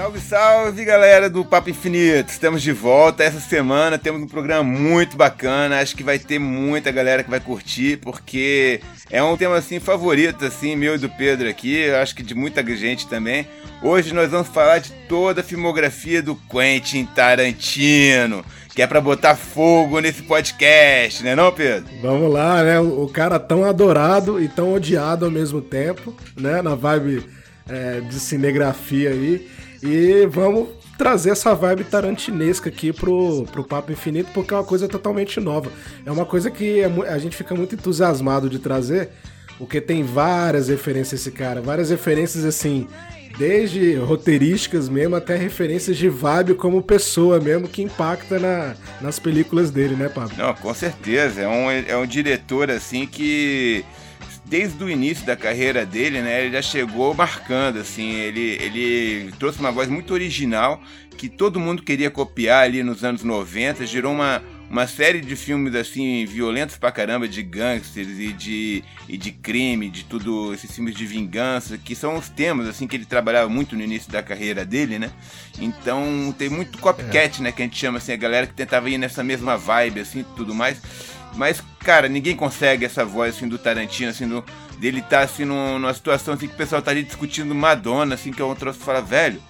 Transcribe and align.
Salve, 0.00 0.18
salve 0.18 0.82
galera 0.82 1.28
do 1.28 1.44
Papo 1.44 1.68
Infinito! 1.68 2.30
Estamos 2.30 2.62
de 2.62 2.72
volta. 2.72 3.22
Essa 3.22 3.38
semana 3.38 3.98
temos 3.98 4.22
um 4.22 4.26
programa 4.26 4.62
muito 4.64 5.14
bacana. 5.14 5.78
Acho 5.78 5.94
que 5.94 6.02
vai 6.02 6.18
ter 6.18 6.38
muita 6.38 6.90
galera 6.90 7.22
que 7.22 7.28
vai 7.28 7.38
curtir, 7.38 7.98
porque 7.98 8.80
é 9.10 9.22
um 9.22 9.36
tema 9.36 9.56
assim 9.56 9.78
favorito, 9.78 10.42
assim, 10.46 10.74
meu 10.74 10.94
e 10.94 10.98
do 10.98 11.10
Pedro 11.10 11.50
aqui. 11.50 11.90
Acho 11.90 12.14
que 12.14 12.22
de 12.22 12.34
muita 12.34 12.64
gente 12.74 13.06
também. 13.08 13.46
Hoje 13.82 14.14
nós 14.14 14.30
vamos 14.30 14.48
falar 14.48 14.78
de 14.78 14.90
toda 15.06 15.42
a 15.42 15.44
filmografia 15.44 16.22
do 16.22 16.34
Quentin 16.34 17.04
Tarantino. 17.04 18.42
Que 18.74 18.80
é 18.80 18.86
pra 18.86 19.02
botar 19.02 19.34
fogo 19.36 20.00
nesse 20.00 20.22
podcast, 20.22 21.22
né 21.22 21.36
não, 21.36 21.52
Pedro? 21.52 21.90
Vamos 22.00 22.32
lá, 22.32 22.64
né? 22.64 22.80
O 22.80 23.06
cara 23.06 23.38
tão 23.38 23.64
adorado 23.64 24.42
e 24.42 24.48
tão 24.48 24.72
odiado 24.72 25.26
ao 25.26 25.30
mesmo 25.30 25.60
tempo, 25.60 26.16
né? 26.34 26.62
Na 26.62 26.74
vibe 26.74 27.22
é, 27.68 28.00
de 28.00 28.14
cinegrafia 28.14 29.10
aí. 29.10 29.59
E 29.82 30.26
vamos 30.26 30.68
trazer 30.98 31.30
essa 31.30 31.54
vibe 31.54 31.84
tarantinesca 31.84 32.68
aqui 32.68 32.92
pro, 32.92 33.44
pro 33.50 33.64
Papo 33.64 33.90
Infinito, 33.90 34.30
porque 34.34 34.52
é 34.52 34.56
uma 34.56 34.64
coisa 34.64 34.86
totalmente 34.86 35.40
nova. 35.40 35.70
É 36.04 36.10
uma 36.10 36.26
coisa 36.26 36.50
que 36.50 36.80
é 36.80 36.86
a 37.08 37.18
gente 37.18 37.36
fica 37.36 37.54
muito 37.54 37.74
entusiasmado 37.74 38.50
de 38.50 38.58
trazer, 38.58 39.08
porque 39.56 39.80
tem 39.80 40.02
várias 40.02 40.68
referências 40.68 41.20
esse 41.20 41.30
cara, 41.30 41.62
várias 41.62 41.88
referências 41.88 42.44
assim, 42.44 42.86
desde 43.38 43.94
roteirísticas 43.94 44.90
mesmo 44.90 45.16
até 45.16 45.36
referências 45.36 45.96
de 45.96 46.10
vibe 46.10 46.54
como 46.54 46.82
pessoa 46.82 47.40
mesmo 47.40 47.66
que 47.66 47.80
impacta 47.82 48.38
na, 48.38 48.74
nas 49.00 49.18
películas 49.18 49.70
dele, 49.70 49.94
né, 49.96 50.10
Pablo? 50.10 50.36
Não, 50.36 50.52
com 50.52 50.74
certeza. 50.74 51.40
É 51.40 51.48
um, 51.48 51.70
é 51.70 51.96
um 51.96 52.06
diretor 52.06 52.70
assim 52.70 53.06
que 53.06 53.82
desde 54.50 54.82
o 54.82 54.90
início 54.90 55.24
da 55.24 55.36
carreira 55.36 55.86
dele, 55.86 56.20
né, 56.20 56.44
ele 56.44 56.52
já 56.52 56.60
chegou 56.60 57.14
marcando, 57.14 57.78
assim, 57.78 58.10
ele, 58.10 58.58
ele 58.60 59.32
trouxe 59.38 59.60
uma 59.60 59.70
voz 59.70 59.88
muito 59.88 60.12
original 60.12 60.82
que 61.16 61.28
todo 61.28 61.60
mundo 61.60 61.82
queria 61.82 62.10
copiar 62.10 62.64
ali 62.64 62.82
nos 62.82 63.04
anos 63.04 63.22
90, 63.22 63.86
gerou 63.86 64.12
uma, 64.12 64.42
uma 64.68 64.88
série 64.88 65.20
de 65.20 65.36
filmes, 65.36 65.74
assim, 65.76 66.24
violentos 66.24 66.76
pra 66.76 66.90
caramba, 66.90 67.28
de 67.28 67.42
gangsters 67.42 68.18
e 68.18 68.32
de, 68.32 68.82
e 69.08 69.16
de 69.16 69.30
crime, 69.30 69.88
de 69.88 70.02
tudo, 70.04 70.52
esses 70.52 70.74
filmes 70.74 70.96
de 70.96 71.06
vingança, 71.06 71.78
que 71.78 71.94
são 71.94 72.16
os 72.16 72.28
temas, 72.28 72.66
assim, 72.66 72.88
que 72.88 72.96
ele 72.96 73.04
trabalhava 73.04 73.48
muito 73.48 73.76
no 73.76 73.82
início 73.82 74.10
da 74.10 74.20
carreira 74.20 74.64
dele, 74.64 74.98
né, 74.98 75.12
então 75.60 76.34
tem 76.36 76.48
muito 76.48 76.76
copycat, 76.78 77.38
é. 77.38 77.44
né, 77.44 77.52
que 77.52 77.62
a 77.62 77.64
gente 77.66 77.78
chama, 77.78 77.98
assim, 77.98 78.12
a 78.12 78.16
galera 78.16 78.48
que 78.48 78.54
tentava 78.54 78.90
ir 78.90 78.98
nessa 78.98 79.22
mesma 79.22 79.56
vibe, 79.56 80.00
assim, 80.00 80.24
tudo 80.34 80.52
mais, 80.52 80.80
mas, 81.34 81.62
cara, 81.80 82.08
ninguém 82.08 82.36
consegue 82.36 82.84
essa 82.84 83.04
voz 83.04 83.36
assim 83.36 83.48
do 83.48 83.58
Tarantino, 83.58 84.10
assim, 84.10 84.28
do, 84.28 84.44
dele 84.78 85.02
tá 85.02 85.20
assim 85.20 85.44
numa 85.44 85.92
situação 85.94 86.34
assim 86.34 86.48
que 86.48 86.54
o 86.54 86.56
pessoal 86.56 86.82
tá 86.82 86.90
ali 86.90 87.02
discutindo 87.02 87.54
Madonna, 87.54 88.14
assim, 88.14 88.32
que 88.32 88.40
é 88.40 88.44
um 88.44 88.54
troço 88.54 88.80
fala, 88.80 89.00
velho, 89.00 89.40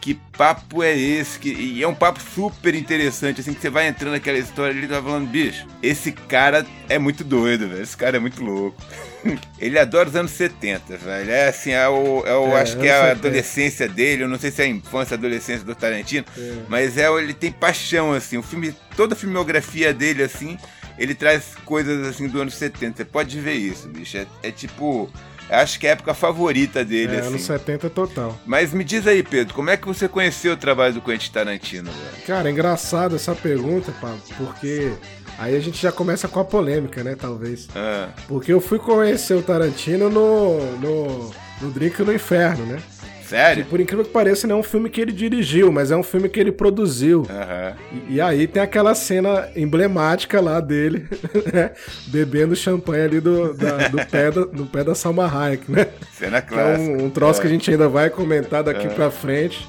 que 0.00 0.14
papo 0.14 0.82
é 0.82 0.96
esse? 0.96 1.38
Que, 1.38 1.50
e 1.52 1.82
é 1.82 1.88
um 1.88 1.94
papo 1.94 2.20
super 2.20 2.74
interessante, 2.74 3.40
assim, 3.40 3.52
que 3.52 3.60
você 3.60 3.68
vai 3.68 3.88
entrando 3.88 4.12
naquela 4.12 4.38
história 4.38 4.72
ele 4.72 4.86
tá 4.86 5.02
falando, 5.02 5.28
bicho, 5.28 5.66
esse 5.82 6.12
cara 6.12 6.64
é 6.88 6.98
muito 6.98 7.24
doido, 7.24 7.68
velho. 7.68 7.82
Esse 7.82 7.96
cara 7.96 8.16
é 8.16 8.20
muito 8.20 8.42
louco. 8.42 8.80
ele 9.58 9.78
adora 9.78 10.08
os 10.08 10.16
anos 10.16 10.30
70, 10.30 10.96
velho. 10.96 11.30
É 11.30 11.48
assim, 11.48 11.72
é 11.72 11.88
o, 11.88 12.22
é 12.24 12.34
o 12.34 12.56
é, 12.56 12.62
acho 12.62 12.78
que 12.78 12.86
é 12.86 12.92
a 12.92 13.10
adolescência 13.10 13.88
dele, 13.88 14.22
eu 14.22 14.28
não 14.28 14.38
sei 14.38 14.50
se 14.50 14.62
é 14.62 14.64
a 14.66 14.68
infância, 14.68 15.14
a 15.14 15.18
adolescência 15.18 15.64
do 15.64 15.74
Tarantino, 15.74 16.24
é. 16.36 16.54
mas 16.68 16.96
é, 16.96 17.06
ele 17.12 17.34
tem 17.34 17.50
paixão, 17.50 18.12
assim, 18.12 18.38
o 18.38 18.42
filme, 18.42 18.74
toda 18.96 19.14
a 19.14 19.16
filmografia 19.16 19.92
dele, 19.92 20.22
assim, 20.22 20.56
ele 20.98 21.14
traz 21.14 21.54
coisas 21.64 22.06
assim 22.06 22.28
do 22.28 22.40
ano 22.40 22.50
70. 22.50 22.96
Você 22.96 23.04
pode 23.04 23.40
ver 23.40 23.54
isso, 23.54 23.88
bicho. 23.88 24.16
É, 24.16 24.26
é 24.42 24.50
tipo. 24.50 25.08
Acho 25.50 25.80
que 25.80 25.86
é 25.86 25.90
a 25.90 25.92
época 25.94 26.12
favorita 26.12 26.84
dele, 26.84 27.16
é, 27.16 27.20
assim. 27.20 27.28
anos 27.28 27.42
70 27.42 27.88
total. 27.88 28.38
Mas 28.44 28.74
me 28.74 28.84
diz 28.84 29.06
aí, 29.06 29.22
Pedro, 29.22 29.54
como 29.54 29.70
é 29.70 29.78
que 29.78 29.86
você 29.86 30.06
conheceu 30.06 30.52
o 30.52 30.56
trabalho 30.58 30.92
do 30.92 31.00
Quentin 31.00 31.32
Tarantino, 31.32 31.90
velho? 31.90 32.26
Cara, 32.26 32.50
é 32.50 32.52
engraçado 32.52 33.16
essa 33.16 33.34
pergunta, 33.34 33.90
Pablo, 33.98 34.20
porque 34.36 34.92
aí 35.38 35.56
a 35.56 35.60
gente 35.60 35.80
já 35.80 35.90
começa 35.90 36.28
com 36.28 36.38
a 36.38 36.44
polêmica, 36.44 37.02
né, 37.02 37.16
talvez. 37.18 37.66
Ah. 37.74 38.10
Porque 38.26 38.52
eu 38.52 38.60
fui 38.60 38.78
conhecer 38.78 39.32
o 39.34 39.42
Tarantino 39.42 40.10
no, 40.10 40.76
no, 40.76 41.30
no 41.62 41.70
Drink 41.70 42.02
no 42.02 42.12
Inferno, 42.12 42.66
né? 42.66 42.82
Sério? 43.28 43.64
Que, 43.64 43.70
por 43.70 43.80
incrível 43.80 44.04
que 44.04 44.10
pareça, 44.10 44.46
não 44.46 44.56
é 44.56 44.58
um 44.58 44.62
filme 44.62 44.88
que 44.88 45.00
ele 45.00 45.12
dirigiu, 45.12 45.70
mas 45.70 45.90
é 45.90 45.96
um 45.96 46.02
filme 46.02 46.28
que 46.28 46.40
ele 46.40 46.50
produziu. 46.50 47.20
Uhum. 47.20 48.00
E, 48.08 48.14
e, 48.14 48.20
aí 48.20 48.46
tem 48.46 48.62
aquela 48.62 48.94
cena 48.94 49.48
emblemática 49.54 50.40
lá 50.40 50.60
dele, 50.60 51.06
né? 51.52 51.72
Bebendo 52.06 52.56
champanhe 52.56 53.04
ali 53.04 53.20
do, 53.20 53.52
da, 53.52 53.88
do, 53.88 54.06
pé 54.06 54.30
da, 54.30 54.44
do 54.44 54.66
pé 54.66 54.82
da 54.82 54.94
Salma 54.94 55.26
Hayek, 55.26 55.70
né? 55.70 55.88
Cena 56.12 56.40
clássica. 56.40 56.90
é 56.90 56.96
um, 56.96 57.04
um 57.04 57.10
troço 57.10 57.40
é. 57.40 57.42
que 57.42 57.48
a 57.48 57.50
gente 57.50 57.70
ainda 57.70 57.88
vai 57.88 58.08
comentar 58.08 58.62
daqui 58.62 58.86
uhum. 58.86 58.94
pra 58.94 59.10
frente. 59.10 59.68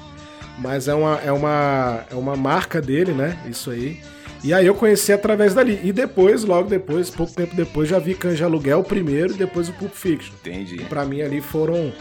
Mas 0.58 0.88
é 0.88 0.94
uma, 0.94 1.18
é, 1.24 1.32
uma, 1.32 2.00
é 2.10 2.14
uma 2.14 2.36
marca 2.36 2.82
dele, 2.82 3.12
né? 3.12 3.38
Isso 3.48 3.70
aí. 3.70 4.00
E 4.42 4.54
aí 4.54 4.66
eu 4.66 4.74
conheci 4.74 5.12
através 5.12 5.54
dali. 5.54 5.80
E 5.82 5.92
depois, 5.92 6.44
logo 6.44 6.68
depois, 6.68 7.10
pouco 7.10 7.32
tempo 7.32 7.54
depois, 7.54 7.88
já 7.88 7.98
vi 7.98 8.14
Canja 8.14 8.46
Aluguel 8.46 8.82
primeiro 8.82 9.34
e 9.34 9.36
depois 9.36 9.68
o 9.68 9.72
Pulp 9.72 9.92
Fiction. 9.92 10.34
Entendi. 10.40 10.84
Pra 10.84 11.04
mim 11.04 11.20
ali 11.20 11.40
foram 11.40 11.92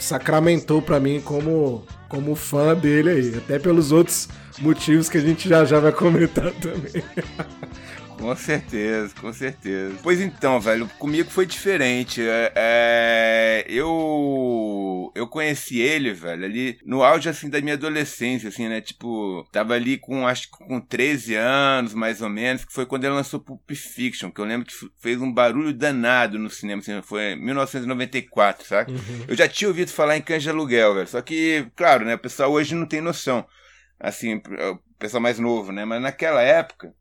sacramentou 0.00 0.80
para 0.80 1.00
mim 1.00 1.20
como, 1.20 1.84
como 2.08 2.34
fã 2.34 2.74
dele 2.74 3.10
aí. 3.10 3.34
Até 3.36 3.58
pelos 3.58 3.92
outros 3.92 4.28
motivos 4.60 5.08
que 5.08 5.18
a 5.18 5.20
gente 5.20 5.48
já 5.48 5.64
já 5.64 5.80
vai 5.80 5.92
comentar 5.92 6.50
também. 6.60 7.02
Com 8.18 8.34
certeza, 8.34 9.14
com 9.20 9.32
certeza. 9.32 9.96
Pois 10.02 10.20
então, 10.20 10.60
velho, 10.60 10.88
comigo 10.98 11.30
foi 11.30 11.46
diferente. 11.46 12.20
É, 12.20 12.52
é, 12.54 13.64
eu 13.68 15.12
eu 15.14 15.26
conheci 15.26 15.78
ele, 15.78 16.12
velho, 16.12 16.44
ali 16.44 16.78
no 16.84 17.02
auge 17.02 17.28
assim 17.28 17.48
da 17.48 17.60
minha 17.60 17.74
adolescência, 17.74 18.48
assim, 18.48 18.68
né? 18.68 18.80
Tipo, 18.80 19.46
tava 19.52 19.74
ali 19.74 19.98
com 19.98 20.26
acho 20.26 20.50
que 20.50 20.58
com 20.58 20.80
13 20.80 21.34
anos, 21.36 21.94
mais 21.94 22.20
ou 22.20 22.28
menos, 22.28 22.64
que 22.64 22.72
foi 22.72 22.86
quando 22.86 23.04
ele 23.04 23.14
lançou 23.14 23.40
Pulp 23.40 23.70
Fiction, 23.70 24.30
que 24.30 24.40
eu 24.40 24.44
lembro 24.44 24.66
que 24.66 24.74
fez 25.00 25.20
um 25.20 25.32
barulho 25.32 25.72
danado 25.72 26.38
no 26.38 26.50
cinema, 26.50 26.80
assim, 26.80 27.00
foi 27.02 27.32
em 27.32 27.36
1994, 27.44 28.66
sabe? 28.66 28.92
Uhum. 28.92 29.24
Eu 29.28 29.36
já 29.36 29.48
tinha 29.48 29.68
ouvido 29.68 29.90
falar 29.90 30.16
em 30.16 30.22
Canja 30.22 30.50
Aluguel, 30.50 30.94
velho. 30.94 31.08
Só 31.08 31.22
que, 31.22 31.66
claro, 31.76 32.04
né, 32.04 32.14
o 32.14 32.18
pessoal 32.18 32.50
hoje 32.50 32.74
não 32.74 32.86
tem 32.86 33.00
noção. 33.00 33.46
Assim, 34.00 34.36
o 34.36 34.78
pessoal 34.98 35.20
mais 35.20 35.38
novo, 35.38 35.72
né? 35.72 35.84
Mas 35.84 36.00
naquela 36.00 36.42
época, 36.42 36.92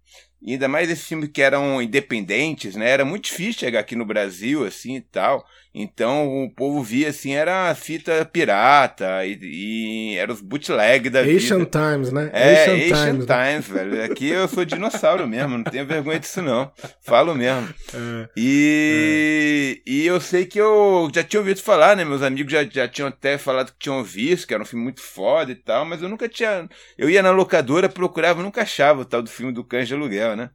e 0.42 0.54
ainda 0.54 0.68
mais 0.68 0.90
esses 0.90 1.08
filmes 1.08 1.30
que 1.30 1.42
eram 1.42 1.82
independentes, 1.82 2.76
né? 2.76 2.90
Era 2.90 3.04
muito 3.06 3.26
difícil 3.26 3.60
chegar 3.62 3.80
aqui 3.80 3.96
no 3.96 4.06
Brasil, 4.06 4.66
assim 4.66 4.96
e 4.96 5.02
tal. 5.02 5.46
Então 5.80 6.44
o 6.44 6.50
povo 6.50 6.82
via 6.82 7.10
assim, 7.10 7.34
era 7.34 7.74
fita 7.76 8.26
pirata 8.26 9.24
e, 9.24 9.38
e 9.44 10.18
era 10.18 10.34
os 10.34 10.42
bootleg 10.42 11.08
da 11.08 11.22
Asian 11.22 11.60
vida. 11.60 11.70
Times, 11.70 12.12
né? 12.12 12.32
É, 12.34 12.64
Asian, 12.64 12.74
Asian 12.74 13.06
Times, 13.12 13.28
né? 13.28 13.52
Times 13.52 13.70
né? 13.70 13.84
velho. 13.84 14.04
Aqui 14.04 14.28
eu 14.30 14.48
sou 14.48 14.66
dinossauro 14.66 15.28
mesmo, 15.28 15.58
não 15.58 15.64
tenho 15.64 15.86
vergonha 15.86 16.20
disso 16.20 16.42
não. 16.42 16.72
Falo 17.02 17.36
mesmo. 17.36 17.70
É, 17.94 18.30
e, 18.36 19.84
é. 19.86 19.92
e 19.92 20.06
eu 20.08 20.20
sei 20.20 20.48
que 20.48 20.60
eu 20.60 21.12
já 21.14 21.24
tinha 21.24 21.40
ouvido 21.40 21.62
falar, 21.62 21.96
né? 21.96 22.04
Meus 22.04 22.24
amigos 22.24 22.52
já, 22.52 22.64
já 22.64 22.88
tinham 22.88 23.10
até 23.10 23.38
falado 23.38 23.72
que 23.72 23.80
tinham 23.80 24.04
visto, 24.04 24.48
que 24.48 24.56
era 24.56 24.64
um 24.64 24.66
filme 24.66 24.84
muito 24.84 25.02
foda 25.02 25.52
e 25.52 25.56
tal, 25.56 25.86
mas 25.86 26.02
eu 26.02 26.10
nunca 26.10 26.28
tinha. 26.28 26.68
Eu 26.98 27.08
ia 27.08 27.22
na 27.22 27.30
locadora, 27.30 27.88
procurava, 27.88 28.42
nunca 28.42 28.64
achava 28.64 29.02
o 29.02 29.06
tal 29.06 29.22
do 29.22 29.30
filme 29.30 29.54
do 29.54 29.64
Cães 29.64 29.88
de 29.88 29.94
Aluguel, 29.94 30.36
né? 30.36 30.50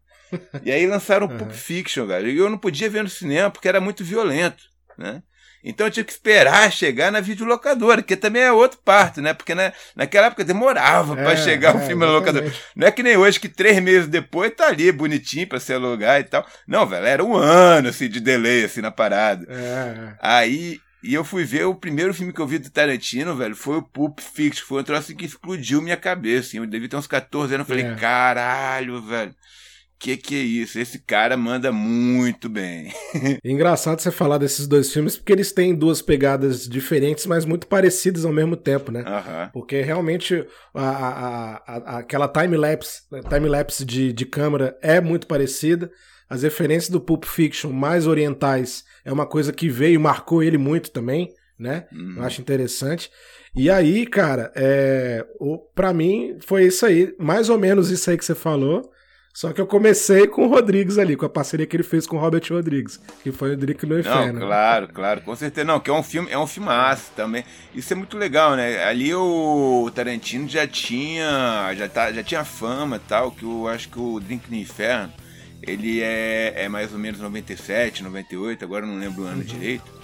E 0.64 0.72
aí 0.72 0.84
lançaram 0.84 1.26
o 1.26 1.30
Pulp 1.38 1.52
Fiction, 1.52 2.06
velho. 2.06 2.28
E 2.28 2.36
eu 2.36 2.50
não 2.50 2.58
podia 2.58 2.90
ver 2.90 3.04
no 3.04 3.08
cinema 3.08 3.50
porque 3.50 3.68
era 3.68 3.80
muito 3.80 4.02
violento 4.02 4.71
né? 4.98 5.22
Então 5.64 5.86
eu 5.86 5.91
tinha 5.91 6.04
que 6.04 6.10
esperar 6.10 6.70
chegar 6.72 7.12
na 7.12 7.20
videolocadora, 7.20 8.03
que 8.03 8.16
também 8.16 8.42
é 8.42 8.50
outro 8.50 8.80
parto, 8.84 9.22
né? 9.22 9.32
Porque 9.32 9.54
né, 9.54 9.72
naquela 9.94 10.26
época 10.26 10.44
demorava 10.44 11.19
é, 11.19 11.22
para 11.22 11.36
chegar 11.36 11.76
o 11.76 11.78
é, 11.78 11.86
filme 11.86 12.05
na 12.05 12.11
locadora. 12.11 12.52
Não 12.75 12.87
é 12.87 12.90
que 12.90 13.02
nem 13.02 13.16
hoje 13.16 13.38
que 13.38 13.49
três 13.49 13.81
meses 13.81 14.08
depois 14.08 14.52
tá 14.55 14.66
ali 14.66 14.90
bonitinho 14.90 15.46
para 15.46 15.61
se 15.61 15.72
alugar 15.72 16.20
e 16.20 16.25
tal. 16.25 16.44
Não, 16.66 16.84
velho, 16.84 17.06
era 17.06 17.25
um 17.25 17.37
ano 17.37 17.88
assim, 17.90 18.08
de 18.08 18.19
delay 18.19 18.64
assim, 18.64 18.81
na 18.81 18.90
parada. 18.90 19.46
É. 19.49 19.55
é. 19.55 20.14
Aí 20.20 20.81
e 21.05 21.14
eu 21.14 21.25
fui 21.25 21.44
ver 21.44 21.64
o 21.64 21.75
primeiro 21.75 22.14
filme 22.14 22.32
que 22.32 22.40
eu 22.40 22.46
vi 22.46 22.58
do 22.58 22.70
Tarantino, 22.70 23.34
velho, 23.34 23.56
foi 23.56 23.76
o 23.76 23.82
Pulp 23.82 24.20
Fiction. 24.20 24.64
Foi 24.64 24.82
um 24.82 24.84
troço 24.84 25.14
que 25.16 25.25
explodiu 25.25 25.82
minha 25.82 25.96
cabeça. 25.96 26.49
Assim. 26.49 26.58
Eu 26.58 26.66
devia 26.66 26.88
ter 26.88 26.96
uns 26.96 27.08
14 27.08 27.55
anos. 27.55 27.69
Eu 27.69 27.76
falei, 27.76 27.93
é. 27.93 27.96
caralho, 27.96 29.02
velho 29.02 29.34
que 30.02 30.16
que 30.16 30.34
é 30.34 30.43
isso? 30.43 30.81
Esse 30.81 30.99
cara 30.99 31.37
manda 31.37 31.70
muito 31.70 32.49
bem. 32.49 32.93
Engraçado 33.44 34.00
você 34.00 34.10
falar 34.10 34.37
desses 34.37 34.66
dois 34.66 34.93
filmes, 34.93 35.16
porque 35.16 35.32
eles 35.32 35.52
têm 35.52 35.76
duas 35.76 36.02
pegadas 36.02 36.69
diferentes, 36.69 37.25
mas 37.25 37.44
muito 37.44 37.69
parecidas 37.69 38.25
ao 38.25 38.32
mesmo 38.32 38.56
tempo, 38.56 38.90
né? 38.90 39.04
Uhum. 39.06 39.50
Porque 39.52 39.81
realmente 39.81 40.44
a, 40.75 40.88
a, 40.88 41.54
a, 41.54 41.99
aquela 41.99 42.26
time-lapse 42.26 43.02
né, 43.12 43.20
time 43.20 43.49
-lapse 43.49 43.84
de, 43.84 44.12
de 44.12 44.26
câmera 44.26 44.76
é 44.82 45.00
muito 45.00 45.28
parecida. 45.28 45.88
As 46.28 46.43
referências 46.43 46.90
do 46.90 47.00
Pulp 47.00 47.25
Fiction 47.25 47.70
mais 47.70 48.08
orientais 48.08 48.82
é 49.04 49.12
uma 49.12 49.26
coisa 49.26 49.52
que 49.52 49.69
veio 49.69 49.94
e 49.94 49.99
marcou 49.99 50.43
ele 50.43 50.58
muito 50.58 50.90
também, 50.90 51.32
né? 51.56 51.87
Uhum. 51.93 52.14
Eu 52.16 52.25
acho 52.25 52.40
interessante. 52.40 53.08
E 53.54 53.70
aí, 53.70 54.04
cara, 54.04 54.50
é, 54.56 55.25
o, 55.38 55.58
pra 55.58 55.93
mim 55.93 56.38
foi 56.40 56.64
isso 56.64 56.84
aí, 56.84 57.14
mais 57.20 57.49
ou 57.49 57.56
menos 57.56 57.88
isso 57.88 58.10
aí 58.10 58.19
que 58.19 58.25
você 58.25 58.34
falou 58.34 58.90
Só 59.32 59.50
que 59.50 59.61
eu 59.61 59.67
comecei 59.67 60.26
com 60.26 60.44
o 60.44 60.49
Rodrigues 60.49 60.99
ali, 60.99 61.17
com 61.17 61.25
a 61.25 61.29
parceria 61.29 61.67
que 61.67 61.75
ele 61.75 61.82
fez 61.82 62.06
com 62.06 62.17
o 62.17 62.20
Robert 62.20 62.43
Rodrigues, 62.50 63.00
que 63.23 63.32
foi 63.32 63.55
o 63.55 63.56
Drink 63.56 63.87
no 63.87 63.99
Inferno. 63.99 64.40
Não, 64.40 64.46
claro, 64.46 64.88
claro, 64.88 65.20
com 65.23 65.34
certeza. 65.34 65.67
Não, 65.67 65.81
que 65.81 65.88
é 65.88 65.93
um 65.93 66.02
filme, 66.02 66.31
é 66.31 66.38
um 66.38 66.46
filmaço 66.46 67.12
também. 67.17 67.43
Isso 67.75 67.94
é 67.94 67.96
muito 67.96 68.19
legal, 68.19 68.55
né? 68.55 68.84
Ali 68.84 69.14
o 69.14 69.90
Tarantino 69.94 70.46
já 70.46 70.67
tinha, 70.67 71.73
já, 71.75 71.88
tá, 71.88 72.12
já 72.12 72.23
tinha 72.23 72.44
fama 72.44 73.00
tal, 73.08 73.31
que 73.31 73.44
eu 73.44 73.67
acho 73.69 73.88
que 73.88 73.99
o 73.99 74.20
Drink 74.20 74.50
no 74.50 74.56
Inferno, 74.56 75.14
ele 75.62 76.02
é, 76.02 76.64
é 76.64 76.69
mais 76.69 76.93
ou 76.93 76.99
menos 76.99 77.19
97, 77.19 78.02
98, 78.02 78.62
agora 78.62 78.85
não 78.85 78.99
lembro 78.99 79.23
o 79.23 79.26
ano 79.26 79.38
uhum. 79.38 79.44
direito. 79.44 80.01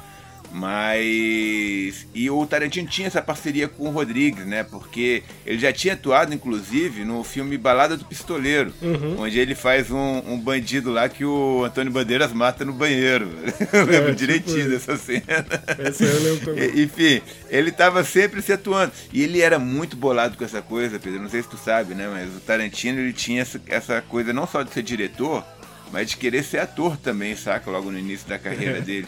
Mas. 0.53 2.07
E 2.15 2.31
o 2.31 2.47
Tarantino 2.47 2.89
tinha 2.89 3.07
essa 3.07 3.21
parceria 3.21 3.69
com 3.69 3.89
o 3.89 3.91
Rodrigues, 3.91 4.47
né? 4.47 4.63
Porque 4.63 5.23
ele 5.45 5.59
já 5.59 5.73
tinha 5.73 5.95
atuado, 5.95 6.35
inclusive, 6.35 7.05
no 7.05 7.23
filme 7.23 7.59
Balada 7.59 7.97
do 7.97 8.05
Pistoleiro, 8.05 8.73
uhum. 8.81 9.21
onde 9.21 9.39
ele 9.39 9.55
faz 9.55 9.91
um, 9.91 10.23
um, 10.27 10.39
bandido 10.39 10.91
lá 10.91 11.09
que 11.09 11.25
o 11.25 11.65
Antônio 11.65 11.93
Bandeiras 11.93 12.33
mata 12.33 12.65
no 12.65 12.73
banheiro. 12.73 13.29
Eu 13.73 13.85
lembro 13.85 14.11
é, 14.11 14.15
direitinho 14.15 14.57
tipo 14.59 14.71
dessa 14.71 14.97
cena. 14.97 15.47
Essa 15.79 16.05
eu 16.05 16.23
lembro 16.23 16.47
também. 16.47 16.71
Enfim, 16.83 17.23
ele 17.51 17.71
tava 17.71 18.03
sempre 18.03 18.41
se 18.41 18.53
atuando. 18.53 18.93
E 19.13 19.23
ele 19.23 19.41
era 19.41 19.59
muito 19.59 19.97
bolado 19.97 20.37
com 20.37 20.45
essa 20.45 20.63
coisa, 20.63 20.99
Pedro. 20.99 21.21
Não 21.21 21.29
sei 21.29 21.43
se 21.43 21.49
tu 21.49 21.57
sabe, 21.57 21.95
né? 21.95 22.09
Mas 22.09 22.35
o 22.35 22.41
Tarantino 22.41 23.01
ele 23.01 23.13
tinha 23.13 23.43
essa, 23.43 23.61
essa 23.67 24.01
coisa 24.01 24.33
não 24.33 24.47
só 24.47 24.63
de 24.63 24.73
ser 24.73 24.83
diretor, 24.83 25.45
mas 25.93 26.11
de 26.11 26.17
querer 26.17 26.43
ser 26.43 26.59
ator 26.59 26.97
também, 26.97 27.37
saca? 27.37 27.71
Logo 27.71 27.91
no 27.91 27.99
início 27.99 28.29
da 28.29 28.39
carreira 28.39 28.81
dele. 28.83 29.07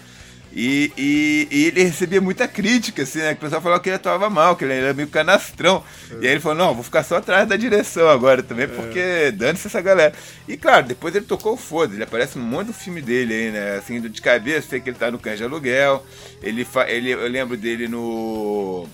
E, 0.53 0.93
e, 0.97 1.49
e, 1.51 1.67
ele 1.67 1.85
recebia 1.85 2.21
muita 2.21 2.49
crítica, 2.49 3.03
assim, 3.03 3.21
né? 3.21 3.35
Que 3.35 3.39
o 3.39 3.41
pessoal 3.41 3.63
falava 3.63 3.81
que 3.81 3.89
ele 3.89 3.97
atuava 3.97 4.29
mal, 4.29 4.57
que 4.57 4.65
ele 4.65 4.75
era 4.75 4.93
meio 4.93 5.09
canastrão. 5.09 5.83
É. 6.11 6.15
E 6.15 6.27
aí 6.27 6.33
ele 6.33 6.41
falou, 6.41 6.59
não, 6.59 6.75
vou 6.75 6.83
ficar 6.83 7.05
só 7.05 7.17
atrás 7.17 7.49
da 7.49 7.57
direção 7.57 8.09
agora 8.09 8.43
também, 8.43 8.65
é. 8.65 8.69
porque 8.69 8.99
é. 8.99 9.31
dane-se 9.31 9.69
essa 9.69 9.81
galera. 9.81 10.13
E 10.49 10.57
claro, 10.57 10.87
depois 10.87 11.15
ele 11.15 11.25
tocou 11.25 11.55
o 11.55 11.57
foda, 11.57 11.95
ele 11.95 12.03
aparece 12.03 12.37
num 12.39 12.45
monte 12.45 12.69
do 12.69 12.73
filme 12.73 13.01
dele 13.01 13.33
aí, 13.33 13.51
né? 13.53 13.77
Assim, 13.77 14.01
de 14.01 14.23
cabeça, 14.23 14.69
sei 14.71 14.81
que 14.81 14.91
ele 14.91 14.99
tá 14.99 15.11
no 15.11 15.19
Cães 15.19 15.39
de 15.39 15.45
Aluguel. 15.45 16.05
Ele, 16.43 16.65
fa... 16.65 16.91
ele 16.91 17.11
Eu 17.11 17.29
lembro 17.29 17.57
dele 17.57 17.87
no 17.87 18.89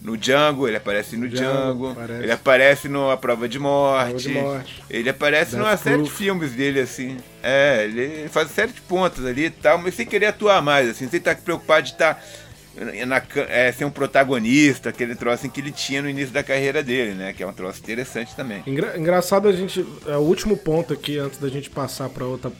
no 0.00 0.16
Django, 0.16 0.66
ele 0.66 0.78
aparece 0.78 1.16
no 1.16 1.28
Django, 1.28 1.92
Django 1.94 2.22
ele 2.22 2.32
aparece 2.32 2.88
no 2.88 3.10
A 3.10 3.16
Prova 3.16 3.48
de 3.48 3.58
Morte, 3.58 4.10
Prova 4.10 4.18
de 4.18 4.28
Morte. 4.30 4.84
ele 4.88 5.10
aparece 5.10 5.56
numa 5.56 5.76
série 5.76 6.02
de 6.02 6.10
filmes 6.10 6.52
dele, 6.52 6.80
assim. 6.80 7.18
É, 7.42 7.84
ele 7.84 8.28
faz 8.28 8.50
série 8.50 8.72
de 8.72 8.80
pontas 8.80 9.24
ali 9.26 9.46
e 9.46 9.50
tal, 9.50 9.78
mas 9.78 9.94
sem 9.94 10.06
querer 10.06 10.26
atuar 10.26 10.62
mais, 10.62 10.88
assim, 10.88 11.08
sem 11.08 11.18
estar 11.18 11.36
preocupado 11.36 11.82
de 11.82 11.92
estar 11.92 12.22
na, 13.06 13.22
é, 13.48 13.72
ser 13.72 13.84
um 13.84 13.90
protagonista, 13.90 14.88
aquele 14.88 15.14
troço 15.14 15.34
assim, 15.34 15.50
que 15.50 15.60
ele 15.60 15.72
tinha 15.72 16.00
no 16.00 16.08
início 16.08 16.32
da 16.32 16.42
carreira 16.42 16.82
dele, 16.82 17.14
né? 17.14 17.32
Que 17.32 17.42
é 17.42 17.46
um 17.46 17.52
troço 17.52 17.80
interessante 17.80 18.34
também. 18.34 18.62
Engra 18.66 18.96
engraçado 18.96 19.48
a 19.48 19.52
gente. 19.52 19.84
É, 20.06 20.16
o 20.16 20.20
último 20.20 20.56
ponto 20.56 20.92
aqui, 20.94 21.18
antes 21.18 21.38
da 21.38 21.48
gente 21.48 21.68
passar 21.68 22.08
para 22.08 22.24
outro 22.24 22.52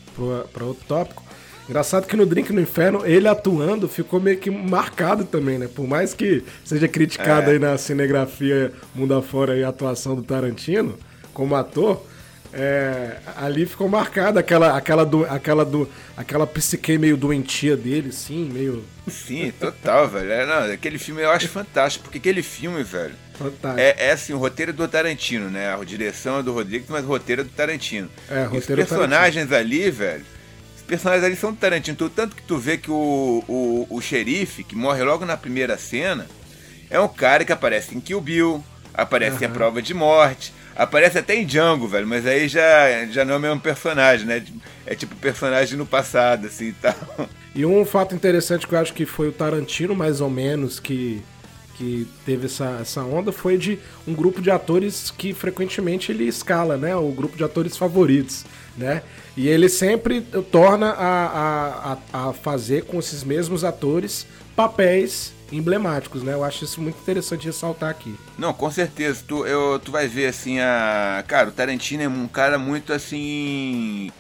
tópico 0.87 1.30
Engraçado 1.71 2.05
que 2.09 2.17
no 2.17 2.27
Drink 2.27 2.53
no 2.53 2.61
Inferno, 2.61 3.07
ele 3.07 3.29
atuando 3.29 3.89
ficou 3.89 4.21
meio 4.21 4.37
que 4.37 4.51
marcado 4.51 5.25
também, 5.25 5.57
né? 5.57 5.69
Por 5.73 5.87
mais 5.87 6.13
que 6.13 6.43
seja 6.65 6.89
criticado 6.89 7.49
é. 7.49 7.53
aí 7.53 7.59
na 7.61 7.79
cinegrafia 7.79 8.73
mundo 8.93 9.15
afora 9.15 9.65
a 9.65 9.69
atuação 9.69 10.17
do 10.17 10.23
Tarantino, 10.25 10.99
como 11.33 11.55
ator, 11.55 12.05
é, 12.53 13.19
ali 13.37 13.67
ficou 13.67 13.89
marcada 13.89 14.41
aquela, 14.41 14.77
aquela, 14.77 15.07
do, 15.07 15.25
aquela, 15.27 15.65
do, 15.65 15.89
aquela 16.17 16.45
psique 16.45 16.99
meio 16.99 17.17
doentia 17.17 17.77
dele, 17.77 18.11
sim, 18.11 18.51
meio. 18.53 18.85
Sim, 19.07 19.53
total, 19.53 20.09
velho. 20.09 20.33
É, 20.33 20.45
não, 20.45 20.73
aquele 20.75 20.99
filme 20.99 21.23
eu 21.23 21.31
acho 21.31 21.47
fantástico, 21.47 22.03
porque 22.03 22.19
aquele 22.19 22.43
filme, 22.43 22.83
velho. 22.83 23.15
Fantástico. 23.35 23.79
É, 23.79 23.95
é 23.97 24.11
assim, 24.11 24.33
o 24.33 24.39
roteiro 24.39 24.73
do 24.73 24.89
Tarantino, 24.89 25.49
né? 25.49 25.73
A 25.73 25.85
direção 25.85 26.41
é 26.41 26.43
do 26.43 26.53
Rodrigues, 26.53 26.89
mas 26.91 27.05
o 27.05 27.07
roteiro 27.07 27.43
é 27.43 27.45
do 27.45 27.51
Tarantino. 27.51 28.11
É, 28.29 28.43
roteiro 28.43 28.83
Os 28.83 28.89
personagens 28.89 29.53
ali, 29.53 29.89
velho 29.89 30.40
personagens 30.91 31.25
ali 31.25 31.37
são 31.37 31.55
Tarantino. 31.55 32.11
Tanto 32.11 32.35
que 32.35 32.43
tu 32.43 32.59
vê 32.59 32.77
que 32.77 32.91
o, 32.91 33.45
o, 33.47 33.87
o 33.89 34.01
xerife, 34.01 34.65
que 34.65 34.75
morre 34.75 35.05
logo 35.05 35.25
na 35.25 35.37
primeira 35.37 35.79
cena, 35.79 36.27
é 36.91 36.99
um 36.99 37.07
cara 37.07 37.45
que 37.45 37.53
aparece 37.53 37.97
em 37.97 38.01
Kill 38.01 38.21
Bill, 38.21 38.65
aparece 38.93 39.37
uhum. 39.37 39.43
em 39.43 39.45
A 39.45 39.51
Prova 39.51 39.81
de 39.81 39.95
Morte, 39.95 40.53
aparece 40.75 41.17
até 41.17 41.37
em 41.37 41.47
Django, 41.47 41.87
velho, 41.87 42.09
mas 42.09 42.27
aí 42.27 42.49
já, 42.49 43.07
já 43.07 43.25
não 43.25 43.35
é 43.35 43.37
o 43.37 43.41
mesmo 43.41 43.61
personagem, 43.61 44.27
né? 44.27 44.43
É 44.85 44.97
tipo 44.97 45.15
personagem 45.15 45.79
no 45.79 45.87
passado, 45.87 46.49
assim 46.49 46.69
e 46.69 46.73
tal. 46.73 47.29
E 47.55 47.65
um 47.65 47.85
fato 47.85 48.15
interessante 48.15 48.67
que 48.67 48.75
eu 48.75 48.79
acho 48.79 48.93
que 48.93 49.07
foi 49.07 49.29
o 49.29 49.33
Tarantino, 49.33 49.95
mais 49.95 50.21
ou 50.21 50.29
menos, 50.29 50.81
que, 50.81 51.23
que 51.77 52.07
teve 52.27 52.47
essa, 52.47 52.79
essa 52.81 53.03
onda, 53.03 53.31
foi 53.31 53.57
de 53.57 53.79
um 54.07 54.15
grupo 54.15 54.43
de 54.43 54.51
atores 54.51 55.13
que 55.17 55.33
frequentemente 55.33 56.11
ele 56.11 56.25
escala, 56.25 56.77
né? 56.77 56.97
O 56.97 57.13
grupo 57.13 57.37
de 57.37 57.45
atores 57.45 57.77
favoritos, 57.77 58.45
né? 58.81 59.03
E 59.37 59.47
ele 59.47 59.69
sempre 59.69 60.23
torna 60.51 60.91
a, 60.91 61.99
a, 62.13 62.29
a 62.29 62.33
fazer 62.33 62.85
com 62.85 62.99
esses 62.99 63.23
mesmos 63.23 63.63
atores 63.63 64.27
papéis 64.57 65.33
emblemáticos, 65.53 66.23
né? 66.23 66.33
Eu 66.33 66.45
acho 66.45 66.65
isso 66.65 66.81
muito 66.81 66.99
interessante 67.01 67.47
ressaltar 67.47 67.91
aqui. 67.91 68.15
Não, 68.39 68.53
com 68.53 68.71
certeza. 68.71 69.23
Tu, 69.27 69.47
eu, 69.47 69.79
tu 69.79 69.93
vai 69.93 70.07
ver 70.07 70.27
assim 70.27 70.59
a. 70.61 71.25
Cara, 71.27 71.49
o 71.49 71.53
Tarantino 71.53 72.03
é 72.03 72.09
um 72.09 72.29
cara 72.29 72.59
muito 72.59 72.93
assim. 72.93 74.11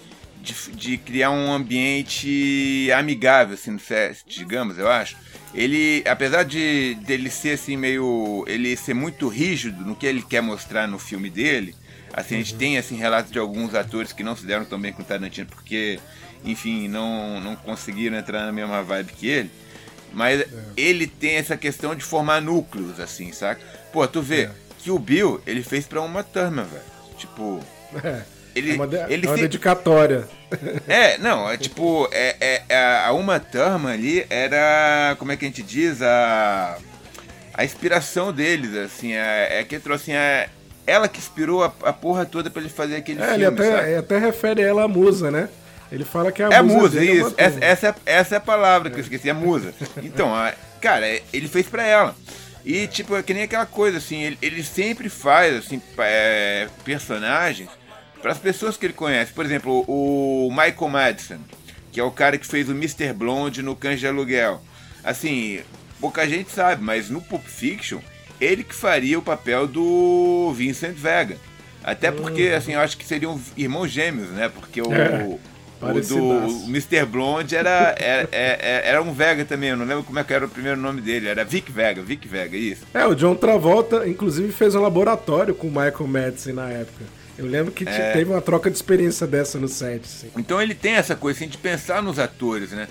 De, 0.42 0.54
de 0.72 0.96
criar 0.96 1.30
um 1.30 1.52
ambiente 1.52 2.90
amigável, 2.96 3.52
assim, 3.52 3.76
digamos, 4.26 4.78
eu 4.78 4.88
acho. 4.88 5.14
Ele, 5.54 6.02
apesar 6.06 6.44
de 6.44 6.94
dele 7.02 7.28
ser 7.28 7.50
assim 7.50 7.76
meio. 7.76 8.44
ele 8.48 8.74
ser 8.76 8.94
muito 8.94 9.28
rígido 9.28 9.84
no 9.84 9.94
que 9.94 10.06
ele 10.06 10.22
quer 10.22 10.40
mostrar 10.40 10.86
no 10.86 10.98
filme 10.98 11.28
dele, 11.28 11.74
Assim, 12.12 12.36
a 12.36 12.38
gente 12.38 12.54
tem 12.54 12.76
assim, 12.76 12.96
relatos 12.96 13.30
de 13.30 13.38
alguns 13.38 13.74
atores 13.74 14.12
que 14.12 14.22
não 14.22 14.36
se 14.36 14.44
deram 14.44 14.64
tão 14.64 14.80
bem 14.80 14.92
com 14.92 15.02
o 15.02 15.04
Tarantino 15.04 15.46
porque, 15.46 16.00
enfim, 16.44 16.88
não, 16.88 17.40
não 17.40 17.56
conseguiram 17.56 18.16
entrar 18.16 18.44
na 18.46 18.52
mesma 18.52 18.82
vibe 18.82 19.12
que 19.12 19.28
ele. 19.28 19.50
Mas 20.12 20.40
é. 20.40 20.46
ele 20.76 21.06
tem 21.06 21.36
essa 21.36 21.56
questão 21.56 21.94
de 21.94 22.02
formar 22.02 22.40
núcleos, 22.40 22.98
assim, 22.98 23.32
saca? 23.32 23.60
Pô, 23.92 24.06
tu 24.06 24.20
vê 24.20 24.42
é. 24.42 24.50
que 24.78 24.90
o 24.90 24.98
Bill, 24.98 25.40
ele 25.46 25.62
fez 25.62 25.86
pra 25.86 26.00
uma 26.00 26.22
turma, 26.22 26.64
velho. 26.64 26.82
Tipo. 27.16 27.60
É. 28.02 28.22
Ele, 28.54 28.72
é 28.72 28.74
uma, 28.74 28.86
de, 28.86 28.96
ele 29.12 29.26
é 29.26 29.28
uma 29.28 29.36
se... 29.36 29.42
dedicatória. 29.42 30.28
É, 30.88 31.16
não, 31.18 31.48
é 31.48 31.56
tipo, 31.56 32.08
é, 32.10 32.34
é, 32.40 32.62
é, 32.68 33.04
a 33.04 33.12
Uma 33.12 33.38
Thurman 33.38 33.92
ali 33.92 34.26
era, 34.28 35.14
como 35.16 35.30
é 35.30 35.36
que 35.36 35.44
a 35.44 35.48
gente 35.48 35.62
diz, 35.62 36.02
a, 36.02 36.76
a 37.54 37.64
inspiração 37.64 38.32
deles, 38.32 38.74
assim, 38.74 39.12
é, 39.12 39.60
é 39.60 39.64
que 39.64 39.78
trouxe, 39.78 40.10
assim, 40.10 40.12
é, 40.12 40.48
ela 40.86 41.08
que 41.08 41.18
inspirou 41.18 41.64
a, 41.64 41.72
a 41.84 41.92
porra 41.92 42.24
toda 42.26 42.50
para 42.50 42.62
ele 42.62 42.70
fazer 42.70 42.96
aquele 42.96 43.20
é, 43.20 43.24
filme. 43.26 43.44
Ele 43.44 43.46
até, 43.46 43.96
até 43.96 44.18
refere 44.18 44.62
ela 44.62 44.84
à 44.84 44.88
musa, 44.88 45.30
né? 45.30 45.48
Ele 45.90 46.04
fala 46.04 46.30
que 46.30 46.42
é 46.42 46.46
a 46.46 46.58
é 46.58 46.62
musa. 46.62 46.78
musa 46.78 47.04
isso. 47.04 47.34
É 47.36 47.44
essa, 47.44 47.64
essa, 47.64 47.86
é, 47.88 47.94
essa 48.06 48.34
é 48.36 48.38
a 48.38 48.40
palavra 48.40 48.90
que 48.90 48.96
eu 48.96 49.00
esqueci, 49.00 49.28
é 49.28 49.32
musa. 49.32 49.74
Então, 50.02 50.34
a, 50.34 50.52
cara, 50.80 51.06
ele 51.32 51.48
fez 51.48 51.66
para 51.66 51.84
ela. 51.84 52.14
E, 52.64 52.86
tipo, 52.86 53.16
é 53.16 53.22
que 53.22 53.34
nem 53.34 53.44
aquela 53.44 53.66
coisa, 53.66 53.98
assim, 53.98 54.22
ele, 54.22 54.38
ele 54.40 54.62
sempre 54.62 55.08
faz, 55.08 55.56
assim, 55.56 55.80
é, 55.98 56.68
personagens 56.84 57.68
para 58.20 58.32
as 58.32 58.38
pessoas 58.38 58.76
que 58.76 58.86
ele 58.86 58.92
conhece. 58.92 59.32
Por 59.32 59.44
exemplo, 59.44 59.84
o 59.88 60.48
Michael 60.50 60.88
Madison, 60.88 61.38
que 61.90 61.98
é 61.98 62.04
o 62.04 62.10
cara 62.10 62.38
que 62.38 62.46
fez 62.46 62.68
o 62.68 62.72
Mr. 62.72 63.12
Blonde 63.12 63.62
no 63.62 63.74
Cães 63.74 63.98
de 63.98 64.06
Aluguel. 64.06 64.62
Assim, 65.02 65.60
pouca 66.00 66.28
gente 66.28 66.50
sabe, 66.50 66.82
mas 66.82 67.08
no 67.08 67.20
Pulp 67.20 67.44
Fiction 67.44 68.00
ele 68.40 68.64
que 68.64 68.74
faria 68.74 69.18
o 69.18 69.22
papel 69.22 69.66
do 69.66 70.52
Vincent 70.54 70.94
Vega. 70.94 71.36
Até 71.82 72.10
porque, 72.10 72.50
uhum. 72.50 72.56
assim, 72.56 72.72
eu 72.74 72.80
acho 72.80 72.96
que 72.96 73.04
seriam 73.04 73.40
irmãos 73.56 73.88
gêmeos, 73.88 74.28
né? 74.30 74.48
Porque 74.48 74.82
o, 74.82 74.92
é, 74.92 75.24
o 75.24 76.00
do 76.00 76.18
o 76.18 76.68
Mr. 76.68 77.06
Blonde 77.06 77.56
era, 77.56 77.94
era, 77.98 78.28
era, 78.28 78.28
é, 78.32 78.58
é, 78.60 78.82
era, 78.84 79.02
um 79.02 79.12
Vega 79.12 79.44
também, 79.44 79.70
eu 79.70 79.76
não 79.76 79.86
lembro 79.86 80.04
como 80.04 80.18
é 80.18 80.24
que 80.24 80.32
era 80.32 80.44
o 80.44 80.48
primeiro 80.48 80.78
nome 80.78 81.00
dele, 81.00 81.28
era 81.28 81.44
Vic 81.44 81.72
Vega, 81.72 82.02
Vic 82.02 82.28
Vega, 82.28 82.56
isso. 82.56 82.82
É, 82.92 83.06
o 83.06 83.14
John 83.14 83.34
Travolta, 83.34 84.06
inclusive, 84.06 84.52
fez 84.52 84.74
um 84.74 84.80
laboratório 84.80 85.54
com 85.54 85.68
o 85.68 85.70
Michael 85.70 86.06
Madison 86.06 86.52
na 86.52 86.68
época. 86.68 87.04
Eu 87.38 87.46
lembro 87.46 87.72
que 87.72 87.88
é... 87.88 88.12
teve 88.12 88.30
uma 88.30 88.42
troca 88.42 88.70
de 88.70 88.76
experiência 88.76 89.26
dessa 89.26 89.58
no 89.58 89.66
set. 89.66 90.02
Assim. 90.04 90.30
Então 90.36 90.60
ele 90.60 90.74
tem 90.74 90.92
essa 90.92 91.16
coisa 91.16 91.38
assim, 91.38 91.48
de 91.48 91.56
pensar 91.56 92.02
nos 92.02 92.18
atores, 92.18 92.72
né? 92.72 92.86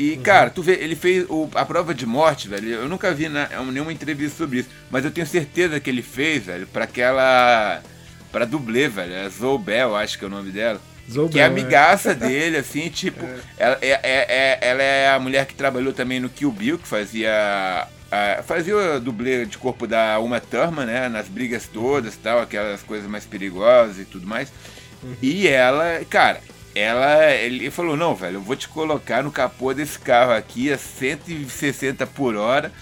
E, 0.00 0.12
uhum. 0.12 0.22
cara, 0.22 0.48
tu 0.48 0.62
vê, 0.62 0.78
ele 0.80 0.96
fez 0.96 1.26
o, 1.28 1.46
a 1.54 1.62
prova 1.62 1.92
de 1.92 2.06
morte, 2.06 2.48
velho. 2.48 2.70
Eu 2.70 2.88
nunca 2.88 3.12
vi 3.12 3.28
na, 3.28 3.46
nenhuma 3.70 3.92
entrevista 3.92 4.38
sobre 4.38 4.60
isso. 4.60 4.70
Mas 4.90 5.04
eu 5.04 5.10
tenho 5.10 5.26
certeza 5.26 5.78
que 5.78 5.90
ele 5.90 6.00
fez, 6.00 6.46
velho, 6.46 6.66
pra 6.66 6.84
aquela. 6.84 7.82
pra 8.32 8.46
dublê, 8.46 8.88
velho. 8.88 9.26
A 9.26 9.28
Zoubel, 9.28 9.94
acho 9.94 10.18
que 10.18 10.24
é 10.24 10.26
o 10.26 10.30
nome 10.30 10.52
dela. 10.52 10.80
Zobel, 11.06 11.28
que 11.28 11.38
é 11.38 11.44
amigaça 11.44 12.12
é. 12.12 12.14
dele, 12.16 12.56
assim, 12.56 12.88
tipo. 12.88 13.22
É. 13.22 13.40
Ela, 13.58 13.78
é, 13.82 13.88
é, 13.88 13.98
é, 14.02 14.58
ela 14.62 14.82
é 14.82 15.10
a 15.10 15.18
mulher 15.18 15.44
que 15.44 15.54
trabalhou 15.54 15.92
também 15.92 16.18
no 16.18 16.30
Kill 16.30 16.50
Bill, 16.50 16.78
que 16.78 16.88
fazia. 16.88 17.86
A, 18.10 18.42
fazia 18.42 18.74
o 18.74 19.00
dublê 19.00 19.44
de 19.44 19.58
corpo 19.58 19.86
da 19.86 20.18
Uma 20.18 20.40
Thurman, 20.40 20.86
né? 20.86 21.10
Nas 21.10 21.28
brigas 21.28 21.68
todas 21.70 22.16
tal, 22.16 22.40
aquelas 22.40 22.82
coisas 22.82 23.06
mais 23.06 23.26
perigosas 23.26 23.98
e 23.98 24.06
tudo 24.06 24.26
mais. 24.26 24.50
Uhum. 25.02 25.14
E 25.20 25.46
ela, 25.46 26.02
cara, 26.08 26.40
ela 26.74 27.32
ele 27.34 27.70
falou: 27.70 27.96
Não, 27.96 28.14
velho, 28.14 28.36
eu 28.36 28.42
vou 28.42 28.56
te 28.56 28.68
colocar 28.68 29.22
no 29.22 29.30
capô 29.30 29.74
desse 29.74 29.98
carro 29.98 30.32
aqui 30.32 30.72
a 30.72 30.78
160 30.78 32.06
por 32.06 32.36
hora. 32.36 32.72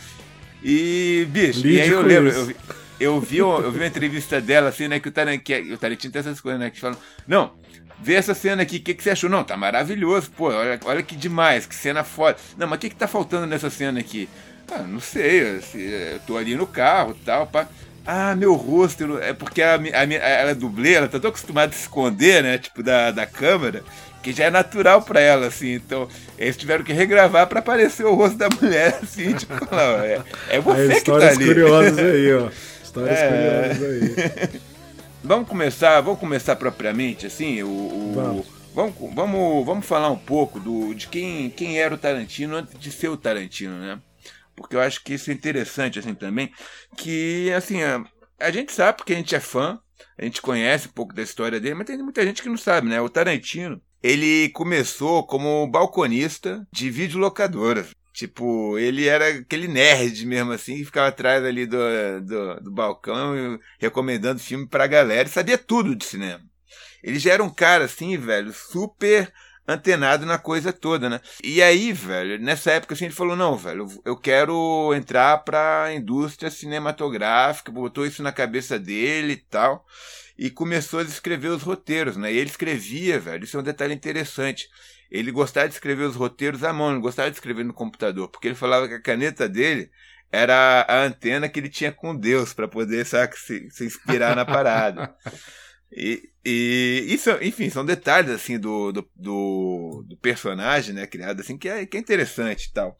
E, 0.62 1.26
bicho, 1.30 1.60
Lide 1.60 1.76
e 1.76 1.80
aí 1.80 1.88
eu 1.88 2.02
lembro. 2.02 2.30
Eu, 2.30 2.54
eu 3.00 3.20
vi, 3.20 3.38
eu 3.38 3.70
vi 3.70 3.78
uma 3.78 3.86
entrevista 3.86 4.40
dela, 4.40 4.70
assim, 4.70 4.88
né? 4.88 4.98
Que 4.98 5.08
o 5.08 5.12
Tarantino, 5.12 5.74
o 5.74 5.78
Tarantino 5.78 6.12
tem 6.12 6.20
essas 6.20 6.40
coisas, 6.40 6.60
né? 6.60 6.70
Que 6.70 6.80
falam, 6.80 6.98
não, 7.26 7.52
vê 8.00 8.14
essa 8.14 8.34
cena 8.34 8.62
aqui, 8.62 8.76
o 8.76 8.80
que, 8.80 8.94
que 8.94 9.02
você 9.02 9.10
achou? 9.10 9.30
Não, 9.30 9.44
tá 9.44 9.56
maravilhoso, 9.56 10.30
pô, 10.32 10.46
olha, 10.46 10.78
olha 10.84 11.02
que 11.02 11.16
demais, 11.16 11.66
que 11.66 11.74
cena 11.74 12.02
foda. 12.02 12.36
Não, 12.56 12.66
mas 12.66 12.76
o 12.76 12.80
que, 12.80 12.90
que 12.90 12.96
tá 12.96 13.06
faltando 13.06 13.46
nessa 13.46 13.70
cena 13.70 14.00
aqui? 14.00 14.28
Ah, 14.70 14.82
não 14.82 15.00
sei, 15.00 15.56
assim, 15.56 15.80
eu 15.80 16.20
tô 16.20 16.36
ali 16.36 16.54
no 16.54 16.66
carro 16.66 17.16
e 17.18 17.24
tal, 17.24 17.46
pá. 17.46 17.68
Ah, 18.10 18.34
meu 18.34 18.54
rosto, 18.54 19.18
é 19.18 19.34
porque 19.34 19.60
a, 19.60 19.74
a, 19.74 20.02
ela 20.14 20.52
é 20.52 20.54
dublê, 20.54 20.94
ela 20.94 21.08
tá 21.08 21.20
tão 21.20 21.28
acostumada 21.28 21.70
a 21.70 21.74
se 21.74 21.82
esconder, 21.82 22.42
né? 22.42 22.56
Tipo, 22.56 22.82
da, 22.82 23.10
da 23.10 23.26
câmera, 23.26 23.84
que 24.22 24.32
já 24.32 24.44
é 24.44 24.50
natural 24.50 25.02
pra 25.02 25.20
ela, 25.20 25.48
assim. 25.48 25.74
Então, 25.74 26.08
eles 26.38 26.56
tiveram 26.56 26.82
que 26.82 26.94
regravar 26.94 27.46
pra 27.46 27.58
aparecer 27.58 28.06
o 28.06 28.14
rosto 28.14 28.38
da 28.38 28.48
mulher, 28.48 28.98
assim, 29.04 29.34
tipo, 29.34 29.52
não, 29.70 30.00
é, 30.00 30.22
é 30.48 30.58
você 30.58 31.02
que 31.02 31.10
tá 31.10 31.28
ali. 31.28 31.44
curiosas 31.44 31.98
aí, 31.98 32.32
ó. 32.32 32.48
Histórias 32.82 33.18
é... 33.18 33.74
curiosas 33.74 33.82
aí. 33.82 34.60
vamos 35.22 35.46
começar, 35.46 36.00
vamos 36.00 36.18
começar 36.18 36.56
propriamente, 36.56 37.26
assim, 37.26 37.62
o, 37.62 37.68
o 37.68 38.12
vamos. 38.14 38.46
Vamos, 38.74 38.94
vamos, 39.14 39.66
vamos 39.66 39.86
falar 39.86 40.08
um 40.08 40.18
pouco 40.18 40.58
do, 40.58 40.94
de 40.94 41.08
quem, 41.08 41.50
quem 41.50 41.78
era 41.78 41.94
o 41.94 41.98
Tarantino 41.98 42.56
antes 42.56 42.78
de 42.78 42.90
ser 42.90 43.08
o 43.08 43.16
Tarantino, 43.18 43.76
né? 43.76 43.98
Porque 44.58 44.76
eu 44.76 44.80
acho 44.80 45.02
que 45.02 45.14
isso 45.14 45.30
é 45.30 45.34
interessante, 45.34 45.98
assim, 45.98 46.14
também, 46.14 46.52
que, 46.96 47.50
assim, 47.52 47.82
a, 47.82 48.04
a 48.38 48.50
gente 48.50 48.72
sabe 48.72 48.98
porque 48.98 49.12
a 49.12 49.16
gente 49.16 49.34
é 49.34 49.40
fã, 49.40 49.78
a 50.18 50.24
gente 50.24 50.42
conhece 50.42 50.88
um 50.88 50.92
pouco 50.92 51.14
da 51.14 51.22
história 51.22 51.60
dele, 51.60 51.74
mas 51.74 51.86
tem 51.86 51.96
muita 51.98 52.24
gente 52.24 52.42
que 52.42 52.48
não 52.48 52.56
sabe, 52.56 52.88
né? 52.88 53.00
O 53.00 53.08
Tarantino, 53.08 53.80
ele 54.02 54.48
começou 54.50 55.26
como 55.26 55.66
balconista 55.68 56.66
de 56.72 56.90
videolocadoras. 56.90 57.90
Tipo, 58.12 58.76
ele 58.78 59.06
era 59.06 59.28
aquele 59.28 59.68
nerd 59.68 60.26
mesmo 60.26 60.50
assim, 60.50 60.78
que 60.78 60.84
ficava 60.86 61.06
atrás 61.06 61.44
ali 61.44 61.66
do, 61.66 61.78
do, 62.22 62.60
do 62.62 62.70
balcão 62.72 63.58
recomendando 63.78 64.40
filme 64.40 64.66
pra 64.66 64.88
galera 64.88 65.28
e 65.28 65.30
sabia 65.30 65.56
tudo 65.56 65.94
de 65.94 66.04
cinema. 66.04 66.42
Ele 67.00 67.18
já 67.18 67.34
era 67.34 67.44
um 67.44 67.48
cara 67.48 67.84
assim, 67.84 68.16
velho, 68.16 68.52
super 68.52 69.32
antenado 69.68 70.24
na 70.24 70.38
coisa 70.38 70.72
toda, 70.72 71.08
né? 71.08 71.20
E 71.44 71.62
aí, 71.62 71.92
velho, 71.92 72.42
nessa 72.42 72.72
época 72.72 72.94
assim, 72.94 73.04
ele 73.04 73.14
falou: 73.14 73.36
não, 73.36 73.56
velho, 73.56 73.86
eu 74.04 74.16
quero 74.16 74.92
entrar 74.94 75.38
pra 75.44 75.92
indústria 75.94 76.50
cinematográfica, 76.50 77.70
botou 77.70 78.06
isso 78.06 78.22
na 78.22 78.32
cabeça 78.32 78.78
dele 78.78 79.34
e 79.34 79.36
tal. 79.36 79.84
E 80.38 80.50
começou 80.50 81.00
a 81.00 81.02
escrever 81.02 81.48
os 81.48 81.62
roteiros, 81.62 82.16
né? 82.16 82.32
E 82.32 82.38
ele 82.38 82.48
escrevia, 82.48 83.20
velho, 83.20 83.44
isso 83.44 83.56
é 83.56 83.60
um 83.60 83.62
detalhe 83.62 83.92
interessante 83.92 84.68
ele 85.10 85.32
gostava 85.32 85.68
de 85.68 85.74
escrever 85.74 86.04
os 86.04 86.16
roteiros 86.16 86.62
à 86.62 86.72
mão, 86.72 86.92
não 86.92 87.00
gostava 87.00 87.30
de 87.30 87.36
escrever 87.36 87.64
no 87.64 87.72
computador, 87.72 88.28
porque 88.28 88.48
ele 88.48 88.54
falava 88.54 88.86
que 88.86 88.94
a 88.94 89.00
caneta 89.00 89.48
dele 89.48 89.90
era 90.30 90.84
a 90.86 91.04
antena 91.04 91.48
que 91.48 91.58
ele 91.58 91.70
tinha 91.70 91.90
com 91.90 92.14
Deus 92.14 92.52
para 92.52 92.68
poder 92.68 93.06
sabe, 93.06 93.34
se, 93.38 93.70
se 93.70 93.86
inspirar 93.86 94.36
na 94.36 94.44
parada. 94.44 95.14
E, 95.90 96.30
e 96.44 97.06
isso, 97.08 97.30
enfim, 97.42 97.70
são 97.70 97.84
detalhes 97.84 98.30
assim 98.30 98.58
do, 98.58 98.92
do, 98.92 99.10
do, 99.16 100.04
do, 100.06 100.16
personagem, 100.18 100.94
né, 100.94 101.06
criado 101.06 101.40
assim, 101.40 101.56
que 101.56 101.68
é, 101.68 101.86
que 101.86 101.96
é 101.96 102.00
interessante 102.00 102.66
e 102.66 102.72
tal. 102.72 102.96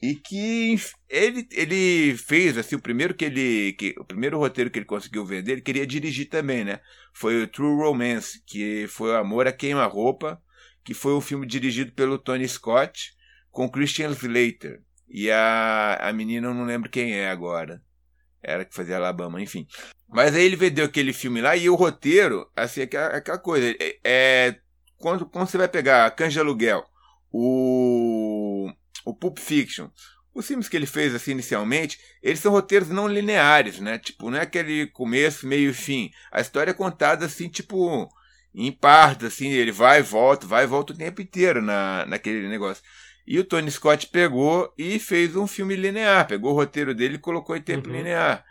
E 0.00 0.14
que 0.14 0.76
ele, 1.08 1.46
ele 1.52 2.16
fez 2.16 2.56
assim 2.58 2.76
o 2.76 2.80
primeiro 2.80 3.14
que 3.14 3.24
ele 3.24 3.72
que, 3.74 3.94
o 3.98 4.04
primeiro 4.04 4.38
roteiro 4.38 4.70
que 4.70 4.78
ele 4.78 4.86
conseguiu 4.86 5.24
vender, 5.24 5.52
ele 5.52 5.60
queria 5.62 5.86
dirigir 5.86 6.28
também, 6.28 6.64
né? 6.64 6.80
Foi 7.14 7.42
o 7.42 7.48
True 7.48 7.76
Romance, 7.76 8.42
que 8.46 8.86
foi 8.88 9.10
o 9.10 9.16
Amor 9.16 9.46
a 9.46 9.52
Queima-roupa, 9.52 10.40
que 10.84 10.94
foi 10.94 11.14
um 11.14 11.20
filme 11.20 11.46
dirigido 11.46 11.92
pelo 11.92 12.18
Tony 12.18 12.46
Scott 12.46 13.14
com 13.50 13.70
Christian 13.70 14.10
Slater. 14.10 14.82
E 15.08 15.30
a, 15.30 15.94
a 16.00 16.12
menina 16.12 16.48
eu 16.48 16.54
não 16.54 16.64
lembro 16.64 16.90
quem 16.90 17.14
é 17.14 17.30
agora. 17.30 17.82
Era 18.42 18.64
que 18.64 18.74
fazia 18.74 18.96
Alabama, 18.96 19.40
enfim. 19.40 19.66
Mas 20.08 20.34
aí 20.34 20.44
ele 20.44 20.56
vendeu 20.56 20.84
aquele 20.84 21.12
filme 21.12 21.40
lá 21.40 21.56
e 21.56 21.68
o 21.68 21.74
roteiro, 21.74 22.50
assim, 22.54 22.82
aquela, 22.82 23.08
aquela 23.08 23.38
coisa. 23.38 23.74
É, 23.80 23.98
é, 24.04 24.56
quando, 24.96 25.26
quando 25.26 25.48
você 25.48 25.58
vai 25.58 25.68
pegar 25.68 26.10
Canja 26.12 26.40
Aluguel, 26.40 26.84
o, 27.32 28.70
o 29.04 29.14
Pulp 29.14 29.38
Fiction, 29.38 29.88
os 30.34 30.46
filmes 30.46 30.68
que 30.68 30.76
ele 30.76 30.86
fez 30.86 31.14
assim 31.14 31.32
inicialmente, 31.32 31.98
eles 32.22 32.40
são 32.40 32.52
roteiros 32.52 32.88
não 32.88 33.08
lineares, 33.08 33.80
né? 33.80 33.98
Tipo, 33.98 34.30
não 34.30 34.38
é 34.38 34.42
aquele 34.42 34.86
começo, 34.88 35.46
meio 35.46 35.70
e 35.70 35.74
fim. 35.74 36.10
A 36.30 36.40
história 36.40 36.70
é 36.70 36.74
contada 36.74 37.24
assim, 37.24 37.48
tipo, 37.48 38.08
em 38.54 38.70
partes, 38.70 39.26
assim, 39.26 39.48
ele 39.48 39.72
vai 39.72 40.00
e 40.00 40.02
volta, 40.02 40.46
vai 40.46 40.64
e 40.64 40.66
volta 40.66 40.92
o 40.92 40.96
tempo 40.96 41.20
inteiro 41.22 41.62
na, 41.62 42.04
naquele 42.06 42.48
negócio. 42.48 42.82
E 43.26 43.38
o 43.38 43.44
Tony 43.44 43.70
Scott 43.70 44.06
pegou 44.08 44.72
e 44.78 44.98
fez 44.98 45.34
um 45.34 45.46
filme 45.46 45.74
linear, 45.74 46.28
pegou 46.28 46.52
o 46.52 46.54
roteiro 46.54 46.94
dele 46.94 47.16
e 47.16 47.18
colocou 47.18 47.56
em 47.56 47.62
tempo 47.62 47.88
uhum. 47.88 47.96
linear. 47.96 48.44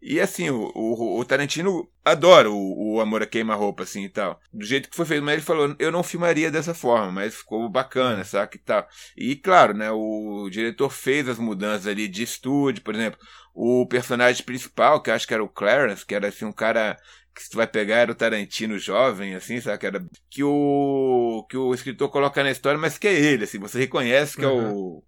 E 0.00 0.20
assim, 0.20 0.48
o, 0.48 0.70
o, 0.74 1.18
o 1.18 1.24
Tarantino 1.24 1.88
adora 2.04 2.50
o, 2.50 2.94
o 2.94 3.00
Amor 3.00 3.22
a 3.22 3.26
Queima-Roupa, 3.26 3.82
assim 3.82 4.04
e 4.04 4.08
tal. 4.08 4.40
Do 4.52 4.64
jeito 4.64 4.88
que 4.88 4.96
foi 4.96 5.04
feito, 5.04 5.24
mas 5.24 5.34
ele 5.34 5.42
falou, 5.42 5.74
eu 5.78 5.90
não 5.90 6.02
filmaria 6.02 6.50
dessa 6.50 6.72
forma, 6.72 7.10
mas 7.10 7.34
ficou 7.34 7.68
bacana, 7.68 8.24
saca 8.24 8.56
e 8.56 8.60
tal. 8.60 8.86
E 9.16 9.34
claro, 9.36 9.74
né, 9.74 9.90
o 9.90 10.48
diretor 10.50 10.90
fez 10.90 11.28
as 11.28 11.38
mudanças 11.38 11.86
ali 11.86 12.06
de 12.06 12.22
estúdio, 12.22 12.82
por 12.82 12.94
exemplo. 12.94 13.18
O 13.52 13.86
personagem 13.86 14.44
principal, 14.44 15.02
que 15.02 15.10
acho 15.10 15.26
que 15.26 15.34
era 15.34 15.42
o 15.42 15.48
Clarence, 15.48 16.06
que 16.06 16.14
era 16.14 16.28
assim 16.28 16.44
um 16.44 16.52
cara 16.52 16.96
que 17.38 17.44
se 17.44 17.50
tu 17.50 17.56
vai 17.56 17.68
pegar 17.68 17.98
era 17.98 18.10
o 18.10 18.16
Tarantino 18.16 18.78
jovem, 18.78 19.34
assim, 19.36 19.60
sabe? 19.60 19.78
Que, 19.78 19.86
era, 19.86 20.04
que, 20.28 20.42
o, 20.42 21.46
que 21.48 21.56
o 21.56 21.72
escritor 21.72 22.08
coloca 22.10 22.42
na 22.42 22.50
história, 22.50 22.78
mas 22.78 22.98
que 22.98 23.06
é 23.06 23.14
ele, 23.14 23.44
assim, 23.44 23.60
você 23.60 23.78
reconhece 23.78 24.36
que 24.36 24.44
uhum. 24.44 24.60
é 24.60 24.72
o. 24.72 25.04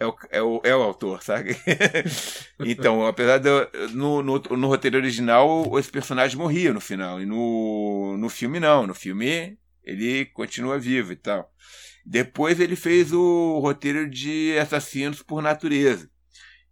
É 0.00 0.06
o, 0.06 0.16
é, 0.30 0.42
o, 0.42 0.60
é 0.64 0.74
o 0.74 0.82
autor, 0.82 1.22
sabe? 1.22 1.54
então, 2.60 3.06
apesar 3.06 3.36
de. 3.36 3.50
No, 3.92 4.22
no, 4.22 4.38
no, 4.38 4.66
roteiro 4.66 4.96
original, 4.96 5.78
esse 5.78 5.90
personagem 5.90 6.38
morria 6.38 6.72
no 6.72 6.80
final. 6.80 7.20
E 7.20 7.26
no, 7.26 8.16
no 8.16 8.30
filme, 8.30 8.58
não. 8.58 8.86
No 8.86 8.94
filme, 8.94 9.58
ele 9.84 10.24
continua 10.24 10.78
vivo 10.78 11.12
e 11.12 11.16
tal. 11.16 11.52
Depois, 12.02 12.58
ele 12.58 12.76
fez 12.76 13.12
o 13.12 13.58
roteiro 13.58 14.08
de 14.08 14.56
Assassinos 14.58 15.22
por 15.22 15.42
Natureza, 15.42 16.10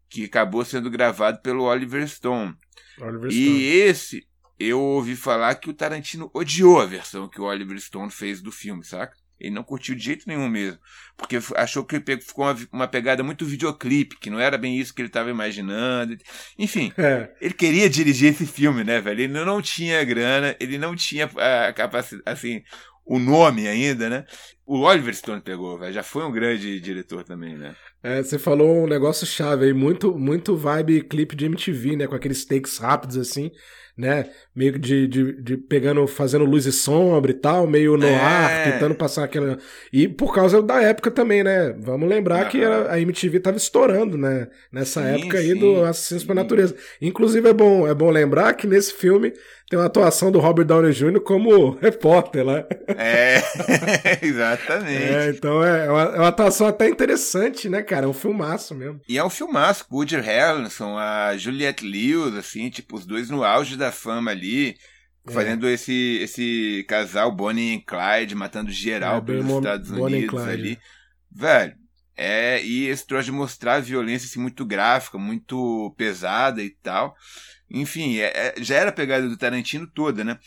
que 0.08 0.24
acabou 0.24 0.64
sendo 0.64 0.88
gravado 0.88 1.42
pelo 1.42 1.64
Oliver 1.64 2.08
Stone. 2.08 2.56
Oliver 2.98 3.30
Stone. 3.30 3.46
E 3.46 3.66
esse 3.76 4.26
eu 4.58 4.80
ouvi 4.80 5.14
falar 5.14 5.54
que 5.56 5.68
o 5.68 5.74
Tarantino 5.74 6.30
odiou 6.32 6.80
a 6.80 6.86
versão 6.86 7.28
que 7.28 7.42
o 7.42 7.44
Oliver 7.44 7.78
Stone 7.78 8.10
fez 8.10 8.40
do 8.40 8.50
filme, 8.50 8.82
saca? 8.82 9.14
Ele 9.40 9.54
não 9.54 9.62
curtiu 9.62 9.94
de 9.94 10.04
jeito 10.04 10.24
nenhum 10.26 10.48
mesmo. 10.48 10.78
Porque 11.16 11.38
achou 11.56 11.84
que 11.84 12.00
ficou 12.20 12.44
uma, 12.44 12.56
uma 12.72 12.88
pegada 12.88 13.22
muito 13.22 13.44
videoclipe, 13.44 14.18
que 14.18 14.30
não 14.30 14.40
era 14.40 14.58
bem 14.58 14.78
isso 14.78 14.94
que 14.94 15.00
ele 15.00 15.08
estava 15.08 15.30
imaginando. 15.30 16.16
Enfim, 16.58 16.92
é. 16.98 17.30
ele 17.40 17.54
queria 17.54 17.88
dirigir 17.88 18.32
esse 18.32 18.46
filme, 18.46 18.82
né, 18.82 19.00
velho? 19.00 19.20
Ele 19.20 19.44
não 19.44 19.62
tinha 19.62 20.02
grana, 20.04 20.56
ele 20.58 20.78
não 20.78 20.96
tinha 20.96 21.26
a 21.26 21.72
capacidade, 21.72 22.22
assim, 22.26 22.62
o 23.04 23.18
nome 23.18 23.66
ainda, 23.66 24.10
né? 24.10 24.24
O 24.66 24.80
Oliver 24.80 25.14
Stone 25.14 25.40
pegou, 25.40 25.78
velho. 25.78 25.92
Já 25.92 26.02
foi 26.02 26.24
um 26.24 26.32
grande 26.32 26.78
diretor 26.80 27.24
também, 27.24 27.56
né? 27.56 27.74
É, 28.02 28.22
você 28.22 28.38
falou 28.38 28.84
um 28.84 28.86
negócio 28.86 29.26
chave 29.26 29.66
aí, 29.66 29.72
muito, 29.72 30.16
muito 30.18 30.56
vibe 30.56 31.02
clipe 31.02 31.34
de 31.34 31.46
MTV, 31.46 31.96
né? 31.96 32.06
Com 32.06 32.14
aqueles 32.14 32.44
takes 32.44 32.78
rápidos 32.78 33.16
assim 33.16 33.50
né? 33.98 34.26
Meio 34.54 34.78
de, 34.78 35.08
de, 35.08 35.42
de, 35.42 35.56
pegando, 35.56 36.06
fazendo 36.06 36.44
luz 36.44 36.66
e 36.66 36.72
sombra 36.72 37.32
e 37.32 37.34
tal, 37.34 37.66
meio 37.66 37.96
no 37.96 38.06
é. 38.06 38.14
ar, 38.14 38.72
tentando 38.72 38.94
passar 38.94 39.24
aquela. 39.24 39.58
E 39.92 40.06
por 40.06 40.32
causa 40.32 40.62
da 40.62 40.80
época 40.80 41.10
também, 41.10 41.42
né? 41.42 41.74
Vamos 41.80 42.08
lembrar 42.08 42.48
que 42.48 42.64
a, 42.64 43.00
MTV 43.00 43.40
tava 43.40 43.56
estourando, 43.56 44.16
né? 44.16 44.46
Nessa 44.70 45.02
sim, 45.02 45.08
época 45.08 45.38
aí 45.38 45.52
sim, 45.52 45.58
do 45.58 45.82
Assassinos 45.82 46.22
pela 46.22 46.42
Natureza. 46.42 46.76
Inclusive 47.02 47.48
é 47.48 47.52
bom, 47.52 47.88
é 47.88 47.94
bom 47.94 48.08
lembrar 48.08 48.54
que 48.54 48.68
nesse 48.68 48.94
filme 48.94 49.32
tem 49.68 49.78
uma 49.78 49.86
atuação 49.86 50.32
do 50.32 50.38
Robert 50.38 50.64
Downey 50.64 50.92
Jr. 50.92 51.20
como 51.20 51.72
repórter 51.76 52.42
lá. 52.42 52.54
Né? 52.54 52.66
É, 52.96 53.42
exatamente. 54.24 55.02
É, 55.02 55.28
então 55.28 55.62
é, 55.62 55.86
é 55.86 55.90
uma, 55.90 56.02
é 56.02 56.18
uma, 56.18 56.28
atuação 56.28 56.66
até 56.66 56.88
interessante, 56.88 57.68
né, 57.68 57.82
cara? 57.82 58.06
É 58.06 58.08
um 58.08 58.14
filmaço 58.14 58.74
mesmo. 58.74 58.98
E 59.06 59.18
é 59.18 59.24
um 59.24 59.28
filmaço, 59.28 59.84
Woody 59.92 60.16
Harrelson, 60.16 60.96
a 60.96 61.36
Juliette 61.36 61.84
Lewis, 61.84 62.34
assim, 62.34 62.70
tipo, 62.70 62.96
os 62.96 63.04
dois 63.04 63.28
no 63.28 63.44
auge 63.44 63.76
da 63.76 63.92
fama 63.92 64.30
ali, 64.30 64.74
é. 65.28 65.32
fazendo 65.32 65.68
esse, 65.68 66.18
esse 66.22 66.86
casal 66.88 67.30
Bonnie 67.30 67.74
e 67.74 67.80
Clyde, 67.82 68.34
matando 68.34 68.70
geral 68.70 69.18
é, 69.18 69.20
pelos 69.20 69.50
Estados 69.50 69.90
Unidos 69.90 70.48
ali. 70.48 70.78
Velho, 71.30 71.74
é, 72.16 72.64
e 72.64 72.86
esse 72.86 73.06
troço 73.06 73.26
de 73.26 73.32
mostrar 73.32 73.74
a 73.74 73.80
violência 73.80 74.26
assim, 74.26 74.40
muito 74.40 74.64
gráfica, 74.64 75.18
muito 75.18 75.94
pesada 75.98 76.62
e 76.62 76.70
tal. 76.70 77.14
Enfim, 77.70 78.18
é, 78.18 78.32
é, 78.34 78.54
já 78.58 78.76
era 78.76 78.90
a 78.90 78.92
pegada 78.92 79.28
do 79.28 79.36
Tarantino 79.36 79.86
toda, 79.86 80.24
né? 80.24 80.38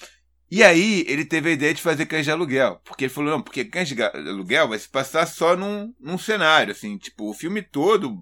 E 0.49 0.63
aí 0.63 1.05
ele 1.07 1.23
teve 1.23 1.49
a 1.49 1.53
ideia 1.53 1.73
de 1.73 1.81
fazer 1.81 2.05
cães 2.05 2.25
de 2.25 2.31
aluguel. 2.31 2.81
Porque 2.83 3.05
ele 3.05 3.13
falou, 3.13 3.31
não, 3.31 3.41
porque 3.41 3.63
cães 3.63 3.87
de 3.87 4.01
aluguel 4.03 4.67
vai 4.67 4.79
se 4.79 4.89
passar 4.89 5.25
só 5.25 5.55
num, 5.55 5.93
num 5.99 6.17
cenário, 6.17 6.73
assim, 6.73 6.97
tipo, 6.97 7.29
o 7.29 7.33
filme 7.33 7.61
todo, 7.61 8.21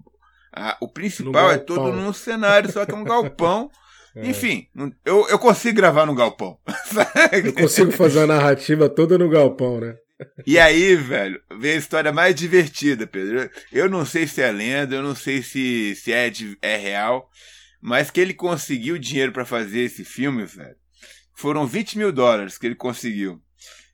a, 0.52 0.76
o 0.80 0.88
principal 0.88 1.50
é 1.50 1.58
todo 1.58 1.92
num 1.92 2.12
cenário, 2.12 2.70
só 2.70 2.86
que 2.86 2.92
é 2.92 2.96
um 2.96 3.04
galpão. 3.04 3.70
É. 4.12 4.28
Enfim, 4.28 4.66
eu, 5.04 5.24
eu 5.28 5.38
consigo 5.38 5.76
gravar 5.76 6.04
no 6.04 6.16
galpão. 6.16 6.58
eu 7.44 7.52
consigo 7.52 7.92
fazer 7.92 8.22
a 8.22 8.26
narrativa 8.26 8.88
toda 8.88 9.16
no 9.16 9.28
galpão, 9.28 9.78
né? 9.78 9.94
E 10.44 10.58
aí, 10.58 10.96
velho, 10.96 11.40
vem 11.58 11.74
a 11.74 11.76
história 11.76 12.12
mais 12.12 12.34
divertida, 12.34 13.06
Pedro. 13.06 13.48
Eu 13.72 13.88
não 13.88 14.04
sei 14.04 14.26
se 14.26 14.42
é 14.42 14.50
lenda, 14.50 14.96
eu 14.96 15.02
não 15.02 15.14
sei 15.14 15.42
se, 15.42 15.94
se 15.94 16.12
é, 16.12 16.30
é 16.60 16.76
real, 16.76 17.30
mas 17.80 18.10
que 18.10 18.20
ele 18.20 18.34
conseguiu 18.34 18.98
dinheiro 18.98 19.32
para 19.32 19.44
fazer 19.44 19.80
esse 19.80 20.04
filme, 20.04 20.44
velho. 20.44 20.76
Foram 21.34 21.66
20 21.66 21.98
mil 21.98 22.12
dólares 22.12 22.58
que 22.58 22.66
ele 22.66 22.74
conseguiu. 22.74 23.42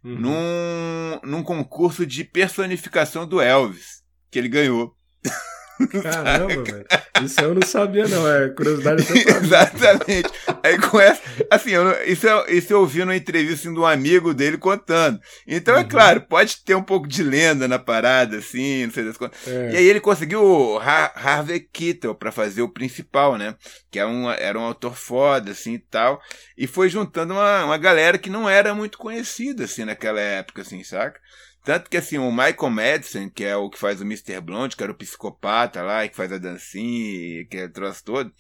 Uhum. 0.02 0.21
Num, 0.21 1.21
num 1.25 1.43
concurso 1.43 2.05
de 2.05 2.25
personificação 2.25 3.26
do 3.26 3.40
Elvis, 3.40 4.02
que 4.31 4.38
ele 4.38 4.49
ganhou. 4.49 4.97
Caramba, 6.02 6.62
velho. 6.62 6.87
Isso 7.23 7.40
eu 7.40 7.54
não 7.54 7.66
sabia, 7.66 8.09
não. 8.09 8.26
É 8.28 8.49
curiosidade 8.49 9.04
Exatamente. 9.42 10.30
Aí 10.62 10.78
com 10.78 11.00
essa. 11.00 11.23
Assim, 11.50 11.71
eu, 11.71 11.90
isso, 12.04 12.26
eu, 12.26 12.47
isso 12.49 12.73
eu 12.73 12.80
ouvi 12.80 13.00
numa 13.00 13.16
entrevista 13.16 13.66
assim, 13.66 13.75
de 13.75 13.80
um 13.80 13.87
amigo 13.87 14.33
dele 14.33 14.59
contando. 14.59 15.21
Então, 15.47 15.75
é 15.75 15.78
uhum. 15.78 15.85
é 15.85 15.88
claro, 15.88 16.21
pode 16.23 16.64
ter 16.64 16.75
um 16.75 16.83
pouco 16.83 17.06
de 17.06 17.23
lenda 17.23 17.68
na 17.68 17.78
parada, 17.78 18.38
assim, 18.38 18.87
não 18.87 18.92
sei 18.92 19.04
das 19.04 19.16
coisas. 19.16 19.37
É. 19.47 19.73
E 19.73 19.76
aí 19.76 19.87
ele 19.87 20.00
conseguiu 20.00 20.42
o 20.42 20.78
Har 20.78 21.12
Harvey 21.14 21.61
Keitel 21.61 22.14
pra 22.14 22.33
fazer 22.33 22.62
o 22.62 22.68
principal, 22.68 23.37
né? 23.37 23.54
Que 23.90 23.99
é 23.99 24.06
um, 24.06 24.30
era 24.30 24.59
um 24.59 24.62
autor 24.62 24.97
foda, 24.97 25.50
assim 25.50 25.75
e 25.75 25.78
tal. 25.78 26.21
E 26.56 26.66
foi 26.66 26.88
juntando 26.88 27.35
uma, 27.35 27.64
uma 27.64 27.78
galera 27.78 28.18
que 28.18 28.30
não 28.30 28.49
era 28.49 28.75
muito 28.75 28.99
conhecida, 28.99 29.64
assim, 29.64 29.85
naquela 29.85 30.21
época, 30.21 30.62
assim, 30.62 30.83
saca? 30.83 31.21
Tanto 31.66 31.90
que 31.90 31.96
assim, 31.96 32.16
o 32.16 32.30
Michael 32.30 32.70
Madison, 32.70 33.28
que 33.28 33.42
é 33.42 33.56
o 33.56 33.68
que 33.68 33.76
faz 33.76 34.00
o 34.00 34.04
Mr. 34.04 34.40
Blonde, 34.40 34.76
que 34.76 34.85
era 34.85 34.92
o 34.92 34.94
psicopata 34.94 35.82
lá, 35.82 36.06
que 36.06 36.14
faz 36.14 36.30
a 36.30 36.38
dancinha, 36.38 37.44
que 37.44 37.56
é 37.56 37.66
troço 37.66 38.04
todo, 38.04 38.32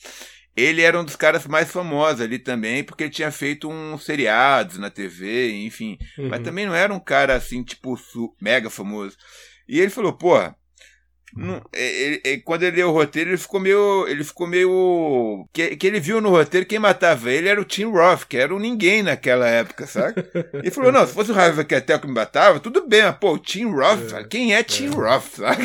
ele 0.54 0.80
era 0.80 0.96
um 1.00 1.04
dos 1.04 1.16
caras 1.16 1.44
mais 1.44 1.68
famosos 1.68 2.20
ali 2.20 2.38
também, 2.38 2.84
porque 2.84 3.02
ele 3.02 3.10
tinha 3.10 3.32
feito 3.32 3.68
uns 3.68 4.04
seriados 4.04 4.78
na 4.78 4.90
TV, 4.90 5.50
enfim. 5.64 5.98
Uhum. 6.16 6.28
Mas 6.28 6.44
também 6.44 6.66
não 6.66 6.74
era 6.76 6.94
um 6.94 7.00
cara 7.00 7.34
assim, 7.34 7.64
tipo, 7.64 7.98
mega 8.40 8.70
famoso. 8.70 9.16
E 9.66 9.80
ele 9.80 9.90
falou, 9.90 10.12
porra, 10.12 10.54
não, 11.36 11.60
ele, 11.72 12.20
ele, 12.24 12.38
quando 12.38 12.62
ele 12.62 12.76
leu 12.76 12.88
o 12.88 12.92
roteiro, 12.92 13.30
ele 13.30 13.36
ficou 13.36 13.60
meio. 13.60 14.08
Ele 14.08 14.24
ficou 14.24 14.46
meio. 14.46 15.46
Que, 15.52 15.76
que 15.76 15.86
ele 15.86 16.00
viu 16.00 16.20
no 16.20 16.30
roteiro 16.30 16.66
quem 16.66 16.78
matava 16.78 17.30
ele 17.30 17.48
era 17.48 17.60
o 17.60 17.64
Tim 17.64 17.84
Roth, 17.84 18.24
que 18.24 18.38
era 18.38 18.54
um 18.54 18.58
ninguém 18.58 19.02
naquela 19.02 19.46
época, 19.46 19.86
sabe? 19.86 20.24
Ele 20.54 20.70
falou: 20.70 20.90
não, 20.90 21.06
se 21.06 21.12
fosse 21.12 21.30
o 21.30 21.38
Harvey 21.38 21.64
Keitel 21.64 22.00
que 22.00 22.06
me 22.06 22.14
matava, 22.14 22.58
tudo 22.58 22.88
bem, 22.88 23.02
mas 23.02 23.16
pô, 23.16 23.34
o 23.34 23.38
Tim 23.38 23.66
Roth, 23.66 24.14
é, 24.14 24.24
quem 24.24 24.54
é 24.54 24.62
Tim 24.62 24.86
é. 24.86 24.90
Roth, 24.90 25.36
sabe? 25.36 25.62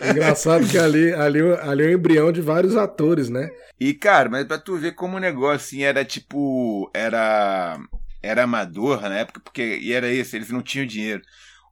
É 0.00 0.10
engraçado 0.10 0.66
que 0.68 0.78
ali, 0.78 1.12
ali, 1.12 1.40
ali 1.60 1.84
é 1.84 1.86
o 1.88 1.92
embrião 1.92 2.30
de 2.30 2.40
vários 2.40 2.76
atores, 2.76 3.28
né? 3.28 3.50
E, 3.80 3.94
cara, 3.94 4.28
mas 4.28 4.46
pra 4.46 4.58
tu 4.58 4.76
ver 4.76 4.94
como 4.94 5.16
o 5.16 5.20
negócio 5.20 5.56
assim 5.56 5.82
era 5.82 6.04
tipo. 6.04 6.90
Era. 6.94 7.78
Era 8.22 8.44
amador 8.44 9.00
na 9.00 9.18
época, 9.18 9.40
porque. 9.40 9.78
E 9.80 9.92
era 9.92 10.12
isso, 10.12 10.36
eles 10.36 10.50
não 10.50 10.62
tinham 10.62 10.86
dinheiro. 10.86 11.22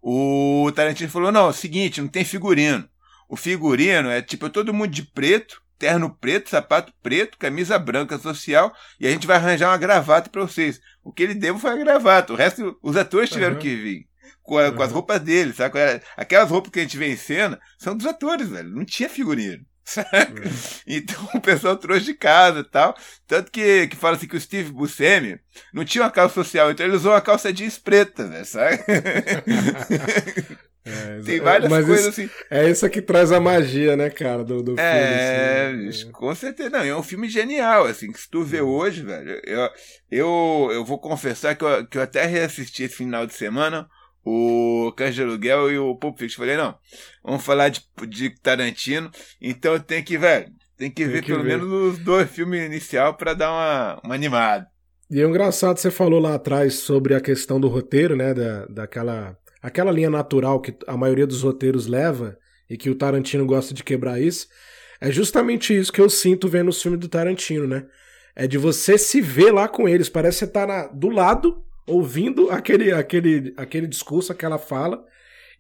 O 0.03 0.73
Tarantino 0.75 1.11
falou: 1.11 1.31
não, 1.31 1.47
é 1.47 1.51
o 1.51 1.53
seguinte, 1.53 2.01
não 2.01 2.09
tem 2.09 2.25
figurino. 2.25 2.89
O 3.29 3.37
figurino 3.37 4.09
é 4.09 4.23
tipo 4.23 4.49
todo 4.49 4.73
mundo 4.73 4.89
de 4.89 5.03
preto, 5.03 5.61
terno 5.79 6.17
preto, 6.19 6.51
sapato 6.51 6.93
preto, 7.03 7.39
camisa 7.39 7.79
branca 7.79 8.19
social, 8.19 8.73
e 8.99 9.07
a 9.07 9.11
gente 9.11 9.27
vai 9.27 9.37
arranjar 9.37 9.71
uma 9.71 9.77
gravata 9.77 10.31
para 10.31 10.43
vocês. 10.43 10.81
O 11.05 11.13
que 11.13 11.23
ele 11.23 11.35
deu 11.35 11.59
foi 11.59 11.71
a 11.71 11.77
gravata, 11.77 12.33
o 12.33 12.37
resto, 12.37 12.79
os 12.83 12.97
atores 12.97 13.31
tiveram 13.31 13.55
uhum. 13.55 13.61
que 13.61 13.77
vir. 13.77 14.09
Com, 14.43 14.59
a, 14.59 14.69
uhum. 14.69 14.77
com, 14.77 14.83
as 14.83 14.93
roupas 14.93 15.21
deles, 15.21 15.57
sabe? 15.57 15.79
Aquelas 16.17 16.51
roupas 16.51 16.73
que 16.73 16.79
a 16.79 16.83
gente 16.83 16.97
vê 16.97 17.09
em 17.09 17.17
cena 17.17 17.61
são 17.79 17.95
dos 17.95 18.07
atores, 18.07 18.49
velho. 18.49 18.71
Não 18.71 18.85
tinha 18.85 19.09
figurino. 19.09 19.65
Uhum. 19.97 20.51
Então 20.87 21.31
o 21.35 21.41
pessoal 21.41 21.75
trouxe 21.75 22.05
de 22.05 22.15
casa 22.15 22.61
e 22.61 22.65
tal. 22.65 22.95
Tanto 23.27 23.51
que, 23.51 23.87
que 23.89 23.97
fala 23.97 24.17
assim 24.17 24.29
que 24.29 24.37
o 24.37 24.41
Steve 24.41 24.71
Buscemi 24.71 25.41
não 25.73 25.83
tinha 25.83 26.05
uma 26.05 26.11
calça 26.11 26.35
social, 26.35 26.71
então 26.71 26.85
ele 26.85 26.97
usou 26.97 27.13
uma 27.13 27.23
calça 27.23 27.51
jeans 27.51 27.79
preta, 27.79 28.27
né? 28.27 28.45
Sabe? 28.45 28.79
É, 30.89 31.21
Tem 31.25 31.41
várias 31.41 31.71
mas 31.71 31.87
coisas 31.87 32.07
isso, 32.07 32.23
assim. 32.23 32.31
É 32.51 32.69
isso 32.69 32.89
que 32.89 33.03
traz 33.03 33.31
a 33.33 33.41
magia, 33.41 33.97
né, 33.97 34.11
cara, 34.11 34.43
do, 34.45 34.63
do 34.63 34.81
é, 34.81 35.69
filme. 35.71 35.89
Assim. 35.89 36.11
com 36.11 36.35
certeza. 36.35 36.71
Não, 36.71 36.81
é 36.81 36.97
um 36.97 37.03
filme 37.03 37.29
genial, 37.29 37.87
assim, 37.87 38.11
que 38.11 38.21
se 38.21 38.31
tu 38.31 38.43
vê 38.43 38.61
hoje, 38.61 39.03
velho, 39.03 39.41
eu, 39.45 39.71
eu, 40.11 40.71
eu 40.73 40.85
vou 40.85 40.99
confessar 40.99 41.55
que 41.55 41.65
eu, 41.65 41.87
que 41.87 41.99
eu 41.99 42.03
até 42.03 42.25
reassisti 42.25 42.85
esse 42.85 42.97
final 42.97 43.27
de 43.27 43.35
semana 43.35 43.87
o 44.25 44.93
Cães 44.97 45.15
de 45.15 45.23
Aluguel 45.23 45.71
e 45.73 45.79
o 45.79 45.97
Pulp 45.97 46.19
Fiction. 46.19 46.43
Falei, 46.43 46.57
não, 46.57 46.75
vamos 47.25 47.45
falar 47.45 47.71
de, 47.71 47.83
de 48.07 48.31
Tarantino, 48.31 49.11
então 49.41 49.79
tem 49.79 50.03
que, 50.03 50.19
velho, 50.19 50.53
tem 50.77 50.91
que 50.91 51.05
tem 51.05 51.13
ver 51.13 51.23
que 51.23 51.33
pelo 51.33 51.43
ver. 51.43 51.59
menos 51.59 51.73
os 51.73 51.99
dois 51.99 52.31
filmes 52.31 52.65
inicial 52.65 53.15
para 53.15 53.35
dar 53.35 53.51
uma, 53.51 54.01
uma 54.05 54.15
animada. 54.15 54.67
E 55.11 55.21
é 55.23 55.25
engraçado, 55.25 55.79
você 55.79 55.91
falou 55.91 56.21
lá 56.21 56.35
atrás 56.35 56.75
sobre 56.75 57.15
a 57.15 57.21
questão 57.21 57.59
do 57.59 57.69
roteiro, 57.69 58.15
né, 58.15 58.35
da, 58.35 58.67
daquela 58.67 59.37
aquela 59.63 59.91
linha 59.91 60.11
natural 60.11 60.61
que 60.61 60.75
a 60.87 60.97
maioria 60.97 61.27
dos 61.27 61.43
roteiros 61.43 61.87
leva 61.87 62.37
e 62.69 62.77
que 62.77 62.91
o 62.91 62.95
Tarantino 62.95 63.47
gosta 63.47 63.75
de 63.75 63.83
quebrar 63.83 64.21
isso, 64.21 64.47
é 65.01 65.11
justamente 65.11 65.77
isso 65.77 65.93
que 65.93 66.01
eu 66.01 66.11
sinto 66.11 66.49
vendo 66.49 66.69
os 66.69 66.81
filmes 66.81 67.01
do 67.01 67.09
Tarantino, 67.09 67.67
né? 67.67 67.87
É 68.35 68.47
de 68.47 68.59
você 68.59 68.97
se 68.99 69.21
ver 69.21 69.53
lá 69.53 69.69
com 69.69 69.89
eles, 69.89 70.09
parece 70.09 70.41
que 70.41 70.47
você 70.47 70.53
tá 70.53 70.67
na, 70.67 70.87
do 70.87 71.09
lado 71.09 71.63
ouvindo 71.87 72.51
aquele, 72.51 72.93
aquele, 72.93 73.55
aquele 73.57 73.87
discurso, 73.87 74.31
aquela 74.31 74.59
fala, 74.59 75.05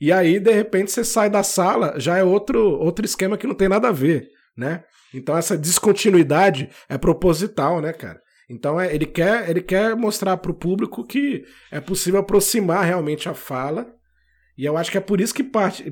e 0.01 0.13
aí 0.13 0.39
de 0.39 0.53
repente 0.53 0.93
você 0.93 1.03
sai 1.03 1.29
da 1.31 1.43
sala, 1.43 1.99
já 1.99 2.19
é 2.19 2.23
outro, 2.23 2.61
outro 2.79 3.05
esquema 3.05 3.37
que 3.39 3.47
não 3.47 3.55
tem 3.55 3.69
nada 3.69 3.89
a 3.89 3.93
ver, 3.93 4.31
né? 4.57 4.85
Então 5.13 5.37
essa 5.37 5.57
descontinuidade 5.57 6.69
é 6.89 6.99
proposital, 6.99 7.81
né, 7.81 7.93
cara? 7.93 8.21
Então 8.49 8.81
é, 8.81 8.95
ele, 8.95 9.07
quer, 9.07 9.49
ele 9.51 9.61
quer 9.61 9.95
mostrar 9.95 10.37
para 10.39 10.51
o 10.51 10.55
público 10.55 11.05
que 11.05 11.45
é 11.71 11.81
possível 11.81 12.21
aproximar 12.21 12.85
realmente 12.85 13.29
a 13.29 13.35
fala. 13.35 13.95
E 14.57 14.65
eu 14.65 14.77
acho 14.77 14.91
que 14.91 14.99
é 14.99 15.01
por 15.01 15.21
isso 15.21 15.33
que 15.33 15.45
parte, 15.45 15.85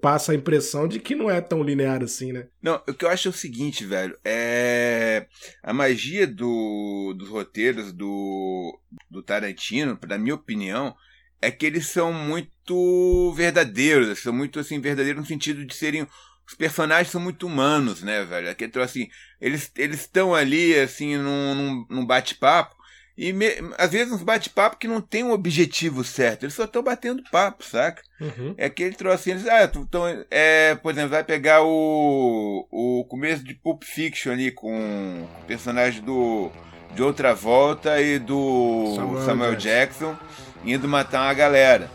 passa 0.00 0.32
a 0.32 0.34
impressão 0.34 0.88
de 0.88 0.98
que 0.98 1.14
não 1.14 1.30
é 1.30 1.42
tão 1.42 1.62
linear 1.62 2.02
assim, 2.02 2.32
né? 2.32 2.46
Não, 2.62 2.80
o 2.88 2.94
que 2.94 3.04
eu 3.04 3.10
acho 3.10 3.28
é 3.28 3.30
o 3.30 3.34
seguinte, 3.34 3.84
velho. 3.84 4.16
É... 4.24 5.26
A 5.62 5.74
magia 5.74 6.26
do, 6.26 7.14
dos 7.18 7.28
roteiros 7.28 7.92
do, 7.92 8.80
do 9.10 9.22
Tarantino, 9.22 9.98
na 10.08 10.16
minha 10.16 10.36
opinião, 10.36 10.94
é 11.42 11.50
que 11.50 11.66
eles 11.66 11.88
são 11.88 12.14
muito 12.14 13.30
verdadeiros. 13.36 14.20
São 14.20 14.32
muito, 14.32 14.58
assim, 14.58 14.80
verdadeiros 14.80 15.20
no 15.20 15.28
sentido 15.28 15.62
de 15.66 15.74
serem 15.74 16.06
os 16.46 16.54
personagens 16.54 17.10
são 17.10 17.20
muito 17.20 17.46
humanos, 17.46 18.02
né, 18.02 18.24
velho? 18.24 18.50
Aqui, 18.50 18.64
então, 18.64 18.82
assim, 18.82 19.08
eles 19.40 19.70
estão 19.76 20.34
ali, 20.34 20.78
assim, 20.78 21.16
num, 21.16 21.54
num, 21.54 21.86
num 21.88 22.06
bate-papo, 22.06 22.74
e 23.16 23.32
me, 23.32 23.46
às 23.78 23.92
vezes 23.92 24.12
uns 24.12 24.22
bate-papo 24.24 24.76
que 24.76 24.88
não 24.88 25.00
tem 25.00 25.22
um 25.22 25.30
objetivo 25.30 26.02
certo, 26.02 26.42
eles 26.42 26.54
só 26.54 26.64
estão 26.64 26.82
batendo 26.82 27.22
papo, 27.30 27.64
saca? 27.64 28.02
Uhum. 28.20 28.54
É 28.58 28.66
aquele 28.66 28.96
troço 28.96 29.14
assim, 29.14 29.30
eles, 29.30 29.46
ah, 29.46 29.70
então, 29.76 30.02
é, 30.30 30.74
por 30.74 30.90
exemplo, 30.90 31.10
vai 31.10 31.22
pegar 31.22 31.62
o, 31.62 32.66
o 32.72 33.04
começo 33.04 33.44
de 33.44 33.54
Pulp 33.54 33.84
Fiction 33.84 34.32
ali 34.32 34.50
com 34.50 35.28
o 35.42 35.44
personagem 35.46 36.02
do 36.02 36.50
de 36.94 37.02
Outra 37.02 37.34
Volta 37.34 38.00
e 38.00 38.18
do 38.18 38.94
Samuel, 38.94 39.24
Samuel 39.24 39.56
Jackson. 39.56 40.16
Indo 40.64 40.88
matar 40.88 41.22
uma 41.22 41.34
galera. 41.34 41.90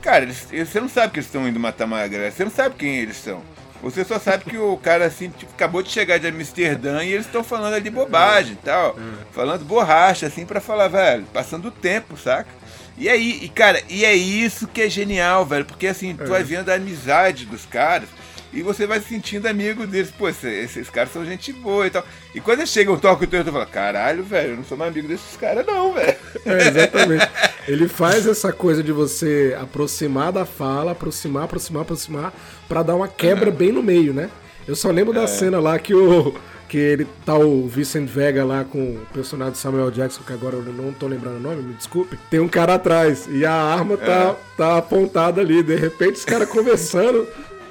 Cara, 0.00 0.24
eles, 0.24 0.48
você 0.50 0.80
não 0.80 0.88
sabe 0.88 1.12
que 1.12 1.18
eles 1.18 1.26
estão 1.26 1.46
indo 1.46 1.60
matar 1.60 1.84
uma 1.84 2.06
galera, 2.06 2.30
você 2.30 2.44
não 2.44 2.50
sabe 2.50 2.74
quem 2.76 2.98
eles 2.98 3.16
são. 3.16 3.42
Você 3.82 4.04
só 4.04 4.18
sabe 4.18 4.44
que 4.44 4.58
o 4.58 4.76
cara, 4.76 5.06
assim, 5.06 5.30
tipo, 5.30 5.52
acabou 5.52 5.82
de 5.82 5.90
chegar 5.90 6.18
de 6.18 6.26
Amsterdã 6.26 7.04
e 7.04 7.12
eles 7.12 7.26
estão 7.26 7.44
falando 7.44 7.74
ali 7.74 7.88
bobagem 7.90 8.54
e 8.54 8.56
tal. 8.56 8.98
É. 8.98 9.32
Falando 9.32 9.64
borracha, 9.64 10.26
assim, 10.26 10.44
para 10.44 10.60
falar, 10.60 10.88
velho, 10.88 11.24
passando 11.32 11.68
o 11.68 11.70
tempo, 11.70 12.16
saca? 12.16 12.50
E 12.96 13.08
aí, 13.08 13.38
e 13.42 13.48
cara, 13.48 13.80
e 13.88 14.04
é 14.04 14.12
isso 14.12 14.66
que 14.66 14.82
é 14.82 14.90
genial, 14.90 15.46
velho, 15.46 15.64
porque 15.64 15.86
assim, 15.86 16.16
tu 16.16 16.24
é. 16.24 16.26
vai 16.26 16.42
vendo 16.42 16.68
a 16.68 16.74
amizade 16.74 17.46
dos 17.46 17.64
caras 17.64 18.08
e 18.52 18.62
você 18.62 18.86
vai 18.86 19.00
se 19.00 19.08
sentindo 19.08 19.46
amigo 19.46 19.86
deles. 19.86 20.10
Pô, 20.10 20.28
esses, 20.28 20.44
esses 20.44 20.90
caras 20.90 21.12
são 21.12 21.24
gente 21.24 21.52
boa 21.52 21.86
e 21.86 21.90
tal. 21.90 22.04
E 22.34 22.40
quando 22.40 22.60
eles 22.60 22.70
chegam, 22.70 22.98
tocam 22.98 23.26
o 23.26 23.30
teu, 23.30 23.44
tu 23.44 23.52
fala, 23.52 23.66
caralho, 23.66 24.22
velho, 24.22 24.50
eu 24.50 24.56
não 24.56 24.64
sou 24.64 24.76
mais 24.76 24.90
amigo 24.90 25.08
desses 25.08 25.36
caras, 25.36 25.66
não, 25.66 25.92
velho. 25.92 26.16
É, 26.44 26.68
exatamente. 26.68 27.28
Ele 27.66 27.86
faz 27.86 28.26
essa 28.26 28.52
coisa 28.52 28.82
de 28.82 28.92
você 28.92 29.56
aproximar 29.60 30.32
da 30.32 30.46
fala, 30.46 30.92
aproximar, 30.92 31.44
aproximar, 31.44 31.82
aproximar, 31.82 32.32
para 32.66 32.82
dar 32.82 32.94
uma 32.94 33.08
quebra 33.08 33.50
bem 33.50 33.72
no 33.72 33.82
meio, 33.82 34.14
né? 34.14 34.30
Eu 34.66 34.76
só 34.76 34.90
lembro 34.90 35.16
é. 35.16 35.20
da 35.20 35.26
cena 35.26 35.58
lá 35.58 35.78
que 35.78 35.94
o. 35.94 36.34
Que 36.68 36.76
ele 36.76 37.06
tá 37.24 37.34
o 37.34 37.66
Vincent 37.66 38.06
Vega 38.06 38.44
lá 38.44 38.62
com 38.62 38.78
o 38.78 39.06
personagem 39.10 39.54
Samuel 39.54 39.90
Jackson, 39.90 40.20
que 40.22 40.34
agora 40.34 40.54
eu 40.54 40.62
não 40.64 40.92
tô 40.92 41.06
lembrando 41.06 41.38
o 41.38 41.40
nome, 41.40 41.62
me 41.62 41.72
desculpe. 41.72 42.18
Tem 42.28 42.40
um 42.40 42.48
cara 42.48 42.74
atrás 42.74 43.26
e 43.26 43.46
a 43.46 43.54
arma 43.54 43.96
tá, 43.96 44.36
é. 44.36 44.36
tá 44.54 44.76
apontada 44.76 45.40
ali. 45.40 45.62
De 45.62 45.74
repente, 45.74 46.16
os 46.16 46.26
caras 46.26 46.46
conversando. 46.46 47.26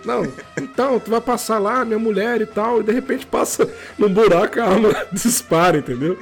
Não, 0.07 0.25
então, 0.57 0.99
tu 1.01 1.11
vai 1.11 1.19
passar 1.19 1.59
lá, 1.59 1.83
minha 1.83 1.99
mulher 1.99 2.39
e 2.39 2.45
tal, 2.45 2.79
e 2.79 2.83
de 2.83 2.93
repente 2.93 3.25
passa 3.25 3.69
num 3.97 4.07
buraco 4.07 4.59
a 4.61 4.63
arma 4.63 4.95
dispara, 5.11 5.79
entendeu? 5.79 6.17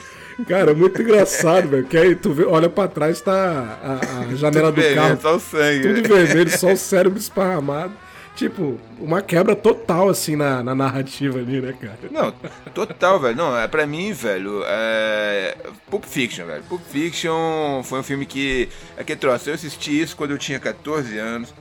Cara, 0.48 0.72
é 0.72 0.74
muito 0.74 1.02
engraçado, 1.02 1.70
velho. 1.70 1.86
Que 1.86 1.96
aí 1.96 2.16
tu 2.16 2.34
vê, 2.34 2.44
olha 2.44 2.68
pra 2.68 2.88
trás, 2.88 3.22
tá 3.22 3.80
a, 3.82 4.22
a 4.32 4.36
janela 4.36 4.70
tudo 4.70 4.76
do 4.76 4.82
vermelho, 4.82 4.96
carro. 4.96 5.22
Só 5.22 5.36
o 5.36 5.40
sangue. 5.40 5.82
Tudo 5.82 6.08
vermelho, 6.10 6.58
só 6.58 6.74
o 6.74 6.78
cérebro 6.78 7.20
esparramado. 7.20 7.94
Tipo, 8.36 8.78
uma 9.00 9.22
quebra 9.22 9.56
total, 9.56 10.10
assim, 10.10 10.36
na, 10.36 10.62
na 10.62 10.76
narrativa 10.76 11.40
ali, 11.40 11.62
né, 11.62 11.74
cara? 11.80 11.98
Não, 12.12 12.34
total, 12.74 13.18
velho. 13.18 13.38
Não, 13.38 13.58
é 13.58 13.66
pra 13.66 13.88
mim, 13.88 14.12
velho, 14.12 14.62
é... 14.66 15.56
Pulp 15.90 16.04
Fiction, 16.04 16.46
velho. 16.46 16.64
Pulp 16.64 16.82
Fiction 16.82 17.82
foi 17.84 18.00
um 18.00 18.04
filme 18.04 18.26
que... 18.26 18.68
É 18.98 19.06
que 19.06 19.16
trouxe. 19.16 19.50
Eu 19.50 19.54
assisti 19.54 20.02
isso 20.02 20.18
quando 20.18 20.32
eu 20.32 20.38
tinha 20.38 20.60
14 20.60 21.18
anos. 21.18 21.54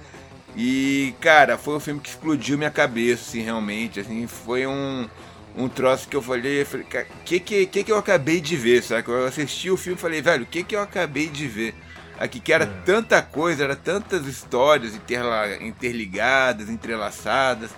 E, 0.57 1.15
cara, 1.21 1.59
foi 1.59 1.77
um 1.77 1.81
filme 1.81 2.01
que 2.01 2.09
explodiu 2.09 2.57
minha 2.57 2.71
cabeça, 2.71 3.23
assim, 3.29 3.43
realmente. 3.43 4.01
Assim, 4.01 4.27
foi 4.27 4.67
um, 4.67 5.09
um 5.57 5.69
troço 5.69 6.09
que 6.09 6.17
eu 6.17 6.23
falei, 6.23 6.65
falei, 6.65 6.87
cara, 6.87 7.07
que, 7.25 7.41
que 7.41 7.67
que 7.67 7.93
eu 7.93 7.99
acabei 7.99 8.41
de 8.41 8.57
ver, 8.57 8.83
sabe? 8.83 9.09
Eu 9.09 9.27
assisti 9.27 9.71
o 9.71 9.77
filme 9.77 9.99
e 9.99 10.01
falei, 10.01 10.23
velho, 10.23 10.45
o 10.45 10.47
que 10.47 10.63
que 10.63 10.77
eu 10.77 10.81
acabei 10.81 11.29
de 11.29 11.47
ver? 11.47 11.75
Aqui 12.19 12.39
que 12.39 12.53
era 12.53 12.65
é. 12.65 12.83
tanta 12.85 13.21
coisa, 13.21 13.65
era 13.65 13.75
tantas 13.75 14.27
histórias 14.27 14.95
interligadas, 15.61 16.71
entrelaçadas 16.71 17.71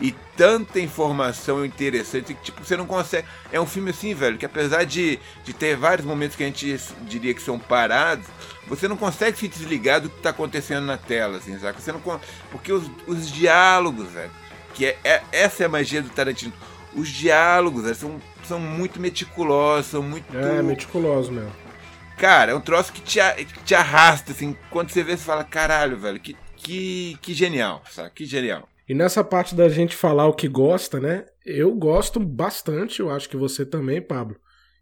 e 0.00 0.12
tanta 0.36 0.80
informação 0.80 1.64
interessante 1.64 2.34
que 2.34 2.42
tipo 2.42 2.64
você 2.64 2.76
não 2.76 2.86
consegue. 2.86 3.26
É 3.52 3.60
um 3.60 3.66
filme 3.66 3.90
assim, 3.90 4.14
velho, 4.14 4.36
que 4.36 4.46
apesar 4.46 4.84
de, 4.84 5.18
de 5.44 5.52
ter 5.52 5.76
vários 5.76 6.06
momentos 6.06 6.36
que 6.36 6.42
a 6.42 6.46
gente 6.46 6.78
diria 7.02 7.32
que 7.32 7.42
são 7.42 7.58
parados, 7.58 8.26
você 8.66 8.88
não 8.88 8.96
consegue 8.96 9.38
se 9.38 9.48
desligar 9.48 10.00
do 10.00 10.08
que 10.08 10.16
está 10.16 10.30
acontecendo 10.30 10.84
na 10.84 10.96
tela, 10.96 11.38
assim, 11.38 11.58
sabe? 11.58 11.80
Você 11.80 11.92
não 11.92 12.02
porque 12.50 12.72
os, 12.72 12.90
os 13.06 13.30
diálogos, 13.30 14.10
velho, 14.10 14.30
que 14.74 14.86
é, 14.86 14.98
é, 15.04 15.22
essa 15.30 15.62
é 15.62 15.66
a 15.66 15.68
magia 15.68 16.02
do 16.02 16.10
Tarantino. 16.10 16.52
Os 16.94 17.08
diálogos 17.08 17.84
velho, 17.84 17.94
são, 17.94 18.20
são 18.44 18.58
muito 18.60 19.00
meticulosos, 19.00 19.86
são 19.86 20.02
muito. 20.02 20.36
É, 20.36 20.62
meticuloso 20.62 21.30
mesmo. 21.32 21.52
Cara, 22.16 22.52
é 22.52 22.54
um 22.54 22.60
troço 22.60 22.92
que 22.92 23.00
te, 23.00 23.18
que 23.44 23.64
te 23.64 23.74
arrasta, 23.74 24.32
assim. 24.32 24.56
Quando 24.70 24.90
você 24.90 25.02
vê, 25.02 25.16
você 25.16 25.24
fala, 25.24 25.42
caralho, 25.42 25.96
velho, 25.96 26.20
que, 26.20 26.36
que, 26.56 27.18
que 27.20 27.34
genial, 27.34 27.82
sabe? 27.90 28.10
Que 28.14 28.24
genial. 28.24 28.68
E 28.88 28.94
nessa 28.94 29.24
parte 29.24 29.54
da 29.54 29.68
gente 29.68 29.96
falar 29.96 30.26
o 30.26 30.34
que 30.34 30.48
gosta, 30.48 31.00
né? 31.00 31.24
Eu 31.44 31.74
gosto 31.74 32.20
bastante, 32.20 33.00
eu 33.00 33.10
acho 33.10 33.28
que 33.28 33.36
você 33.36 33.64
também, 33.64 34.00
Pablo. 34.00 34.36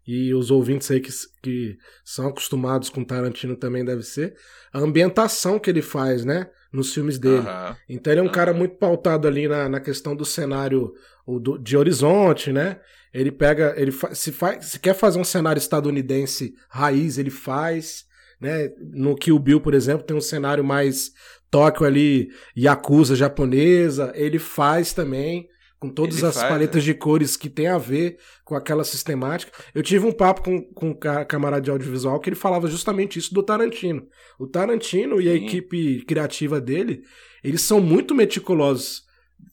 E 0.05 0.33
os 0.33 0.51
ouvintes 0.51 0.91
aí 0.91 0.99
que, 0.99 1.11
que 1.41 1.77
são 2.03 2.27
acostumados 2.27 2.89
com 2.89 3.05
Tarantino 3.05 3.55
também 3.55 3.85
deve 3.85 4.03
ser. 4.03 4.35
A 4.73 4.79
ambientação 4.79 5.57
que 5.57 5.69
ele 5.69 5.81
faz, 5.81 6.25
né? 6.25 6.49
Nos 6.71 6.93
filmes 6.93 7.17
dele. 7.17 7.45
Então 7.87 8.11
ele 8.11 8.19
é 8.19 8.23
um 8.23 8.31
cara 8.31 8.53
muito 8.53 8.75
pautado 8.75 9.27
ali 9.27 9.47
na, 9.47 9.69
na 9.69 9.79
questão 9.79 10.15
do 10.15 10.25
cenário 10.25 10.93
o 11.25 11.39
do, 11.39 11.57
de 11.57 11.77
horizonte, 11.77 12.51
né? 12.51 12.79
Ele 13.13 13.31
pega, 13.31 13.75
ele 13.77 13.91
fa 13.91 14.13
se, 14.13 14.31
faz, 14.31 14.65
se 14.65 14.79
quer 14.79 14.95
fazer 14.95 15.19
um 15.19 15.23
cenário 15.23 15.59
estadunidense 15.59 16.53
raiz, 16.67 17.17
ele 17.17 17.29
faz. 17.29 18.05
Né? 18.41 18.71
No 18.91 19.15
Kill 19.15 19.39
Bill, 19.39 19.61
por 19.61 19.73
exemplo, 19.73 20.05
tem 20.05 20.17
um 20.17 20.21
cenário 20.21 20.63
mais 20.63 21.11
Tóquio 21.53 21.85
ali, 21.85 22.29
Yakuza 22.57 23.15
japonesa, 23.15 24.11
ele 24.15 24.39
faz 24.39 24.91
também, 24.91 25.47
com 25.79 25.87
todas 25.87 26.17
ele 26.17 26.25
as 26.25 26.33
faz, 26.33 26.49
paletas 26.49 26.83
né? 26.83 26.91
de 26.91 26.97
cores 26.97 27.37
que 27.37 27.47
tem 27.47 27.67
a 27.67 27.77
ver 27.77 28.17
com 28.43 28.55
aquela 28.55 28.83
sistemática. 28.83 29.51
Eu 29.75 29.83
tive 29.83 30.03
um 30.03 30.11
papo 30.11 30.41
com, 30.41 30.63
com 30.73 30.89
um 30.89 31.25
camarada 31.27 31.61
de 31.61 31.69
audiovisual 31.69 32.19
que 32.19 32.27
ele 32.27 32.35
falava 32.35 32.67
justamente 32.67 33.19
isso 33.19 33.35
do 33.35 33.43
Tarantino. 33.43 34.07
O 34.39 34.47
Tarantino 34.47 35.17
Sim. 35.17 35.23
e 35.23 35.29
a 35.29 35.35
equipe 35.35 36.03
criativa 36.07 36.59
dele, 36.59 37.03
eles 37.43 37.61
são 37.61 37.79
muito 37.79 38.15
meticulosos. 38.15 39.03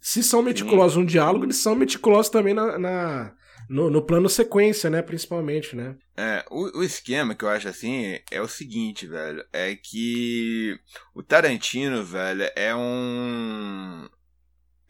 Se 0.01 0.23
são 0.23 0.41
meticulosos 0.41 0.95
Sim. 0.95 1.01
no 1.01 1.07
diálogo, 1.07 1.45
eles 1.45 1.59
são 1.59 1.75
meticulosos 1.75 2.31
também 2.31 2.55
na, 2.55 2.79
na 2.79 3.35
no, 3.71 3.89
no, 3.89 4.03
plano 4.03 4.29
sequência, 4.29 4.91
né? 4.91 5.01
Principalmente, 5.01 5.77
né? 5.77 5.95
É, 6.17 6.45
o, 6.51 6.81
o, 6.81 6.83
esquema 6.83 7.37
que 7.37 7.45
eu 7.45 7.49
acho 7.49 7.69
assim 7.69 8.19
é 8.29 8.43
o 8.43 8.49
seguinte, 8.49 9.07
velho. 9.07 9.45
É 9.53 9.77
que 9.77 10.77
o 11.15 11.23
Tarantino, 11.23 12.05
velho, 12.05 12.51
é 12.57 12.75
um. 12.75 14.09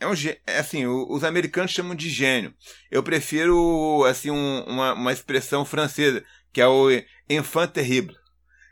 É 0.01 0.07
um 0.07 0.15
é 0.47 0.59
assim, 0.59 0.87
os 0.87 1.23
americanos 1.25 1.73
chamam 1.73 1.95
de 1.95 2.09
gênio. 2.09 2.55
Eu 2.91 3.03
prefiro, 3.03 4.03
assim, 4.07 4.31
um, 4.31 4.65
uma, 4.67 4.95
uma 4.95 5.13
expressão 5.13 5.63
francesa, 5.63 6.25
que 6.51 6.63
é 6.63 6.67
o 6.67 6.89
enfant 7.29 7.71
terrible. 7.71 8.17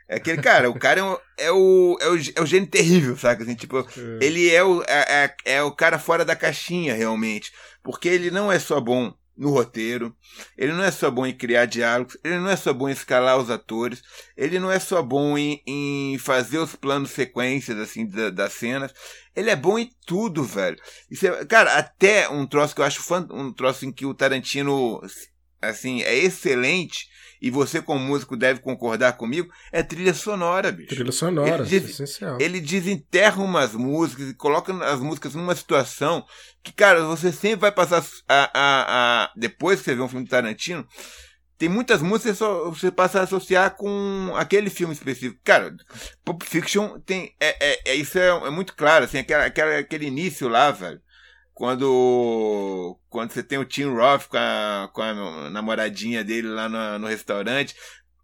É 0.07 0.15
aquele 0.15 0.41
cara, 0.41 0.71
o 0.71 0.79
cara 0.79 1.01
é 1.01 1.03
o, 1.03 1.19
é 1.37 1.51
o, 1.51 1.97
é 2.01 2.07
o, 2.09 2.15
é 2.37 2.41
o 2.41 2.45
gênio 2.47 2.67
terrível, 2.67 3.15
sabe? 3.15 3.43
Assim, 3.43 3.53
tipo, 3.53 3.77
é. 3.77 3.85
ele 4.19 4.49
é 4.49 4.63
o, 4.63 4.81
é, 4.87 5.35
é, 5.45 5.53
é 5.57 5.61
o 5.61 5.71
cara 5.71 5.99
fora 5.99 6.25
da 6.25 6.35
caixinha, 6.35 6.95
realmente. 6.95 7.51
Porque 7.83 8.09
ele 8.09 8.31
não 8.31 8.51
é 8.51 8.57
só 8.57 8.81
bom 8.81 9.13
no 9.39 9.51
roteiro, 9.51 10.13
ele 10.57 10.73
não 10.73 10.83
é 10.83 10.91
só 10.91 11.09
bom 11.09 11.25
em 11.25 11.33
criar 11.33 11.65
diálogos, 11.65 12.17
ele 12.25 12.37
não 12.39 12.49
é 12.49 12.57
só 12.57 12.73
bom 12.73 12.89
em 12.89 12.91
escalar 12.91 13.37
os 13.37 13.49
atores, 13.49 14.01
ele 14.35 14.59
não 14.59 14.69
é 14.69 14.77
só 14.79 15.01
bom 15.01 15.37
em, 15.37 15.63
em 15.65 16.17
fazer 16.17 16.57
os 16.57 16.75
planos 16.75 17.11
sequências 17.11 17.77
assim 17.79 18.05
da, 18.05 18.29
das 18.29 18.51
cenas, 18.51 18.93
ele 19.33 19.49
é 19.49 19.55
bom 19.55 19.79
em 19.79 19.89
tudo, 20.05 20.43
velho. 20.43 20.77
É, 21.23 21.45
cara, 21.45 21.77
até 21.77 22.27
um 22.27 22.45
troço 22.45 22.75
que 22.75 22.81
eu 22.81 22.85
acho 22.85 23.01
um 23.31 23.53
troço 23.53 23.85
em 23.85 23.93
que 23.93 24.05
o 24.05 24.13
Tarantino 24.13 25.01
assim 25.61 26.01
é 26.03 26.15
excelente 26.17 27.07
e 27.41 27.49
você 27.49 27.81
como 27.81 27.99
músico 27.99 28.35
deve 28.35 28.59
concordar 28.59 29.13
comigo, 29.13 29.51
é 29.71 29.81
trilha 29.81 30.13
sonora, 30.13 30.71
bicho. 30.71 30.89
Trilha 30.89 31.11
sonora, 31.11 31.63
ele, 31.63 31.69
des, 31.69 31.89
essencial. 31.89 32.37
Ele 32.39 32.59
desenterra 32.59 33.41
umas 33.41 33.73
músicas 33.73 34.29
e 34.29 34.33
coloca 34.33 34.73
as 34.85 34.99
músicas 34.99 35.35
numa 35.35 35.55
situação 35.55 36.25
que, 36.61 36.73
cara, 36.73 37.03
você 37.03 37.31
sempre 37.31 37.61
vai 37.61 37.71
passar 37.71 38.03
a, 38.27 38.51
a, 38.53 39.23
a 39.23 39.31
depois 39.35 39.79
que 39.79 39.85
você 39.85 39.95
vê 39.95 40.01
um 40.01 40.09
filme 40.09 40.25
de 40.25 40.31
Tarantino, 40.31 40.85
tem 41.57 41.67
muitas 41.67 42.01
músicas 42.01 42.37
que 42.37 42.79
você 42.79 42.91
passa 42.91 43.19
a 43.19 43.23
associar 43.23 43.75
com 43.75 44.33
aquele 44.35 44.69
filme 44.69 44.93
específico. 44.93 45.41
Cara, 45.43 45.75
Pulp 46.23 46.43
Fiction 46.43 46.99
tem. 47.01 47.35
É, 47.39 47.71
é, 47.71 47.91
é 47.91 47.95
isso 47.95 48.17
é, 48.17 48.27
é, 48.27 48.49
muito 48.49 48.73
claro, 48.75 49.05
assim, 49.05 49.17
aquela, 49.17 49.45
aquela, 49.45 49.77
aquele 49.77 50.05
início 50.05 50.47
lá, 50.47 50.71
velho 50.71 51.01
quando 51.59 52.97
quando 53.09 53.33
você 53.33 53.43
tem 53.43 53.57
o 53.57 53.65
Tim 53.65 53.93
Roth 53.93 54.27
com 54.29 54.37
a, 54.37 54.89
com 54.93 55.01
a 55.01 55.49
namoradinha 55.49 56.23
dele 56.23 56.47
lá 56.47 56.69
no, 56.69 56.99
no 56.99 57.07
restaurante, 57.07 57.75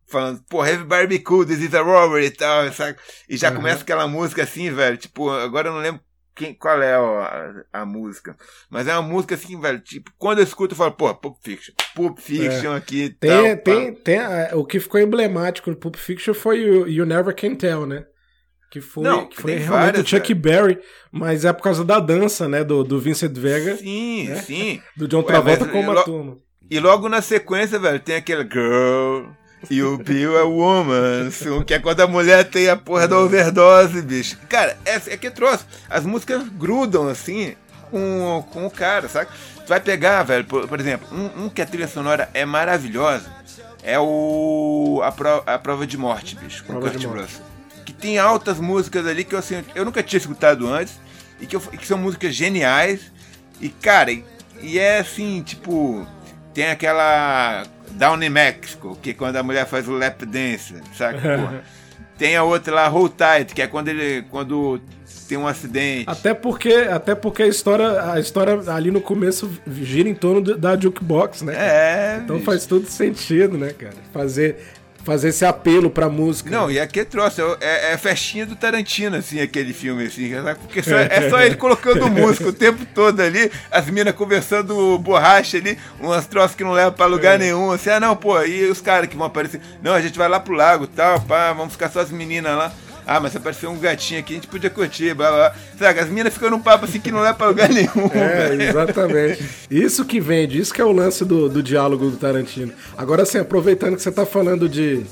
falando, 0.07 0.41
pô, 0.49 0.65
Heavy 0.65 0.85
Barbecue, 0.85 1.45
this 1.45 1.59
is 1.59 1.73
a 1.73 1.81
robbery 1.81 2.27
e 2.27 2.31
tal, 2.31 2.71
sabe? 2.71 2.97
E 3.27 3.35
já 3.35 3.49
uhum. 3.49 3.57
começa 3.57 3.81
aquela 3.81 4.07
música 4.07 4.43
assim, 4.43 4.71
velho, 4.71 4.95
tipo, 4.95 5.29
agora 5.29 5.67
eu 5.67 5.73
não 5.73 5.81
lembro 5.81 5.99
quem, 6.33 6.53
qual 6.53 6.81
é 6.81 6.93
a, 6.93 7.81
a, 7.81 7.85
música. 7.85 8.37
Mas 8.69 8.87
é 8.87 8.93
uma 8.93 9.01
música 9.01 9.35
assim, 9.35 9.59
velho, 9.59 9.81
tipo, 9.81 10.09
quando 10.17 10.37
eu 10.39 10.45
escuto 10.45 10.73
eu 10.73 10.77
falo, 10.77 10.93
pô, 10.93 11.13
Pulp 11.13 11.35
Fiction, 11.43 11.75
Pulp 11.93 12.17
Fiction 12.19 12.73
é. 12.73 12.77
aqui 12.77 13.09
tem, 13.19 13.29
tal, 13.29 13.57
tem, 13.57 13.93
tem, 13.95 14.17
é, 14.17 14.51
o 14.53 14.63
que 14.63 14.79
ficou 14.79 15.01
emblemático 15.01 15.69
no 15.69 15.75
Pulp 15.75 15.97
Fiction 15.97 16.33
foi 16.33 16.69
o 16.69 16.87
You 16.87 17.05
Never 17.05 17.35
Can 17.35 17.55
Tell, 17.55 17.85
né? 17.85 18.05
Que 18.75 18.81
foi, 18.81 19.03
não, 19.05 19.25
que 19.25 19.41
foi 19.41 19.55
realmente 19.55 19.69
várias, 19.69 20.03
o 20.03 20.05
Chuck 20.05 20.33
Berry, 20.33 20.77
mas 21.09 21.45
é 21.45 21.53
por 21.53 21.63
causa 21.63 21.85
da 21.85 21.97
dança, 21.97 22.45
né? 22.45 22.61
Do, 22.61 22.83
do 22.83 22.99
Vincent 22.99 23.31
Vega. 23.31 23.77
Sim, 23.77 24.27
né? 24.27 24.35
sim. 24.41 24.81
Do 24.97 25.07
John 25.07 25.23
Travolta 25.23 25.65
com 25.65 25.79
uma 25.79 26.03
turma. 26.03 26.37
E 26.69 26.77
logo 26.77 27.07
na 27.07 27.21
sequência, 27.21 27.79
velho, 27.79 28.01
tem 28.01 28.17
aquele 28.17 28.43
Girl, 28.43 29.29
e 29.71 29.81
o 29.81 29.97
Bill 29.97 30.37
é 30.37 30.43
Woman, 30.43 31.29
que 31.65 31.73
é 31.73 31.79
quando 31.79 32.01
a 32.01 32.07
mulher 32.07 32.43
tem 32.43 32.67
a 32.67 32.75
porra 32.75 33.07
da 33.07 33.17
overdose, 33.17 34.01
bicho. 34.01 34.37
Cara, 34.49 34.77
é, 34.83 34.95
é 34.95 35.15
que 35.15 35.31
troço. 35.31 35.65
As 35.89 36.03
músicas 36.03 36.43
grudam, 36.49 37.07
assim, 37.07 37.55
com, 37.89 38.45
com 38.51 38.65
o 38.65 38.69
cara, 38.69 39.07
sabe? 39.07 39.29
Tu 39.65 39.69
vai 39.69 39.79
pegar, 39.79 40.21
velho, 40.23 40.43
por, 40.43 40.67
por 40.67 40.81
exemplo, 40.81 41.07
um, 41.13 41.45
um, 41.45 41.49
que 41.49 41.61
a 41.61 41.65
trilha 41.65 41.87
sonora 41.87 42.29
é 42.33 42.43
maravilhosa, 42.43 43.31
é 43.81 43.97
o... 43.97 44.99
A, 45.01 45.13
Pro, 45.13 45.43
a 45.45 45.57
Prova 45.57 45.87
de 45.87 45.97
Morte, 45.97 46.35
bicho, 46.35 46.61
com 46.65 46.73
Prova 46.73 46.91
Kurt 46.91 47.05
Russell 47.05 47.54
que 47.54 47.54
tem 48.05 48.19
altas 48.19 48.59
músicas 48.59 49.07
ali 49.07 49.23
que 49.23 49.33
eu, 49.33 49.39
assim, 49.39 49.63
eu 49.73 49.83
nunca 49.83 50.03
tinha 50.03 50.19
escutado 50.19 50.67
antes 50.67 50.99
e 51.41 51.47
que, 51.47 51.55
eu, 51.55 51.59
que 51.59 51.87
são 51.87 51.97
músicas 51.97 52.35
geniais. 52.35 53.11
E, 53.59 53.67
cara, 53.67 54.11
e, 54.11 54.23
e, 54.61 54.77
é 54.77 54.99
assim, 54.99 55.41
tipo, 55.41 56.05
tem 56.53 56.67
aquela 56.67 57.63
Down 57.93 58.21
in 58.21 58.29
Mexico, 58.29 58.95
que 59.01 59.09
é 59.09 59.13
quando 59.15 59.37
a 59.37 59.43
mulher 59.43 59.65
faz 59.65 59.87
o 59.87 59.93
lap 59.93 60.23
dance, 60.23 60.75
sabe? 60.95 61.17
tem 62.15 62.35
a 62.35 62.43
outra 62.43 62.75
lá, 62.75 62.87
Hold 62.87 63.13
Tight, 63.13 63.55
que 63.55 63.61
é 63.63 63.65
quando 63.65 63.87
ele 63.87 64.21
quando 64.29 64.79
tem 65.27 65.39
um 65.39 65.47
acidente. 65.47 66.07
Até 66.07 66.35
porque, 66.35 66.73
até 66.73 67.15
porque 67.15 67.41
a 67.41 67.47
história, 67.47 68.11
a 68.11 68.19
história 68.19 68.71
ali 68.71 68.91
no 68.91 69.01
começo 69.01 69.49
gira 69.81 70.07
em 70.07 70.13
torno 70.13 70.55
da 70.55 70.79
jukebox, 70.79 71.41
né? 71.41 71.55
É. 71.57 72.19
Então 72.23 72.35
bicho. 72.35 72.45
faz 72.45 72.67
todo 72.67 72.85
sentido, 72.85 73.57
né, 73.57 73.73
cara? 73.73 73.95
Fazer 74.13 74.57
fazer 75.05 75.29
esse 75.29 75.45
apelo 75.45 75.89
pra 75.89 76.09
música. 76.09 76.49
Não, 76.49 76.69
e 76.69 76.79
aqui 76.79 76.99
é 76.99 77.05
troço, 77.05 77.39
é, 77.61 77.93
é 77.93 77.97
festinha 77.97 78.45
do 78.45 78.55
Tarantino, 78.55 79.15
assim, 79.15 79.39
aquele 79.39 79.71
filme, 79.71 80.05
assim, 80.05 80.31
porque 80.59 80.81
só, 80.81 80.97
é 80.97 81.29
só 81.29 81.39
ele 81.41 81.55
colocando 81.55 82.09
música 82.09 82.49
o 82.49 82.53
tempo 82.53 82.83
todo 82.93 83.21
ali, 83.21 83.51
as 83.69 83.85
minas 83.85 84.15
conversando 84.15 84.97
borracha 84.97 85.57
ali, 85.57 85.77
umas 85.99 86.25
troças 86.25 86.55
que 86.55 86.63
não 86.63 86.71
levam 86.71 86.91
pra 86.91 87.05
lugar 87.05 87.35
é. 87.35 87.37
nenhum, 87.37 87.71
assim, 87.71 87.91
ah 87.91 87.99
não, 87.99 88.15
pô, 88.15 88.41
e 88.41 88.65
os 88.65 88.81
caras 88.81 89.07
que 89.07 89.15
vão 89.15 89.27
aparecer, 89.27 89.61
não, 89.81 89.93
a 89.93 90.01
gente 90.01 90.17
vai 90.17 90.27
lá 90.27 90.39
pro 90.39 90.55
lago 90.55 90.87
tal, 90.87 91.21
pá, 91.21 91.53
vamos 91.53 91.73
ficar 91.73 91.89
só 91.89 91.99
as 91.99 92.09
meninas 92.09 92.57
lá. 92.57 92.73
Ah, 93.07 93.19
mas 93.19 93.31
se 93.31 93.37
aparecer 93.37 93.67
um 93.67 93.77
gatinho 93.77 94.19
aqui, 94.19 94.33
a 94.33 94.35
gente 94.35 94.47
podia 94.47 94.69
curtir, 94.69 95.13
blá 95.13 95.31
blá. 95.31 95.55
Sabe, 95.77 95.99
as 95.99 96.09
minas 96.09 96.33
ficam 96.33 96.49
num 96.49 96.59
papo 96.59 96.85
assim 96.85 96.99
que 96.99 97.11
não 97.11 97.21
leva 97.21 97.35
pra 97.35 97.47
lugar 97.47 97.69
nenhum. 97.69 98.09
É, 98.13 98.69
exatamente. 98.69 99.43
Isso 99.69 100.03
que 100.05 100.19
vende, 100.19 100.59
isso 100.59 100.73
que 100.73 100.81
é 100.81 100.85
o 100.85 100.91
lance 100.91 101.23
do, 101.23 101.47
do 101.47 101.61
diálogo 101.61 102.09
do 102.09 102.17
Tarantino. 102.17 102.73
Agora, 102.97 103.23
assim, 103.23 103.37
aproveitando 103.37 103.95
que 103.95 104.01
você 104.01 104.11
tá 104.11 104.25
falando 104.25 104.67
de. 104.67 105.05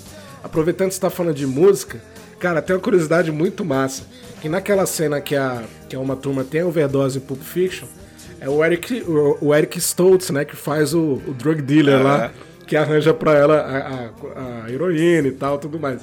Aproveitando 0.44 0.90
que 0.90 0.96
você 0.96 1.02
tá 1.02 1.10
falando 1.10 1.36
de 1.36 1.46
música, 1.46 2.02
cara, 2.40 2.62
tem 2.62 2.76
uma 2.76 2.82
curiosidade 2.82 3.32
muito 3.32 3.64
massa. 3.64 4.04
Que 4.42 4.50
naquela 4.50 4.86
cena 4.86 5.22
que 5.22 5.36
a, 5.36 5.64
que 5.88 5.96
uma 5.96 6.16
turma 6.16 6.44
tem 6.44 6.64
overdose 6.64 7.18
em 7.18 7.22
Pulp 7.22 7.42
Fiction, 7.42 7.88
é 8.42 8.50
o 8.50 8.64
Eric, 8.64 9.02
o, 9.08 9.56
Eric 9.56 9.78
Stoltz, 9.78 10.30
né, 10.30 10.44
que 10.44 10.56
faz 10.56 10.94
o, 10.94 11.22
o 11.26 11.34
drug 11.34 11.62
dealer 11.62 12.02
ah, 12.02 12.04
lá, 12.04 12.32
que 12.68 12.76
arranja 12.76 13.14
pra 13.14 13.34
ela 13.36 13.56
a, 13.56 14.40
a, 14.40 14.66
a 14.66 14.70
heroína 14.70 15.30
e 15.30 15.32
tal, 15.32 15.58
tudo 15.58 15.80
mais. 15.80 16.02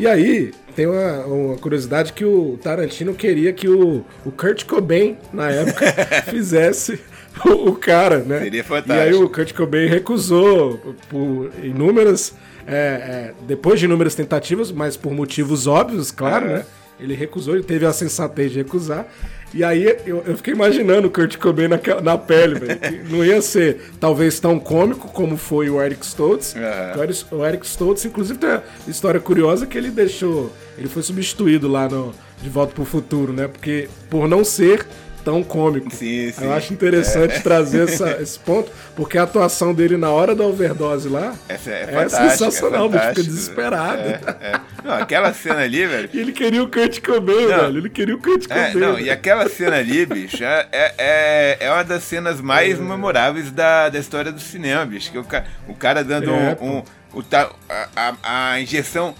E 0.00 0.06
aí, 0.06 0.50
tem 0.74 0.86
uma, 0.86 1.26
uma, 1.26 1.58
curiosidade 1.58 2.14
que 2.14 2.24
o 2.24 2.58
Tarantino 2.62 3.12
queria 3.12 3.52
que 3.52 3.68
o, 3.68 4.02
o 4.24 4.32
Kurt 4.32 4.64
Cobain, 4.64 5.18
na 5.30 5.50
época, 5.50 5.84
fizesse 6.30 6.98
o, 7.44 7.68
o 7.68 7.76
cara, 7.76 8.20
né? 8.20 8.40
Seria 8.40 8.64
fantástico. 8.64 8.94
E 8.94 8.98
aí 8.98 9.12
o 9.12 9.28
Kurt 9.28 9.52
Cobain 9.52 9.86
recusou 9.88 10.96
por 11.10 11.50
inúmeras. 11.62 12.34
É, 12.66 12.72
é, 12.72 13.34
depois 13.46 13.78
de 13.78 13.84
inúmeras 13.84 14.14
tentativas, 14.14 14.72
mas 14.72 14.96
por 14.96 15.12
motivos 15.12 15.66
óbvios, 15.66 16.10
claro, 16.10 16.46
né? 16.46 16.64
Ele 17.00 17.14
recusou, 17.14 17.54
ele 17.54 17.64
teve 17.64 17.86
a 17.86 17.92
sensatez 17.92 18.52
de 18.52 18.58
recusar. 18.58 19.06
E 19.52 19.64
aí 19.64 19.96
eu, 20.06 20.22
eu 20.26 20.36
fiquei 20.36 20.54
imaginando 20.54 21.08
o 21.08 21.10
Kurt 21.10 21.36
Cobain 21.36 21.68
na, 21.68 21.80
na 22.00 22.16
pele, 22.16 22.60
velho. 22.60 22.78
Não 23.10 23.24
ia 23.24 23.42
ser 23.42 23.90
talvez 23.98 24.38
tão 24.38 24.60
cômico 24.60 25.08
como 25.08 25.36
foi 25.36 25.68
o 25.68 25.82
Eric 25.82 26.04
Stoltz. 26.06 26.54
Uhum. 26.54 27.38
O 27.38 27.44
Eric 27.44 27.66
Stoltz, 27.66 28.04
inclusive, 28.04 28.38
tem 28.38 28.50
uma 28.50 28.62
história 28.86 29.18
curiosa 29.18 29.66
que 29.66 29.76
ele 29.76 29.90
deixou. 29.90 30.52
Ele 30.78 30.88
foi 30.88 31.02
substituído 31.02 31.66
lá 31.66 31.88
no 31.88 32.14
De 32.40 32.48
Volta 32.48 32.72
pro 32.74 32.84
Futuro, 32.84 33.32
né? 33.32 33.48
Porque 33.48 33.88
por 34.08 34.28
não 34.28 34.44
ser 34.44 34.86
tão 35.24 35.42
cômico. 35.42 35.90
Sim, 35.94 36.32
sim. 36.32 36.44
Eu 36.44 36.52
acho 36.52 36.72
interessante 36.72 37.36
é. 37.36 37.40
trazer 37.40 37.88
essa, 37.88 38.10
esse 38.22 38.38
ponto, 38.38 38.70
porque 38.96 39.18
a 39.18 39.22
atuação 39.22 39.74
dele 39.74 39.96
na 39.96 40.10
hora 40.10 40.34
da 40.34 40.44
overdose 40.44 41.08
lá 41.08 41.34
Essa 41.48 41.70
é, 41.70 41.88
é, 41.90 42.02
é 42.02 42.08
sensacional, 42.08 42.86
é 42.94 43.08
fica 43.08 43.22
desesperado. 43.22 44.02
É, 44.02 44.20
é, 44.40 44.60
não, 44.84 44.94
aquela 44.94 45.32
cena 45.32 45.60
ali, 45.60 45.86
velho. 45.86 46.10
Ele 46.12 46.32
queria 46.32 46.62
o 46.62 46.68
Kurt 46.68 47.00
Cobain, 47.00 47.46
velho. 47.46 47.78
Ele 47.78 47.90
queria 47.90 48.14
o 48.14 48.18
Kurt 48.18 48.46
é, 48.50 48.72
Cobain. 48.72 48.80
não, 48.80 48.98
e 48.98 49.10
aquela 49.10 49.48
cena 49.48 49.76
ali, 49.76 50.06
bicho, 50.06 50.42
é, 50.42 50.68
é, 50.72 51.56
é 51.60 51.70
uma 51.70 51.84
das 51.84 52.02
cenas 52.04 52.40
mais 52.40 52.78
memoráveis 52.78 53.50
da, 53.50 53.88
da 53.88 53.98
história 53.98 54.32
do 54.32 54.40
cinema, 54.40 54.84
bicho. 54.86 55.10
Que 55.10 55.18
o, 55.18 55.24
cara, 55.24 55.46
o 55.68 55.74
cara 55.74 56.02
dando 56.02 56.32
um, 56.32 56.50
um, 56.60 56.82
o, 57.12 57.24
a, 57.32 57.88
a, 57.96 58.52
a 58.52 58.60
injeção 58.60 59.14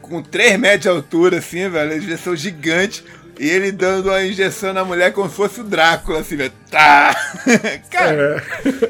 com 0.00 0.22
3 0.22 0.58
metros 0.58 0.82
de 0.82 0.88
altura, 0.88 1.38
assim, 1.38 1.68
velho. 1.68 1.96
Injeção 1.96 2.36
gigante 2.36 3.04
e 3.38 3.48
ele 3.48 3.72
dando 3.72 4.10
a 4.10 4.24
injeção 4.24 4.72
na 4.72 4.84
mulher 4.84 5.12
como 5.12 5.28
se 5.28 5.36
fosse 5.36 5.60
o 5.60 5.64
Drácula, 5.64 6.20
assim, 6.20 6.36
velho. 6.36 6.52
Tá! 6.70 7.14
cara. 7.90 8.42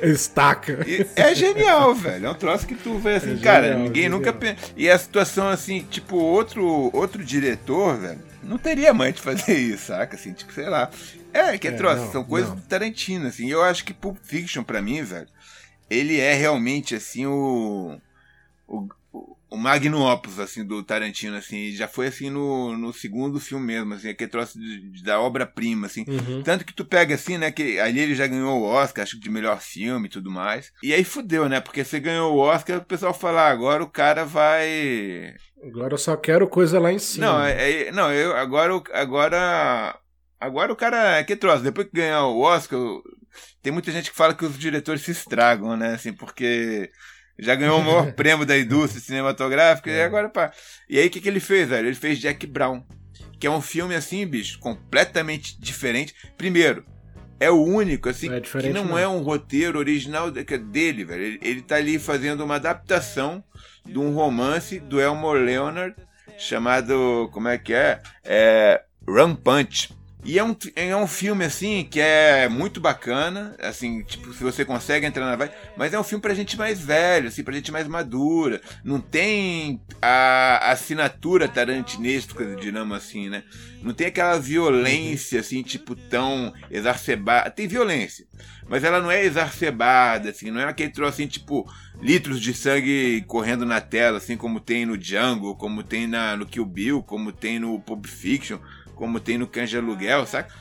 É, 0.02 0.08
estaca. 0.10 0.78
É 1.16 1.34
genial, 1.34 1.94
velho. 1.94 2.26
É 2.26 2.30
um 2.30 2.34
troço 2.34 2.66
que 2.66 2.74
tu 2.74 2.98
vê 2.98 3.14
assim, 3.16 3.34
é 3.34 3.38
cara, 3.38 3.68
genial, 3.68 3.82
ninguém 3.84 4.02
genial. 4.04 4.20
nunca. 4.20 4.56
E 4.76 4.90
a 4.90 4.98
situação, 4.98 5.48
assim, 5.48 5.86
tipo, 5.90 6.16
outro, 6.16 6.90
outro 6.92 7.24
diretor, 7.24 7.96
velho, 7.96 8.20
não 8.42 8.58
teria 8.58 8.92
mãe 8.92 9.12
de 9.12 9.20
fazer 9.20 9.56
isso, 9.56 9.86
saca? 9.86 10.16
Assim, 10.16 10.32
tipo, 10.32 10.52
sei 10.52 10.68
lá. 10.68 10.90
É, 11.32 11.58
que 11.58 11.68
é, 11.68 11.72
troço, 11.72 12.12
são 12.12 12.22
coisas 12.22 12.50
não. 12.50 12.56
do 12.56 12.62
Tarantino, 12.62 13.26
assim. 13.26 13.50
Eu 13.50 13.62
acho 13.62 13.84
que 13.84 13.92
Pulp 13.92 14.18
Fiction, 14.22 14.62
pra 14.62 14.82
mim, 14.82 15.02
velho, 15.02 15.26
ele 15.90 16.20
é 16.20 16.34
realmente, 16.34 16.94
assim, 16.94 17.26
o. 17.26 17.98
o 18.68 18.88
o 19.54 19.56
magnum 19.56 20.02
opus, 20.02 20.40
assim, 20.40 20.64
do 20.64 20.82
Tarantino, 20.82 21.36
assim, 21.36 21.70
já 21.70 21.86
foi, 21.86 22.08
assim, 22.08 22.28
no, 22.28 22.76
no 22.76 22.92
segundo 22.92 23.38
filme 23.38 23.64
mesmo, 23.64 23.94
assim, 23.94 24.08
aquele 24.08 24.30
troço 24.30 24.58
de, 24.58 24.90
de, 24.90 25.02
da 25.04 25.20
obra-prima, 25.20 25.86
assim. 25.86 26.04
Uhum. 26.08 26.42
Tanto 26.42 26.64
que 26.64 26.74
tu 26.74 26.84
pega, 26.84 27.14
assim, 27.14 27.38
né, 27.38 27.52
que 27.52 27.78
ali 27.78 28.00
ele 28.00 28.16
já 28.16 28.26
ganhou 28.26 28.60
o 28.60 28.64
Oscar, 28.64 29.04
acho 29.04 29.16
que 29.16 29.22
de 29.22 29.30
melhor 29.30 29.60
filme 29.60 30.06
e 30.06 30.10
tudo 30.10 30.28
mais. 30.28 30.72
E 30.82 30.92
aí 30.92 31.04
fudeu, 31.04 31.48
né, 31.48 31.60
porque 31.60 31.84
você 31.84 32.00
ganhou 32.00 32.34
o 32.34 32.38
Oscar, 32.38 32.78
o 32.78 32.84
pessoal 32.84 33.14
fala, 33.14 33.42
ah, 33.42 33.50
agora 33.50 33.82
o 33.84 33.90
cara 33.90 34.24
vai... 34.24 35.34
Agora 35.62 35.94
eu 35.94 35.98
só 35.98 36.16
quero 36.16 36.48
coisa 36.48 36.80
lá 36.80 36.92
em 36.92 36.98
cima. 36.98 37.26
Não, 37.26 37.44
é, 37.44 37.70
é, 37.70 37.92
não 37.92 38.12
eu, 38.12 38.36
agora, 38.36 38.82
agora, 38.92 39.98
agora 40.40 40.72
o 40.72 40.76
cara, 40.76 41.18
é 41.18 41.24
que 41.24 41.36
troço, 41.36 41.62
depois 41.62 41.86
que 41.86 41.96
ganhar 41.96 42.26
o 42.26 42.40
Oscar, 42.40 42.78
tem 43.62 43.72
muita 43.72 43.92
gente 43.92 44.10
que 44.10 44.16
fala 44.16 44.34
que 44.34 44.44
os 44.44 44.58
diretores 44.58 45.02
se 45.02 45.12
estragam, 45.12 45.76
né, 45.76 45.94
assim, 45.94 46.12
porque 46.12 46.90
já 47.38 47.54
ganhou 47.54 47.80
o 47.80 47.84
maior 47.84 48.12
prêmio 48.14 48.46
da 48.46 48.58
indústria 48.58 49.00
cinematográfica 49.00 49.90
é. 49.90 49.98
e 49.98 50.02
agora 50.02 50.28
pá. 50.28 50.52
E 50.88 50.98
aí 50.98 51.06
o 51.06 51.10
que, 51.10 51.20
que 51.20 51.28
ele 51.28 51.40
fez, 51.40 51.68
velho? 51.68 51.88
Ele 51.88 51.96
fez 51.96 52.18
Jack 52.18 52.46
Brown, 52.46 52.82
que 53.38 53.46
é 53.46 53.50
um 53.50 53.60
filme 53.60 53.94
assim, 53.94 54.26
bicho, 54.26 54.58
completamente 54.58 55.60
diferente. 55.60 56.14
Primeiro, 56.36 56.84
é 57.40 57.50
o 57.50 57.62
único, 57.62 58.08
assim, 58.08 58.32
é 58.32 58.40
que 58.40 58.68
não, 58.70 58.96
é 58.96 59.06
um 59.06 59.22
roteiro 59.22 59.78
original 59.78 60.30
dele, 60.30 61.04
velho. 61.04 61.22
Ele, 61.22 61.40
ele 61.42 61.62
tá 61.62 61.76
ali 61.76 61.98
fazendo 61.98 62.44
uma 62.44 62.56
adaptação 62.56 63.42
de 63.84 63.98
um 63.98 64.14
romance 64.14 64.78
do 64.78 65.00
Elmore 65.00 65.44
Leonard 65.44 65.94
chamado, 66.38 67.28
como 67.32 67.48
é 67.48 67.58
que 67.58 67.74
é? 67.74 68.00
É 68.24 68.82
Punch. 69.42 69.90
E 70.24 70.38
é 70.38 70.44
um, 70.44 70.56
é 70.74 70.96
um 70.96 71.06
filme, 71.06 71.44
assim, 71.44 71.86
que 71.88 72.00
é 72.00 72.48
muito 72.48 72.80
bacana, 72.80 73.54
assim, 73.60 74.02
tipo, 74.02 74.32
se 74.32 74.42
você 74.42 74.64
consegue 74.64 75.04
entrar 75.04 75.26
na 75.26 75.36
vibe, 75.36 75.52
mas 75.76 75.92
é 75.92 76.00
um 76.00 76.02
filme 76.02 76.22
pra 76.22 76.32
gente 76.32 76.56
mais 76.56 76.80
velho, 76.80 77.28
assim, 77.28 77.44
pra 77.44 77.52
gente 77.52 77.70
mais 77.70 77.86
madura. 77.86 78.58
Não 78.82 79.00
tem 79.00 79.82
a, 80.00 80.70
assinatura 80.72 81.46
tarantinesca 81.46 82.42
de 82.42 82.56
dinamo 82.56 82.94
assim, 82.94 83.28
né? 83.28 83.44
Não 83.82 83.92
tem 83.92 84.06
aquela 84.06 84.38
violência, 84.38 85.40
assim, 85.40 85.62
tipo, 85.62 85.94
tão 85.94 86.54
exacerbada. 86.70 87.50
Tem 87.50 87.68
violência, 87.68 88.26
mas 88.66 88.82
ela 88.82 89.02
não 89.02 89.10
é 89.10 89.22
exacerbada, 89.22 90.30
assim, 90.30 90.50
não 90.50 90.58
é 90.58 90.64
aquele 90.64 90.90
troço, 90.90 91.20
assim, 91.20 91.26
tipo, 91.26 91.70
litros 92.00 92.40
de 92.40 92.54
sangue 92.54 93.22
correndo 93.26 93.66
na 93.66 93.78
tela, 93.78 94.16
assim, 94.16 94.38
como 94.38 94.58
tem 94.58 94.86
no 94.86 94.96
Django, 94.96 95.54
como 95.54 95.82
tem 95.82 96.06
na, 96.06 96.34
no 96.34 96.46
Kill 96.46 96.64
Bill, 96.64 97.02
como 97.02 97.30
tem 97.30 97.58
no 97.58 97.78
Pulp 97.78 98.06
Fiction 98.06 98.58
como 98.94 99.20
tem 99.20 99.38
no 99.38 99.46
de 99.46 99.76
Aluguel, 99.76 100.26
saca? 100.26 100.52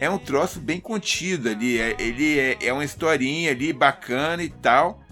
É 0.00 0.08
um 0.08 0.18
troço 0.18 0.60
bem 0.60 0.80
contido 0.80 1.48
ali. 1.48 1.78
É, 1.78 1.96
ele 1.98 2.38
é, 2.38 2.58
é 2.60 2.72
uma 2.72 2.84
historinha 2.84 3.50
ali 3.50 3.72
bacana 3.72 4.42
e 4.42 4.48
tal. 4.48 5.02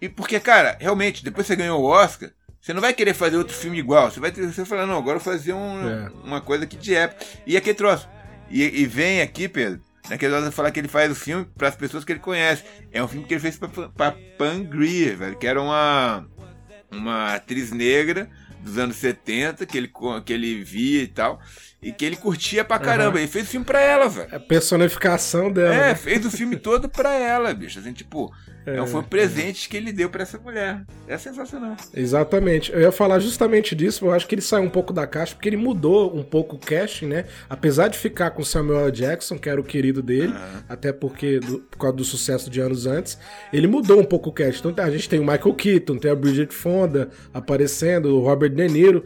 E 0.00 0.08
porque, 0.08 0.38
cara, 0.38 0.76
realmente, 0.80 1.24
depois 1.24 1.46
você 1.46 1.56
ganhou 1.56 1.80
o 1.80 1.86
Oscar, 1.86 2.30
você 2.60 2.72
não 2.72 2.80
vai 2.80 2.92
querer 2.92 3.14
fazer 3.14 3.36
outro 3.36 3.54
filme 3.54 3.78
igual. 3.78 4.10
Você 4.10 4.20
vai 4.20 4.30
ter 4.30 4.46
você 4.46 4.64
falar, 4.64 4.86
não, 4.86 4.98
agora 4.98 5.16
eu 5.16 5.20
vou 5.20 5.32
fazer 5.32 5.52
um, 5.52 5.88
é. 5.88 6.10
uma 6.24 6.40
coisa 6.40 6.64
aqui 6.64 6.76
de 6.76 6.94
época. 6.94 7.24
E 7.46 7.56
aquele 7.56 7.76
troço. 7.76 8.08
E, 8.50 8.62
e 8.62 8.86
vem 8.86 9.22
aqui, 9.22 9.48
Pedro, 9.48 9.80
naquele 10.08 10.34
hora 10.34 10.50
falar 10.52 10.70
que 10.70 10.80
ele 10.80 10.88
faz 10.88 11.10
o 11.10 11.14
filme 11.14 11.44
para 11.56 11.68
as 11.68 11.76
pessoas 11.76 12.04
que 12.04 12.12
ele 12.12 12.20
conhece. 12.20 12.64
É 12.92 13.02
um 13.02 13.08
filme 13.08 13.26
que 13.26 13.34
ele 13.34 13.40
fez 13.40 13.56
para 13.56 14.12
Pan 14.38 14.62
Greer, 14.62 15.16
velho, 15.16 15.38
que 15.38 15.46
era 15.46 15.60
uma, 15.60 16.26
uma 16.90 17.34
atriz 17.34 17.72
negra 17.72 18.28
dos 18.60 18.78
anos 18.78 18.96
70, 18.96 19.64
que 19.64 19.78
ele, 19.78 19.90
que 20.24 20.32
ele 20.32 20.62
via 20.62 21.02
e 21.02 21.08
tal. 21.08 21.40
E 21.82 21.92
que 21.92 22.04
ele 22.04 22.16
curtia 22.16 22.64
pra 22.64 22.78
caramba. 22.78 23.12
Uhum. 23.12 23.18
Ele 23.18 23.28
fez 23.28 23.46
o 23.46 23.50
filme 23.50 23.66
pra 23.66 23.80
ela, 23.80 24.08
velho. 24.08 24.34
A 24.34 24.40
personificação 24.40 25.52
dela. 25.52 25.74
É, 25.74 25.88
né? 25.88 25.94
fez 25.94 26.24
o 26.24 26.30
filme 26.30 26.56
todo 26.56 26.88
pra 26.88 27.14
ela, 27.14 27.52
bicho. 27.52 27.78
Assim, 27.78 27.92
tipo, 27.92 28.32
é, 28.66 28.84
foi 28.84 29.00
um 29.00 29.04
é. 29.04 29.06
presente 29.06 29.66
é. 29.66 29.70
que 29.70 29.76
ele 29.76 29.92
deu 29.92 30.10
pra 30.10 30.22
essa 30.22 30.38
mulher. 30.38 30.82
É 31.06 31.16
sensacional. 31.16 31.76
Exatamente. 31.94 32.72
Eu 32.72 32.80
ia 32.80 32.90
falar 32.90 33.20
justamente 33.20 33.76
disso, 33.76 34.06
eu 34.06 34.12
acho 34.12 34.26
que 34.26 34.34
ele 34.34 34.42
saiu 34.42 34.64
um 34.64 34.68
pouco 34.68 34.92
da 34.92 35.06
caixa, 35.06 35.34
porque 35.34 35.48
ele 35.48 35.56
mudou 35.56 36.16
um 36.16 36.24
pouco 36.24 36.56
o 36.56 36.58
casting, 36.58 37.06
né? 37.06 37.26
Apesar 37.48 37.86
de 37.88 37.96
ficar 37.96 38.30
com 38.30 38.42
Samuel 38.42 38.90
Jackson, 38.90 39.38
que 39.38 39.48
era 39.48 39.60
o 39.60 39.64
querido 39.64 40.02
dele, 40.02 40.32
uhum. 40.32 40.62
até 40.68 40.92
porque 40.92 41.38
do, 41.38 41.60
por 41.60 41.78
causa 41.78 41.96
do 41.96 42.04
sucesso 42.04 42.50
de 42.50 42.60
anos 42.60 42.86
antes, 42.86 43.16
ele 43.52 43.68
mudou 43.68 44.00
um 44.00 44.04
pouco 44.04 44.30
o 44.30 44.32
casting. 44.32 44.68
Então 44.68 44.84
a 44.84 44.90
gente 44.90 45.08
tem 45.08 45.20
o 45.20 45.24
Michael 45.24 45.54
Keaton, 45.54 45.98
tem 45.98 46.10
a 46.10 46.16
Bridget 46.16 46.52
Fonda 46.52 47.10
aparecendo, 47.32 48.16
o 48.16 48.20
Robert 48.20 48.50
De 48.50 48.66
Niro 48.66 49.04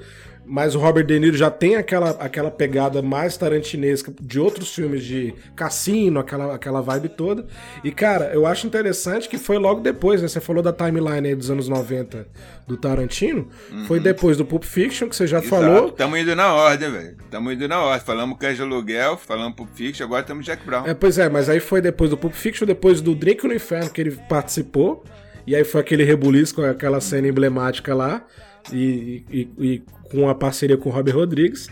mas 0.50 0.74
o 0.74 0.80
Robert 0.80 1.06
De 1.06 1.16
Niro 1.16 1.36
já 1.36 1.48
tem 1.48 1.76
aquela, 1.76 2.10
aquela 2.10 2.50
pegada 2.50 3.00
mais 3.00 3.36
tarantinesca 3.36 4.12
de 4.20 4.40
outros 4.40 4.74
filmes 4.74 5.04
de 5.04 5.32
cassino, 5.54 6.18
aquela, 6.18 6.56
aquela 6.56 6.80
vibe 6.80 7.10
toda. 7.10 7.46
E, 7.84 7.92
cara, 7.92 8.32
eu 8.34 8.44
acho 8.44 8.66
interessante 8.66 9.28
que 9.28 9.38
foi 9.38 9.58
logo 9.58 9.80
depois, 9.80 10.20
né? 10.20 10.26
Você 10.26 10.40
falou 10.40 10.60
da 10.60 10.72
timeline 10.72 11.28
aí 11.28 11.36
dos 11.36 11.52
anos 11.52 11.68
90 11.68 12.26
do 12.66 12.76
Tarantino. 12.76 13.48
Uhum. 13.70 13.84
Foi 13.84 14.00
depois 14.00 14.36
do 14.36 14.44
Pulp 14.44 14.64
Fiction, 14.64 15.08
que 15.08 15.14
você 15.14 15.24
já 15.24 15.38
Exato. 15.38 15.50
falou. 15.50 15.92
Tamo 15.92 16.16
indo 16.16 16.34
na 16.34 16.52
ordem, 16.52 16.90
velho. 16.90 17.16
Tamo 17.30 17.52
indo 17.52 17.68
na 17.68 17.80
ordem. 17.80 18.04
Falamos 18.04 18.36
Cães 18.36 18.56
de 18.56 18.62
Aluguel, 18.62 19.16
falamos 19.16 19.54
Pulp 19.54 19.70
Fiction, 19.72 20.04
agora 20.04 20.22
estamos 20.22 20.44
Jack 20.44 20.66
Brown. 20.66 20.84
É, 20.84 20.94
pois 20.94 21.16
é, 21.16 21.28
mas 21.28 21.48
aí 21.48 21.60
foi 21.60 21.80
depois 21.80 22.10
do 22.10 22.16
Pulp 22.16 22.34
Fiction, 22.34 22.66
depois 22.66 23.00
do 23.00 23.14
Drink 23.14 23.46
no 23.46 23.54
Inferno, 23.54 23.88
que 23.88 24.00
ele 24.00 24.18
participou. 24.28 25.04
E 25.46 25.54
aí 25.54 25.62
foi 25.62 25.80
aquele 25.80 26.02
rebuliço 26.02 26.56
com 26.56 26.62
aquela 26.62 27.00
cena 27.00 27.28
emblemática 27.28 27.94
lá. 27.94 28.24
E, 28.72 29.24
e, 29.30 29.48
e 29.58 29.82
com 30.10 30.28
a 30.28 30.34
parceria 30.34 30.76
com 30.76 30.88
o 30.88 30.92
Robert 30.92 31.14
Rodrigues. 31.14 31.68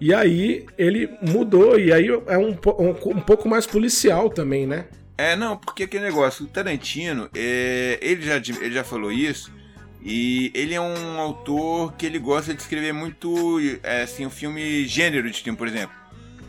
E 0.00 0.14
aí 0.14 0.64
ele 0.76 1.10
mudou, 1.20 1.78
e 1.78 1.92
aí 1.92 2.06
é 2.06 2.38
um, 2.38 2.50
um, 2.50 2.90
um 2.90 3.20
pouco 3.20 3.48
mais 3.48 3.66
policial 3.66 4.30
também, 4.30 4.66
né? 4.66 4.86
É, 5.16 5.34
não, 5.34 5.56
porque 5.56 5.82
aquele 5.82 6.04
negócio, 6.04 6.44
o 6.44 6.48
Tarantino, 6.48 7.28
é, 7.34 7.98
ele, 8.00 8.22
já, 8.22 8.36
ele 8.36 8.72
já 8.72 8.84
falou 8.84 9.10
isso, 9.10 9.52
e 10.00 10.52
ele 10.54 10.74
é 10.74 10.80
um 10.80 11.18
autor 11.18 11.92
que 11.94 12.06
ele 12.06 12.20
gosta 12.20 12.54
de 12.54 12.62
escrever 12.62 12.92
muito, 12.92 13.58
é, 13.82 14.02
assim, 14.02 14.24
um 14.24 14.30
filme 14.30 14.86
gênero 14.86 15.28
de 15.28 15.42
filme, 15.42 15.58
por 15.58 15.66
exemplo. 15.66 15.96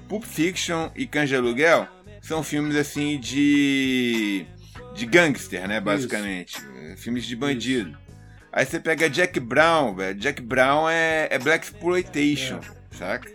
Pulp 0.07 0.23
Fiction 0.23 0.91
e 0.95 1.07
Cães 1.07 1.29
de 1.29 1.35
Aluguel 1.35 1.87
são 2.21 2.43
filmes, 2.43 2.75
assim, 2.75 3.19
de... 3.19 4.45
de 4.93 5.05
gangster, 5.07 5.67
né, 5.67 5.81
basicamente. 5.81 6.57
Isso. 6.57 6.97
Filmes 6.97 7.25
de 7.25 7.35
bandido. 7.35 7.89
Isso. 7.89 8.08
Aí 8.51 8.65
você 8.65 8.79
pega 8.79 9.09
Jack 9.09 9.39
Brown, 9.39 9.95
velho. 9.95 10.19
Jack 10.19 10.41
Brown 10.41 10.89
é, 10.89 11.27
é 11.29 11.39
Black 11.39 11.65
Exploitation, 11.65 12.57
é. 12.57 12.95
saca? 12.95 13.31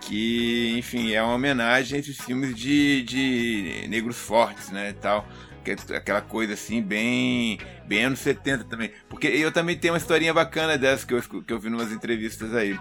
Que, 0.00 0.76
enfim, 0.78 1.12
é 1.12 1.22
uma 1.22 1.34
homenagem 1.34 1.96
a 1.96 2.00
esses 2.00 2.20
filmes 2.20 2.54
de, 2.54 3.02
de 3.02 3.86
negros 3.88 4.16
fortes, 4.16 4.70
né, 4.70 4.90
e 4.90 4.92
tal. 4.92 5.26
É 5.90 5.96
aquela 5.96 6.20
coisa 6.20 6.52
assim, 6.54 6.80
bem, 6.80 7.58
bem 7.86 8.04
anos 8.04 8.20
70 8.20 8.64
também. 8.64 8.92
Porque 9.08 9.26
eu 9.26 9.50
também 9.50 9.76
tenho 9.76 9.94
uma 9.94 9.98
historinha 9.98 10.32
bacana 10.32 10.78
dessa 10.78 11.04
que 11.04 11.12
eu, 11.12 11.20
que 11.20 11.52
eu 11.52 11.58
vi 11.58 11.68
em 11.68 11.74
umas 11.74 11.90
entrevistas 11.90 12.54
aí. 12.54 12.78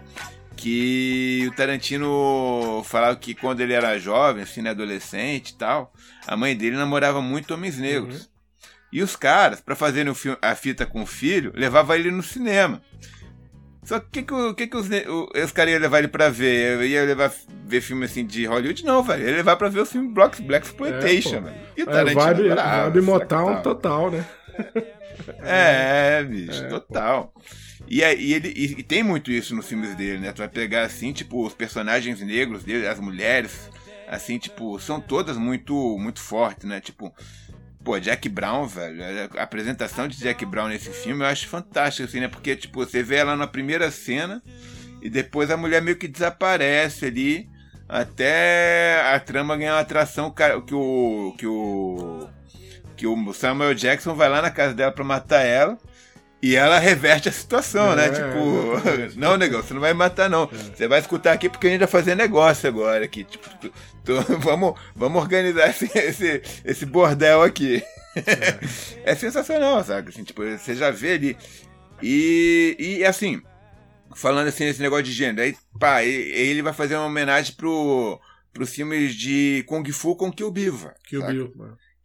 que 0.55 1.47
o 1.49 1.55
Tarantino 1.55 2.83
falava 2.85 3.15
que 3.15 3.33
quando 3.33 3.59
ele 3.61 3.73
era 3.73 3.97
jovem, 3.97 4.43
assim, 4.43 4.61
né, 4.61 4.69
adolescente 4.69 5.49
e 5.49 5.55
tal, 5.55 5.91
a 6.27 6.37
mãe 6.37 6.55
dele 6.55 6.75
namorava 6.75 7.23
muito 7.23 7.55
homens 7.55 7.79
negros. 7.79 8.21
Uhum. 8.21 8.34
E 8.95 9.03
os 9.03 9.13
caras, 9.13 9.59
para 9.59 9.75
fazerem 9.75 10.13
a 10.41 10.55
fita 10.55 10.85
com 10.85 11.01
o 11.01 11.05
filho, 11.05 11.51
levavam 11.53 11.97
ele 11.97 12.09
no 12.09 12.23
cinema. 12.23 12.81
Só 13.83 13.99
que 13.99 14.05
o 14.05 14.09
que, 14.09 14.23
que, 14.23 14.53
que, 14.53 14.67
que 14.67 14.77
os, 14.77 14.87
os 14.87 15.51
caras 15.51 15.73
iam 15.73 15.81
levar 15.81 15.99
ele 15.99 16.07
pra 16.07 16.29
ver? 16.29 16.75
Eu 16.75 16.85
ia 16.85 17.03
levar 17.03 17.29
ver 17.65 17.81
filme 17.81 18.05
assim 18.05 18.25
de 18.25 18.45
Hollywood? 18.45 18.85
Não, 18.85 19.03
velho. 19.03 19.27
Ia 19.27 19.35
levar 19.35 19.57
pra 19.57 19.67
ver 19.67 19.81
o 19.81 19.85
filme 19.85 20.13
Black, 20.13 20.41
Black 20.41 20.65
Exploitation, 20.65 21.35
é, 21.35 21.41
velho. 21.41 21.55
E 21.75 21.83
o 21.83 21.85
Tarantino. 21.85 22.21
É, 22.21 22.33
vibe, 22.33 22.55
vibe 22.55 23.01
Motown 23.01 23.61
total, 23.61 24.11
né? 24.11 24.25
É, 25.43 26.23
bicho, 26.23 26.63
é, 26.63 26.67
total. 26.69 27.33
E, 27.89 27.99
e 27.99 28.33
ele 28.33 28.53
e, 28.55 28.79
e, 28.79 28.83
tem 28.83 29.03
muito 29.03 29.29
isso 29.29 29.53
nos 29.53 29.67
filmes 29.67 29.93
dele, 29.95 30.19
né? 30.19 30.31
Tu 30.31 30.37
vai 30.37 30.47
pegar 30.47 30.83
assim, 30.83 31.11
tipo, 31.11 31.45
os 31.45 31.53
personagens 31.53 32.21
negros 32.21 32.63
dele, 32.63 32.87
as 32.87 33.01
mulheres, 33.01 33.69
assim, 34.07 34.37
tipo, 34.37 34.79
são 34.79 35.01
todas 35.01 35.35
muito 35.35 35.97
muito 35.99 36.21
fortes, 36.21 36.63
né? 36.65 36.79
Tipo, 36.79 37.13
pô, 37.85 37.99
Jack 37.99 38.27
Brown, 38.27 38.65
velho, 38.65 38.99
a 39.37 39.43
apresentação 39.43 40.07
de 40.07 40.17
Jack 40.17 40.43
Brown 40.43 40.67
nesse 40.67 40.89
filme 40.89 41.23
eu 41.23 41.27
acho 41.27 41.47
fantástico, 41.47 42.09
assim, 42.09 42.19
né? 42.19 42.27
Porque, 42.27 42.55
tipo, 42.55 42.83
você 42.83 43.03
vê 43.03 43.17
ela 43.17 43.35
na 43.35 43.45
primeira 43.45 43.91
cena 43.91 44.41
e 45.01 45.09
depois 45.09 45.51
a 45.51 45.55
mulher 45.55 45.83
meio 45.83 45.95
que 45.95 46.07
desaparece 46.07 47.05
ali 47.05 47.47
até 47.87 49.01
a 49.13 49.19
trama 49.19 49.55
ganhar 49.55 49.75
uma 49.75 49.81
atração 49.81 50.31
que 50.31 50.73
o 50.73 51.35
que 51.37 51.45
o 51.45 52.27
que 52.97 53.05
o 53.05 53.33
Samuel 53.33 53.75
Jackson 53.75 54.15
vai 54.15 54.29
lá 54.29 54.41
na 54.41 54.49
casa 54.49 54.73
dela 54.73 54.91
para 54.91 55.03
matar 55.03 55.43
ela. 55.43 55.77
E 56.41 56.55
ela 56.55 56.77
reverte 56.77 57.29
a 57.29 57.31
situação, 57.31 57.95
né? 57.95 58.05
é, 58.05 58.11
né? 58.11 58.15
Tipo, 58.15 58.89
é, 58.89 59.09
não, 59.17 59.37
negão, 59.37 59.61
você 59.61 59.73
não 59.73 59.81
vai 59.81 59.93
matar, 59.93 60.29
não. 60.29 60.43
É. 60.43 60.75
Você 60.75 60.87
vai 60.87 60.99
escutar 60.99 61.33
aqui 61.33 61.49
porque 61.49 61.67
a 61.67 61.69
gente 61.71 61.79
vai 61.79 61.87
fazer 61.87 62.15
negócio 62.15 62.67
agora 62.69 63.03
aqui. 63.03 63.23
Tipo, 63.23 63.49
tô, 64.03 64.21
vamos, 64.39 64.79
vamos 64.95 65.21
organizar 65.21 65.69
esse, 65.69 65.89
esse, 65.97 66.41
esse 66.63 66.85
bordel 66.85 67.41
aqui. 67.41 67.83
É. 68.15 68.59
é 69.11 69.15
sensacional, 69.15 69.83
sabe? 69.83 70.09
Assim, 70.09 70.23
tipo, 70.23 70.43
você 70.43 70.75
já 70.75 70.91
vê 70.91 71.13
ali. 71.13 71.37
E, 72.01 72.75
e 72.77 73.05
assim, 73.05 73.41
falando 74.15 74.47
assim 74.47 74.65
nesse 74.65 74.81
negócio 74.81 75.05
de 75.05 75.11
gênero, 75.13 75.41
aí, 75.41 75.55
pá, 75.79 76.03
ele 76.03 76.61
vai 76.61 76.73
fazer 76.73 76.95
uma 76.95 77.07
homenagem 77.07 77.55
pro, 77.55 78.19
pros 78.53 78.69
filmes 78.69 79.15
de 79.15 79.63
Kung 79.67 79.89
Fu 79.91 80.15
com 80.15 80.31
Kill 80.31 80.51
Bill. 80.51 80.91
Kill 81.07 81.25
Bill, 81.25 81.53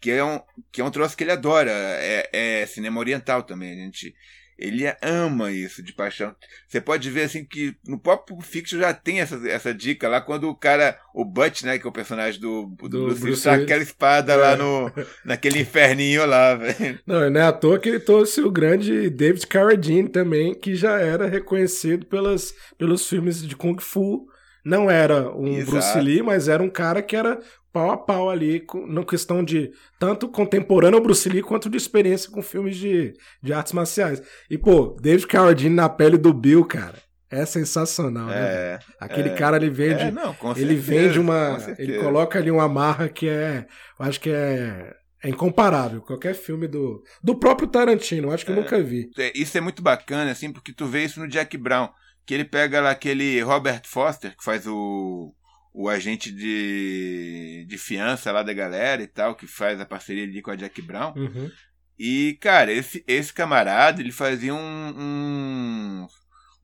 que 0.01 0.11
é 0.11 0.25
um, 0.25 0.41
que 0.73 0.81
é 0.81 0.85
um 0.85 0.91
troço 0.91 1.17
que 1.17 1.25
ele 1.25 1.33
adora. 1.33 1.71
É, 1.71 2.63
é 2.63 2.67
cinema 2.67 2.99
oriental 2.99 3.43
também. 3.43 3.73
A 3.73 3.85
gente, 3.85 4.15
ele 4.59 4.85
ama 5.03 5.51
isso 5.53 5.83
de 5.83 5.93
paixão. 5.93 6.35
Você 6.69 6.81
pode 6.81 7.11
ver 7.11 7.23
assim 7.23 7.45
que 7.45 7.75
no 7.87 7.99
próprio 7.99 8.39
Fiction 8.41 8.79
já 8.79 8.95
tem 8.95 9.21
essa, 9.21 9.37
essa 9.49 9.75
dica 9.75 10.09
lá 10.09 10.21
quando 10.21 10.49
o 10.49 10.55
cara, 10.55 10.99
o 11.15 11.25
Butch, 11.25 11.63
né, 11.63 11.79
que 11.79 11.87
é 11.87 11.89
o 11.89 11.93
personagem 11.93 12.41
do, 12.41 12.67
do, 12.67 12.89
do 12.89 13.05
Bruce, 13.07 13.21
Bruce 13.21 13.43
saca 13.43 13.63
aquela 13.63 13.83
espada 13.83 14.33
é. 14.33 14.37
lá 14.37 14.57
no 14.57 14.93
naquele 15.25 15.61
inferninho 15.61 16.25
lá, 16.27 16.55
velho. 16.55 16.99
Não, 17.07 17.31
não 17.31 17.41
é 17.41 17.45
à 17.45 17.53
toa 17.53 17.79
que 17.79 17.89
ele 17.89 18.01
trouxe 18.01 18.41
o 18.41 18.51
grande 18.51 19.11
David 19.11 19.47
Carradine 19.47 20.09
também, 20.09 20.55
que 20.55 20.75
já 20.75 20.99
era 20.99 21.27
reconhecido 21.27 22.07
pelas, 22.07 22.55
pelos 22.79 23.09
filmes 23.09 23.43
de 23.47 23.57
Kung 23.57 23.79
Fu. 23.81 24.29
Não 24.64 24.90
era 24.90 25.31
um 25.37 25.49
Exato. 25.49 25.70
Bruce 25.70 26.01
Lee, 26.01 26.23
mas 26.23 26.49
era 26.49 26.62
um 26.62 26.70
cara 26.70 27.03
que 27.03 27.16
era 27.16 27.38
pau 27.73 27.90
a 27.90 27.96
pau 27.96 28.29
ali, 28.29 28.64
na 28.88 29.05
questão 29.05 29.44
de 29.44 29.70
tanto 29.99 30.29
contemporâneo 30.29 30.99
ao 30.99 31.03
Bruce 31.03 31.29
Lee 31.29 31.42
quanto 31.42 31.70
de 31.70 31.77
experiência 31.77 32.31
com 32.31 32.42
filmes 32.42 32.77
de, 32.77 33.12
de 33.42 33.53
artes 33.53 33.73
marciais. 33.73 34.23
E, 34.51 34.59
pô, 34.59 34.96
David 35.01 35.27
Carradine 35.27 35.75
na 35.75 35.88
pele 35.88 36.18
do 36.18 36.33
Bill, 36.33 36.64
cara. 36.64 36.96
É 37.33 37.46
sensacional, 37.46 38.27
né? 38.27 38.37
é, 38.37 38.73
né? 38.73 38.79
Aquele 38.99 39.29
é, 39.29 39.35
cara 39.35 39.57
ele 39.57 39.70
vende, 39.70 40.03
é, 40.03 40.11
não, 40.11 40.35
ele 40.57 40.75
vende 40.75 41.20
uma, 41.20 41.59
ele 41.79 42.01
coloca 42.01 42.40
ali 42.40 42.51
uma 42.51 42.68
marra 42.68 43.09
que 43.09 43.29
é, 43.29 43.66
eu 44.01 44.05
acho 44.05 44.20
que 44.20 44.31
é 44.31 44.92
é 45.23 45.29
incomparável. 45.29 46.01
Qualquer 46.01 46.35
filme 46.35 46.66
do 46.66 47.03
do 47.23 47.38
próprio 47.38 47.68
Tarantino, 47.68 48.33
acho 48.33 48.44
que 48.44 48.51
eu 48.51 48.57
é. 48.57 48.61
nunca 48.61 48.83
vi. 48.83 49.11
É, 49.18 49.33
isso 49.35 49.57
é 49.57 49.61
muito 49.61 49.83
bacana 49.83 50.31
assim, 50.31 50.53
porque 50.53 50.73
tu 50.73 50.87
vê 50.87 51.05
isso 51.05 51.20
no 51.20 51.29
Jack 51.29 51.57
Brown, 51.57 51.88
que 52.31 52.35
ele 52.35 52.45
pega 52.45 52.81
lá 52.81 52.93
aquele 52.93 53.40
Robert 53.43 53.83
Foster 53.87 54.37
que 54.37 54.45
faz 54.45 54.64
o 54.64 55.35
o 55.75 55.88
agente 55.88 56.31
de, 56.31 57.64
de 57.69 57.77
fiança 57.79 58.31
lá 58.31 58.45
da 58.45 58.53
galera 58.53 59.03
e 59.03 59.07
tal, 59.09 59.35
que 59.35 59.49
faz 59.49 59.81
a 59.81 59.87
parceria 59.87 60.23
ali 60.23 60.40
com 60.40 60.53
a 60.53 60.57
Jack 60.57 60.81
Brown. 60.81 61.12
Uhum. 61.16 61.51
E, 61.99 62.38
cara, 62.40 62.73
esse, 62.73 63.05
esse 63.07 63.33
camarada, 63.33 64.01
ele 64.01 64.12
fazia 64.12 64.55
um, 64.55 64.59
um, 64.97 66.07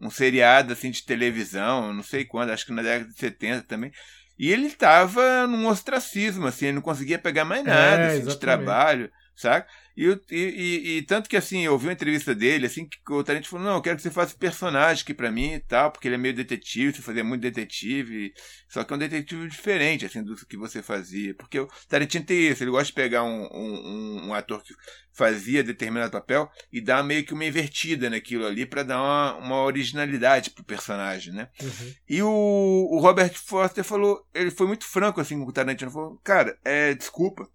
um 0.01 0.11
seriado 0.11 0.73
assim 0.73 0.91
de 0.91 1.05
televisão, 1.05 1.93
não 1.93 2.03
sei 2.03 2.25
quando, 2.25 2.51
acho 2.51 2.67
que 2.67 2.73
na 2.73 2.83
década 2.83 3.11
de 3.11 3.19
70 3.19 3.63
também. 3.63 3.93
E 4.39 4.53
ele 4.53 4.71
tava 4.71 5.49
num 5.49 5.67
ostracismo, 5.67 6.47
assim, 6.47 6.67
ele 6.67 6.77
não 6.77 6.83
conseguia 6.83 7.19
pegar 7.19 7.45
mais 7.45 7.65
nada 7.65 8.03
é, 8.03 8.07
assim, 8.19 8.27
de 8.27 8.39
trabalho, 8.39 9.11
saca? 9.35 9.69
E, 9.97 10.21
e, 10.31 10.99
e, 10.99 11.03
tanto 11.03 11.29
que 11.29 11.37
assim, 11.37 11.65
eu 11.65 11.73
ouvi 11.73 11.87
uma 11.87 11.95
entrevista 11.95 12.35
dele, 12.35 12.67
assim, 12.67 12.87
que 12.87 12.99
o 13.11 13.25
Tarantino 13.25 13.51
falou, 13.51 13.67
não, 13.67 13.77
eu 13.77 13.83
quero 13.83 13.97
que 13.97 14.03
você 14.03 14.11
faça 14.11 14.37
personagem 14.37 15.03
aqui 15.03 15.15
pra 15.15 15.33
mim 15.33 15.55
e 15.55 15.61
tal, 15.61 15.91
porque 15.91 16.07
ele 16.07 16.17
é 16.17 16.19
meio 16.19 16.35
detetive, 16.35 16.95
você 16.95 17.01
fazia 17.01 17.25
muito 17.25 17.41
detetive, 17.41 18.35
só 18.69 18.85
que 18.85 18.93
é 18.93 18.97
um 18.97 18.99
detetive 18.99 19.49
diferente, 19.49 20.05
assim, 20.05 20.23
do 20.23 20.37
que 20.47 20.57
você 20.57 20.83
fazia. 20.83 21.35
Porque 21.35 21.59
o 21.59 21.69
Tarantino 21.89 22.27
tem 22.27 22.49
isso, 22.49 22.63
ele 22.63 22.71
gosta 22.71 22.89
de 22.89 22.93
pegar 22.93 23.25
um, 23.25 23.49
um, 23.51 24.27
um 24.29 24.35
ator 24.35 24.63
que 24.63 24.75
fazia 25.17 25.65
determinado 25.65 26.13
papel 26.13 26.51
e 26.71 26.79
dar 26.79 27.03
meio 27.03 27.25
que 27.25 27.33
uma 27.33 27.45
invertida 27.45 28.11
naquilo 28.11 28.47
ali 28.47 28.67
para 28.67 28.83
dar 28.83 29.01
uma, 29.01 29.35
uma 29.37 29.63
originalidade 29.63 30.51
pro 30.51 30.63
personagem, 30.63 31.33
né? 31.33 31.49
Uhum. 31.61 31.95
E 32.07 32.23
o, 32.23 32.89
o 32.91 32.99
Robert 33.01 33.33
Foster 33.35 33.83
falou, 33.83 34.23
ele 34.35 34.51
foi 34.51 34.67
muito 34.67 34.85
franco 34.85 35.19
assim 35.19 35.43
com 35.43 35.49
o 35.49 35.53
Tarantino, 35.53 35.91
falou, 35.91 36.21
cara, 36.23 36.59
é, 36.63 36.93
desculpa, 36.93 37.49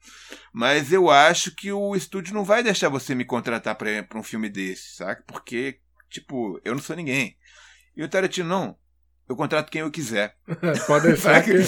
mas 0.51 0.91
eu 0.91 1.11
acho 1.11 1.55
que 1.55 1.71
o 1.71 1.95
estúdio 1.95 2.33
não 2.33 2.43
vai 2.43 2.63
deixar 2.63 2.89
você 2.89 3.13
me 3.13 3.25
contratar 3.25 3.75
para 3.75 4.19
um 4.19 4.23
filme 4.23 4.49
desse, 4.49 4.95
saca? 4.95 5.23
Porque, 5.27 5.79
tipo, 6.09 6.59
eu 6.65 6.73
não 6.73 6.81
sou 6.81 6.95
ninguém. 6.95 7.37
E 7.95 8.03
o 8.03 8.09
Tarantino, 8.09 8.49
não, 8.49 8.75
eu 9.27 9.35
contrato 9.35 9.69
quem 9.69 9.81
eu 9.81 9.91
quiser. 9.91 10.35
Pode 10.87 11.07
deixar 11.07 11.43
que 11.43 11.51
eu 11.51 11.63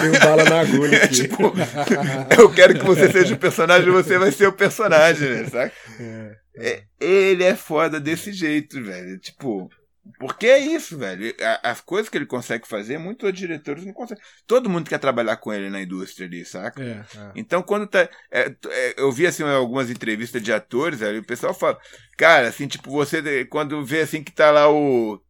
tenho 0.00 0.20
bala 0.20 0.44
na 0.44 0.60
agulha 0.60 0.96
é, 0.96 1.04
aqui. 1.04 1.14
Tipo, 1.14 1.52
eu 2.38 2.52
quero 2.52 2.74
que 2.78 2.84
você 2.84 3.10
seja 3.10 3.34
o 3.34 3.38
personagem, 3.38 3.90
você 3.90 4.18
vai 4.18 4.32
ser 4.32 4.46
o 4.46 4.52
personagem, 4.52 5.28
né, 5.28 5.44
saca? 5.48 5.74
É, 6.00 6.36
é. 6.56 6.84
ele 7.00 7.44
é 7.44 7.54
foda 7.54 8.00
desse 8.00 8.32
jeito, 8.32 8.82
velho. 8.82 9.18
Tipo, 9.18 9.70
porque 10.18 10.46
é 10.46 10.58
isso, 10.58 10.98
velho. 10.98 11.32
As 11.62 11.80
coisas 11.80 12.08
que 12.08 12.18
ele 12.18 12.26
consegue 12.26 12.66
fazer, 12.66 12.98
muitos 12.98 13.32
diretores 13.32 13.84
não 13.84 13.92
conseguem. 13.92 14.22
Todo 14.46 14.68
mundo 14.68 14.88
quer 14.88 14.98
trabalhar 14.98 15.36
com 15.36 15.52
ele 15.52 15.70
na 15.70 15.80
indústria 15.80 16.26
ali, 16.26 16.44
saca? 16.44 16.82
É, 16.82 17.04
é. 17.16 17.32
Então, 17.36 17.62
quando 17.62 17.86
tá. 17.86 18.08
É, 18.30 18.52
é 18.66 18.94
eu 18.96 19.12
vi 19.12 19.26
assim 19.26 19.44
algumas 19.44 19.90
entrevistas 19.90 20.42
de 20.42 20.52
atores, 20.52 21.02
aí 21.02 21.18
o 21.18 21.24
pessoal 21.24 21.54
fala, 21.54 21.78
cara, 22.18 22.48
assim, 22.48 22.66
tipo, 22.66 22.90
você 22.90 23.44
quando 23.44 23.84
vê 23.84 24.00
assim 24.00 24.22
que 24.24 24.32
tá 24.32 24.50
lá 24.50 24.68
o. 24.70 25.22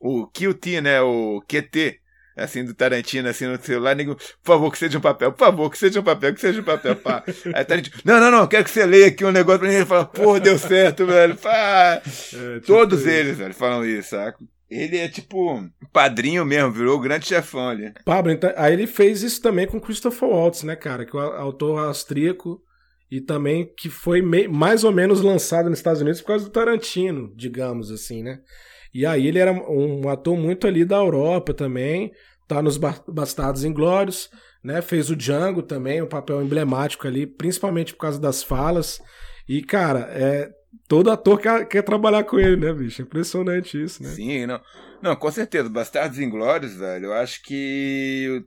O 0.00 0.26
QT, 0.26 0.80
né? 0.80 1.00
O 1.00 1.42
QT 1.48 2.00
assim, 2.38 2.64
do 2.64 2.74
Tarantino, 2.74 3.28
assim, 3.28 3.46
no 3.46 3.60
celular, 3.60 3.94
nego, 3.94 4.14
por 4.14 4.24
favor, 4.44 4.70
que 4.70 4.78
seja 4.78 4.98
um 4.98 5.00
papel, 5.00 5.32
por 5.32 5.38
favor, 5.38 5.70
que 5.70 5.78
seja 5.78 6.00
um 6.00 6.04
papel, 6.04 6.34
que 6.34 6.40
seja 6.40 6.60
um 6.60 6.64
papel, 6.64 6.96
pá. 6.96 7.24
Aí 7.52 7.64
Tarantino, 7.64 7.96
não, 8.04 8.20
não, 8.20 8.30
não, 8.30 8.46
quero 8.46 8.64
que 8.64 8.70
você 8.70 8.86
leia 8.86 9.08
aqui 9.08 9.24
um 9.24 9.32
negócio 9.32 9.60
pra 9.60 9.68
mim. 9.68 9.74
Ele 9.74 9.84
fala, 9.84 10.04
porra, 10.04 10.40
deu 10.40 10.58
certo, 10.58 11.04
velho, 11.06 11.36
pá. 11.36 12.00
É, 12.08 12.54
tipo 12.60 12.66
Todos 12.66 13.00
isso. 13.00 13.08
eles, 13.08 13.38
velho, 13.38 13.54
falam 13.54 13.84
isso, 13.84 14.10
saca? 14.10 14.38
Ele 14.70 14.98
é 14.98 15.08
tipo 15.08 15.66
padrinho 15.92 16.44
mesmo, 16.44 16.70
virou 16.70 16.96
o 16.96 17.00
grande 17.00 17.26
chefão 17.26 17.70
ali. 17.70 17.92
Pablo, 18.04 18.30
então, 18.30 18.52
aí 18.56 18.74
ele 18.74 18.86
fez 18.86 19.22
isso 19.22 19.40
também 19.40 19.66
com 19.66 19.80
Christopher 19.80 20.28
Waltz, 20.28 20.62
né, 20.62 20.76
cara? 20.76 21.06
Que 21.06 21.16
é 21.16 21.20
o 21.20 21.22
autor 21.22 21.78
austríaco 21.78 22.60
e 23.10 23.20
também 23.20 23.72
que 23.76 23.88
foi 23.88 24.20
mais 24.20 24.84
ou 24.84 24.92
menos 24.92 25.22
lançado 25.22 25.70
nos 25.70 25.78
Estados 25.78 26.02
Unidos 26.02 26.20
por 26.20 26.28
causa 26.28 26.44
do 26.44 26.50
Tarantino, 26.50 27.32
digamos 27.34 27.90
assim, 27.90 28.22
né? 28.22 28.40
E 28.92 29.04
aí 29.04 29.26
ele 29.26 29.38
era 29.38 29.52
um 29.52 30.08
ator 30.08 30.36
muito 30.36 30.66
ali 30.66 30.84
da 30.84 30.96
Europa 30.96 31.52
também, 31.52 32.12
tá 32.46 32.62
nos 32.62 32.76
Bastardos 32.76 33.64
Inglórios, 33.64 34.30
né? 34.62 34.80
Fez 34.82 35.10
o 35.10 35.16
Django 35.16 35.62
também, 35.62 36.02
um 36.02 36.08
papel 36.08 36.42
emblemático 36.42 37.06
ali, 37.06 37.26
principalmente 37.26 37.92
por 37.92 38.00
causa 38.00 38.20
das 38.20 38.42
falas. 38.42 39.00
E, 39.48 39.62
cara, 39.62 40.08
é, 40.10 40.50
todo 40.86 41.10
ator 41.10 41.40
quer, 41.40 41.66
quer 41.66 41.82
trabalhar 41.82 42.24
com 42.24 42.38
ele, 42.38 42.56
né, 42.56 42.72
bicho? 42.72 43.02
Impressionante 43.02 43.82
isso, 43.82 44.02
né? 44.02 44.10
Sim, 44.10 44.46
não. 44.46 44.60
Não, 45.02 45.16
com 45.16 45.30
certeza. 45.30 45.68
Bastardos 45.68 46.18
Inglórios, 46.18 46.74
velho, 46.74 47.06
eu 47.06 47.12
acho 47.12 47.42
que 47.42 48.44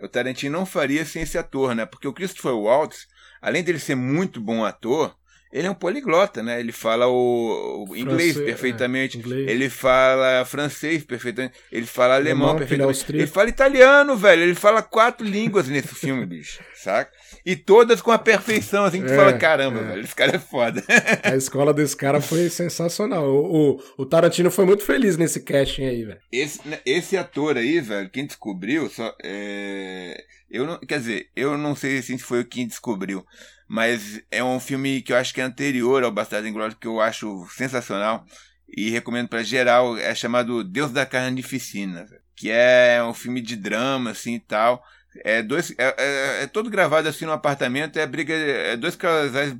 o, 0.00 0.04
o 0.04 0.08
Tarantino 0.08 0.58
não 0.58 0.66
faria 0.66 1.04
sem 1.04 1.22
esse 1.22 1.38
ator, 1.38 1.74
né? 1.74 1.86
Porque 1.86 2.06
o 2.06 2.12
Christopher 2.12 2.54
Waltz, 2.54 3.06
além 3.40 3.62
dele 3.62 3.78
ser 3.78 3.94
muito 3.94 4.40
bom 4.40 4.64
ator, 4.64 5.16
ele 5.54 5.68
é 5.68 5.70
um 5.70 5.74
poliglota, 5.74 6.42
né? 6.42 6.58
Ele 6.58 6.72
fala 6.72 7.06
o, 7.06 7.86
o 7.88 7.96
inglês 7.96 8.32
Francês, 8.32 8.44
perfeitamente, 8.44 9.16
é, 9.16 9.20
inglês. 9.20 9.48
ele 9.48 9.70
fala 9.70 10.44
francês 10.44 11.04
perfeitamente, 11.04 11.54
ele 11.70 11.86
fala 11.86 12.16
alemão, 12.16 12.48
alemão 12.48 12.58
perfeitamente, 12.58 13.04
ele 13.10 13.26
fala 13.28 13.48
italiano, 13.48 14.16
velho. 14.16 14.42
Ele 14.42 14.56
fala 14.56 14.82
quatro 14.82 15.24
línguas 15.24 15.68
nesse 15.68 15.94
filme, 15.94 16.26
bicho, 16.26 16.60
saca? 16.74 17.08
E 17.46 17.54
todas 17.54 18.02
com 18.02 18.10
a 18.10 18.18
perfeição, 18.18 18.84
assim, 18.84 19.00
que 19.00 19.06
tu 19.06 19.12
é, 19.12 19.16
fala, 19.16 19.32
caramba, 19.34 19.78
é. 19.78 19.84
velho, 19.84 20.00
esse 20.00 20.14
cara 20.16 20.34
é 20.34 20.40
foda. 20.40 20.82
A 21.22 21.36
escola 21.36 21.72
desse 21.72 21.96
cara 21.96 22.20
foi 22.20 22.50
sensacional. 22.50 23.24
O, 23.24 23.76
o, 23.76 23.80
o 23.98 24.06
Tarantino 24.06 24.50
foi 24.50 24.64
muito 24.64 24.82
feliz 24.82 25.16
nesse 25.16 25.38
casting 25.38 25.84
aí, 25.84 26.04
velho. 26.04 26.18
Esse, 26.32 26.66
né, 26.66 26.80
esse 26.84 27.16
ator 27.16 27.56
aí, 27.56 27.78
velho, 27.80 28.10
quem 28.10 28.26
descobriu, 28.26 28.90
só, 28.90 29.14
é... 29.22 30.20
eu 30.50 30.66
não, 30.66 30.80
quer 30.80 30.98
dizer, 30.98 31.28
eu 31.36 31.56
não 31.56 31.76
sei 31.76 32.02
se 32.02 32.18
foi 32.18 32.42
quem 32.44 32.66
descobriu, 32.66 33.24
mas 33.68 34.20
é 34.30 34.42
um 34.42 34.60
filme 34.60 35.02
que 35.02 35.12
eu 35.12 35.16
acho 35.16 35.32
que 35.32 35.40
é 35.40 35.44
anterior 35.44 36.04
ao 36.04 36.12
Bastardo 36.12 36.46
Inglório, 36.46 36.76
que 36.76 36.86
eu 36.86 37.00
acho 37.00 37.46
sensacional 37.50 38.24
e 38.68 38.90
recomendo 38.90 39.28
para 39.28 39.42
geral. 39.42 39.96
É 39.96 40.14
chamado 40.14 40.62
Deus 40.62 40.90
da 40.90 41.06
Carnificina, 41.06 42.06
que 42.36 42.50
é 42.50 43.02
um 43.02 43.14
filme 43.14 43.40
de 43.40 43.56
drama 43.56 44.10
assim 44.10 44.34
e 44.34 44.40
tal. 44.40 44.82
É 45.24 45.42
dois, 45.42 45.72
é, 45.78 45.94
é, 45.96 46.42
é 46.42 46.46
todo 46.46 46.70
gravado 46.70 47.08
assim 47.08 47.24
no 47.24 47.32
apartamento. 47.32 47.98
É 47.98 48.06
briga, 48.06 48.34
é 48.34 48.76
dois 48.76 48.96
casais 48.96 49.56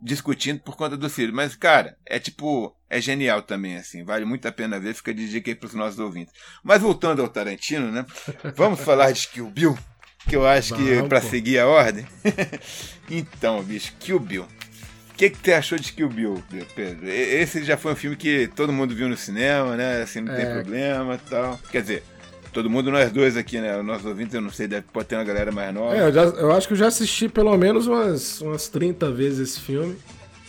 discutindo 0.00 0.60
por 0.60 0.76
conta 0.76 0.96
do 0.96 1.10
filho. 1.10 1.34
Mas 1.34 1.56
cara, 1.56 1.96
é 2.06 2.18
tipo 2.18 2.74
é 2.90 3.00
genial 3.00 3.42
também, 3.42 3.76
assim, 3.76 4.02
vale 4.02 4.24
muito 4.24 4.48
a 4.48 4.52
pena 4.52 4.80
ver, 4.80 4.94
fica 4.94 5.12
de 5.12 5.28
dica 5.28 5.50
aí 5.50 5.54
pros 5.54 5.74
nossos 5.74 5.98
ouvintes. 5.98 6.32
Mas 6.62 6.80
voltando 6.80 7.20
ao 7.20 7.28
Tarantino, 7.28 7.92
né? 7.92 8.06
Vamos 8.56 8.80
falar 8.80 9.12
de 9.12 9.28
Kill 9.28 9.50
Bill? 9.50 9.78
Que 10.28 10.36
eu 10.36 10.46
acho 10.46 10.74
que 10.74 11.02
para 11.08 11.20
seguir 11.20 11.58
a 11.58 11.66
ordem. 11.66 12.06
então, 13.10 13.62
bicho, 13.62 13.92
Kill 13.98 14.20
Bill. 14.20 14.42
O 14.42 15.14
que, 15.16 15.30
que 15.30 15.38
você 15.42 15.52
achou 15.52 15.78
de 15.78 15.92
Kill 15.92 16.08
Bill, 16.08 16.42
Pedro? 16.76 17.08
Esse 17.08 17.64
já 17.64 17.76
foi 17.76 17.92
um 17.92 17.96
filme 17.96 18.16
que 18.16 18.48
todo 18.54 18.72
mundo 18.72 18.94
viu 18.94 19.08
no 19.08 19.16
cinema, 19.16 19.76
né? 19.76 20.02
Assim, 20.02 20.20
não 20.20 20.32
é. 20.32 20.36
tem 20.36 20.54
problema 20.54 21.14
e 21.14 21.30
tal. 21.30 21.58
Quer 21.72 21.82
dizer, 21.82 22.04
todo 22.52 22.70
mundo, 22.70 22.90
nós 22.90 23.10
dois 23.10 23.36
aqui, 23.36 23.58
né? 23.58 23.76
Os 23.78 23.84
nossos 23.84 24.06
ouvintes, 24.06 24.34
eu 24.34 24.40
não 24.40 24.50
sei, 24.50 24.68
deve, 24.68 24.86
pode 24.92 25.08
ter 25.08 25.16
uma 25.16 25.24
galera 25.24 25.50
mais 25.50 25.74
nova. 25.74 25.96
É, 25.96 26.02
eu, 26.02 26.12
já, 26.12 26.22
eu 26.22 26.52
acho 26.52 26.68
que 26.68 26.74
eu 26.74 26.78
já 26.78 26.86
assisti 26.86 27.28
pelo 27.28 27.56
menos 27.56 27.86
umas, 27.88 28.40
umas 28.40 28.68
30 28.68 29.10
vezes 29.10 29.50
esse 29.50 29.60
filme. 29.60 29.96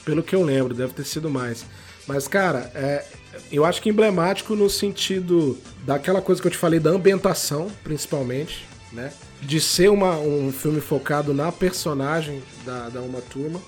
Pelo 0.05 0.21
que 0.21 0.35
eu 0.35 0.43
lembro, 0.43 0.73
deve 0.73 0.93
ter 0.93 1.03
sido 1.03 1.29
mais. 1.29 1.65
Mas, 2.07 2.27
cara, 2.27 2.71
é, 2.75 3.05
eu 3.51 3.65
acho 3.65 3.81
que 3.81 3.89
emblemático 3.89 4.55
no 4.55 4.69
sentido 4.69 5.57
daquela 5.85 6.21
coisa 6.21 6.41
que 6.41 6.47
eu 6.47 6.51
te 6.51 6.57
falei, 6.57 6.79
da 6.79 6.89
ambientação, 6.91 7.71
principalmente, 7.83 8.67
né? 8.91 9.11
De 9.41 9.59
ser 9.59 9.89
uma, 9.89 10.17
um 10.17 10.51
filme 10.51 10.81
focado 10.81 11.33
na 11.33 11.51
personagem 11.51 12.41
da, 12.65 12.89
da 12.89 13.01
Uma 13.01 13.21
Turma, 13.21 13.59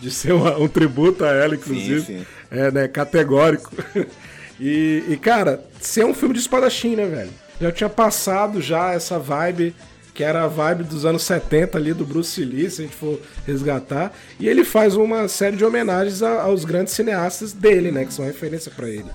de 0.00 0.10
ser 0.10 0.32
uma, 0.32 0.56
um 0.58 0.68
tributo 0.68 1.24
a 1.24 1.32
ela, 1.32 1.54
inclusive, 1.54 2.00
sim, 2.00 2.18
sim. 2.18 2.26
é 2.50 2.70
né, 2.70 2.88
categórico. 2.88 3.72
e, 4.60 5.02
e, 5.08 5.16
cara, 5.16 5.64
ser 5.80 6.04
um 6.04 6.14
filme 6.14 6.34
de 6.34 6.40
espadachim, 6.40 6.96
né, 6.96 7.06
velho? 7.06 7.30
Já 7.60 7.72
tinha 7.72 7.88
passado 7.88 8.60
já 8.60 8.92
essa 8.92 9.18
vibe, 9.18 9.74
que 10.12 10.22
era 10.22 10.44
a 10.44 10.48
vibe 10.48 10.84
dos 10.84 11.04
anos 11.04 11.22
70 11.22 11.78
ali 11.78 11.94
do 11.94 12.04
Bruce 12.04 12.44
Lee, 12.44 12.70
se 12.70 12.82
a 12.82 12.84
gente 12.84 12.96
for 12.96 13.18
resgatar. 13.46 14.12
E 14.38 14.48
ele 14.48 14.64
faz 14.64 14.94
uma 14.94 15.26
série 15.28 15.56
de 15.56 15.64
homenagens 15.64 16.22
a, 16.22 16.42
aos 16.42 16.64
grandes 16.64 16.92
cineastas 16.92 17.52
dele, 17.52 17.90
né, 17.90 18.04
que 18.04 18.12
são 18.12 18.24
referência 18.24 18.70
para 18.74 18.88
ele. 18.88 19.10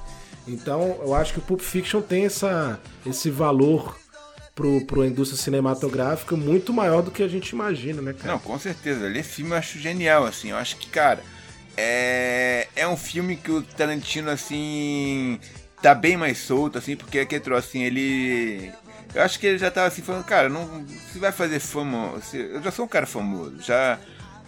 Então, 0.48 0.98
eu 1.04 1.14
acho 1.14 1.34
que 1.34 1.40
o 1.40 1.42
Pulp 1.44 1.62
Fiction 1.62 2.02
tem 2.02 2.26
essa, 2.26 2.80
esse 3.06 3.30
valor 3.30 3.96
pro, 4.60 4.82
pro 4.82 5.06
indústria 5.06 5.42
cinematográfica 5.42 6.36
muito 6.36 6.74
maior 6.74 7.02
do 7.02 7.10
que 7.10 7.24
a 7.24 7.28
gente 7.30 7.52
imagina, 7.52 8.02
né, 8.02 8.12
cara? 8.12 8.34
Não, 8.34 8.40
com 8.40 8.60
certeza. 8.60 9.10
Esse 9.18 9.30
filme 9.30 9.52
eu 9.52 9.58
acho 9.58 9.80
genial, 9.80 10.26
assim. 10.26 10.50
Eu 10.50 10.58
acho 10.58 10.76
que, 10.76 10.90
cara, 10.90 11.24
é, 11.78 12.68
é 12.76 12.86
um 12.86 12.98
filme 12.98 13.38
que 13.38 13.50
o 13.50 13.62
Tarantino, 13.62 14.30
assim, 14.30 15.40
tá 15.82 15.96
bem 15.96 16.18
mais 16.18 16.40
solto, 16.40 16.78
assim, 16.78 16.98
porque 16.98 17.20
aquele 17.20 17.40
troço, 17.40 17.70
assim, 17.70 17.84
ele. 17.84 18.70
Eu 19.16 19.24
acho 19.24 19.40
que 19.40 19.48
ele 19.48 19.58
já 19.58 19.72
tava 19.72 19.88
assim 19.88 20.02
falando, 20.02 20.26
cara, 20.26 20.50
não, 20.50 20.86
você 20.86 21.18
vai 21.20 21.32
fazer 21.32 21.60
fama. 21.60 22.20
Eu 22.34 22.62
já 22.62 22.70
sou 22.70 22.84
um 22.84 22.90
cara 22.90 23.06
famoso, 23.06 23.62
já. 23.62 23.98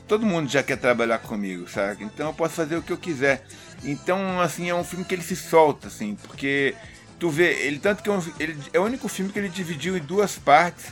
Todo 0.10 0.26
mundo 0.26 0.52
já 0.52 0.62
quer 0.62 0.76
trabalhar 0.76 1.20
comigo, 1.20 1.70
sabe? 1.70 2.04
Então 2.04 2.28
eu 2.28 2.34
posso 2.34 2.56
fazer 2.56 2.76
o 2.76 2.82
que 2.82 2.92
eu 2.92 2.98
quiser. 2.98 3.46
Então, 3.82 4.42
assim, 4.42 4.70
é 4.70 4.76
um 4.76 4.84
filme 4.84 5.06
que 5.06 5.16
ele 5.16 5.24
se 5.24 5.38
solta, 5.38 5.88
assim, 5.88 6.16
porque 6.16 6.76
tu 7.22 7.30
vê, 7.30 7.54
ele 7.68 7.78
tanto 7.78 8.02
que 8.02 8.10
é, 8.10 8.12
um, 8.12 8.24
ele, 8.40 8.58
é 8.74 8.80
o 8.80 8.84
único 8.84 9.08
filme 9.08 9.32
que 9.32 9.38
ele 9.38 9.48
dividiu 9.48 9.96
em 9.96 10.02
duas 10.02 10.40
partes, 10.40 10.88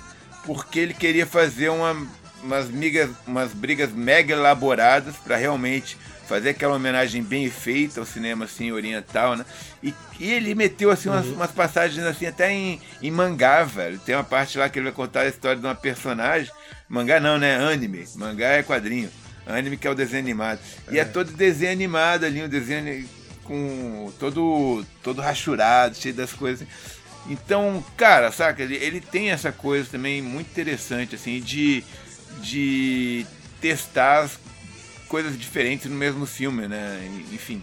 porque 0.45 0.79
ele 0.79 0.93
queria 0.93 1.25
fazer 1.25 1.69
uma, 1.69 2.07
umas, 2.43 2.69
migas, 2.69 3.09
umas 3.25 3.51
brigas 3.51 3.91
mega 3.91 4.35
elaboradas 4.35 5.15
para 5.15 5.35
realmente 5.35 5.97
fazer 6.27 6.49
aquela 6.49 6.75
homenagem 6.75 7.23
bem 7.23 7.49
feita 7.49 7.99
ao 7.99 8.05
cinema 8.05 8.45
assim 8.45 8.71
oriental, 8.71 9.35
né? 9.35 9.43
E, 9.81 9.91
e 10.19 10.31
ele 10.31 10.53
meteu 10.53 10.91
assim 10.91 11.09
umas, 11.09 11.25
uhum. 11.25 11.33
umas, 11.33 11.49
passagens 11.49 12.05
assim 12.05 12.27
até 12.27 12.51
em, 12.51 12.79
em 13.01 13.09
mangá, 13.09 13.63
velho. 13.63 13.97
Tem 13.97 14.13
uma 14.13 14.23
parte 14.23 14.55
lá 14.55 14.69
que 14.69 14.77
ele 14.77 14.83
vai 14.83 14.93
contar 14.93 15.21
a 15.21 15.27
história 15.27 15.59
de 15.59 15.65
uma 15.65 15.73
personagem. 15.73 16.51
Mangá 16.87 17.19
não, 17.19 17.39
né? 17.39 17.55
Anime. 17.55 18.05
Mangá 18.15 18.49
é 18.49 18.61
quadrinho. 18.61 19.09
Anime 19.47 19.77
que 19.77 19.87
é 19.87 19.89
o 19.89 19.95
desenho 19.95 20.21
animado. 20.21 20.59
E 20.91 20.99
é, 20.99 21.01
é 21.01 21.05
todo 21.05 21.31
desenho 21.31 21.71
animado 21.71 22.23
ali, 22.23 22.43
um 22.43 22.47
desenho 22.47 23.09
com 23.49 24.13
todo 24.19 24.85
todo 25.01 25.21
rachurado, 25.21 25.97
cheio 25.97 26.13
das 26.13 26.31
coisas. 26.31 26.67
Então, 27.27 27.83
cara, 27.97 28.31
saca, 28.31 28.61
ele, 28.61 28.75
ele 28.75 29.01
tem 29.01 29.31
essa 29.31 29.51
coisa 29.51 29.89
também 29.89 30.21
muito 30.21 30.51
interessante, 30.51 31.15
assim, 31.15 31.41
de, 31.41 31.83
de 32.41 33.25
testar 33.59 34.19
as 34.19 34.39
coisas 35.07 35.37
diferentes 35.37 35.89
no 35.89 35.97
mesmo 35.97 36.27
filme, 36.27 36.67
né? 36.67 37.01
Enfim. 37.33 37.61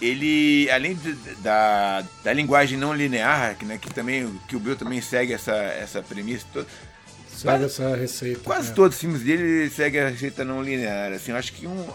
Ele, 0.00 0.70
além 0.70 0.94
de, 0.94 1.12
da, 1.42 2.04
da 2.22 2.32
linguagem 2.32 2.78
não 2.78 2.94
linear, 2.94 3.56
que, 3.56 3.64
né, 3.64 3.78
que 3.78 3.92
também 3.92 4.40
que 4.46 4.54
o 4.54 4.60
Bill 4.60 4.76
também 4.76 5.00
segue 5.00 5.32
essa, 5.32 5.54
essa 5.54 6.00
premissa 6.00 6.46
toda, 6.52 6.68
Segue 7.38 7.64
essa 7.64 7.94
receita. 7.94 8.40
Quase 8.40 8.72
é. 8.72 8.74
todos 8.74 8.96
os 8.96 9.00
filmes 9.00 9.22
dele 9.22 9.70
seguem 9.70 10.00
a 10.00 10.08
receita 10.08 10.44
não 10.44 10.60
linear. 10.60 11.12
Assim, 11.12 11.30
acho 11.30 11.52
que 11.52 11.68
um, 11.68 11.86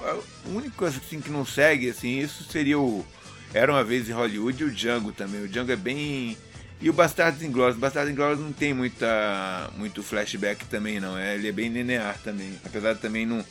o 0.45 0.55
único 0.55 0.85
assim, 0.85 1.19
que 1.19 1.29
não 1.29 1.45
segue, 1.45 1.89
assim, 1.89 2.19
isso 2.19 2.45
seria 2.45 2.79
o 2.79 3.05
Era 3.53 3.69
Uma 3.69 3.83
Vez 3.83 4.07
em 4.07 4.13
Hollywood 4.13 4.63
e 4.63 4.65
o 4.65 4.71
Django 4.71 5.11
também. 5.11 5.43
O 5.43 5.49
Django 5.49 5.71
é 5.71 5.75
bem... 5.75 6.37
E 6.79 6.89
o 6.89 6.93
Bastardos 6.93 7.41
Inglórios. 7.41 7.75
O 7.75 7.79
Bastardos 7.79 8.11
Inglórios 8.11 8.39
não 8.39 8.53
tem 8.53 8.73
muita, 8.73 9.69
muito 9.77 10.01
flashback 10.01 10.65
também, 10.65 10.99
não. 10.99 11.17
É, 11.17 11.35
ele 11.35 11.49
é 11.49 11.51
bem 11.51 11.69
linear 11.69 12.17
também. 12.23 12.57
Apesar 12.65 12.93
de 12.93 12.99
também 12.99 13.25
não, 13.25 13.43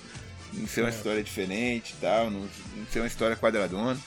não 0.54 0.66
ser 0.66 0.80
uma 0.80 0.90
é. 0.90 0.92
história 0.92 1.22
diferente 1.22 1.94
e 1.96 2.00
tal, 2.00 2.30
não, 2.30 2.40
não 2.40 2.86
ser 2.90 3.00
uma 3.00 3.06
história 3.06 3.36
quadradona. 3.36 3.98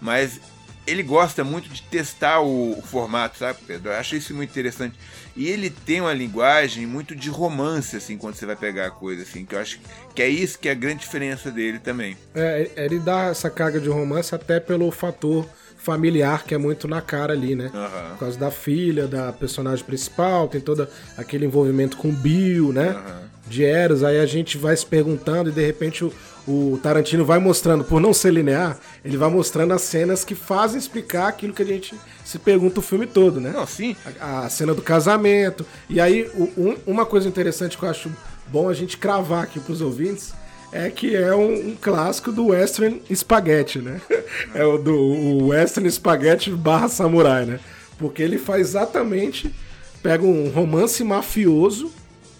Mas 0.00 0.40
ele 0.88 1.02
gosta 1.02 1.44
muito 1.44 1.68
de 1.68 1.82
testar 1.82 2.40
o, 2.40 2.78
o, 2.78 2.82
formato, 2.82 3.38
sabe, 3.38 3.58
Pedro? 3.66 3.90
Eu 3.90 3.96
acho 3.96 4.16
isso 4.16 4.34
muito 4.34 4.50
interessante. 4.50 4.96
E 5.36 5.48
ele 5.48 5.70
tem 5.70 6.00
uma 6.00 6.12
linguagem 6.12 6.86
muito 6.86 7.14
de 7.14 7.28
romance, 7.28 7.96
assim, 7.96 8.16
quando 8.16 8.34
você 8.34 8.46
vai 8.46 8.56
pegar 8.56 8.86
a 8.86 8.90
coisa, 8.90 9.22
assim, 9.22 9.44
que 9.44 9.54
eu 9.54 9.60
acho 9.60 9.78
que 10.14 10.22
é 10.22 10.28
isso 10.28 10.58
que 10.58 10.68
é 10.68 10.72
a 10.72 10.74
grande 10.74 11.00
diferença 11.00 11.50
dele 11.50 11.78
também. 11.78 12.16
É, 12.34 12.70
ele 12.76 12.98
dá 12.98 13.26
essa 13.26 13.50
carga 13.50 13.78
de 13.78 13.88
romance 13.88 14.34
até 14.34 14.58
pelo 14.58 14.90
fator 14.90 15.46
familiar 15.76 16.44
que 16.44 16.54
é 16.54 16.58
muito 16.58 16.88
na 16.88 17.00
cara 17.00 17.32
ali, 17.32 17.54
né? 17.54 17.70
Uhum. 17.72 18.10
Por 18.10 18.18
causa 18.18 18.38
da 18.38 18.50
filha, 18.50 19.06
da 19.06 19.32
personagem 19.32 19.84
principal, 19.84 20.48
tem 20.48 20.60
todo 20.60 20.88
aquele 21.16 21.46
envolvimento 21.46 21.96
com 21.96 22.08
o 22.08 22.12
Bill, 22.12 22.72
né? 22.72 22.90
Uhum. 22.90 23.28
De 23.46 23.64
Eros, 23.64 24.02
aí 24.02 24.18
a 24.18 24.26
gente 24.26 24.58
vai 24.58 24.76
se 24.76 24.84
perguntando 24.84 25.48
e 25.48 25.52
de 25.52 25.64
repente 25.64 26.04
o, 26.04 26.12
o 26.48 26.78
Tarantino 26.82 27.26
vai 27.26 27.38
mostrando, 27.38 27.84
por 27.84 28.00
não 28.00 28.14
ser 28.14 28.32
linear, 28.32 28.78
ele 29.04 29.18
vai 29.18 29.28
mostrando 29.28 29.74
as 29.74 29.82
cenas 29.82 30.24
que 30.24 30.34
fazem 30.34 30.78
explicar 30.78 31.28
aquilo 31.28 31.52
que 31.52 31.62
a 31.62 31.66
gente 31.66 31.94
se 32.24 32.38
pergunta 32.38 32.80
o 32.80 32.82
filme 32.82 33.06
todo, 33.06 33.38
né? 33.38 33.50
Não, 33.54 33.66
sim. 33.66 33.94
A, 34.18 34.46
a 34.46 34.48
cena 34.48 34.72
do 34.72 34.80
casamento. 34.80 35.66
E 35.90 36.00
aí, 36.00 36.26
um, 36.56 36.74
uma 36.86 37.04
coisa 37.04 37.28
interessante 37.28 37.76
que 37.76 37.84
eu 37.84 37.90
acho 37.90 38.10
bom 38.46 38.66
a 38.66 38.72
gente 38.72 38.96
cravar 38.96 39.44
aqui 39.44 39.60
pros 39.60 39.82
ouvintes 39.82 40.32
é 40.72 40.88
que 40.88 41.14
é 41.14 41.34
um, 41.34 41.70
um 41.70 41.76
clássico 41.76 42.32
do 42.32 42.46
Western 42.46 43.02
Spaghetti, 43.14 43.80
né? 43.80 44.00
É 44.54 44.64
o 44.64 44.78
do 44.78 44.94
o 44.94 45.48
Western 45.48 45.90
Spaghetti 45.90 46.50
barra 46.50 46.88
samurai, 46.88 47.44
né? 47.44 47.60
Porque 47.98 48.22
ele 48.22 48.38
faz 48.38 48.68
exatamente. 48.68 49.54
Pega 50.02 50.24
um 50.24 50.48
romance 50.48 51.02
mafioso, 51.04 51.92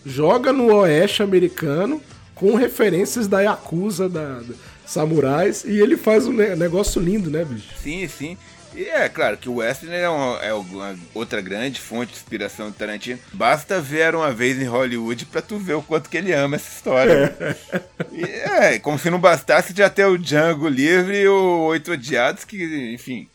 joga 0.05 0.53
no 0.53 0.73
oeste 0.73 1.23
americano 1.23 2.01
com 2.39 2.55
referências 2.55 3.27
da 3.27 3.41
Yakuza, 3.41 4.09
da, 4.09 4.41
da 4.41 4.55
samurais, 4.87 5.65
e 5.65 5.79
ele 5.79 5.97
faz 5.97 6.27
um 6.27 6.33
negócio 6.33 7.01
lindo, 7.01 7.31
né, 7.31 7.45
bicho? 7.45 7.75
Sim, 7.83 8.09
sim. 8.09 8.39
E 8.75 8.85
é 8.85 9.09
claro 9.09 9.37
que 9.37 9.49
o 9.49 9.57
Western 9.57 9.95
é 9.95 10.09
uma, 10.09 10.39
é 10.39 10.53
uma, 10.53 10.97
outra 11.13 11.41
grande 11.41 11.81
fonte 11.81 12.13
de 12.13 12.19
inspiração 12.19 12.71
do 12.71 12.77
Tarantino. 12.77 13.19
Basta 13.33 13.81
ver 13.81 14.15
uma 14.15 14.33
vez 14.33 14.61
em 14.61 14.67
Hollywood 14.67 15.27
pra 15.27 15.43
tu 15.43 15.59
ver 15.59 15.75
o 15.75 15.83
quanto 15.83 16.09
que 16.09 16.17
ele 16.17 16.33
ama 16.33 16.57
essa 16.57 16.71
história. 16.71 17.37
É. 17.41 17.81
E 18.13 18.23
é, 18.23 18.79
como 18.79 18.99
se 18.99 19.11
não 19.11 19.19
bastasse 19.19 19.75
já 19.77 19.91
ter 19.91 20.05
o 20.05 20.19
Django 20.19 20.69
livre 20.69 21.19
e 21.19 21.29
o 21.29 21.65
Oito 21.67 21.93
Odiados, 21.93 22.45
que, 22.45 22.93
enfim. 22.95 23.29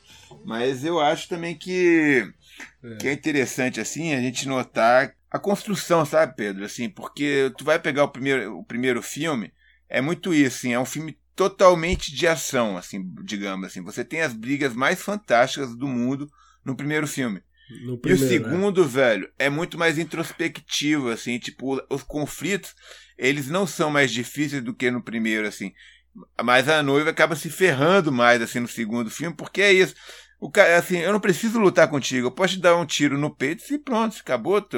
Mas 0.46 0.86
eu 0.86 1.00
acho 1.00 1.28
também 1.28 1.56
que 1.56 2.28
é. 2.84 2.96
que 2.96 3.08
é 3.08 3.14
interessante, 3.14 3.80
assim, 3.80 4.14
a 4.14 4.22
gente 4.22 4.48
notar 4.48 5.14
a 5.34 5.40
construção, 5.40 6.06
sabe, 6.06 6.36
Pedro? 6.36 6.64
Assim, 6.64 6.88
porque 6.88 7.52
tu 7.58 7.66
vai 7.66 7.80
pegar 7.80 8.04
o 8.04 8.10
primeiro, 8.10 8.60
o 8.60 8.64
primeiro 8.64 9.02
filme, 9.02 9.52
é 9.90 10.00
muito 10.00 10.32
isso, 10.32 10.58
assim, 10.58 10.74
é 10.74 10.80
um 10.80 10.86
filme 10.86 11.18
totalmente 11.36 12.16
de 12.16 12.28
ação, 12.28 12.78
assim, 12.78 13.04
digamos 13.24 13.66
assim. 13.66 13.84
Você 13.84 14.06
tem 14.06 14.22
as 14.22 14.32
brigas 14.32 14.76
mais 14.76 15.02
fantásticas 15.02 15.76
do 15.76 15.88
mundo 15.88 16.30
no 16.64 16.76
primeiro 16.76 17.08
filme. 17.08 17.42
No 17.84 17.98
primeiro, 17.98 18.24
e 18.24 18.28
o 18.28 18.42
né? 18.42 18.48
segundo, 18.48 18.88
velho, 18.88 19.28
é 19.40 19.50
muito 19.50 19.76
mais 19.76 19.98
introspectivo, 19.98 21.10
assim, 21.10 21.40
tipo, 21.40 21.82
os 21.90 22.04
conflitos, 22.04 22.76
eles 23.18 23.48
não 23.48 23.66
são 23.66 23.90
mais 23.90 24.12
difíceis 24.12 24.64
do 24.64 24.72
que 24.72 24.92
no 24.92 25.02
primeiro, 25.02 25.48
assim. 25.48 25.74
Mas 26.44 26.70
a 26.70 26.84
noiva 26.84 27.10
acaba 27.10 27.36
se 27.36 27.50
ferrando 27.50 28.12
mais, 28.12 28.40
assim, 28.40 28.60
no 28.60 28.68
segundo 28.68 29.10
filme, 29.10 29.36
porque 29.36 29.64
é 29.64 29.74
isso. 29.74 29.96
O 30.44 30.52
cara, 30.52 30.78
assim, 30.78 30.98
eu 30.98 31.14
não 31.14 31.22
preciso 31.22 31.58
lutar 31.58 31.88
contigo, 31.88 32.28
eu 32.28 32.32
posso 32.32 32.56
te 32.56 32.60
dar 32.60 32.76
um 32.76 32.86
tiro 32.86 33.18
no 33.18 33.34
peito 33.34 33.64
e 33.74 33.78
pronto, 33.80 34.18
acabou, 34.20 34.62
tô, 34.62 34.78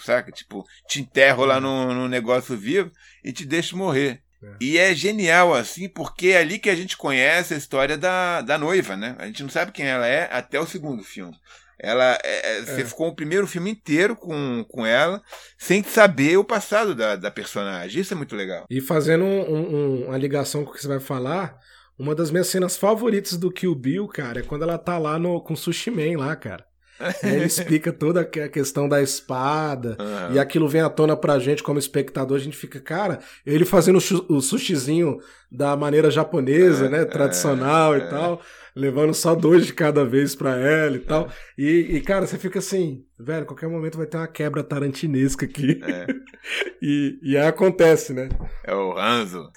saca? 0.00 0.32
Tipo, 0.32 0.64
te 0.88 1.00
enterro 1.00 1.44
lá 1.44 1.60
no, 1.60 1.94
no 1.94 2.08
negócio 2.08 2.56
vivo 2.56 2.90
e 3.22 3.32
te 3.32 3.46
deixo 3.46 3.76
morrer. 3.76 4.20
É. 4.42 4.56
E 4.60 4.76
é 4.76 4.92
genial, 4.96 5.54
assim, 5.54 5.88
porque 5.88 6.30
é 6.30 6.38
ali 6.38 6.58
que 6.58 6.68
a 6.68 6.74
gente 6.74 6.96
conhece 6.96 7.54
a 7.54 7.56
história 7.56 7.96
da, 7.96 8.40
da 8.40 8.58
noiva, 8.58 8.96
né? 8.96 9.14
A 9.20 9.26
gente 9.26 9.44
não 9.44 9.48
sabe 9.48 9.70
quem 9.70 9.86
ela 9.86 10.08
é 10.08 10.28
até 10.28 10.58
o 10.58 10.66
segundo 10.66 11.04
filme. 11.04 11.36
Ela, 11.78 12.18
é, 12.24 12.56
é, 12.56 12.62
você 12.62 12.82
é. 12.82 12.84
ficou 12.84 13.06
o 13.06 13.14
primeiro 13.14 13.46
filme 13.46 13.70
inteiro 13.70 14.16
com, 14.16 14.64
com 14.68 14.84
ela, 14.84 15.22
sem 15.56 15.84
saber 15.84 16.36
o 16.36 16.42
passado 16.42 16.96
da, 16.96 17.14
da 17.14 17.30
personagem. 17.30 18.00
Isso 18.00 18.12
é 18.12 18.16
muito 18.16 18.34
legal. 18.34 18.66
E 18.68 18.80
fazendo 18.80 19.24
um, 19.24 19.50
um, 19.52 20.06
uma 20.06 20.18
ligação 20.18 20.64
com 20.64 20.72
o 20.72 20.74
que 20.74 20.82
você 20.82 20.88
vai 20.88 20.98
falar, 20.98 21.56
uma 21.98 22.14
das 22.14 22.30
minhas 22.30 22.48
cenas 22.48 22.76
favoritas 22.76 23.36
do 23.36 23.50
Kill 23.50 23.74
Bill, 23.74 24.06
cara, 24.06 24.40
é 24.40 24.42
quando 24.42 24.62
ela 24.62 24.78
tá 24.78 24.98
lá 24.98 25.18
no, 25.18 25.40
com 25.40 25.54
o 25.54 25.56
Sushi 25.56 25.90
Man 25.90 26.18
lá, 26.18 26.34
cara. 26.36 26.64
Ele 27.22 27.44
explica 27.44 27.92
toda 27.92 28.22
a 28.22 28.48
questão 28.48 28.88
da 28.88 29.02
espada 29.02 29.98
uhum. 30.00 30.34
e 30.34 30.38
aquilo 30.38 30.66
vem 30.66 30.80
à 30.80 30.88
tona 30.88 31.14
pra 31.14 31.38
gente 31.38 31.62
como 31.62 31.78
espectador. 31.78 32.38
A 32.38 32.40
gente 32.40 32.56
fica, 32.56 32.80
cara, 32.80 33.18
ele 33.44 33.66
fazendo 33.66 33.98
o 34.30 34.40
sushizinho 34.40 35.18
da 35.52 35.76
maneira 35.76 36.10
japonesa, 36.10 36.86
é, 36.86 36.88
né? 36.88 37.04
Tradicional 37.04 37.94
é, 37.94 37.98
e 37.98 38.00
tal 38.08 38.40
levando 38.76 39.14
só 39.14 39.34
dois 39.34 39.64
de 39.64 39.72
cada 39.72 40.04
vez 40.04 40.34
pra 40.34 40.54
ela 40.54 40.96
e 40.96 41.00
tal. 41.00 41.26
É. 41.26 41.30
E, 41.56 41.96
e, 41.96 42.00
cara, 42.02 42.26
você 42.26 42.36
fica 42.36 42.58
assim, 42.58 43.02
velho, 43.18 43.46
qualquer 43.46 43.68
momento 43.68 43.96
vai 43.96 44.06
ter 44.06 44.16
uma 44.16 44.26
quebra 44.26 44.62
tarantinesca 44.62 45.46
aqui. 45.46 45.80
É. 45.82 46.06
e, 46.82 47.18
e 47.22 47.36
aí 47.36 47.46
acontece, 47.46 48.12
né? 48.12 48.28
É 48.64 48.74
o 48.74 48.96
Hanzo. 48.98 49.50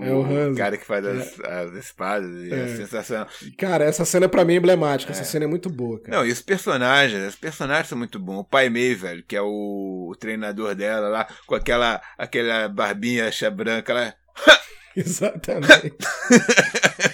É 0.00 0.12
o 0.12 0.22
Hanzo. 0.24 0.54
O 0.54 0.56
cara 0.56 0.76
que 0.76 0.86
faz 0.86 1.04
as, 1.04 1.38
é. 1.40 1.60
as 1.60 1.72
espadas. 1.74 2.30
E 2.30 2.52
é. 2.52 2.68
sensação. 2.76 3.26
Cara, 3.58 3.84
essa 3.84 4.04
cena 4.04 4.28
pra 4.28 4.44
mim 4.44 4.54
é 4.54 4.56
emblemática. 4.56 5.12
Essa 5.12 5.22
é. 5.22 5.24
cena 5.24 5.44
é 5.44 5.48
muito 5.48 5.68
boa, 5.68 6.00
cara. 6.00 6.18
Não, 6.18 6.26
e 6.26 6.32
os 6.32 6.40
personagens, 6.40 7.28
os 7.28 7.36
personagens 7.36 7.88
são 7.88 7.98
muito 7.98 8.18
bons. 8.18 8.40
O 8.40 8.44
Pai 8.44 8.68
Mei, 8.68 8.94
velho, 8.94 9.22
que 9.26 9.36
é 9.36 9.42
o, 9.42 10.08
o 10.10 10.16
treinador 10.16 10.74
dela 10.74 11.08
lá, 11.08 11.28
com 11.46 11.54
aquela, 11.54 12.00
aquela 12.16 12.68
barbinha 12.68 13.30
branca 13.54 13.92
lá. 13.92 14.14
Exatamente. 14.96 15.96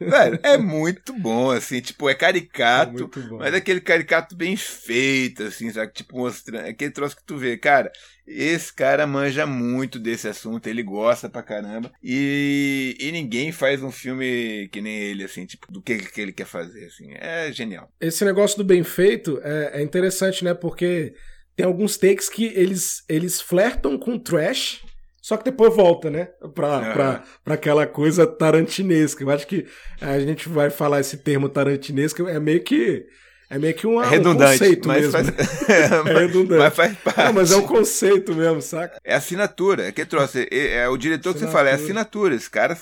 Velho, 0.00 0.38
é 0.42 0.56
muito 0.56 1.12
bom, 1.12 1.50
assim, 1.50 1.80
tipo, 1.80 2.08
é 2.08 2.14
caricato, 2.14 3.10
é 3.16 3.20
mas 3.38 3.54
é 3.54 3.56
aquele 3.56 3.80
caricato 3.80 4.36
bem 4.36 4.56
feito, 4.56 5.44
assim, 5.44 5.70
sabe? 5.70 5.92
Tipo, 5.92 6.18
mostrando. 6.18 6.66
É 6.66 6.70
aquele 6.70 6.90
troço 6.90 7.16
que 7.16 7.24
tu 7.24 7.36
vê, 7.36 7.56
cara, 7.56 7.90
esse 8.26 8.72
cara 8.72 9.06
manja 9.06 9.46
muito 9.46 9.98
desse 9.98 10.28
assunto, 10.28 10.66
ele 10.66 10.82
gosta 10.82 11.28
pra 11.28 11.42
caramba. 11.42 11.90
E, 12.02 12.96
e 13.00 13.10
ninguém 13.12 13.50
faz 13.50 13.82
um 13.82 13.90
filme 13.90 14.68
que 14.70 14.80
nem 14.80 14.96
ele, 14.96 15.24
assim, 15.24 15.44
tipo, 15.46 15.70
do 15.72 15.82
que, 15.82 15.98
que 15.98 16.20
ele 16.20 16.32
quer 16.32 16.46
fazer, 16.46 16.86
assim. 16.86 17.12
É 17.14 17.50
genial. 17.52 17.92
Esse 18.00 18.24
negócio 18.24 18.58
do 18.58 18.64
bem 18.64 18.84
feito 18.84 19.40
é, 19.42 19.80
é 19.80 19.82
interessante, 19.82 20.44
né? 20.44 20.54
Porque 20.54 21.14
tem 21.56 21.66
alguns 21.66 21.96
takes 21.96 22.28
que 22.28 22.46
eles, 22.46 23.02
eles 23.08 23.40
flertam 23.40 23.98
com 23.98 24.18
trash 24.18 24.82
só 25.20 25.36
que 25.36 25.44
depois 25.44 25.74
volta, 25.74 26.08
né? 26.08 26.28
Pra, 26.54 26.78
uhum. 26.78 26.92
pra, 26.92 27.24
pra 27.44 27.54
aquela 27.54 27.86
coisa 27.86 28.26
tarantinesca. 28.26 29.22
Eu 29.22 29.30
acho 29.30 29.46
que 29.46 29.66
a 30.00 30.18
gente 30.18 30.48
vai 30.48 30.70
falar 30.70 31.00
esse 31.00 31.18
termo 31.18 31.48
tarantinesco, 31.48 32.26
é 32.26 32.40
meio 32.40 32.62
que. 32.62 33.04
É 33.52 33.58
meio 33.58 33.74
que 33.74 33.84
uma, 33.84 34.04
é 34.04 34.10
redundante, 34.10 34.54
um 34.54 34.58
conceito 34.58 34.86
mas 34.86 35.00
mesmo. 35.00 35.12
Faz... 35.12 35.28
é, 35.68 35.82
é 35.82 36.18
redundante. 36.20 36.60
Mas 36.60 36.74
faz 36.74 36.96
parte. 36.98 37.18
Não, 37.18 37.32
mas 37.32 37.50
é 37.50 37.56
um 37.56 37.66
conceito 37.66 38.32
mesmo, 38.32 38.62
saca? 38.62 38.96
É 39.04 39.14
assinatura. 39.14 39.88
É 39.88 39.92
que 39.92 40.06
trouxe. 40.06 40.48
É, 40.52 40.76
é 40.76 40.88
o 40.88 40.96
diretor 40.96 41.30
assinatura. 41.30 41.34
que 41.34 41.40
você 41.40 41.52
fala, 41.52 41.68
é 41.68 41.72
assinatura. 41.72 42.34
Esse 42.36 42.48
cara 42.48 42.78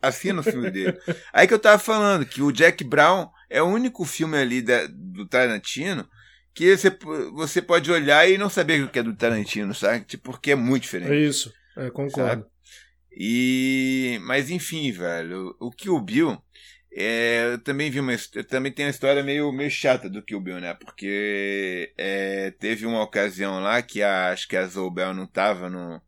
assina 0.00 0.40
o 0.40 0.44
filme 0.44 0.70
dele. 0.70 0.96
Aí 1.32 1.48
que 1.48 1.52
eu 1.52 1.58
tava 1.58 1.78
falando 1.78 2.24
que 2.24 2.40
o 2.40 2.52
Jack 2.52 2.84
Brown 2.84 3.28
é 3.50 3.60
o 3.60 3.66
único 3.66 4.04
filme 4.04 4.38
ali 4.38 4.62
da, 4.62 4.86
do 4.88 5.26
Tarantino 5.26 6.06
que 6.54 6.76
você, 6.76 6.96
você 7.32 7.62
pode 7.62 7.90
olhar 7.90 8.28
e 8.28 8.38
não 8.38 8.48
saber 8.48 8.82
o 8.82 8.88
que 8.88 8.98
é 8.98 9.02
do 9.02 9.14
Tarantino, 9.14 9.74
sabe? 9.74 10.04
Tipo, 10.04 10.30
porque 10.30 10.52
é 10.52 10.54
muito 10.54 10.82
diferente. 10.82 11.12
É 11.12 11.16
isso. 11.16 11.52
É, 11.76 11.90
concordo. 11.90 12.42
Sabe? 12.42 12.44
E. 13.16 14.18
Mas 14.22 14.50
enfim, 14.50 14.90
velho, 14.92 15.56
o 15.60 15.70
Kill 15.70 16.00
Bill. 16.00 16.38
É, 16.94 17.52
eu 17.52 17.58
também 17.58 17.90
vi 17.90 18.00
uma. 18.00 18.12
Também 18.48 18.70
tem 18.70 18.84
uma 18.84 18.90
história 18.90 19.22
meio, 19.22 19.50
meio 19.52 19.70
chata 19.70 20.10
do 20.10 20.22
Kill 20.22 20.40
Bill, 20.40 20.60
né? 20.60 20.74
Porque 20.74 21.92
é, 21.96 22.50
teve 22.58 22.84
uma 22.84 23.02
ocasião 23.02 23.60
lá 23.60 23.80
que 23.80 24.02
a, 24.02 24.30
acho 24.30 24.46
que 24.46 24.56
a 24.56 24.66
Zobel 24.66 25.14
não 25.14 25.26
tava 25.26 25.70
no, 25.70 26.00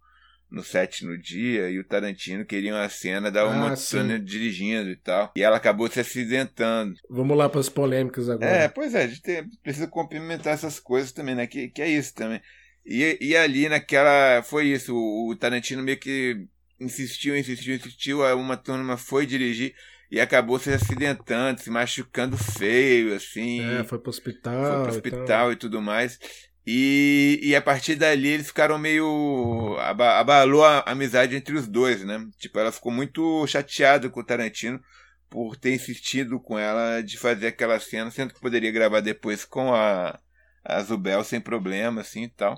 no 0.51 0.62
set 0.62 1.05
no 1.05 1.19
dia 1.19 1.71
e 1.71 1.79
o 1.79 1.85
Tarantino 1.85 2.45
queria 2.45 2.75
uma 2.75 2.89
cena 2.89 3.31
da 3.31 3.47
uma 3.47 3.73
ah, 3.73 4.19
dirigindo 4.23 4.91
e 4.91 4.97
tal. 4.97 5.33
E 5.37 5.43
ela 5.43 5.57
acabou 5.57 5.91
se 5.91 6.01
acidentando. 6.01 6.95
Vamos 7.09 7.37
lá 7.37 7.49
para 7.49 7.61
as 7.61 7.69
polêmicas 7.69 8.29
agora. 8.29 8.51
É, 8.51 8.69
pois 8.69 8.95
é, 8.95 9.05
a 9.05 9.07
gente 9.07 9.23
tem, 9.23 9.49
precisa 9.62 9.87
complementar 9.87 10.53
essas 10.53 10.79
coisas 10.79 11.12
também, 11.12 11.35
né? 11.35 11.47
Que, 11.47 11.69
que 11.69 11.83
é 11.83 11.89
isso 11.89 12.15
também. 12.15 12.41
E, 12.85 13.18
e 13.20 13.37
ali 13.37 13.68
naquela. 13.68 14.43
Foi 14.43 14.66
isso, 14.66 14.95
o 14.95 15.35
Tarantino 15.37 15.82
meio 15.82 15.99
que 15.99 16.47
insistiu, 16.78 17.37
insistiu, 17.37 17.74
insistiu. 17.74 18.20
Uma 18.37 18.57
turma 18.57 18.97
foi 18.97 19.26
dirigir 19.26 19.74
e 20.11 20.20
acabou 20.20 20.59
se 20.59 20.70
acidentando, 20.70 21.61
se 21.61 21.70
machucando 21.70 22.37
feio, 22.37 23.14
assim. 23.14 23.62
É, 23.62 23.85
foi 23.85 23.99
pro 23.99 24.11
hospital. 24.11 24.72
Foi 24.72 24.82
pro 24.82 24.93
hospital 24.93 25.51
e, 25.51 25.55
e 25.55 25.57
tudo 25.57 25.80
mais. 25.80 26.18
E, 26.66 27.41
e 27.43 27.55
a 27.55 27.61
partir 27.61 27.95
dali 27.95 28.28
eles 28.28 28.47
ficaram 28.47 28.78
meio. 28.78 29.76
abalou 29.78 30.64
a 30.64 30.80
amizade 30.80 31.37
entre 31.37 31.57
os 31.57 31.66
dois, 31.66 32.05
né? 32.05 32.26
Tipo, 32.39 32.59
ela 32.59 32.72
ficou 32.72 32.93
muito 32.93 33.47
chateada 33.47 34.09
com 34.09 34.20
o 34.20 34.24
Tarantino 34.24 34.80
por 35.28 35.57
ter 35.57 35.74
insistido 35.74 36.39
com 36.39 36.59
ela 36.59 37.03
de 37.03 37.18
fazer 37.18 37.49
aquela 37.49 37.80
cena, 37.80 38.11
sendo 38.11 38.32
que 38.32 38.41
poderia 38.41 38.70
gravar 38.70 39.01
depois 39.01 39.45
com 39.45 39.74
a, 39.74 40.18
a 40.65 40.83
Zubel 40.83 41.23
sem 41.23 41.41
problema, 41.41 42.01
assim 42.01 42.25
e 42.25 42.29
tal. 42.29 42.57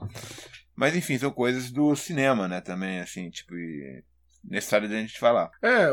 Mas 0.74 0.94
enfim, 0.94 1.18
são 1.18 1.30
coisas 1.30 1.70
do 1.70 1.96
cinema, 1.96 2.46
né, 2.46 2.60
também, 2.60 3.00
assim, 3.00 3.30
tipo, 3.30 3.54
necessário 4.44 4.88
da 4.88 4.94
gente 4.96 5.18
falar. 5.18 5.50
É, 5.62 5.88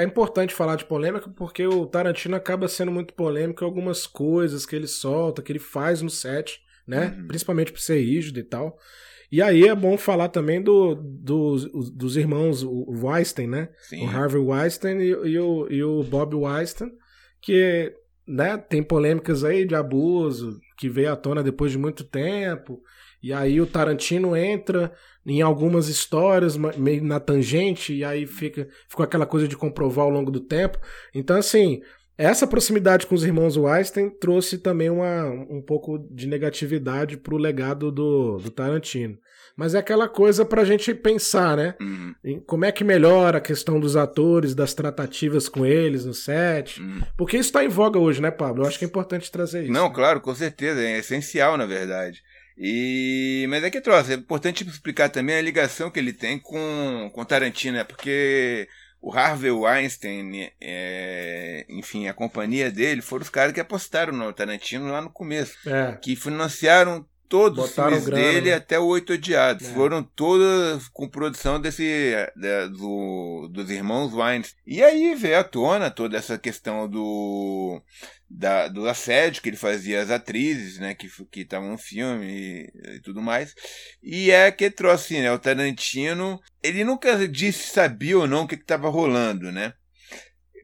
é 0.00 0.04
importante 0.04 0.54
falar 0.54 0.76
de 0.76 0.84
polêmica 0.84 1.28
porque 1.30 1.66
o 1.66 1.86
Tarantino 1.86 2.36
acaba 2.36 2.68
sendo 2.68 2.92
muito 2.92 3.14
polêmico 3.14 3.62
em 3.62 3.66
algumas 3.66 4.06
coisas 4.06 4.64
que 4.64 4.74
ele 4.74 4.86
solta, 4.86 5.42
que 5.42 5.52
ele 5.52 5.58
faz 5.58 6.00
no 6.00 6.10
set, 6.10 6.60
né? 6.86 7.14
Uhum. 7.18 7.26
Principalmente 7.26 7.72
por 7.72 7.80
ser 7.80 8.00
rígido 8.00 8.38
e 8.40 8.44
tal. 8.44 8.78
E 9.30 9.40
aí 9.40 9.66
é 9.66 9.74
bom 9.74 9.96
falar 9.96 10.28
também 10.28 10.62
do, 10.62 10.94
do 10.94 11.56
dos 11.94 12.16
irmãos 12.18 12.62
o 12.62 12.84
Weinstein, 13.02 13.46
né? 13.46 13.70
Sim. 13.88 14.04
O 14.04 14.10
Harvey 14.10 14.40
Weinstein 14.40 14.98
e, 14.98 15.08
e, 15.08 15.38
o, 15.38 15.66
e 15.70 15.82
o 15.82 16.02
Bob 16.02 16.34
Weinstein, 16.34 16.90
que 17.40 17.94
né, 18.26 18.56
tem 18.56 18.82
polêmicas 18.82 19.44
aí 19.44 19.64
de 19.64 19.74
abuso 19.74 20.60
que 20.76 20.88
veio 20.88 21.12
à 21.12 21.16
tona 21.16 21.42
depois 21.42 21.72
de 21.72 21.78
muito 21.78 22.04
tempo. 22.04 22.80
E 23.22 23.32
aí 23.32 23.60
o 23.60 23.66
Tarantino 23.66 24.36
entra 24.36 24.92
em 25.24 25.40
algumas 25.40 25.88
histórias 25.88 26.56
meio 26.56 27.04
na 27.04 27.20
tangente 27.20 27.94
e 27.94 28.04
aí 28.04 28.26
fica 28.26 28.68
ficou 28.88 29.04
aquela 29.04 29.24
coisa 29.26 29.46
de 29.46 29.56
comprovar 29.56 30.04
ao 30.04 30.10
longo 30.10 30.30
do 30.30 30.40
tempo. 30.40 30.78
Então 31.14 31.36
assim, 31.36 31.80
essa 32.18 32.46
proximidade 32.46 33.06
com 33.06 33.14
os 33.14 33.24
irmãos 33.24 33.56
Weinstein 33.56 34.10
trouxe 34.10 34.58
também 34.58 34.90
uma, 34.90 35.24
um 35.48 35.62
pouco 35.62 35.98
de 36.10 36.26
negatividade 36.26 37.16
pro 37.16 37.36
legado 37.36 37.92
do, 37.92 38.38
do 38.38 38.50
Tarantino. 38.50 39.16
Mas 39.56 39.74
é 39.74 39.78
aquela 39.78 40.08
coisa 40.08 40.44
pra 40.44 40.64
gente 40.64 40.94
pensar, 40.94 41.56
né? 41.56 41.74
Uhum. 41.80 42.14
Como 42.46 42.64
é 42.64 42.72
que 42.72 42.84
melhora 42.84 43.38
a 43.38 43.40
questão 43.40 43.78
dos 43.78 43.96
atores, 43.96 44.54
das 44.54 44.74
tratativas 44.74 45.48
com 45.48 45.66
eles 45.66 46.04
no 46.04 46.14
set. 46.14 46.80
Uhum. 46.80 47.02
Porque 47.16 47.36
isso 47.36 47.52
tá 47.52 47.64
em 47.64 47.68
voga 47.68 47.98
hoje, 47.98 48.20
né, 48.20 48.30
Pablo? 48.30 48.62
Eu 48.62 48.68
acho 48.68 48.78
que 48.78 48.84
é 48.84 48.88
importante 48.88 49.30
trazer 49.30 49.64
isso. 49.64 49.72
Não, 49.72 49.88
né? 49.88 49.94
claro, 49.94 50.20
com 50.20 50.34
certeza. 50.34 50.80
É 50.80 50.98
essencial, 50.98 51.56
na 51.56 51.66
verdade. 51.66 52.22
E 52.56 53.46
mas 53.48 53.64
é 53.64 53.70
que 53.70 53.80
trouxe, 53.80 54.12
é 54.12 54.16
importante 54.16 54.66
explicar 54.66 55.08
também 55.08 55.36
a 55.36 55.42
ligação 55.42 55.90
que 55.90 55.98
ele 55.98 56.12
tem 56.12 56.38
com 56.38 57.10
com 57.12 57.24
Tarantino, 57.24 57.78
né? 57.78 57.84
Porque 57.84 58.68
o 59.00 59.12
Harvey 59.12 59.50
Weinstein, 59.50 60.48
é, 60.60 61.66
enfim, 61.68 62.06
a 62.06 62.14
companhia 62.14 62.70
dele 62.70 63.02
foram 63.02 63.24
os 63.24 63.30
caras 63.30 63.52
que 63.52 63.60
apostaram 63.60 64.12
no 64.12 64.32
Tarantino 64.32 64.92
lá 64.92 65.00
no 65.00 65.10
começo, 65.10 65.56
é. 65.66 65.98
que 66.00 66.14
financiaram 66.14 67.04
todos 67.32 67.70
Botaram 67.70 67.96
os 67.96 68.04
filmes 68.04 68.04
grana, 68.04 68.22
dele 68.22 68.50
né? 68.50 68.56
até 68.56 68.78
o 68.78 68.84
Oito 68.88 69.14
Odiados. 69.14 69.66
É. 69.66 69.72
Foram 69.72 70.02
todas 70.02 70.86
com 70.88 71.08
produção 71.08 71.58
desse 71.58 71.82
de, 72.36 72.68
do, 72.68 73.48
dos 73.50 73.70
irmãos 73.70 74.12
Wines. 74.12 74.54
E 74.66 74.82
aí 74.82 75.14
veio 75.14 75.38
à 75.38 75.42
tona 75.42 75.90
toda 75.90 76.18
essa 76.18 76.36
questão 76.36 76.86
do 76.86 77.80
da, 78.28 78.68
do 78.68 78.86
assédio 78.86 79.40
que 79.40 79.48
ele 79.48 79.56
fazia 79.56 80.02
às 80.02 80.10
atrizes, 80.10 80.78
né, 80.78 80.94
que 80.94 81.08
que 81.30 81.40
estavam 81.40 81.70
no 81.70 81.78
filme 81.78 82.26
e, 82.26 82.96
e, 82.96 83.00
tudo 83.00 83.22
mais. 83.22 83.54
E 84.02 84.30
é 84.30 84.52
que 84.52 84.70
trouxe, 84.70 85.18
né, 85.18 85.32
o 85.32 85.38
Tarantino, 85.38 86.38
ele 86.62 86.84
nunca 86.84 87.26
disse 87.26 87.72
sabia 87.72 88.18
ou 88.18 88.26
não 88.26 88.44
o 88.44 88.46
que 88.46 88.56
estava 88.56 88.90
rolando, 88.90 89.50
né? 89.50 89.72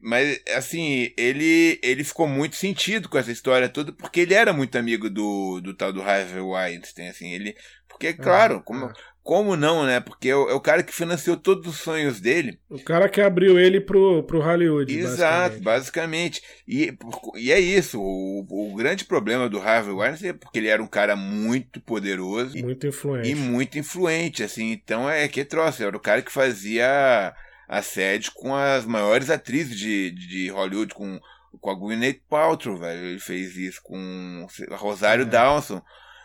Mas, 0.01 0.39
assim, 0.55 1.11
ele, 1.17 1.79
ele 1.83 2.03
ficou 2.03 2.27
muito 2.27 2.55
sentido 2.55 3.09
com 3.09 3.17
essa 3.17 3.31
história 3.31 3.69
toda, 3.69 3.91
porque 3.91 4.21
ele 4.21 4.33
era 4.33 4.53
muito 4.53 4.77
amigo 4.77 5.09
do, 5.09 5.59
do 5.61 5.73
tal 5.73 5.91
do 5.91 6.01
Harvey 6.01 6.41
Weinstein, 6.41 7.09
assim, 7.09 7.31
ele... 7.31 7.55
Porque, 7.87 8.13
claro, 8.13 8.61
como, 8.63 8.89
como 9.29 9.55
não, 9.55 9.85
né? 9.85 9.99
Porque 9.99 10.29
é 10.29 10.35
o, 10.35 10.49
é 10.49 10.53
o, 10.53 10.59
cara 10.59 10.81
que 10.81 10.91
financiou 10.91 11.37
todos 11.37 11.67
os 11.67 11.77
sonhos 11.79 12.19
dele. 12.19 12.57
O 12.67 12.79
cara 12.79 13.07
que 13.07 13.21
abriu 13.21 13.59
ele 13.59 13.79
pro, 13.79 14.23
pro 14.23 14.41
Hollywood. 14.41 14.91
Exato, 14.91 15.59
basicamente. 15.59 16.41
basicamente. 16.41 16.41
E, 16.67 16.97
e 17.35 17.51
é 17.51 17.59
isso. 17.59 18.01
O, 18.01 18.71
o 18.71 18.75
grande 18.75 19.05
problema 19.05 19.47
do 19.47 19.59
Harvey 19.59 19.93
Weinstein 19.93 20.29
é 20.29 20.33
porque 20.33 20.57
ele 20.57 20.67
era 20.67 20.81
um 20.81 20.87
cara 20.87 21.15
muito 21.15 21.79
poderoso. 21.81 22.57
Muito 22.57 22.87
influente. 22.87 23.29
E 23.29 23.35
muito 23.35 23.77
influente, 23.77 24.41
assim. 24.41 24.71
Então 24.71 25.07
é 25.07 25.27
que 25.27 25.45
troço. 25.45 25.83
Era 25.83 25.95
o 25.95 26.01
cara 26.01 26.23
que 26.23 26.31
fazia 26.31 27.31
assédio 27.69 28.31
com 28.33 28.55
as 28.55 28.83
maiores 28.83 29.29
atrizes 29.29 29.77
de, 29.77 30.11
de 30.11 30.49
Hollywood, 30.49 30.93
com, 30.93 31.19
com 31.61 31.69
a 31.69 31.75
Gwyneth 31.75 32.21
Paltrow, 32.27 32.77
velho. 32.77 33.05
Ele 33.05 33.19
fez 33.19 33.55
isso 33.55 33.79
com 33.83 34.47
Rosário 34.71 35.21
é. 35.21 35.25
Dawson. 35.25 35.79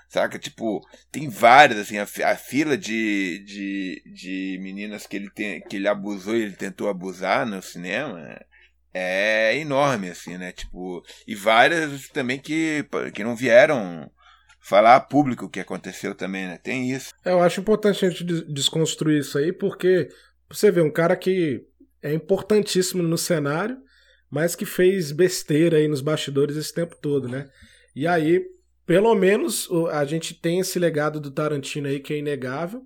Saca? 0.08 0.38
Tipo, 0.38 0.80
tem 1.12 1.28
várias, 1.28 1.78
assim, 1.78 1.98
a, 1.98 2.04
a, 2.30 2.36
fila 2.36 2.78
de, 2.78 3.44
de, 3.44 4.02
de 4.14 4.58
meninas 4.62 5.06
que 5.06 5.16
ele, 5.16 5.30
tem, 5.30 5.60
que 5.60 5.76
ele 5.76 5.88
abusou 5.88 6.36
e 6.36 6.42
ele 6.42 6.56
tentou 6.56 6.88
abusar 6.88 7.44
no 7.44 7.60
cinema 7.60 8.38
é 8.94 9.58
enorme, 9.58 10.08
assim, 10.08 10.38
né? 10.38 10.52
Tipo, 10.52 11.02
e 11.26 11.34
várias 11.34 12.08
também 12.10 12.38
que, 12.38 12.86
que 13.12 13.24
não 13.24 13.34
vieram 13.34 14.08
falar 14.60 14.94
a 14.94 15.00
público 15.00 15.46
o 15.46 15.50
que 15.50 15.58
aconteceu 15.58 16.14
também, 16.14 16.46
né? 16.46 16.58
Tem 16.62 16.90
isso. 16.92 17.12
É, 17.24 17.32
eu 17.32 17.42
acho 17.42 17.60
importante 17.60 18.06
a 18.06 18.08
gente 18.08 18.24
desconstruir 18.24 19.18
isso 19.18 19.36
aí, 19.36 19.52
porque 19.52 20.08
você 20.54 20.70
vê 20.70 20.80
um 20.80 20.90
cara 20.90 21.16
que 21.16 21.62
é 22.02 22.12
importantíssimo 22.12 23.02
no 23.02 23.18
cenário, 23.18 23.76
mas 24.30 24.54
que 24.54 24.64
fez 24.64 25.12
besteira 25.12 25.76
aí 25.76 25.88
nos 25.88 26.00
bastidores 26.00 26.56
esse 26.56 26.72
tempo 26.72 26.96
todo, 27.00 27.28
né? 27.28 27.48
E 27.94 28.06
aí, 28.06 28.42
pelo 28.86 29.14
menos, 29.14 29.68
a 29.92 30.04
gente 30.04 30.34
tem 30.34 30.60
esse 30.60 30.78
legado 30.78 31.20
do 31.20 31.30
Tarantino 31.30 31.88
aí 31.88 32.00
que 32.00 32.12
é 32.12 32.18
inegável, 32.18 32.82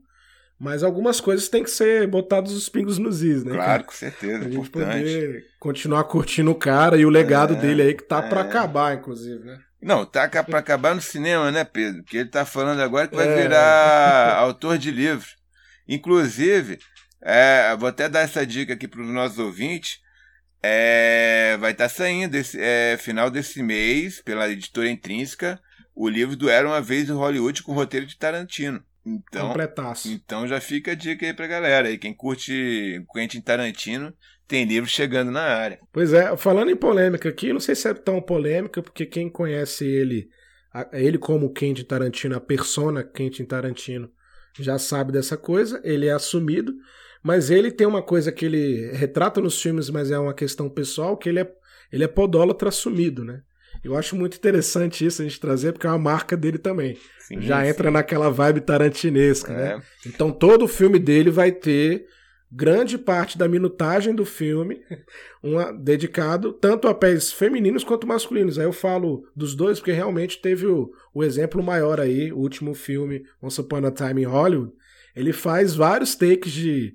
mas 0.59 0.83
algumas 0.83 1.21
coisas 1.21 1.49
têm 1.49 1.62
que 1.62 1.71
ser 1.71 2.07
botados 2.07 2.53
os 2.53 2.69
pingos 2.69 2.99
nos 2.99 3.23
is, 3.23 3.45
né? 3.45 3.55
Claro, 3.55 3.85
com 3.85 3.93
certeza, 3.93 4.39
a 4.39 4.51
gente 4.51 4.69
importante. 4.69 4.99
poder 4.99 5.47
continuar 5.61 6.05
curtindo 6.05 6.51
o 6.51 6.55
cara 6.55 6.97
e 6.97 7.07
o 7.07 7.11
legado 7.11 7.55
é, 7.55 7.61
dele 7.61 7.83
aí 7.83 7.95
que 7.95 8.03
tá 8.03 8.25
é. 8.25 8.29
para 8.29 8.41
acabar, 8.41 8.97
inclusive, 8.97 9.45
né? 9.45 9.59
Não, 9.81 10.05
tá 10.05 10.29
para 10.29 10.59
acabar 10.59 10.95
no 10.95 11.01
cinema, 11.01 11.53
né, 11.53 11.64
Pedro? 11.64 12.03
Porque 12.03 12.19
ele 12.19 12.29
tá 12.29 12.45
falando 12.45 12.81
agora 12.81 13.07
que 13.07 13.14
vai 13.14 13.29
é. 13.29 13.43
virar 13.43 14.37
autor 14.39 14.77
de 14.77 14.91
livro. 14.91 15.29
Inclusive, 15.87 16.79
é, 17.23 17.77
vou 17.77 17.89
até 17.89 18.09
dar 18.09 18.21
essa 18.21 18.47
dica 18.47 18.75
aqui 18.75 18.87
para 18.87 19.01
os 19.01 19.09
nossos 19.09 19.39
ouvintes. 19.39 20.01
É, 20.62 21.57
vai 21.59 21.73
estar 21.73 21.85
tá 21.85 21.89
saindo 21.89 22.35
esse, 22.35 22.59
é, 22.61 22.97
final 22.99 23.31
desse 23.31 23.62
mês, 23.62 24.21
pela 24.21 24.49
editora 24.51 24.91
Intrínseca, 24.91 25.61
o 25.95 26.09
livro 26.09 26.37
do 26.37 26.49
Era 26.49 26.66
uma 26.66 26.81
Vez 26.81 27.09
em 27.09 27.12
Hollywood 27.12 27.62
com 27.62 27.73
roteiro 27.73 28.07
de 28.07 28.16
Tarantino. 28.16 28.83
Então, 29.07 29.49
Completaço. 29.49 30.09
então 30.09 30.47
já 30.47 30.61
fica 30.61 30.93
a 30.93 30.95
dica 30.95 31.25
aí 31.25 31.33
pra 31.33 31.47
galera. 31.47 31.91
E 31.91 31.97
quem 31.97 32.12
curte 32.12 33.05
Quentin 33.12 33.41
Tarantino 33.41 34.12
tem 34.47 34.64
livro 34.64 34.89
chegando 34.89 35.31
na 35.31 35.43
área. 35.43 35.79
Pois 35.93 36.12
é, 36.12 36.37
falando 36.37 36.71
em 36.71 36.77
polêmica 36.77 37.29
aqui, 37.29 37.53
não 37.53 37.61
sei 37.61 37.75
se 37.75 37.89
é 37.89 37.95
tão 37.95 38.21
polêmica, 38.21 38.83
porque 38.83 39.07
quem 39.07 39.31
conhece 39.31 39.87
ele, 39.87 40.29
ele 40.93 41.19
como 41.19 41.53
Quentin 41.53 41.85
Tarantino, 41.85 42.37
a 42.37 42.41
persona 42.41 43.03
Quentin 43.03 43.45
Tarantino, 43.45 44.11
já 44.59 44.79
sabe 44.79 45.12
dessa 45.12 45.37
coisa, 45.37 45.81
ele 45.85 46.07
é 46.07 46.12
assumido. 46.12 46.73
Mas 47.23 47.51
ele 47.51 47.71
tem 47.71 47.87
uma 47.87 48.03
coisa 48.03 48.31
que 48.31 48.45
ele 48.45 48.91
retrata 48.93 49.41
nos 49.41 49.61
filmes, 49.61 49.91
mas 49.91 50.11
é 50.11 50.19
uma 50.19 50.35
questão 50.35 50.69
pessoal, 50.69 51.16
que 51.16 51.29
ele 51.29 51.41
é, 51.41 51.53
ele 51.93 52.05
é 52.05 52.09
podólatra 52.09 52.69
assumido, 52.69 53.25
né? 53.25 53.43
Eu 53.83 53.97
acho 53.97 54.16
muito 54.16 54.37
interessante 54.37 55.05
isso 55.07 55.23
a 55.23 55.25
gente 55.25 55.41
trazer, 55.41 55.73
porque 55.73 55.87
é 55.87 55.91
uma 55.91 55.99
marca 55.99 56.37
dele 56.37 56.59
também. 56.59 56.99
Sim, 57.21 57.41
Já 57.41 57.62
sim. 57.62 57.69
entra 57.69 57.91
naquela 57.91 58.31
vibe 58.31 58.61
tarantinesca, 58.61 59.53
né? 59.53 59.62
é. 59.62 59.77
né? 59.77 59.83
Então 60.07 60.31
todo 60.33 60.64
o 60.64 60.69
filme 60.69 60.99
dele 60.99 61.31
vai 61.31 61.53
ter 61.53 62.07
grande 62.51 62.97
parte 62.97 63.37
da 63.37 63.47
minutagem 63.47 64.14
do 64.14 64.25
filme 64.25 64.81
uma, 65.43 65.71
dedicado 65.71 66.53
tanto 66.53 66.89
a 66.89 66.95
pés 66.95 67.31
femininos 67.31 67.85
quanto 67.85 68.07
masculinos. 68.07 68.59
Aí 68.59 68.64
eu 68.64 68.73
falo 68.73 69.25
dos 69.37 69.55
dois, 69.55 69.79
porque 69.79 69.93
realmente 69.93 70.41
teve 70.41 70.66
o, 70.66 70.91
o 71.14 71.23
exemplo 71.23 71.62
maior 71.62 72.01
aí, 72.01 72.33
o 72.33 72.39
último 72.39 72.75
filme, 72.75 73.25
Once 73.43 73.61
Upon 73.61 73.87
a 73.87 73.91
Time 73.91 74.23
in 74.23 74.27
Hollywood. 74.27 74.73
Ele 75.14 75.33
faz 75.33 75.75
vários 75.75 76.14
takes 76.14 76.53
de 76.53 76.95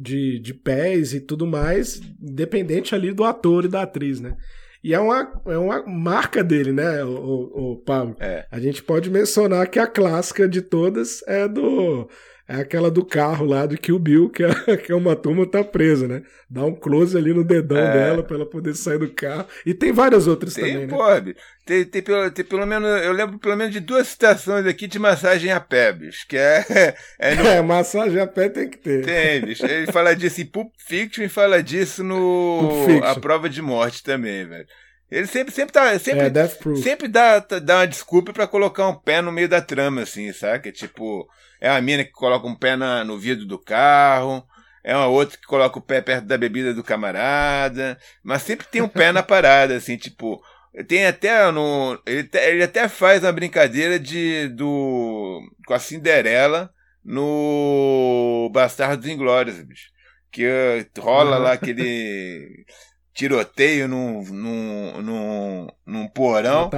de, 0.00 0.38
de 0.38 0.54
pés 0.54 1.12
e 1.12 1.20
tudo 1.20 1.46
mais, 1.46 2.00
independente 2.20 2.94
ali 2.94 3.12
do 3.12 3.24
ator 3.24 3.64
e 3.64 3.68
da 3.68 3.82
atriz, 3.82 4.20
né? 4.20 4.36
E 4.82 4.94
é 4.94 5.00
uma, 5.00 5.42
é 5.46 5.58
uma 5.58 5.84
marca 5.86 6.42
dele, 6.42 6.72
né, 6.72 7.02
o, 7.04 7.08
o, 7.08 7.72
o 7.72 7.76
Pablo? 7.78 8.16
É. 8.20 8.46
A 8.50 8.60
gente 8.60 8.82
pode 8.82 9.10
mencionar 9.10 9.68
que 9.68 9.78
a 9.78 9.86
clássica 9.86 10.48
de 10.48 10.62
todas 10.62 11.20
é 11.26 11.48
do 11.48 12.08
é 12.48 12.56
aquela 12.56 12.90
do 12.90 13.04
carro 13.04 13.44
lá 13.44 13.66
do 13.66 13.76
Kill 13.76 13.98
Bill, 13.98 14.30
que, 14.30 14.42
é, 14.42 14.48
que 14.78 14.90
é 14.90 14.94
uma 14.94 15.14
turma 15.14 15.46
tá 15.46 15.62
presa, 15.62 16.08
né? 16.08 16.22
Dá 16.48 16.64
um 16.64 16.74
close 16.74 17.14
ali 17.14 17.34
no 17.34 17.44
dedão 17.44 17.76
é. 17.76 17.92
dela 17.92 18.22
pra 18.22 18.36
ela 18.36 18.46
poder 18.46 18.74
sair 18.74 18.98
do 18.98 19.10
carro. 19.10 19.46
E 19.66 19.74
tem 19.74 19.92
várias 19.92 20.26
outras 20.26 20.54
tem, 20.54 20.64
também, 20.64 20.86
né? 20.86 20.96
Pode. 20.96 21.36
Tem, 21.66 21.84
tem, 21.84 22.00
pelo, 22.00 22.30
tem 22.30 22.44
pelo 22.46 22.64
menos, 22.64 22.88
eu 23.04 23.12
lembro 23.12 23.38
pelo 23.38 23.54
menos 23.54 23.70
de 23.70 23.80
duas 23.80 24.08
citações 24.08 24.64
aqui 24.64 24.86
de 24.86 24.98
massagem 24.98 25.52
a 25.52 25.60
pé, 25.60 25.92
bicho, 25.92 26.26
que 26.26 26.38
é... 26.38 26.64
É, 27.18 27.34
no... 27.34 27.46
é 27.46 27.60
massagem 27.60 28.18
a 28.18 28.26
pé 28.26 28.48
tem 28.48 28.70
que 28.70 28.78
ter. 28.78 29.04
Tem, 29.04 29.42
bicho. 29.42 29.66
Ele 29.66 29.92
fala 29.92 30.16
disso 30.16 30.40
em 30.40 30.46
Pulp 30.46 30.72
Fiction 30.78 31.24
e 31.24 31.28
fala 31.28 31.62
disso 31.62 32.02
no 32.02 32.86
A 33.02 33.14
Prova 33.20 33.50
de 33.50 33.60
Morte 33.60 34.02
também, 34.02 34.46
velho. 34.46 34.66
Ele 35.10 35.26
sempre, 35.26 35.54
sempre 35.54 35.72
tá. 35.72 35.98
Sempre, 35.98 36.26
é, 36.26 36.76
sempre 36.82 37.08
dá, 37.08 37.38
dá 37.38 37.78
uma 37.78 37.86
desculpa 37.86 38.32
para 38.32 38.46
colocar 38.46 38.86
um 38.86 38.94
pé 38.94 39.22
no 39.22 39.32
meio 39.32 39.48
da 39.48 39.60
trama, 39.60 40.02
assim, 40.02 40.32
sabe? 40.32 40.70
Tipo, 40.70 41.26
é 41.60 41.70
uma 41.70 41.80
mina 41.80 42.04
que 42.04 42.12
coloca 42.12 42.46
um 42.46 42.54
pé 42.54 42.76
na, 42.76 43.04
no 43.04 43.18
vidro 43.18 43.46
do 43.46 43.58
carro, 43.58 44.46
é 44.84 44.94
uma 44.94 45.06
outra 45.06 45.38
que 45.38 45.46
coloca 45.46 45.78
o 45.78 45.82
pé 45.82 46.00
perto 46.02 46.26
da 46.26 46.36
bebida 46.36 46.74
do 46.74 46.84
camarada, 46.84 47.98
mas 48.22 48.42
sempre 48.42 48.66
tem 48.66 48.82
um 48.82 48.88
pé 48.88 49.10
na 49.10 49.22
parada, 49.24 49.76
assim, 49.76 49.96
tipo. 49.96 50.42
Tem 50.86 51.06
até 51.06 51.50
no. 51.50 52.00
Ele, 52.06 52.28
ele 52.34 52.62
até 52.62 52.86
faz 52.88 53.22
uma 53.22 53.32
brincadeira 53.32 53.98
de. 53.98 54.48
do. 54.48 55.40
com 55.66 55.74
a 55.74 55.78
Cinderela 55.78 56.70
no 57.04 58.50
Bastardos 58.52 59.08
Inglórios, 59.08 59.60
bicho. 59.62 59.90
Que 60.30 60.86
rola 60.98 61.38
lá 61.38 61.52
aquele 61.52 62.66
tiroteio 63.18 63.88
num, 63.88 64.22
num, 64.22 65.02
num, 65.02 65.66
num 65.84 66.06
porão 66.06 66.70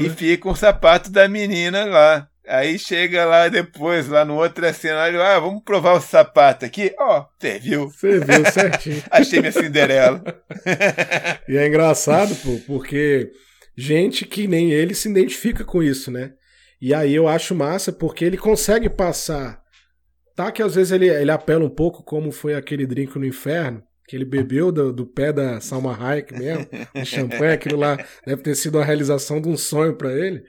e 0.00 0.08
fica 0.08 0.48
um 0.48 0.54
sapato 0.54 1.10
da 1.10 1.28
menina 1.28 1.84
lá. 1.84 2.28
Aí 2.48 2.78
chega 2.78 3.26
lá 3.26 3.48
depois, 3.48 4.08
lá 4.08 4.24
no 4.24 4.36
outro 4.36 4.72
cenário, 4.72 5.22
ah, 5.22 5.38
vamos 5.38 5.62
provar 5.62 5.92
o 5.92 6.00
sapato 6.00 6.64
aqui. 6.64 6.92
Ó, 6.98 7.20
oh, 7.20 7.26
você 7.38 7.58
viu. 7.58 7.90
Você 7.90 8.18
viu 8.18 8.50
certinho. 8.50 9.02
Achei 9.12 9.40
minha 9.40 9.52
Cinderela. 9.52 10.24
e 11.46 11.58
é 11.58 11.68
engraçado, 11.68 12.34
pô, 12.36 12.58
porque 12.66 13.30
gente 13.76 14.24
que 14.24 14.48
nem 14.48 14.72
ele 14.72 14.94
se 14.94 15.10
identifica 15.10 15.62
com 15.62 15.82
isso, 15.82 16.10
né? 16.10 16.32
E 16.80 16.94
aí 16.94 17.14
eu 17.14 17.28
acho 17.28 17.54
massa 17.54 17.92
porque 17.92 18.24
ele 18.24 18.38
consegue 18.38 18.88
passar. 18.88 19.60
Tá 20.34 20.50
que 20.50 20.62
às 20.62 20.74
vezes 20.74 20.90
ele, 20.90 21.08
ele 21.08 21.30
apela 21.30 21.64
um 21.64 21.70
pouco, 21.70 22.02
como 22.02 22.32
foi 22.32 22.54
aquele 22.54 22.86
drink 22.86 23.16
no 23.18 23.26
inferno, 23.26 23.82
que 24.06 24.16
ele 24.16 24.24
bebeu 24.24 24.72
do, 24.72 24.92
do 24.92 25.06
pé 25.06 25.32
da 25.32 25.60
Salma 25.60 25.96
Hayek 25.96 26.34
mesmo, 26.34 26.66
de 26.94 27.04
champanhe, 27.04 27.52
aquilo 27.52 27.78
lá 27.78 27.96
deve 28.26 28.42
ter 28.42 28.54
sido 28.54 28.78
a 28.78 28.84
realização 28.84 29.40
de 29.40 29.48
um 29.48 29.56
sonho 29.56 29.94
para 29.94 30.12
ele. 30.12 30.42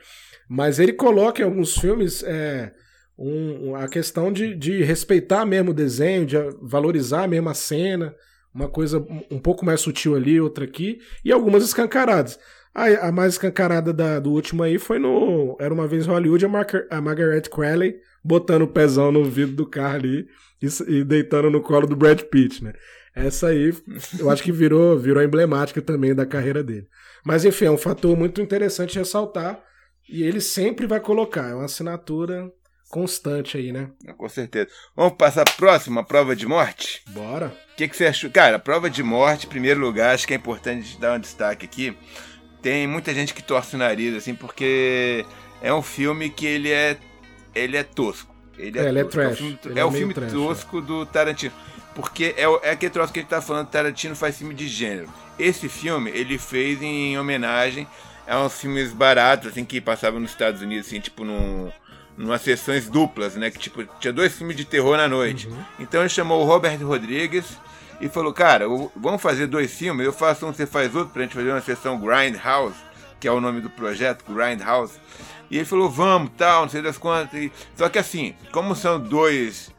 Mas 0.49 0.80
ele 0.80 0.93
coloca 0.93 1.41
em 1.41 1.45
alguns 1.45 1.78
filmes 1.78 2.24
é, 2.24 2.74
um, 3.18 3.76
a 3.76 3.88
questão 3.88 4.32
de, 4.32 4.56
de 4.56 4.84
respeitar 4.84 5.45
mesmo 5.45 5.72
o 5.72 5.74
desenho, 5.74 6.26
de 6.26 6.36
valorizar 6.62 7.28
mesmo 7.28 7.49
a 7.49 7.54
cena, 7.54 8.14
uma 8.54 8.70
coisa 8.70 9.06
um 9.32 9.39
pouco 9.39 9.66
mais 9.66 9.82
sutil 9.82 10.16
ali, 10.16 10.39
outra 10.39 10.66
aqui, 10.66 10.99
e 11.24 11.32
algumas 11.32 11.64
escancaradas. 11.64 12.39
A, 12.74 13.08
a 13.08 13.12
mais 13.12 13.34
escancarada 13.34 13.93
da, 13.93 14.20
do 14.20 14.32
último 14.32 14.64
aí 14.64 14.80
foi 14.80 14.97
no 14.97 15.56
Era 15.60 15.74
Uma 15.74 15.88
Vez 15.88 16.06
Hollywood, 16.06 16.45
a, 16.45 16.97
a 16.97 17.01
Margaret 17.01 17.43
Crowley 17.43 17.95
botando 18.24 18.64
o 18.64 18.68
pezão 18.68 19.12
no 19.12 19.24
vidro 19.26 19.56
do 19.56 19.66
carro 19.66 19.95
ali 19.95 20.28
e, 20.62 20.68
e 20.91 21.04
deitando 21.04 21.49
no 21.51 21.62
colo 21.62 21.86
do 21.86 21.95
Brad 21.95 22.22
Pitt, 22.22 22.64
né? 22.64 22.74
Essa 23.16 23.47
aí, 23.47 23.72
eu 24.20 24.30
acho 24.30 24.41
que 24.41 24.51
virou, 24.51 24.97
virou 24.97 25.22
emblemática 25.24 25.82
também 25.82 26.16
da 26.16 26.26
carreira 26.26 26.64
dele. 26.64 26.88
Mas 27.24 27.45
enfim, 27.45 27.66
é 27.66 27.72
um 27.72 27.78
fator 27.78 28.18
muito 28.18 28.41
interessante 28.41 28.97
ressaltar 28.97 29.64
E 30.09 30.24
ele 30.24 30.41
sempre 30.41 30.88
vai 30.88 30.99
colocar, 30.99 31.49
é 31.49 31.53
uma 31.53 31.66
assinatura 31.66 32.51
constante 32.89 33.57
aí, 33.57 33.72
né? 33.72 33.89
Com 34.18 34.30
certeza. 34.30 34.70
Vamos 34.95 35.14
passar 35.14 35.41
a 35.41 35.51
próxima 35.51 36.03
prova 36.03 36.36
de 36.36 36.45
morte? 36.45 37.01
Bora. 37.09 37.47
O 37.74 37.76
que, 37.76 37.88
que 37.88 37.97
você 37.97 38.05
achou? 38.05 38.30
Cara, 38.30 38.57
a 38.57 38.59
prova 38.59 38.88
de 38.88 39.01
morte, 39.01 39.47
em 39.47 39.49
primeiro 39.49 39.80
lugar, 39.80 40.14
acho 40.14 40.28
que 40.28 40.34
é 40.34 40.38
importante 40.38 40.99
dar 40.99 41.18
um 41.18 41.20
destaque 41.20 41.66
aqui. 41.66 41.97
Tem 42.61 42.86
muita 42.86 43.14
gente 43.14 43.34
que 43.34 43.41
torce 43.41 43.76
o 43.76 43.80
nariz, 43.80 44.16
assim, 44.16 44.36
porque 44.36 45.26
é 45.59 45.74
um 45.74 45.82
filme 45.82 46.30
que 46.30 46.45
ele 46.45 46.72
é. 46.72 46.97
ele 47.55 47.78
é 47.78 47.84
tosco. 47.84 48.34
Ele 48.57 48.78
é, 48.78 48.84
é, 48.84 48.89
ele 48.89 48.99
é 48.99 49.03
trash. 49.05 49.26
É 49.26 49.32
o 49.32 49.36
filme, 49.36 49.59
é 49.76 49.80
é 49.80 49.86
o 49.86 49.91
filme 49.91 50.14
trash, 50.14 50.32
tosco 50.32 50.82
do 50.82 51.05
Tarantino. 51.05 51.53
Porque 51.96 52.34
é, 52.38 52.44
é 52.64 52.72
aquele 52.72 52.91
troço 52.91 53.14
que 53.14 53.20
ele 53.20 53.28
tá 53.28 53.41
falando, 53.41 53.68
Tarantino 53.68 54.16
faz 54.16 54.38
filme 54.38 54.54
de 54.54 54.68
gênero. 54.68 55.10
Esse 55.38 55.70
filme 55.70 56.10
ele 56.12 56.38
fez 56.38 56.82
em 56.82 57.18
homenagem 57.18 57.88
a 58.28 58.39
uns 58.39 58.60
filmes 58.60 58.94
baratos, 58.94 59.50
assim, 59.50 59.66
que 59.66 59.80
passavam 59.82 60.20
nos 60.20 60.32
Estados 60.32 60.62
Unidos, 60.62 60.88
assim, 60.88 61.00
tipo 61.00 61.24
num, 61.24 61.72
numas 62.18 62.41
sessões 62.41 62.89
duplas, 62.89 63.36
né? 63.36 63.52
Que 63.52 63.60
tipo, 63.60 63.84
tinha 64.00 64.14
dois 64.14 64.34
filmes 64.34 64.56
de 64.56 64.66
terror 64.66 64.98
na 64.98 65.08
noite. 65.08 65.48
Uhum. 65.48 65.64
Então 65.80 66.02
ele 66.02 66.10
chamou 66.10 66.41
o 66.41 66.46
Robert 66.46 66.80
Rodrigues 66.84 67.46
e 68.00 68.10
falou, 68.10 68.34
cara, 68.34 68.66
vamos 68.96 69.22
fazer 69.22 69.48
dois 69.48 69.74
filmes, 69.74 70.06
eu 70.06 70.14
faço 70.14 70.46
um, 70.46 70.54
você 70.54 70.66
faz 70.66 70.96
outro, 70.96 71.14
pra 71.14 71.24
gente 71.24 71.36
fazer 71.36 71.52
uma 71.52 71.62
sessão 71.62 72.00
Grindhouse, 72.00 72.76
que 73.20 73.28
é 73.28 73.32
o 73.32 73.39
nome 73.39 73.62
do 73.62 73.70
projeto, 73.70 74.26
Grindhouse. 74.28 75.00
E 75.50 75.58
ele 75.58 75.66
falou, 75.66 75.89
vamos, 75.89 76.32
tal, 76.38 76.64
não 76.64 76.70
sei 76.70 76.82
das 76.82 76.98
quantas. 76.98 77.39
E... 77.39 77.52
Só 77.76 77.88
que 77.88 78.00
assim, 78.00 78.34
como 78.52 78.76
são 78.76 79.00
dois 79.00 79.72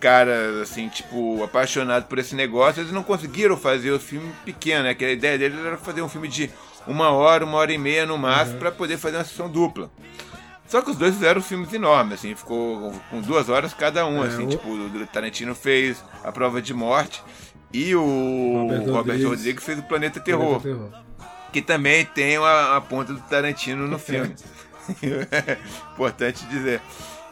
caras, 0.00 0.56
assim, 0.62 0.88
tipo, 0.88 1.42
apaixonados 1.42 2.08
por 2.08 2.18
esse 2.18 2.34
negócio, 2.34 2.80
eles 2.80 2.92
não 2.92 3.02
conseguiram 3.02 3.56
fazer 3.56 3.90
o 3.90 4.00
filme 4.00 4.32
pequeno, 4.44 4.84
né? 4.84 4.94
Que 4.94 5.04
a 5.04 5.12
ideia 5.12 5.38
deles 5.38 5.58
era 5.64 5.76
fazer 5.76 6.02
um 6.02 6.08
filme 6.08 6.28
de 6.28 6.50
uma 6.86 7.10
hora, 7.10 7.44
uma 7.44 7.58
hora 7.58 7.72
e 7.72 7.78
meia 7.78 8.06
no 8.06 8.16
máximo, 8.16 8.54
uhum. 8.54 8.58
para 8.60 8.72
poder 8.72 8.96
fazer 8.96 9.16
uma 9.16 9.24
sessão 9.24 9.48
dupla. 9.48 9.90
Só 10.66 10.82
que 10.82 10.90
os 10.90 10.96
dois 10.96 11.14
fizeram 11.14 11.40
filmes 11.40 11.72
enormes, 11.72 12.14
assim, 12.14 12.34
ficou 12.34 12.92
com 13.10 13.22
duas 13.22 13.48
horas 13.48 13.72
cada 13.72 14.06
um, 14.06 14.22
é, 14.22 14.28
assim, 14.28 14.44
o... 14.44 14.48
tipo, 14.48 14.68
o 14.68 15.06
Tarantino 15.06 15.54
fez 15.54 16.04
A 16.22 16.30
Prova 16.30 16.60
de 16.60 16.74
Morte 16.74 17.22
e 17.72 17.94
o 17.94 18.02
Robert, 18.02 18.78
Robert 18.78 18.94
Rodrigues. 18.94 19.24
Rodrigues 19.24 19.64
fez 19.64 19.78
o 19.78 19.82
Planeta 19.82 20.20
Terror, 20.20 20.60
Planeta 20.60 20.90
Terror. 20.90 21.04
que 21.52 21.62
também 21.62 22.04
tem 22.04 22.36
a, 22.36 22.76
a 22.76 22.80
ponta 22.82 23.14
do 23.14 23.20
Tarantino 23.20 23.86
no 23.88 23.96
filme. 23.98 24.34
Importante 25.92 26.44
dizer. 26.46 26.82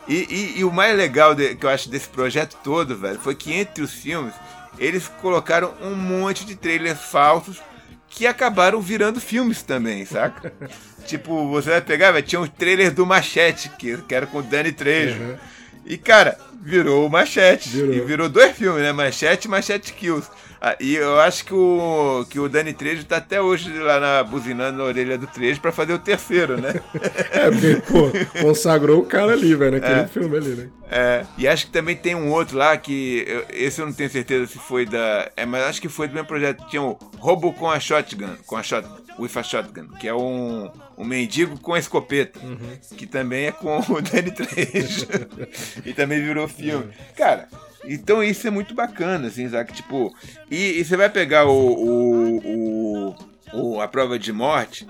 E, 0.09 0.14
e, 0.54 0.61
e, 0.61 0.64
o 0.64 0.72
mais 0.72 0.96
legal 0.96 1.34
de, 1.34 1.57
que 1.57 1.66
eu 1.66 1.70
acho 1.70 1.88
desse 1.88 2.09
projeto 2.09 2.57
todo, 2.62 2.96
velho, 2.96 3.18
foi 3.18 3.34
que 3.34 3.52
entre 3.52 3.82
os 3.82 3.92
filmes 3.92 4.32
eles 4.78 5.09
colocaram 5.20 5.74
um 5.82 5.94
monte 5.94 6.44
de 6.44 6.54
trailers 6.54 7.00
falsos 7.00 7.61
que 8.09 8.26
acabaram 8.26 8.80
virando 8.80 9.20
filmes 9.20 9.62
também, 9.62 10.04
saca? 10.04 10.52
tipo, 11.07 11.48
você 11.50 11.70
vai 11.70 11.80
pegar, 11.80 12.12
velho, 12.12 12.24
tinha 12.24 12.40
um 12.40 12.46
trailer 12.46 12.92
do 12.92 13.04
Machete, 13.04 13.68
que, 13.70 13.96
que 13.98 14.14
era 14.14 14.26
com 14.26 14.38
o 14.38 14.42
Danny 14.42 14.72
Trejo. 14.72 15.20
Uhum. 15.20 15.36
E, 15.84 15.96
cara, 15.96 16.38
virou 16.62 17.07
o 17.07 17.11
Machete. 17.11 17.68
Virou. 17.68 17.94
E 17.94 18.00
virou 18.00 18.28
dois 18.28 18.57
filmes, 18.57 18.82
né? 18.82 18.92
Machete 18.92 19.46
e 19.46 19.50
Machete 19.50 19.92
Kills. 19.92 20.28
Ah, 20.61 20.76
e 20.80 20.94
eu 20.96 21.20
acho 21.20 21.44
que 21.44 21.54
o, 21.54 22.26
que 22.28 22.38
o 22.38 22.48
Dani 22.48 22.72
Trejo 22.72 23.04
tá 23.04 23.18
até 23.18 23.40
hoje 23.40 23.72
lá 23.78 24.00
na, 24.00 24.22
buzinando 24.22 24.78
na 24.78 24.84
orelha 24.84 25.18
do 25.18 25.26
Trejo 25.26 25.61
pra 25.61 25.72
fazer 25.72 25.92
o 25.92 25.98
terceiro, 25.98 26.61
né? 26.61 26.74
é, 27.32 27.50
porque, 27.50 27.82
pô, 27.86 28.40
consagrou 28.40 29.00
o 29.00 29.07
cara 29.07 29.32
ali, 29.32 29.54
velho, 29.54 29.72
naquele 29.72 30.00
é, 30.00 30.07
filme 30.07 30.36
ali, 30.36 30.48
né? 30.50 30.68
É, 30.90 31.26
e 31.36 31.48
acho 31.48 31.66
que 31.66 31.72
também 31.72 31.96
tem 31.96 32.14
um 32.14 32.30
outro 32.30 32.57
lá 32.57 32.76
que. 32.76 33.24
Eu, 33.26 33.44
esse 33.50 33.80
eu 33.80 33.86
não 33.86 33.92
tenho 33.92 34.09
certeza 34.09 34.46
se 34.46 34.59
foi 34.59 34.86
da. 34.86 35.30
É, 35.36 35.44
mas 35.44 35.64
acho 35.64 35.80
que 35.80 35.88
foi 35.88 36.07
do 36.09 36.14
mesmo 36.14 36.28
projeto. 36.28 36.64
Tinha 36.68 36.82
o 36.82 36.96
Roubo 37.18 37.52
com 37.52 37.70
a 37.70 37.80
Shotgun. 37.80 38.36
Com 38.46 38.57
a 38.57 38.62
Shotgun. 38.62 38.96
With 39.18 39.30
a 39.34 39.42
Shotgun. 39.42 39.88
Que 39.98 40.09
é 40.09 40.14
um, 40.14 40.70
um 40.96 41.04
mendigo 41.04 41.59
com 41.59 41.74
a 41.74 41.78
escopeta. 41.78 42.38
Uhum. 42.38 42.78
Que 42.96 43.07
também 43.07 43.46
é 43.46 43.52
com 43.52 43.78
o 43.78 44.00
Dani 44.00 44.30
Trejo. 44.30 45.07
e 45.84 45.92
também 45.92 46.22
virou 46.22 46.46
filme. 46.46 46.92
Cara, 47.16 47.48
então 47.87 48.22
isso 48.22 48.47
é 48.47 48.51
muito 48.51 48.74
bacana, 48.74 49.28
assim, 49.28 49.49
sabe? 49.49 49.72
Tipo, 49.72 50.14
e, 50.51 50.80
e 50.80 50.84
você 50.84 50.97
vai 50.97 51.09
pegar 51.09 51.47
o, 51.47 51.51
o, 51.51 52.37
o, 52.39 53.16
o, 53.53 53.80
a 53.80 53.89
prova 53.89 54.18
de 54.18 54.32
morte, 54.32 54.87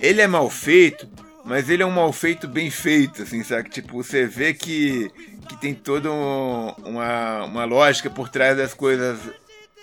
ele 0.00 0.20
é 0.20 0.26
mal 0.26 0.48
feito, 0.48 1.08
mas 1.44 1.68
ele 1.68 1.82
é 1.82 1.86
um 1.86 1.90
mal 1.90 2.12
feito 2.12 2.46
bem 2.46 2.70
feito, 2.70 3.22
assim, 3.22 3.42
sabe? 3.42 3.70
Tipo, 3.70 4.02
você 4.02 4.26
vê 4.26 4.52
que, 4.54 5.10
que 5.48 5.56
tem 5.60 5.74
toda 5.74 6.10
um, 6.10 6.68
uma, 6.84 7.44
uma 7.44 7.64
lógica 7.64 8.10
por 8.10 8.28
trás 8.28 8.56
das 8.56 8.74
coisas 8.74 9.18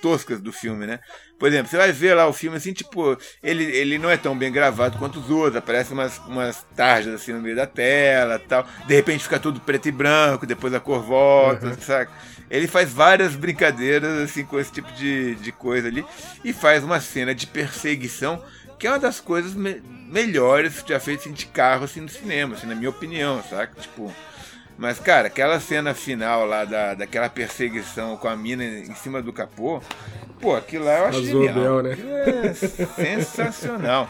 toscas 0.01 0.39
do 0.39 0.53
filme, 0.53 0.86
né? 0.86 0.99
Por 1.39 1.49
exemplo, 1.49 1.68
você 1.68 1.78
vai 1.78 1.91
ver 1.91 2.14
lá 2.14 2.28
o 2.28 2.34
filme 2.34 2.58
assim, 2.58 2.72
tipo, 2.72 3.18
ele, 3.43 3.64
ele 3.64 3.97
não 3.97 4.10
é 4.10 4.16
tão 4.16 4.38
bem 4.38 4.51
gravado 4.51 4.97
quanto 4.97 5.20
os 5.20 5.30
outros, 5.30 5.58
aparecem 5.58 5.93
umas, 5.93 6.18
umas 6.20 6.66
tarjas 6.76 7.16
assim 7.16 7.34
no 7.34 7.41
meio 7.41 7.56
da 7.56 7.68
tela 7.68 8.39
tal. 8.39 8.66
De 8.88 8.95
repente 8.95 9.24
fica 9.24 9.39
tudo 9.39 9.60
preto 9.60 9.88
e 9.88 9.91
branco, 9.91 10.45
depois 10.45 10.74
a 10.74 10.80
cor 10.80 11.01
volta, 11.01 11.68
uhum. 11.68 11.78
sabe? 11.80 12.10
Ele 12.50 12.68
faz 12.68 12.91
várias 12.91 13.36
brincadeiras 13.36 14.20
assim 14.20 14.46
com 14.46 14.60
esse 14.60 14.72
tipo 14.72 14.91
de, 14.93 15.36
de 15.36 15.52
coisa 15.52 15.88
ali 15.88 16.06
e 16.43 16.54
faz 16.54 16.84
uma 16.84 17.00
cena 17.00 17.34
de 17.34 17.48
perseguição 17.48 18.41
que 18.78 18.88
é 18.88 18.89
uma 18.89 19.00
das 19.00 19.20
coisas 19.20 19.54
me 19.54 19.82
melhores 20.08 20.84
já 20.86 21.00
feitas 21.00 21.26
assim, 21.26 21.34
de 21.34 21.48
carro 21.48 21.86
assim, 21.86 22.00
no 22.00 22.10
cinema, 22.10 22.54
assim, 22.54 22.68
na 22.68 22.76
minha 22.76 22.91
opinião, 22.91 23.43
saca? 23.50 23.74
Tipo, 23.82 24.14
mas, 24.78 25.00
cara, 25.00 25.28
aquela 25.28 25.60
cena 25.60 25.93
final 25.93 26.46
lá 26.46 26.66
da, 26.66 26.93
daquela 26.93 27.30
perseguição 27.30 28.18
com 28.18 28.28
a 28.28 28.36
mina 28.36 28.64
em 28.64 28.93
cima 28.93 29.22
do 29.22 29.32
capô, 29.32 29.82
pô, 30.39 30.56
aquilo 30.56 30.86
lá 30.86 31.00
eu 31.00 31.06
acho 31.06 31.20
Azul 31.20 31.48
genial. 31.48 31.82
Bel, 31.82 31.84
né? 31.84 31.98
É 32.48 32.54
sensacional. 32.54 34.10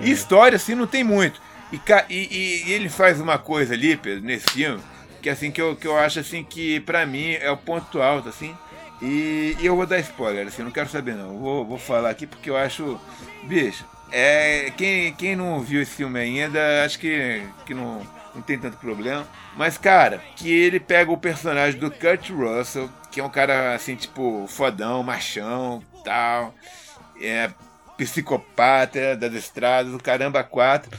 E 0.00 0.10
história, 0.10 0.56
assim, 0.56 0.74
não 0.74 0.86
tem 0.86 1.02
muito. 1.02 1.40
E, 1.72 1.80
e, 2.08 2.68
e, 2.68 2.72
ele 2.72 2.88
faz 2.88 3.20
uma 3.20 3.38
coisa 3.38 3.74
ali, 3.74 3.96
Pedro, 3.96 4.24
nesse 4.24 4.48
filme, 4.50 4.80
que 5.20 5.30
assim 5.30 5.50
que 5.50 5.60
eu, 5.60 5.76
que 5.76 5.86
eu 5.86 5.96
acho 5.96 6.20
assim 6.20 6.44
que 6.44 6.80
para 6.80 7.04
mim 7.06 7.32
é 7.32 7.50
o 7.50 7.56
ponto 7.56 8.00
alto 8.00 8.28
assim. 8.28 8.56
E, 9.00 9.56
e, 9.60 9.66
eu 9.66 9.76
vou 9.76 9.86
dar 9.86 10.00
spoiler, 10.00 10.48
assim, 10.48 10.62
não 10.62 10.72
quero 10.72 10.88
saber 10.88 11.14
não. 11.14 11.38
Vou, 11.38 11.64
vou 11.64 11.78
falar 11.78 12.10
aqui 12.10 12.26
porque 12.26 12.50
eu 12.50 12.56
acho, 12.56 13.00
bicho, 13.44 13.84
é 14.10 14.72
quem, 14.76 15.14
quem 15.14 15.36
não 15.36 15.60
viu 15.60 15.80
esse 15.80 15.92
filme 15.92 16.18
ainda, 16.18 16.84
acho 16.84 16.98
que 16.98 17.42
que 17.64 17.74
não 17.74 18.04
não 18.34 18.42
tem 18.42 18.58
tanto 18.58 18.76
problema. 18.78 19.26
Mas 19.56 19.78
cara, 19.78 20.22
que 20.36 20.50
ele 20.50 20.80
pega 20.80 21.10
o 21.10 21.18
personagem 21.18 21.78
do 21.78 21.90
Kurt 21.90 22.30
Russell, 22.30 22.90
que 23.10 23.20
é 23.20 23.24
um 23.24 23.30
cara 23.30 23.74
assim, 23.74 23.96
tipo, 23.96 24.46
fodão, 24.48 25.02
machão, 25.02 25.82
tal, 26.04 26.54
é 27.20 27.50
psicopata 27.96 29.16
das 29.16 29.34
estradas, 29.34 29.92
o 29.92 29.98
caramba 29.98 30.44
quatro 30.44 30.90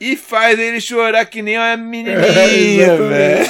e 0.00 0.16
faz 0.16 0.58
ele 0.58 0.80
chorar 0.80 1.24
que 1.26 1.42
nem 1.42 1.56
uma 1.56 1.76
menininha, 1.76 2.86
é, 2.86 2.96
velho. 2.96 3.46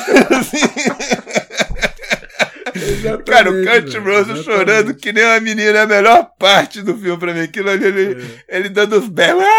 Cara, 3.24 3.50
o 3.50 3.64
Kurt 3.64 3.94
Russell 3.94 4.42
chorando 4.42 4.94
que 4.94 5.12
nem 5.12 5.24
uma 5.24 5.40
menina 5.40 5.78
é 5.78 5.82
a 5.82 5.86
melhor 5.86 6.30
parte 6.38 6.82
do 6.82 6.96
filme 6.96 7.18
pra 7.18 7.32
mim. 7.32 7.40
Aquilo 7.40 7.70
ali, 7.70 7.84
ele, 7.84 8.22
é. 8.48 8.58
ele 8.58 8.68
dando 8.68 8.98
os 8.98 9.08
berros. 9.08 9.44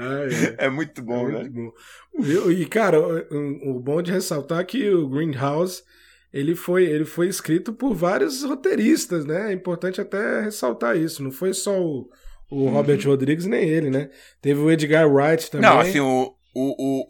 Ah, 0.00 0.28
é. 0.60 0.66
é. 0.66 0.70
muito 0.70 1.02
bom, 1.02 1.28
é 1.28 1.42
muito 1.42 1.50
bom. 1.50 1.72
E, 2.52 2.64
cara, 2.66 3.00
o, 3.00 3.70
o 3.70 3.80
bom 3.80 4.00
de 4.00 4.12
ressaltar 4.12 4.60
é 4.60 4.64
que 4.64 4.88
o 4.88 5.08
Greenhouse 5.08 5.82
ele 6.32 6.54
foi, 6.54 6.84
ele 6.84 7.04
foi 7.04 7.26
escrito 7.26 7.72
por 7.72 7.94
vários 7.94 8.44
roteiristas, 8.44 9.24
né? 9.24 9.50
É 9.50 9.52
importante 9.52 10.00
até 10.00 10.42
ressaltar 10.42 10.96
isso. 10.96 11.20
Não 11.20 11.32
foi 11.32 11.52
só 11.52 11.80
o, 11.80 12.08
o 12.50 12.64
uhum. 12.64 12.70
Robert 12.70 13.00
Rodrigues, 13.04 13.46
nem 13.46 13.68
ele, 13.68 13.90
né? 13.90 14.08
Teve 14.40 14.60
o 14.60 14.70
Edgar 14.70 15.08
Wright 15.08 15.50
também. 15.50 15.68
Não, 15.68 15.80
assim, 15.80 16.00
o, 16.00 16.34
o, 16.54 16.74
o, 16.78 17.06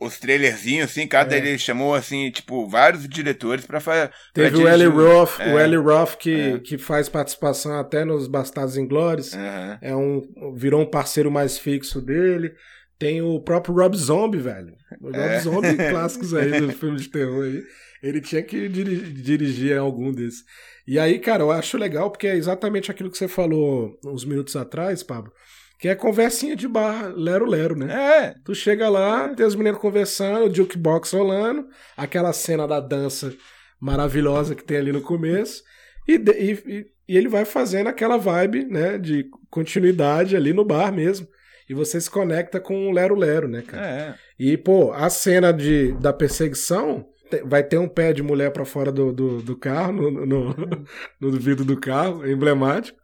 o, 0.00 0.06
os 0.06 0.18
trailerzinhos, 0.18 0.90
assim, 0.90 1.06
cada 1.06 1.34
é. 1.34 1.38
ele 1.38 1.58
chamou, 1.58 1.94
assim, 1.94 2.30
tipo, 2.30 2.66
vários 2.66 3.08
diretores 3.08 3.66
pra 3.66 3.80
fazer. 3.80 4.10
Teve 4.32 4.56
o 4.56 4.68
Eli 4.68 4.86
Roth, 4.86 5.38
é. 5.40 5.54
o 5.54 5.60
Eli 5.60 5.76
Roth 5.76 6.16
que, 6.16 6.34
é. 6.34 6.58
que 6.58 6.78
faz 6.78 7.08
participação 7.08 7.78
até 7.78 8.04
nos 8.04 8.26
Bastardos 8.26 8.76
Inglórios. 8.76 9.34
Uhum. 9.34 9.78
É 9.80 9.94
um, 9.94 10.22
virou 10.56 10.80
um 10.80 10.90
parceiro 10.90 11.30
mais 11.30 11.58
fixo 11.58 12.00
dele. 12.00 12.52
Tem 12.98 13.20
o 13.20 13.40
próprio 13.40 13.74
Rob 13.74 13.96
Zombie, 13.96 14.38
velho. 14.38 14.74
O 15.00 15.06
Rob 15.06 15.16
é. 15.18 15.40
Zombie, 15.40 15.76
clássicos 15.90 16.34
aí 16.34 16.60
do 16.60 16.72
filme 16.72 16.98
de 16.98 17.08
terror 17.08 17.44
aí. 17.44 17.62
Ele 18.02 18.20
tinha 18.20 18.42
que 18.42 18.68
dirigir, 18.68 19.12
dirigir 19.12 19.78
algum 19.78 20.10
desses. 20.10 20.44
E 20.86 20.98
aí, 20.98 21.18
cara, 21.18 21.42
eu 21.42 21.50
acho 21.50 21.78
legal 21.78 22.10
porque 22.10 22.26
é 22.26 22.36
exatamente 22.36 22.90
aquilo 22.90 23.10
que 23.10 23.18
você 23.18 23.28
falou 23.28 23.98
uns 24.04 24.24
minutos 24.24 24.56
atrás, 24.56 25.02
Pablo. 25.02 25.32
Que 25.78 25.88
é 25.88 25.94
conversinha 25.94 26.54
de 26.54 26.68
bar, 26.68 27.12
lero-lero, 27.16 27.76
né? 27.76 27.92
É. 27.92 28.34
Tu 28.44 28.54
chega 28.54 28.88
lá, 28.88 29.28
tem 29.30 29.44
os 29.44 29.54
meninos 29.54 29.80
conversando, 29.80 30.46
o 30.46 30.54
jukebox 30.54 31.12
rolando, 31.12 31.66
aquela 31.96 32.32
cena 32.32 32.68
da 32.68 32.78
dança 32.78 33.34
maravilhosa 33.80 34.54
que 34.54 34.62
tem 34.62 34.76
ali 34.76 34.92
no 34.92 35.00
começo, 35.00 35.64
e, 36.08 36.14
e, 36.14 36.86
e 37.08 37.16
ele 37.16 37.28
vai 37.28 37.44
fazendo 37.44 37.88
aquela 37.88 38.16
vibe, 38.16 38.64
né, 38.64 38.96
de 38.96 39.26
continuidade 39.50 40.36
ali 40.36 40.52
no 40.52 40.64
bar 40.64 40.92
mesmo. 40.92 41.26
E 41.68 41.74
você 41.74 42.00
se 42.00 42.10
conecta 42.10 42.60
com 42.60 42.88
o 42.88 42.92
lero-lero, 42.92 43.48
né, 43.48 43.62
cara? 43.62 43.86
É. 43.86 44.14
E, 44.38 44.56
pô, 44.56 44.92
a 44.92 45.08
cena 45.08 45.52
de, 45.52 45.92
da 45.94 46.12
perseguição 46.12 47.06
vai 47.44 47.62
ter 47.62 47.78
um 47.78 47.88
pé 47.88 48.12
de 48.12 48.22
mulher 48.22 48.50
para 48.50 48.64
fora 48.64 48.92
do, 48.92 49.12
do, 49.12 49.42
do, 49.42 49.56
carro, 49.56 49.92
no, 49.92 50.10
no, 50.26 50.54
no, 51.20 51.30
vidro 51.32 51.64
do 51.64 51.78
carro, 51.78 52.26
emblemático. 52.26 52.98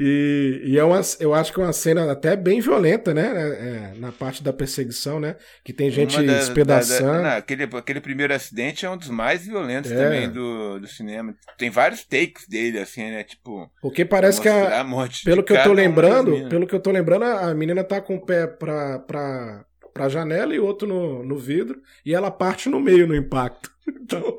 E, 0.00 0.62
e 0.64 0.78
é 0.78 0.84
uma, 0.84 1.00
eu 1.18 1.34
acho 1.34 1.52
que 1.52 1.60
é 1.60 1.64
uma 1.64 1.72
cena 1.72 2.10
até 2.12 2.36
bem 2.36 2.60
violenta, 2.60 3.12
né? 3.12 3.26
É, 3.26 3.94
é 3.96 3.98
na 3.98 4.12
parte 4.12 4.44
da 4.44 4.52
perseguição, 4.52 5.18
né? 5.18 5.34
Que 5.64 5.72
tem 5.72 5.90
gente 5.90 6.22
da, 6.22 6.38
espedaçando. 6.38 7.14
Da, 7.14 7.22
da, 7.22 7.36
aquele, 7.36 7.64
aquele 7.64 8.00
primeiro 8.00 8.32
acidente 8.32 8.86
é 8.86 8.90
um 8.90 8.96
dos 8.96 9.08
mais 9.08 9.44
violentos 9.44 9.90
é. 9.90 9.96
também 9.96 10.30
do, 10.30 10.78
do 10.78 10.86
cinema. 10.86 11.34
Tem 11.58 11.68
vários 11.68 12.04
takes 12.04 12.46
dele, 12.46 12.78
assim, 12.78 13.10
né? 13.10 13.24
Tipo. 13.24 13.68
Porque 13.82 14.04
parece 14.04 14.40
que 14.40 14.48
a. 14.48 14.82
a 14.82 14.86
pelo 15.24 15.42
que 15.42 15.52
eu 15.52 15.62
tô 15.64 15.72
lembrando, 15.72 16.48
pelo 16.48 16.66
que 16.66 16.74
eu 16.76 16.80
tô 16.80 16.92
lembrando, 16.92 17.24
a 17.24 17.52
menina 17.52 17.82
tá 17.82 18.00
com 18.00 18.14
o 18.14 18.24
pé 18.24 18.46
pra, 18.46 19.00
pra, 19.00 19.64
pra 19.92 20.08
janela 20.08 20.54
e 20.54 20.58
outro 20.58 20.86
no, 20.86 21.22
no 21.22 21.36
vidro. 21.36 21.80
E 22.04 22.14
ela 22.14 22.30
parte 22.30 22.68
no 22.68 22.80
meio 22.80 23.06
no 23.06 23.16
impacto. 23.16 23.70
Então, 23.88 24.36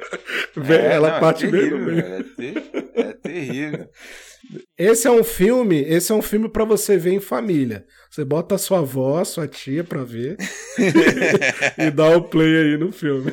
é, 0.70 0.94
ela 0.94 1.10
não, 1.10 1.18
é 1.18 1.20
parte 1.20 1.48
é 1.48 1.50
terrível, 1.50 1.80
meio 1.80 1.80
no 1.80 2.04
meio. 2.04 2.06
É, 2.06 2.24
ter, 2.24 2.72
é 2.94 3.14
terrível. 3.14 3.90
Esse 4.78 5.08
é 5.08 5.12
um 5.12 5.24
filme, 5.24 5.82
esse 5.82 6.12
é 6.12 6.16
um 6.16 6.22
filme 6.22 6.50
para 6.50 6.66
você 6.66 6.98
ver 6.98 7.14
em 7.14 7.20
família. 7.20 7.86
Você 8.10 8.26
bota 8.26 8.56
a 8.56 8.58
sua 8.58 8.80
avó, 8.80 9.24
sua 9.24 9.48
tia 9.48 9.84
pra 9.84 10.04
ver 10.04 10.38
e 11.78 11.92
dá 11.92 12.18
o 12.18 12.24
play 12.24 12.56
aí 12.58 12.78
no 12.78 12.92
filme. 12.92 13.32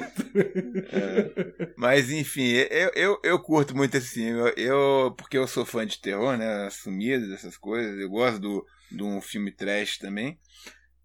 É, 0.93 1.73
mas 1.77 2.11
enfim, 2.11 2.49
eu, 2.71 2.91
eu, 2.95 3.21
eu 3.23 3.39
curto 3.39 3.75
muito 3.75 3.97
esse 3.97 4.15
filme. 4.15 4.39
Eu, 4.39 4.53
eu, 4.57 5.15
porque 5.17 5.39
eu 5.39 5.47
sou 5.47 5.65
fã 5.65 5.87
de 5.87 5.99
terror, 6.01 6.37
né? 6.37 6.67
Assumido 6.67 7.29
dessas 7.29 7.57
coisas. 7.57 7.99
Eu 7.99 8.11
gosto 8.11 8.39
do, 8.39 8.67
de 8.91 9.03
um 9.03 9.21
filme 9.23 9.51
trash 9.51 9.99
também. 9.99 10.39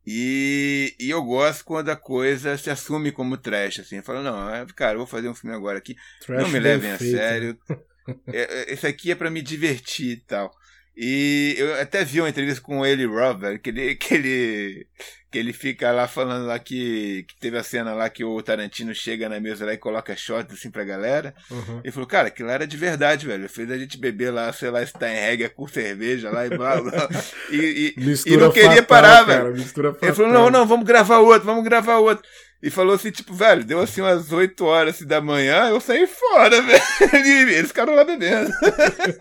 E, 0.06 0.96
e 1.00 1.10
eu 1.10 1.24
gosto 1.24 1.64
quando 1.64 1.90
a 1.90 1.96
coisa 1.96 2.58
se 2.58 2.70
assume 2.70 3.12
como 3.12 3.38
trash, 3.38 3.80
assim. 3.80 4.02
Fala, 4.02 4.24
não, 4.24 4.50
é, 4.50 4.66
cara, 4.76 4.94
eu 4.94 5.00
vou 5.00 5.08
fazer 5.08 5.30
um 5.30 5.36
filme 5.36 5.56
agora 5.56 5.78
aqui. 5.78 5.96
Trash 6.26 6.42
não 6.42 6.50
me 6.50 6.60
levem 6.60 6.92
a 6.92 6.98
feito. 6.98 7.18
sério. 7.18 7.58
É, 8.34 8.42
é, 8.42 8.74
esse 8.74 8.88
aqui 8.88 9.12
é 9.12 9.16
para 9.16 9.30
me 9.30 9.44
divertir 9.44 10.18
e 10.18 10.18
tal. 10.18 10.52
E 10.96 11.56
eu 11.58 11.82
até 11.82 12.04
vi 12.04 12.20
uma 12.20 12.30
entrevista 12.30 12.62
com 12.62 12.86
ele, 12.86 13.06
Robert, 13.06 13.60
que 13.60 13.70
ele, 13.70 13.96
que 13.96 14.14
ele, 14.14 14.88
que 15.32 15.38
ele 15.38 15.54
fica 15.54 15.92
lá 15.92 16.08
falando 16.08 16.46
lá 16.46 16.60
que, 16.60 17.24
que 17.28 17.40
teve 17.40 17.58
a 17.58 17.64
cena 17.64 17.94
lá 17.94 18.10
que 18.10 18.24
o 18.24 18.42
Tarantino 18.42 18.94
chega 18.94 19.30
na 19.30 19.40
mesa 19.40 19.66
lá 19.66 19.74
e 19.74 19.78
coloca 19.78 20.16
shot 20.16 20.52
assim 20.52 20.70
pra 20.70 20.84
galera. 20.84 21.34
Uhum. 21.50 21.80
Ele 21.84 21.92
falou, 21.92 22.08
cara, 22.08 22.28
aquilo 22.28 22.50
era 22.50 22.68
de 22.68 22.76
verdade, 22.76 23.26
velho. 23.26 23.48
Fez 23.48 23.72
a 23.72 23.78
gente 23.78 23.98
beber 23.98 24.32
lá, 24.32 24.52
sei 24.52 24.70
lá, 24.70 24.86
Steinhegger 24.86 25.54
com 25.56 25.68
cerveja 25.68 26.30
lá 26.30 26.46
e 26.46 26.50
blá 26.50 26.82
blá. 26.82 27.10
E, 27.50 27.94
e, 27.98 28.34
e 28.34 28.38
não 28.38 28.52
queria 28.52 28.70
fatal, 28.70 28.86
parar, 28.86 29.26
cara, 29.26 29.52
velho. 29.52 29.66
Ele 30.02 30.14
falou, 30.14 30.32
não, 30.32 30.50
não, 30.50 30.66
vamos 30.66 30.86
gravar 30.86 31.20
outro, 31.20 31.46
vamos 31.46 31.64
gravar 31.64 31.98
outro. 31.98 32.24
E 32.62 32.70
falou 32.70 32.94
assim, 32.94 33.10
tipo, 33.10 33.34
velho, 33.34 33.64
deu 33.64 33.80
assim 33.80 34.02
umas 34.02 34.32
8 34.32 34.64
horas 34.64 34.96
assim, 34.96 35.06
da 35.06 35.20
manhã, 35.20 35.70
eu 35.70 35.82
saí 35.82 36.06
fora, 36.06 36.62
velho. 36.62 37.26
E 37.26 37.54
eles 37.56 37.70
ficaram 37.70 37.96
lá 37.96 38.04
bebendo. 38.04 38.52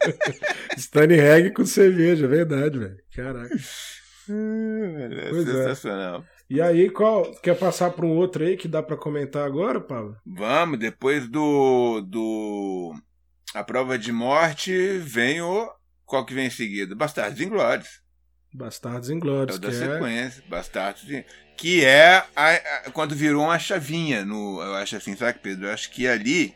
Stanley 0.76 1.18
Reg 1.18 1.50
com 1.52 1.64
cerveja, 1.64 2.28
verdade, 2.28 2.78
velho. 2.78 2.96
Caraca. 3.14 3.56
Hum, 4.28 4.94
é 4.98 5.32
sensacional. 5.32 6.24
É. 6.36 6.40
E 6.50 6.60
aí, 6.60 6.90
qual. 6.90 7.32
Quer 7.36 7.56
passar 7.56 7.90
para 7.90 8.04
um 8.04 8.16
outro 8.16 8.44
aí 8.44 8.56
que 8.56 8.66
dá 8.66 8.82
para 8.82 8.96
comentar 8.96 9.46
agora, 9.46 9.80
Paulo? 9.80 10.16
Vamos, 10.26 10.78
depois 10.78 11.28
do. 11.28 12.00
do. 12.02 12.92
A 13.54 13.62
prova 13.62 13.96
de 13.96 14.12
morte 14.12 14.98
vem 14.98 15.40
o. 15.40 15.70
Qual 16.04 16.26
que 16.26 16.34
vem 16.34 16.46
em 16.46 16.50
seguida? 16.50 16.94
Bastardos 16.94 17.40
Inglórios. 17.40 18.02
Bastardos 18.52 19.10
Inglórios. 19.10 19.56
É 19.56 19.58
o 19.58 19.60
da 19.60 19.72
sequência. 19.72 20.42
É... 20.44 20.50
Bastardos 20.50 21.04
que 21.60 21.84
é 21.84 22.24
a, 22.34 22.52
a, 22.52 22.90
quando 22.90 23.14
virou 23.14 23.44
uma 23.44 23.58
chavinha 23.58 24.24
no. 24.24 24.62
Eu 24.62 24.76
acho 24.76 24.96
assim, 24.96 25.14
sabe, 25.14 25.40
Pedro? 25.42 25.66
Eu 25.66 25.74
acho 25.74 25.90
que 25.90 26.08
ali 26.08 26.54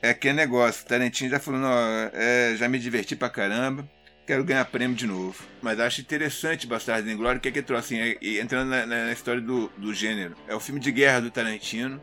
é 0.00 0.10
aquele 0.10 0.34
negócio. 0.34 0.86
Tarantino 0.86 1.28
já 1.28 1.40
falou, 1.40 1.60
não, 1.60 1.72
é, 2.12 2.54
já 2.56 2.68
me 2.68 2.78
diverti 2.78 3.16
pra 3.16 3.28
caramba, 3.28 3.84
quero 4.24 4.44
ganhar 4.44 4.64
prêmio 4.66 4.96
de 4.96 5.08
novo. 5.08 5.44
Mas 5.60 5.80
acho 5.80 6.00
interessante 6.00 6.68
Bastardo 6.68 7.10
em 7.10 7.16
Glória, 7.16 7.38
o 7.38 7.40
que 7.40 7.48
é 7.48 7.50
que 7.50 7.60
trouxe, 7.60 8.00
assim, 8.00 8.16
é, 8.22 8.40
entrando 8.40 8.68
na, 8.68 8.86
na, 8.86 9.12
história 9.12 9.40
do, 9.40 9.66
do 9.76 9.92
gênero. 9.92 10.36
É 10.46 10.54
o 10.54 10.60
filme 10.60 10.78
de 10.78 10.92
guerra 10.92 11.22
do 11.22 11.30
Tarantino, 11.32 12.00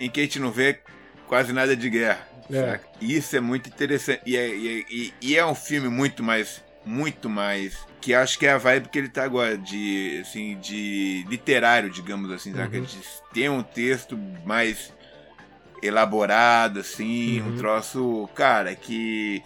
em 0.00 0.10
que 0.10 0.18
a 0.18 0.24
gente 0.24 0.40
não 0.40 0.50
vê 0.50 0.80
quase 1.28 1.52
nada 1.52 1.76
de 1.76 1.88
guerra. 1.88 2.26
É. 2.50 2.80
Isso 3.00 3.36
é 3.36 3.40
muito 3.40 3.68
interessante. 3.68 4.22
E 4.26 4.36
é, 4.36 4.48
e, 4.48 5.14
e 5.22 5.36
é 5.36 5.46
um 5.46 5.54
filme 5.54 5.88
muito 5.88 6.20
mais. 6.20 6.60
Muito 6.84 7.30
mais 7.30 7.91
que 8.02 8.12
acho 8.12 8.36
que 8.36 8.46
é 8.46 8.52
a 8.52 8.58
vibe 8.58 8.88
que 8.88 8.98
ele 8.98 9.08
tá 9.08 9.22
agora, 9.22 9.56
de, 9.56 10.18
assim, 10.20 10.58
de 10.58 11.24
literário, 11.28 11.88
digamos 11.88 12.32
assim, 12.32 12.52
uhum. 12.52 12.82
De 12.82 12.98
ter 13.32 13.48
um 13.48 13.62
texto 13.62 14.18
mais 14.44 14.92
elaborado, 15.80 16.80
assim, 16.80 17.40
uhum. 17.40 17.48
um 17.48 17.56
troço, 17.56 18.28
cara, 18.34 18.74
que 18.74 19.40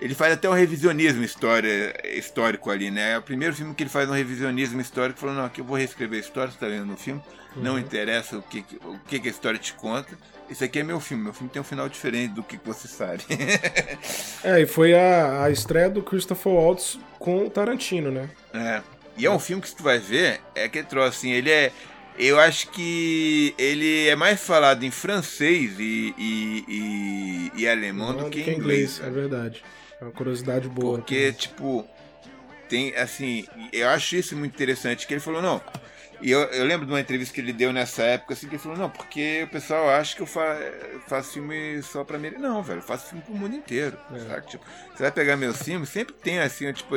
ele 0.00 0.14
faz 0.14 0.32
até 0.32 0.48
um 0.48 0.54
revisionismo 0.54 1.22
história, 1.22 1.94
histórico 2.16 2.70
ali, 2.70 2.90
né? 2.90 3.12
É 3.12 3.18
o 3.18 3.22
primeiro 3.22 3.54
filme 3.54 3.74
que 3.74 3.82
ele 3.82 3.90
faz 3.90 4.08
um 4.08 4.14
revisionismo 4.14 4.80
histórico, 4.80 5.20
falando, 5.20 5.36
não, 5.36 5.44
aqui 5.44 5.60
eu 5.60 5.64
vou 5.64 5.76
reescrever 5.76 6.18
a 6.18 6.20
história, 6.20 6.50
você 6.50 6.58
tá 6.58 6.68
vendo 6.68 6.86
no 6.86 6.96
filme, 6.96 7.22
uhum. 7.54 7.62
não 7.62 7.78
interessa 7.78 8.38
o 8.38 8.42
que, 8.42 8.64
o 8.84 8.98
que 9.00 9.16
a 9.16 9.30
história 9.30 9.58
te 9.58 9.74
conta, 9.74 10.16
esse 10.50 10.64
aqui 10.64 10.78
é 10.78 10.82
meu 10.82 11.00
filme, 11.00 11.24
meu 11.24 11.32
filme 11.32 11.50
tem 11.50 11.60
um 11.60 11.64
final 11.64 11.88
diferente 11.88 12.34
do 12.34 12.42
que 12.42 12.58
você 12.64 12.88
sabe. 12.88 13.24
é, 14.44 14.60
e 14.60 14.66
foi 14.66 14.94
a, 14.94 15.44
a 15.44 15.50
estreia 15.50 15.90
do 15.90 16.02
Christopher 16.02 16.52
Waltz 16.52 16.98
com 17.18 17.46
o 17.46 17.50
Tarantino, 17.50 18.10
né? 18.10 18.30
É. 18.54 18.82
E 19.18 19.26
é 19.26 19.30
um 19.30 19.38
filme 19.38 19.62
que 19.62 19.68
se 19.68 19.76
tu 19.76 19.82
vai 19.82 19.98
ver, 19.98 20.40
é 20.54 20.68
que 20.68 20.82
trouxe 20.82 21.08
assim, 21.08 21.30
ele 21.30 21.50
é. 21.50 21.72
Eu 22.18 22.40
acho 22.40 22.68
que 22.70 23.54
ele 23.58 24.08
é 24.08 24.16
mais 24.16 24.40
falado 24.40 24.82
em 24.84 24.90
francês 24.90 25.78
e, 25.78 26.14
e, 26.16 26.64
e, 26.66 27.62
e 27.62 27.68
alemão 27.68 28.12
Não, 28.12 28.24
do 28.24 28.30
que, 28.30 28.40
em 28.40 28.54
inglês. 28.54 28.98
inglês. 28.98 29.00
É 29.02 29.10
verdade. 29.10 29.64
É 30.00 30.04
uma 30.04 30.12
curiosidade 30.12 30.66
boa. 30.66 30.98
Porque, 30.98 31.16
também. 31.16 31.32
tipo, 31.32 31.86
tem 32.68 32.94
assim, 32.96 33.46
eu 33.72 33.88
acho 33.88 34.16
isso 34.16 34.34
muito 34.34 34.54
interessante, 34.54 35.06
que 35.06 35.12
ele 35.12 35.20
falou, 35.20 35.42
não, 35.42 35.60
e 36.20 36.30
eu, 36.30 36.40
eu, 36.40 36.64
lembro 36.64 36.86
de 36.86 36.92
uma 36.92 37.00
entrevista 37.00 37.34
que 37.34 37.40
ele 37.40 37.52
deu 37.52 37.72
nessa 37.72 38.02
época, 38.02 38.34
assim, 38.34 38.48
que 38.48 38.54
ele 38.54 38.62
falou, 38.62 38.78
não, 38.78 38.90
porque 38.90 39.42
o 39.44 39.48
pessoal 39.48 39.88
acha 39.90 40.16
que 40.16 40.22
eu 40.22 40.26
fa 40.26 40.56
faço 41.06 41.34
filme 41.34 41.82
só 41.82 42.04
pra 42.04 42.18
mim. 42.18 42.30
Não, 42.30 42.62
velho, 42.62 42.78
eu 42.78 42.82
faço 42.82 43.08
filme 43.08 43.22
pro 43.22 43.34
mundo 43.34 43.54
inteiro. 43.54 43.98
É. 44.30 44.40
Tipo, 44.40 44.64
você 44.94 45.02
vai 45.02 45.12
pegar 45.12 45.36
meus 45.36 45.62
filmes, 45.62 45.88
sempre 45.88 46.14
tem 46.14 46.38
assim, 46.40 46.72
tipo, 46.72 46.96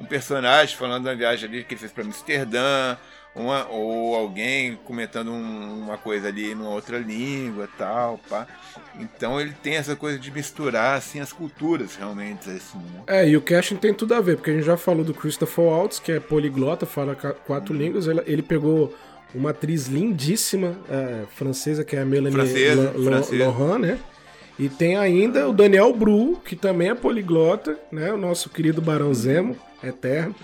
um 0.00 0.04
personagem 0.06 0.76
falando 0.76 1.04
da 1.04 1.14
viagem 1.14 1.48
ali 1.48 1.64
que 1.64 1.74
ele 1.74 1.80
fez 1.80 1.92
pra 1.92 2.04
Amsterdã, 2.04 2.96
uma, 3.34 3.66
ou 3.68 4.14
alguém 4.14 4.78
comentando 4.84 5.32
um, 5.32 5.80
uma 5.80 5.98
coisa 5.98 6.28
ali 6.28 6.54
numa 6.54 6.70
outra 6.70 6.98
língua 6.98 7.68
tal, 7.76 8.18
pá. 8.28 8.46
Então 8.98 9.40
ele 9.40 9.52
tem 9.62 9.74
essa 9.74 9.96
coisa 9.96 10.18
de 10.18 10.30
misturar 10.30 10.96
assim 10.96 11.18
as 11.18 11.32
culturas 11.32 11.96
realmente 11.96 12.48
assim. 12.48 12.78
Né? 12.78 13.02
É, 13.08 13.28
e 13.28 13.36
o 13.36 13.42
casting 13.42 13.76
tem 13.76 13.92
tudo 13.92 14.14
a 14.14 14.20
ver, 14.20 14.36
porque 14.36 14.50
a 14.50 14.54
gente 14.54 14.64
já 14.64 14.76
falou 14.76 15.04
do 15.04 15.12
Christopher 15.12 15.64
Waltz, 15.64 15.98
que 15.98 16.12
é 16.12 16.20
poliglota, 16.20 16.86
fala 16.86 17.14
quatro 17.14 17.74
línguas, 17.74 18.06
ele, 18.06 18.22
ele 18.26 18.42
pegou 18.42 18.94
uma 19.34 19.50
atriz 19.50 19.88
lindíssima 19.88 20.76
é, 20.88 21.24
francesa, 21.34 21.84
que 21.84 21.96
é 21.96 22.02
a 22.02 22.04
Melanie 22.04 22.36
Laurent, 23.32 23.80
né? 23.80 23.98
E 24.56 24.68
tem 24.68 24.96
ainda 24.96 25.48
o 25.48 25.52
Daniel 25.52 25.92
Bru, 25.92 26.36
que 26.44 26.54
também 26.54 26.90
é 26.90 26.94
poliglota, 26.94 27.76
né? 27.90 28.12
O 28.12 28.16
nosso 28.16 28.48
querido 28.48 28.80
Barão 28.80 29.12
Zemo, 29.12 29.56
eterno. 29.86 30.34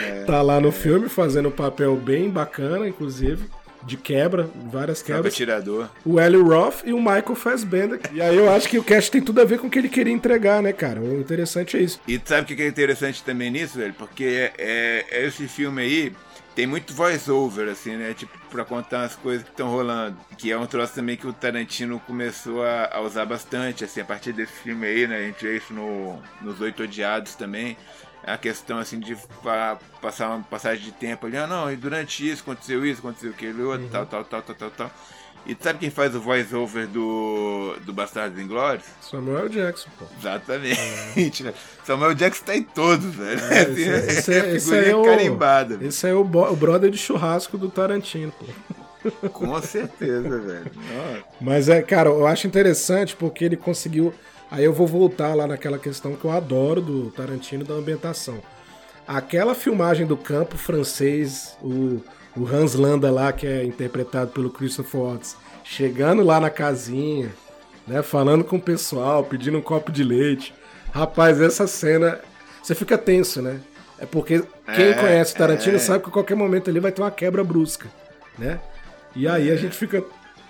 É, 0.00 0.24
tá 0.24 0.40
lá 0.42 0.60
no 0.60 0.68
é. 0.68 0.72
filme 0.72 1.08
fazendo 1.08 1.48
um 1.48 1.52
papel 1.52 1.96
bem 1.96 2.30
bacana, 2.30 2.88
inclusive. 2.88 3.48
De 3.84 3.96
quebra, 3.96 4.48
várias 4.70 5.02
quebras. 5.02 5.34
Tirador. 5.34 5.88
O 6.04 6.20
Eli 6.20 6.36
Roth 6.36 6.82
e 6.84 6.92
o 6.92 6.98
Michael 6.98 7.34
Fassbender. 7.34 8.00
E 8.12 8.22
aí 8.22 8.36
eu 8.36 8.48
acho 8.48 8.68
que 8.68 8.78
o 8.78 8.84
cast 8.84 9.10
tem 9.10 9.20
tudo 9.20 9.40
a 9.40 9.44
ver 9.44 9.58
com 9.58 9.66
o 9.66 9.70
que 9.70 9.78
ele 9.78 9.88
queria 9.88 10.12
entregar, 10.12 10.62
né, 10.62 10.72
cara? 10.72 11.00
O 11.00 11.20
interessante 11.20 11.76
é 11.76 11.80
isso. 11.80 12.00
E 12.06 12.20
sabe 12.24 12.52
o 12.52 12.56
que 12.56 12.62
é 12.62 12.68
interessante 12.68 13.24
também 13.24 13.50
nisso, 13.50 13.78
velho? 13.78 13.92
Porque 13.94 14.50
é, 14.56 15.04
é 15.10 15.26
esse 15.26 15.48
filme 15.48 15.82
aí 15.82 16.12
tem 16.54 16.66
muito 16.66 16.92
voice-over, 16.92 17.68
assim, 17.68 17.96
né? 17.96 18.14
Tipo, 18.14 18.38
pra 18.50 18.64
contar 18.64 19.04
as 19.04 19.16
coisas 19.16 19.42
que 19.42 19.50
estão 19.50 19.68
rolando. 19.68 20.16
Que 20.36 20.52
é 20.52 20.58
um 20.58 20.66
troço 20.66 20.94
também 20.94 21.16
que 21.16 21.26
o 21.26 21.32
Tarantino 21.32 21.98
começou 22.00 22.62
a, 22.62 22.90
a, 22.92 23.00
usar 23.00 23.24
bastante, 23.24 23.84
assim, 23.84 24.00
a 24.00 24.04
partir 24.04 24.32
desse 24.32 24.52
filme 24.52 24.86
aí, 24.86 25.06
né? 25.06 25.16
A 25.16 25.22
gente 25.22 25.42
vê 25.44 25.56
isso 25.56 25.72
no, 25.72 26.20
nos 26.40 26.60
Oito 26.60 26.82
Odiados 26.82 27.34
também. 27.34 27.76
É 28.24 28.32
a 28.32 28.38
questão, 28.38 28.78
assim, 28.78 29.00
de 29.00 29.16
passar 30.00 30.28
uma 30.28 30.44
passagem 30.44 30.84
de 30.84 30.92
tempo 30.92 31.26
ali. 31.26 31.36
Ah, 31.36 31.46
não, 31.46 31.72
e 31.72 31.76
durante 31.76 32.28
isso 32.28 32.42
aconteceu 32.42 32.86
isso, 32.86 33.00
aconteceu 33.00 33.30
aquilo, 33.30 33.68
outro, 33.68 33.84
uhum. 33.84 33.90
tal, 33.90 34.06
tal, 34.06 34.24
tal, 34.24 34.42
tal, 34.42 34.54
tal, 34.54 34.70
tal. 34.70 34.90
E 35.44 35.56
sabe 35.60 35.80
quem 35.80 35.90
faz 35.90 36.14
o 36.14 36.20
voice-over 36.20 36.86
do, 36.86 37.74
do 37.84 37.92
Bastardos 37.92 38.38
Inglórios? 38.38 38.84
Samuel 39.00 39.48
Jackson, 39.48 39.90
pô. 39.98 40.04
Exatamente. 40.18 41.48
É. 41.48 41.54
Samuel 41.84 42.14
Jackson 42.14 42.44
tá 42.44 42.56
em 42.56 42.62
todos, 42.62 43.12
velho. 43.12 43.40
É, 43.40 43.62
esse, 43.62 43.82
esse, 43.82 44.32
é, 44.32 44.54
esse 44.54 44.90
é 44.90 44.94
o, 44.94 45.02
carimbada. 45.02 45.84
Esse 45.84 46.08
é 46.08 46.14
o, 46.14 46.20
o 46.20 46.56
brother 46.56 46.90
de 46.90 46.98
churrasco 46.98 47.58
do 47.58 47.68
Tarantino, 47.68 48.32
pô. 48.32 48.46
Com 49.30 49.60
certeza, 49.60 50.38
velho. 50.38 50.70
Mas 51.40 51.68
é, 51.68 51.82
cara, 51.82 52.08
eu 52.08 52.24
acho 52.24 52.46
interessante 52.46 53.16
porque 53.16 53.44
ele 53.44 53.56
conseguiu. 53.56 54.14
Aí 54.52 54.64
eu 54.64 54.72
vou 54.72 54.86
voltar 54.86 55.34
lá 55.34 55.48
naquela 55.48 55.78
questão 55.78 56.14
que 56.14 56.24
eu 56.24 56.30
adoro 56.30 56.80
do 56.80 57.10
Tarantino 57.10 57.64
da 57.64 57.74
ambientação. 57.74 58.40
Aquela 59.08 59.54
filmagem 59.54 60.06
do 60.06 60.16
campo 60.16 60.56
francês, 60.56 61.56
o 61.60 62.00
o 62.36 62.46
Hans 62.46 62.74
Landa 62.74 63.10
lá, 63.10 63.32
que 63.32 63.46
é 63.46 63.64
interpretado 63.64 64.30
pelo 64.30 64.50
Christopher 64.50 65.00
Watts, 65.00 65.36
chegando 65.62 66.22
lá 66.22 66.40
na 66.40 66.50
casinha, 66.50 67.30
né, 67.86 68.02
falando 68.02 68.44
com 68.44 68.56
o 68.56 68.60
pessoal, 68.60 69.24
pedindo 69.24 69.58
um 69.58 69.62
copo 69.62 69.92
de 69.92 70.02
leite. 70.02 70.54
Rapaz, 70.92 71.40
essa 71.40 71.66
cena 71.66 72.20
você 72.62 72.74
fica 72.74 72.96
tenso, 72.96 73.42
né? 73.42 73.60
É 73.98 74.06
porque 74.06 74.42
quem 74.74 74.86
é, 74.86 74.94
conhece 74.94 75.34
Tarantino 75.34 75.76
é. 75.76 75.78
sabe 75.78 76.02
que 76.02 76.10
a 76.10 76.12
qualquer 76.12 76.34
momento 76.34 76.70
ali 76.70 76.80
vai 76.80 76.92
ter 76.92 77.02
uma 77.02 77.10
quebra 77.10 77.44
brusca, 77.44 77.88
né? 78.38 78.60
E 79.14 79.28
aí 79.28 79.50
a 79.50 79.56
gente 79.56 79.76
fica 79.76 80.02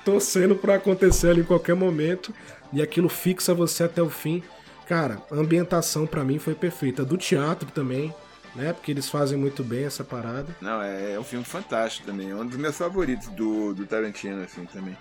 torcendo 0.04 0.54
para 0.54 0.76
acontecer 0.76 1.30
ali 1.30 1.40
em 1.40 1.44
qualquer 1.44 1.74
momento 1.74 2.32
e 2.72 2.82
aquilo 2.82 3.08
fixa 3.08 3.54
você 3.54 3.84
até 3.84 4.02
o 4.02 4.10
fim. 4.10 4.42
Cara, 4.86 5.22
a 5.30 5.34
ambientação 5.34 6.06
para 6.06 6.24
mim 6.24 6.38
foi 6.38 6.54
perfeita. 6.54 7.04
Do 7.04 7.16
teatro 7.16 7.70
também, 7.70 8.14
né? 8.54 8.72
Porque 8.72 8.90
eles 8.90 9.08
fazem 9.08 9.38
muito 9.38 9.62
bem 9.62 9.84
essa 9.84 10.04
parada. 10.04 10.54
Não, 10.60 10.82
é, 10.82 11.12
é 11.12 11.20
um 11.20 11.24
filme 11.24 11.44
fantástico 11.44 12.06
também. 12.06 12.30
É 12.30 12.34
um 12.34 12.46
dos 12.46 12.58
meus 12.58 12.76
favoritos 12.76 13.28
do, 13.28 13.74
do 13.74 13.86
Tarantino, 13.86 14.42
assim, 14.42 14.64
também. 14.66 14.96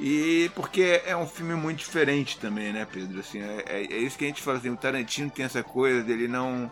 E 0.00 0.50
porque 0.54 1.02
é 1.04 1.16
um 1.16 1.26
filme 1.26 1.54
muito 1.54 1.78
diferente 1.78 2.38
também, 2.38 2.72
né, 2.72 2.86
Pedro? 2.90 3.20
Assim, 3.20 3.40
é, 3.40 3.64
é, 3.66 3.82
é 3.82 3.98
isso 3.98 4.16
que 4.16 4.24
a 4.24 4.28
gente 4.28 4.42
fala 4.42 4.58
assim, 4.58 4.70
o 4.70 4.76
Tarantino 4.76 5.30
tem 5.30 5.44
essa 5.44 5.62
coisa 5.62 6.02
dele 6.02 6.26
não. 6.28 6.70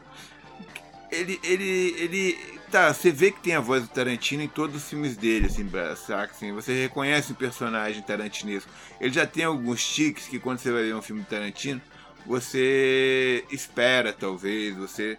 Ele, 1.10 1.38
ele, 1.42 1.94
ele. 1.98 2.59
Tá, 2.70 2.92
você 2.94 3.10
vê 3.10 3.32
que 3.32 3.40
tem 3.40 3.54
a 3.54 3.60
voz 3.60 3.82
do 3.82 3.88
Tarantino 3.88 4.42
em 4.42 4.48
todos 4.48 4.76
os 4.76 4.88
filmes 4.88 5.16
dele, 5.16 5.46
assim, 5.46 5.68
saca? 5.96 6.32
Assim, 6.32 6.52
você 6.52 6.82
reconhece 6.82 7.32
o 7.32 7.34
personagem 7.34 8.02
tarantinesco. 8.02 8.70
Ele 9.00 9.12
já 9.12 9.26
tem 9.26 9.44
alguns 9.44 9.84
tiques 9.84 10.28
que 10.28 10.38
quando 10.38 10.58
você 10.58 10.70
vai 10.70 10.84
ver 10.84 10.94
um 10.94 11.02
filme 11.02 11.22
do 11.22 11.26
Tarantino, 11.26 11.80
você 12.24 13.44
espera, 13.50 14.12
talvez, 14.12 14.76
você 14.76 15.18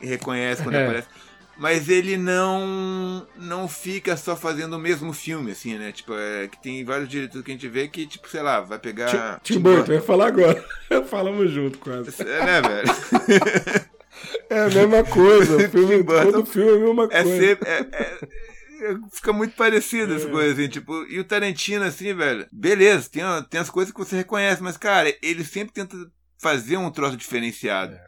reconhece 0.00 0.62
quando 0.62 0.74
é. 0.74 0.84
aparece 0.84 1.08
mas 1.56 1.88
ele 1.88 2.16
não 2.16 3.26
não 3.36 3.68
fica 3.68 4.16
só 4.16 4.34
fazendo 4.34 4.74
o 4.74 4.78
mesmo 4.78 5.12
filme, 5.12 5.52
assim, 5.52 5.78
né? 5.78 5.92
Tipo, 5.92 6.14
é, 6.14 6.48
que 6.48 6.60
tem 6.60 6.84
vários 6.84 7.08
diretores 7.08 7.44
que 7.44 7.50
a 7.50 7.54
gente 7.54 7.68
vê 7.68 7.88
que, 7.88 8.06
tipo, 8.06 8.28
sei 8.28 8.42
lá, 8.42 8.60
vai 8.60 8.78
pegar. 8.78 9.38
Tim, 9.42 9.54
Tim 9.54 9.60
Burton, 9.60 9.92
eu 9.92 9.96
ia 9.96 10.02
falar 10.02 10.28
agora. 10.28 10.64
Falamos 11.08 11.50
junto 11.50 11.78
quase. 11.78 12.10
É, 12.22 12.44
né, 12.44 12.62
velho? 12.62 13.92
é 14.50 14.60
a 14.60 14.68
mesma 14.68 15.04
coisa. 15.04 15.56
O 15.56 15.60
filme, 15.70 16.04
todo 16.04 16.46
filme 16.46 16.70
é 16.70 16.74
a 16.74 16.78
mesma 16.78 17.04
é 17.10 17.22
coisa. 17.22 17.46
Sempre, 17.46 17.68
é, 17.68 17.78
é, 17.80 18.96
fica 19.12 19.32
muito 19.32 19.54
parecido 19.54 20.14
as 20.14 20.24
é. 20.24 20.28
coisas, 20.28 20.58
assim, 20.58 20.68
tipo, 20.68 21.04
e 21.04 21.18
o 21.18 21.24
Tarantino, 21.24 21.84
assim, 21.84 22.14
velho, 22.14 22.46
beleza, 22.52 23.08
tem, 23.08 23.22
tem 23.48 23.60
as 23.60 23.70
coisas 23.70 23.92
que 23.92 23.98
você 23.98 24.16
reconhece, 24.16 24.62
mas, 24.62 24.76
cara, 24.76 25.14
ele 25.22 25.44
sempre 25.44 25.72
tenta 25.72 25.96
fazer 26.38 26.76
um 26.76 26.90
troço 26.90 27.16
diferenciado. 27.16 27.94
É. 27.94 28.06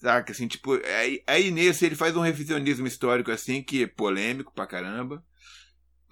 Saca, 0.00 0.32
assim, 0.32 0.48
tipo, 0.48 0.80
aí, 0.98 1.22
aí 1.26 1.50
nesse 1.52 1.86
ele 1.86 1.94
faz 1.94 2.16
um 2.16 2.20
revisionismo 2.20 2.86
histórico, 2.86 3.30
assim, 3.30 3.62
que 3.62 3.84
é 3.84 3.86
polêmico 3.86 4.52
pra 4.52 4.66
caramba. 4.66 5.24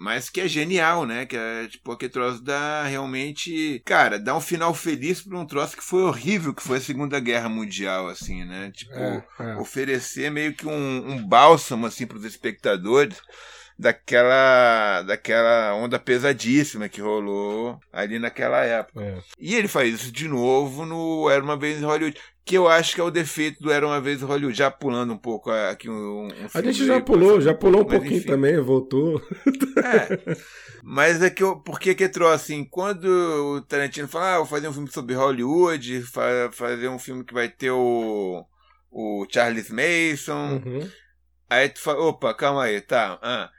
Mas 0.01 0.31
que 0.31 0.41
é 0.41 0.47
genial, 0.47 1.05
né? 1.05 1.27
Que 1.27 1.37
é, 1.37 1.67
tipo, 1.67 1.91
aquele 1.91 2.11
troço 2.11 2.41
dá 2.41 2.85
realmente. 2.85 3.79
Cara, 3.85 4.17
dá 4.17 4.35
um 4.35 4.41
final 4.41 4.73
feliz 4.73 5.21
pra 5.21 5.37
um 5.37 5.45
troço 5.45 5.77
que 5.77 5.83
foi 5.83 6.01
horrível, 6.01 6.55
que 6.55 6.63
foi 6.63 6.79
a 6.79 6.81
Segunda 6.81 7.19
Guerra 7.19 7.47
Mundial, 7.47 8.07
assim, 8.07 8.43
né? 8.43 8.71
Tipo, 8.73 8.95
é, 8.95 9.23
é. 9.39 9.55
oferecer 9.57 10.31
meio 10.31 10.55
que 10.55 10.65
um, 10.65 11.11
um 11.11 11.23
bálsamo, 11.23 11.85
assim, 11.85 12.07
pros 12.07 12.25
espectadores 12.25 13.21
daquela 13.77 15.03
daquela 15.03 15.73
onda 15.75 15.97
pesadíssima 15.99 16.89
que 16.89 16.99
rolou 16.99 17.79
ali 17.93 18.17
naquela 18.17 18.63
época. 18.63 19.03
É. 19.03 19.19
E 19.39 19.55
ele 19.55 19.67
faz 19.67 19.93
isso 19.93 20.11
de 20.11 20.27
novo 20.27 20.83
no 20.83 21.29
Era 21.29 21.43
uma 21.43 21.57
vez 21.57 21.79
em 21.79 21.85
Hollywood 21.85 22.19
que 22.43 22.57
eu 22.57 22.67
acho 22.67 22.95
que 22.95 23.01
é 23.01 23.03
o 23.03 23.11
defeito 23.11 23.61
do 23.61 23.71
Era 23.71 23.85
uma 23.85 24.01
vez 24.01 24.21
Hollywood, 24.21 24.57
já 24.57 24.71
pulando 24.71 25.13
um 25.13 25.17
pouco 25.17 25.51
aqui 25.51 25.89
um, 25.89 26.27
um 26.27 26.29
A 26.53 26.61
gente 26.61 26.85
já 26.85 26.99
pulou, 26.99 27.39
já 27.39 27.53
pulou 27.53 27.81
um 27.81 27.85
pouquinho 27.85 28.17
enfim. 28.17 28.27
também, 28.27 28.59
voltou. 28.59 29.21
É. 29.77 30.35
Mas 30.83 31.21
é 31.21 31.29
que 31.29 31.43
eu, 31.43 31.57
por 31.57 31.79
que 31.79 31.93
que 31.93 32.05
entrou 32.05 32.29
assim, 32.31 32.63
quando 32.63 33.05
o 33.05 33.61
Tarantino 33.61 34.07
fala, 34.07 34.35
ah, 34.35 34.37
vou 34.39 34.47
fazer 34.47 34.67
um 34.67 34.73
filme 34.73 34.91
sobre 34.91 35.15
Hollywood, 35.15 36.01
fa 36.01 36.49
fazer 36.51 36.87
um 36.87 36.99
filme 36.99 37.23
que 37.23 37.33
vai 37.33 37.49
ter 37.49 37.71
o 37.71 38.45
o 38.91 39.25
Charles 39.31 39.69
Mason. 39.69 40.61
Uhum. 40.65 40.89
Aí 41.49 41.69
tu 41.69 41.79
fala, 41.79 42.01
opa, 42.01 42.33
calma 42.33 42.63
aí, 42.63 42.81
tá. 42.81 43.19
Ah. 43.21 43.49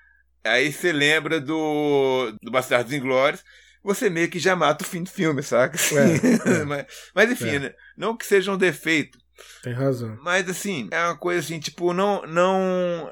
Aí 0.44 0.72
você 0.72 0.92
lembra 0.92 1.40
do 1.40 2.32
do 2.42 2.50
Bastardos 2.50 2.92
Inglórios 2.92 3.42
você 3.82 4.08
meio 4.08 4.28
que 4.28 4.38
já 4.38 4.54
mata 4.54 4.84
o 4.84 4.86
fim 4.86 5.02
do 5.02 5.10
filme, 5.10 5.42
saca? 5.42 5.76
É, 5.94 6.60
é. 6.60 6.64
mas, 6.64 6.86
mas, 7.14 7.30
enfim, 7.30 7.56
é. 7.56 7.58
né? 7.58 7.74
não 7.96 8.16
que 8.16 8.26
seja 8.26 8.52
um 8.52 8.56
defeito. 8.56 9.18
Tem 9.62 9.72
razão. 9.72 10.16
Mas 10.22 10.48
assim, 10.48 10.88
é 10.90 11.04
uma 11.04 11.16
coisa 11.16 11.40
assim, 11.40 11.58
tipo, 11.58 11.92
não. 11.92 12.22
não 12.26 13.10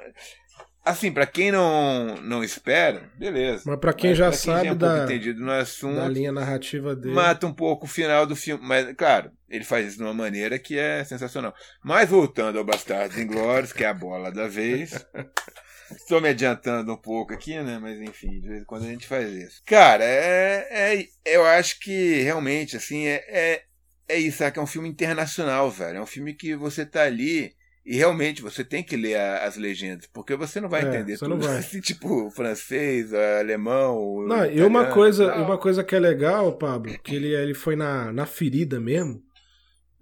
assim, 0.84 1.12
para 1.12 1.26
quem 1.26 1.50
não, 1.50 2.16
não 2.22 2.44
espera, 2.44 3.10
beleza. 3.18 3.64
Mas 3.66 3.78
para 3.78 3.92
quem 3.92 4.10
mas 4.10 4.18
já 4.18 4.28
pra 4.28 4.36
quem 4.36 4.40
sabe 4.40 4.64
já 4.64 4.70
é 4.70 4.72
um 4.72 4.76
da, 4.76 5.04
entendido 5.04 5.40
no 5.40 5.50
assunto, 5.50 5.96
da 5.96 6.08
linha 6.08 6.32
narrativa 6.32 6.94
dele. 6.94 7.14
Mata 7.14 7.46
um 7.46 7.52
pouco 7.52 7.86
o 7.86 7.88
final 7.88 8.26
do 8.26 8.36
filme. 8.36 8.64
Mas, 8.64 8.94
claro, 8.96 9.30
ele 9.48 9.64
faz 9.64 9.88
isso 9.88 9.98
de 9.98 10.04
uma 10.04 10.14
maneira 10.14 10.58
que 10.58 10.78
é 10.78 11.04
sensacional. 11.04 11.54
Mas 11.82 12.08
voltando 12.08 12.58
ao 12.58 12.64
Bastardos 12.64 13.18
Inglórios, 13.18 13.72
que 13.72 13.84
é 13.84 13.88
a 13.88 13.94
bola 13.94 14.30
da 14.30 14.46
vez. 14.46 15.04
Estou 15.94 16.20
me 16.20 16.28
adiantando 16.28 16.92
um 16.92 16.96
pouco 16.96 17.32
aqui, 17.32 17.58
né? 17.60 17.78
Mas 17.80 18.00
enfim, 18.00 18.40
de 18.40 18.48
vez 18.48 18.62
em 18.62 18.64
quando 18.64 18.84
a 18.84 18.88
gente 18.88 19.06
faz 19.06 19.30
isso. 19.32 19.62
Cara, 19.66 20.04
é, 20.04 20.68
é 20.70 21.08
eu 21.24 21.44
acho 21.44 21.80
que 21.80 22.20
realmente, 22.22 22.76
assim, 22.76 23.06
é, 23.06 23.24
é, 23.28 23.62
é 24.08 24.18
isso, 24.18 24.38
sabe? 24.38 24.58
É 24.58 24.62
um 24.62 24.66
filme 24.66 24.88
internacional, 24.88 25.70
velho. 25.70 25.98
É 25.98 26.02
um 26.02 26.06
filme 26.06 26.34
que 26.34 26.54
você 26.54 26.84
tá 26.84 27.02
ali 27.02 27.52
e 27.84 27.96
realmente 27.96 28.42
você 28.42 28.62
tem 28.62 28.82
que 28.82 28.96
ler 28.96 29.16
a, 29.16 29.44
as 29.44 29.56
legendas, 29.56 30.06
porque 30.12 30.36
você 30.36 30.60
não 30.60 30.68
vai 30.68 30.82
é, 30.84 30.88
entender 30.88 31.18
tudo. 31.18 31.30
Não 31.30 31.40
vai. 31.40 31.58
Assim, 31.58 31.80
tipo, 31.82 32.30
francês, 32.30 33.12
alemão. 33.12 34.24
Não, 34.26 34.44
e 34.46 34.62
uma 34.62 34.86
coisa, 34.86 35.34
uma 35.36 35.58
coisa 35.58 35.82
que 35.82 35.94
é 35.96 35.98
legal, 35.98 36.56
Pablo, 36.56 36.96
que 37.02 37.16
ele, 37.16 37.34
ele 37.34 37.54
foi 37.54 37.76
na, 37.76 38.12
na 38.12 38.26
ferida 38.26 38.78
mesmo 38.78 39.22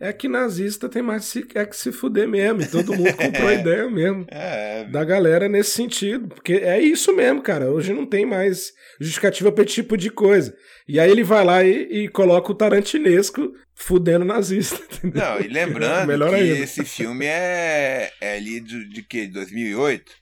é 0.00 0.12
que 0.12 0.28
nazista 0.28 0.88
tem 0.88 1.02
mais 1.02 1.24
se, 1.24 1.44
é 1.54 1.66
que 1.66 1.76
se 1.76 1.90
fuder 1.90 2.28
mesmo. 2.28 2.62
E 2.62 2.66
todo 2.68 2.94
mundo 2.94 3.12
comprou 3.16 3.48
a 3.48 3.54
ideia 3.54 3.90
mesmo. 3.90 4.26
É. 4.28 4.84
Da 4.84 5.04
galera 5.04 5.48
nesse 5.48 5.70
sentido. 5.70 6.28
Porque 6.28 6.54
é 6.54 6.80
isso 6.80 7.14
mesmo, 7.14 7.42
cara. 7.42 7.70
Hoje 7.70 7.92
não 7.92 8.06
tem 8.06 8.24
mais 8.24 8.72
justificativa 9.00 9.50
pra 9.50 9.64
esse 9.64 9.74
tipo 9.74 9.96
de 9.96 10.10
coisa. 10.10 10.56
E 10.86 11.00
aí 11.00 11.10
ele 11.10 11.24
vai 11.24 11.44
lá 11.44 11.64
e, 11.64 12.04
e 12.04 12.08
coloca 12.08 12.52
o 12.52 12.54
tarantinesco 12.54 13.52
fudendo 13.74 14.24
nazista. 14.24 14.76
Entendeu? 14.98 15.22
Não, 15.22 15.40
e 15.40 15.48
lembrando 15.48 16.06
Melhor 16.06 16.30
que 16.30 16.36
ainda. 16.36 16.58
esse 16.58 16.84
filme 16.84 17.26
é, 17.26 18.10
é 18.20 18.36
ali 18.36 18.60
de, 18.60 18.88
de 18.88 19.02
que? 19.02 19.26
2008? 19.26 20.12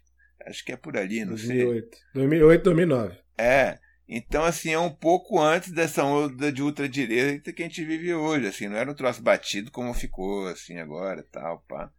Acho 0.46 0.64
que 0.64 0.72
é 0.72 0.76
por 0.76 0.96
ali, 0.96 1.20
não 1.20 1.34
2008. 1.34 1.96
sei. 1.96 2.04
2008, 2.14 2.62
2009. 2.62 3.16
É. 3.36 3.78
Então, 4.08 4.44
assim, 4.44 4.72
é 4.72 4.78
um 4.78 4.90
pouco 4.90 5.40
antes 5.40 5.72
dessa 5.72 6.04
onda 6.04 6.52
de 6.52 6.62
ultradireita 6.62 7.52
que 7.52 7.62
a 7.62 7.66
gente 7.66 7.84
vive 7.84 8.14
hoje, 8.14 8.46
assim, 8.46 8.68
não 8.68 8.76
era 8.76 8.90
um 8.90 8.94
troço 8.94 9.20
batido 9.20 9.70
como 9.72 9.92
ficou, 9.92 10.46
assim, 10.46 10.78
agora, 10.78 11.26
tal, 11.32 11.64
pá. 11.66 11.90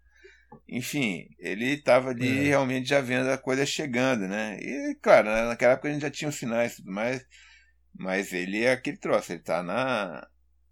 Enfim, 0.70 1.28
ele 1.38 1.74
estava 1.74 2.12
ali 2.12 2.30
é. 2.30 2.43
realmente 2.43 2.88
já 2.88 3.01
vendo 3.01 3.30
a 3.30 3.38
coisa 3.38 3.66
chegando, 3.66 4.26
né? 4.26 4.58
E, 4.62 4.95
claro, 5.01 5.28
naquela 5.47 5.74
época 5.74 5.89
a 5.89 5.91
gente 5.91 6.01
já 6.01 6.10
tinha 6.10 6.30
os 6.30 6.36
sinais 6.36 6.74
e 6.74 6.76
tudo 6.78 6.91
mais, 6.93 7.26
mas 7.93 8.32
ele 8.32 8.64
é 8.64 8.72
aquele 8.72 8.97
troço, 8.97 9.34
ele 9.34 9.41
tá 9.41 9.62
na, 9.62 10.26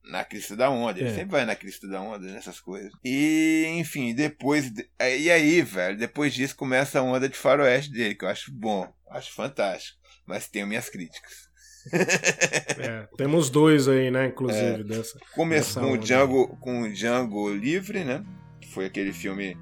na 0.05 0.23
crista 0.23 0.55
da 0.55 0.69
onda, 0.69 0.97
ele 0.97 1.09
é. 1.09 1.13
sempre 1.13 1.31
vai 1.31 1.43
na 1.43 1.55
crista 1.55 1.85
da 1.85 2.01
onda 2.01 2.25
nessas 2.31 2.61
coisas. 2.61 2.93
E, 3.03 3.65
enfim, 3.77 4.15
depois. 4.15 4.71
E 4.97 5.29
aí, 5.29 5.61
velho, 5.61 5.97
depois 5.97 6.33
disso 6.33 6.55
começa 6.55 6.99
a 6.99 7.03
onda 7.03 7.27
de 7.27 7.35
faroeste 7.35 7.91
dele, 7.91 8.15
que 8.15 8.23
eu 8.23 8.29
acho 8.29 8.53
bom, 8.53 8.89
acho 9.09 9.33
fantástico 9.33 10.04
mas 10.25 10.47
tenho 10.47 10.67
minhas 10.67 10.89
críticas. 10.89 11.49
é, 11.93 13.07
temos 13.15 13.49
dois 13.49 13.87
aí, 13.87 14.09
né, 14.09 14.27
inclusive, 14.27 14.81
é, 14.81 14.83
dessa. 14.83 15.19
Começou 15.33 15.83
com, 15.83 15.91
o 15.91 15.97
Django, 15.97 16.57
com 16.57 16.81
o 16.81 16.91
Django 16.91 17.53
Livre, 17.53 18.03
né? 18.03 18.23
Que 18.59 18.71
foi 18.71 18.85
aquele 18.85 19.13
filme 19.13 19.57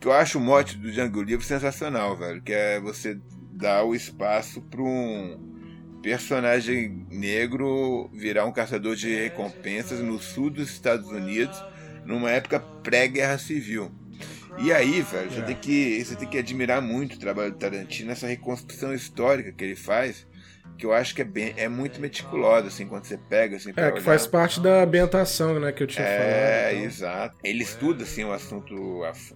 que 0.00 0.08
eu 0.08 0.12
acho 0.12 0.38
o 0.38 0.40
mote 0.40 0.76
do 0.76 0.90
Django 0.90 1.22
Livre 1.22 1.44
sensacional, 1.44 2.16
velho. 2.16 2.42
Que 2.42 2.52
é 2.52 2.80
você 2.80 3.18
dar 3.52 3.84
o 3.84 3.94
espaço 3.94 4.60
para 4.62 4.82
um 4.82 5.48
personagem 6.02 7.06
negro 7.10 8.08
virar 8.14 8.44
um 8.44 8.52
caçador 8.52 8.94
de 8.94 9.14
recompensas 9.14 10.00
no 10.00 10.18
sul 10.18 10.50
dos 10.50 10.70
Estados 10.70 11.08
Unidos, 11.08 11.62
numa 12.04 12.30
época 12.30 12.60
pré-guerra 12.60 13.38
civil. 13.38 13.92
E 14.60 14.72
aí, 14.72 15.00
velho, 15.02 15.30
você, 15.30 15.40
é. 15.40 15.42
tem 15.42 15.56
que, 15.56 16.04
você 16.04 16.16
tem 16.16 16.28
que 16.28 16.38
admirar 16.38 16.82
muito 16.82 17.14
o 17.14 17.18
trabalho 17.18 17.52
do 17.52 17.58
Tarantino, 17.58 18.10
essa 18.10 18.26
reconstrução 18.26 18.92
histórica 18.92 19.52
que 19.52 19.64
ele 19.64 19.76
faz, 19.76 20.26
que 20.76 20.84
eu 20.86 20.92
acho 20.92 21.14
que 21.14 21.22
é, 21.22 21.24
bem, 21.24 21.54
é 21.56 21.68
muito 21.68 22.00
meticulosa, 22.00 22.68
assim, 22.68 22.86
quando 22.86 23.04
você 23.04 23.18
pega, 23.18 23.56
assim, 23.56 23.72
É, 23.76 23.92
que 23.92 24.00
olhar. 24.00 24.00
faz 24.00 24.26
parte 24.26 24.60
da 24.60 24.82
ambientação, 24.82 25.58
né, 25.60 25.72
que 25.72 25.82
eu 25.82 25.86
tinha 25.86 26.06
é, 26.06 26.08
falado. 26.08 26.52
É, 26.72 26.74
então. 26.74 26.84
exato. 26.84 27.36
Ele 27.42 27.62
estuda, 27.62 28.04
assim, 28.04 28.24
o 28.24 28.32
assunto, 28.32 28.74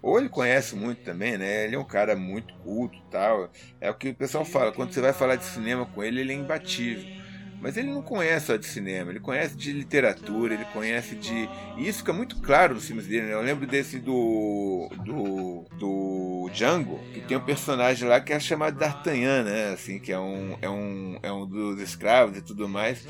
ou 0.03 0.19
ele 0.19 0.29
conhece 0.29 0.75
muito 0.77 1.03
também, 1.03 1.39
né, 1.39 1.65
ele 1.65 1.77
é 1.77 1.79
um 1.79 1.85
cara 1.85 2.17
muito 2.17 2.55
culto 2.59 2.97
e 2.97 3.11
tal. 3.11 3.51
É 3.81 3.91
o 3.91 3.95
que 3.95 4.11
o 4.11 4.15
pessoal 4.15 4.45
fala, 4.45 4.73
quando 4.73 4.93
você 4.93 5.01
vai 5.01 5.13
falar 5.13 5.37
de 5.37 5.45
cinema 5.45 5.87
com 5.87 6.03
ele, 6.03 6.21
ele 6.21 6.33
é 6.33 6.37
imbatível. 6.37 7.22
Mas 7.63 7.77
ele 7.77 7.93
não 7.93 8.03
conhece 8.03 8.47
só 8.47 8.57
de 8.57 8.67
cinema, 8.67 9.13
ele 9.13 9.21
conhece 9.21 9.57
de 9.57 9.73
literatura, 9.73 10.55
ele 10.55 10.65
conhece 10.73 11.15
de. 11.15 11.49
E 11.79 11.89
isso 11.89 12.01
fica 12.01 12.13
muito 12.13 12.41
claro 12.41 12.75
nos 12.75 12.85
filmes 12.85 13.07
dele, 13.07 13.27
né? 13.27 13.35
Eu 13.35 13.43
lembro 13.43 13.67
desse 13.69 14.01
do. 14.01 14.91
do. 15.05 15.65
do 15.79 16.51
Django, 16.53 16.99
que 17.15 17.21
tem 17.21 17.37
um 17.37 17.41
personagem 17.41 18.07
lá 18.07 18.21
que 18.21 18.33
é 18.33 18.41
chamado 18.41 18.77
D'Artagnan, 18.77 19.45
né? 19.45 19.71
Assim, 19.73 19.99
que 20.01 20.13
é 20.13 20.19
um, 20.19 20.57
é 20.61 20.69
um, 20.69 21.19
é 21.23 21.33
um 21.33 21.47
dos 21.47 21.81
escravos 21.81 22.37
e 22.37 22.43
tudo 22.43 22.69
mais. 22.69 23.07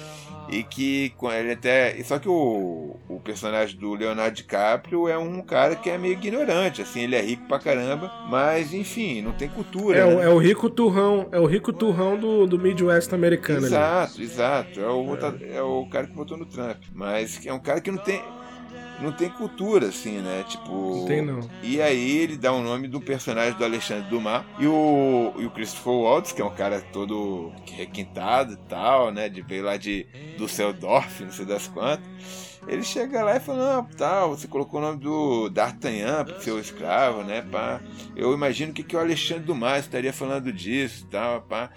E 0.50 0.62
que 0.62 1.12
ele 1.34 1.52
até. 1.52 2.00
Só 2.04 2.18
que 2.18 2.28
o, 2.28 2.96
o 3.08 3.20
personagem 3.20 3.78
do 3.78 3.94
Leonardo 3.94 4.36
DiCaprio 4.36 5.08
é 5.08 5.16
um 5.16 5.40
cara 5.40 5.74
que 5.74 5.88
é 5.88 5.96
meio 5.96 6.12
ignorante, 6.12 6.82
assim, 6.82 7.00
ele 7.00 7.16
é 7.16 7.22
rico 7.22 7.46
pra 7.48 7.58
caramba, 7.58 8.12
mas 8.28 8.74
enfim, 8.74 9.22
não 9.22 9.32
tem 9.32 9.48
cultura. 9.48 9.98
É, 9.98 10.04
né? 10.04 10.24
é 10.24 10.28
o 10.28 10.38
rico 10.38 10.68
turrão, 10.68 11.28
é 11.32 11.40
o 11.40 11.46
rico 11.46 11.72
turrão 11.72 12.18
do, 12.18 12.46
do 12.46 12.58
Midwest 12.58 13.12
americano. 13.12 13.66
Exato, 13.66 14.16
ali. 14.16 14.24
exato. 14.24 14.41
É 14.78 14.88
o, 14.88 15.14
é. 15.14 15.56
é 15.56 15.62
o 15.62 15.86
cara 15.86 16.06
que 16.06 16.14
votou 16.14 16.36
no 16.36 16.46
Trump. 16.46 16.78
Mas 16.92 17.44
é 17.46 17.52
um 17.52 17.60
cara 17.60 17.80
que 17.80 17.90
não 17.90 17.98
tem 17.98 18.22
não 19.02 19.10
tem 19.10 19.28
cultura, 19.28 19.88
assim, 19.88 20.18
né? 20.18 20.44
Tipo. 20.48 21.04
Tem 21.06 21.20
não. 21.20 21.40
E 21.62 21.82
aí 21.82 22.18
ele 22.18 22.36
dá 22.36 22.52
o 22.52 22.62
nome 22.62 22.86
do 22.86 23.00
personagem 23.00 23.58
do 23.58 23.64
Alexandre 23.64 24.08
Dumas. 24.08 24.44
E 24.58 24.66
o, 24.66 25.32
e 25.38 25.44
o 25.44 25.50
Christopher 25.50 25.92
Waltz, 25.92 26.32
que 26.32 26.40
é 26.40 26.44
um 26.44 26.54
cara 26.54 26.80
todo 26.80 27.52
requintado 27.72 28.52
e 28.52 28.56
tal, 28.68 29.10
né? 29.10 29.28
De 29.28 29.42
veio 29.42 29.64
lá 29.64 29.76
de 29.76 30.06
Düsseldorf, 30.38 31.24
não 31.24 31.32
sei 31.32 31.44
das 31.44 31.66
quantas. 31.66 32.52
Ele 32.68 32.84
chega 32.84 33.24
lá 33.24 33.36
e 33.36 33.40
fala, 33.40 33.74
não, 33.74 33.84
tal, 33.84 34.30
você 34.30 34.46
colocou 34.46 34.78
o 34.78 34.82
nome 34.82 35.00
do 35.00 35.48
D'Artagnan 35.48 36.24
para 36.24 36.40
ser 36.40 36.52
o 36.52 36.60
escravo, 36.60 37.24
né? 37.24 37.42
Pá. 37.42 37.80
Eu 38.14 38.32
imagino 38.32 38.72
que, 38.72 38.84
que 38.84 38.94
o 38.94 39.00
Alexandre 39.00 39.42
Dumas 39.42 39.80
estaria 39.80 40.12
falando 40.12 40.52
disso 40.52 41.04
tal, 41.10 41.42
pá. 41.42 41.70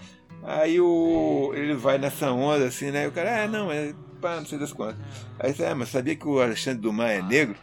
Aí 0.46 0.80
o, 0.80 1.50
ele 1.56 1.74
vai 1.74 1.98
nessa 1.98 2.30
onda 2.30 2.66
assim, 2.66 2.92
né? 2.92 3.04
E 3.04 3.08
o 3.08 3.12
cara, 3.12 3.30
é, 3.30 3.48
não, 3.48 3.70
é 3.72 3.92
pá, 4.20 4.36
não 4.36 4.46
sei 4.46 4.58
das 4.58 4.72
quantas. 4.72 4.96
Aí 5.40 5.52
você, 5.52 5.64
é, 5.64 5.74
mas 5.74 5.88
sabia 5.88 6.14
que 6.14 6.26
o 6.26 6.40
Alexandre 6.40 6.80
Dumas 6.80 7.10
é 7.10 7.20
negro? 7.20 7.56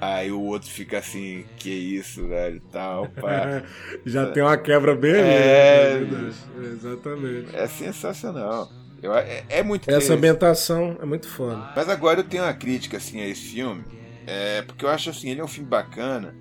Aí 0.00 0.30
o 0.30 0.40
outro 0.40 0.70
fica 0.70 0.98
assim, 0.98 1.44
que 1.56 1.68
isso, 1.68 2.26
velho, 2.28 2.62
tal, 2.70 3.08
pá. 3.08 3.64
Já 4.06 4.30
tem 4.30 4.44
uma 4.44 4.56
quebra 4.56 4.94
bem 4.94 5.12
é, 5.12 5.98
né? 6.00 6.32
Exatamente. 6.72 7.54
É 7.54 7.66
sensacional. 7.66 8.70
Eu, 9.02 9.12
é, 9.12 9.44
é, 9.48 9.62
muito 9.62 9.90
Essa 9.90 10.14
ambientação 10.14 10.96
é 11.02 11.04
muito 11.04 11.26
foda. 11.26 11.72
Mas 11.74 11.88
agora 11.88 12.20
eu 12.20 12.24
tenho 12.24 12.44
uma 12.44 12.54
crítica 12.54 12.98
assim 12.98 13.20
a 13.20 13.26
esse 13.26 13.42
filme, 13.42 13.82
é, 14.26 14.62
porque 14.62 14.84
eu 14.84 14.88
acho 14.88 15.10
assim, 15.10 15.30
ele 15.30 15.40
é 15.40 15.44
um 15.44 15.48
filme 15.48 15.68
bacana, 15.68 16.34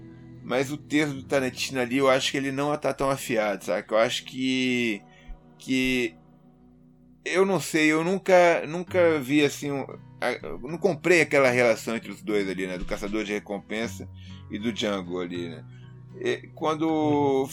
mas 0.44 0.72
o 0.72 0.78
texto 0.78 1.16
do 1.16 1.24
Tarantino 1.24 1.82
ali, 1.82 1.98
eu 1.98 2.10
acho 2.10 2.32
que 2.32 2.38
ele 2.38 2.52
não 2.52 2.76
tá 2.78 2.94
tão 2.94 3.10
afiado, 3.10 3.66
sabe? 3.66 3.86
Eu 3.90 3.98
acho 3.98 4.24
que 4.24 5.02
que 5.60 6.16
eu 7.24 7.45
não 7.45 7.60
sei, 7.60 7.91
eu 7.91 8.03
nunca 8.03 8.66
nunca 8.68 9.20
vi 9.20 9.43
assim, 9.43 9.72
um, 9.72 9.86
não 10.64 10.78
comprei 10.78 11.22
aquela 11.22 11.49
relação 11.49 11.95
entre 11.95 12.12
os 12.12 12.22
dois 12.22 12.49
ali, 12.49 12.66
né, 12.66 12.78
do 12.78 12.86
caçador 12.86 13.24
de 13.24 13.34
recompensa 13.34 14.10
e 14.49 14.57
do 14.57 14.72
Django 14.72 15.20
ali, 15.20 15.49
né? 15.49 15.64
E 16.20 16.49
quando 16.55 17.47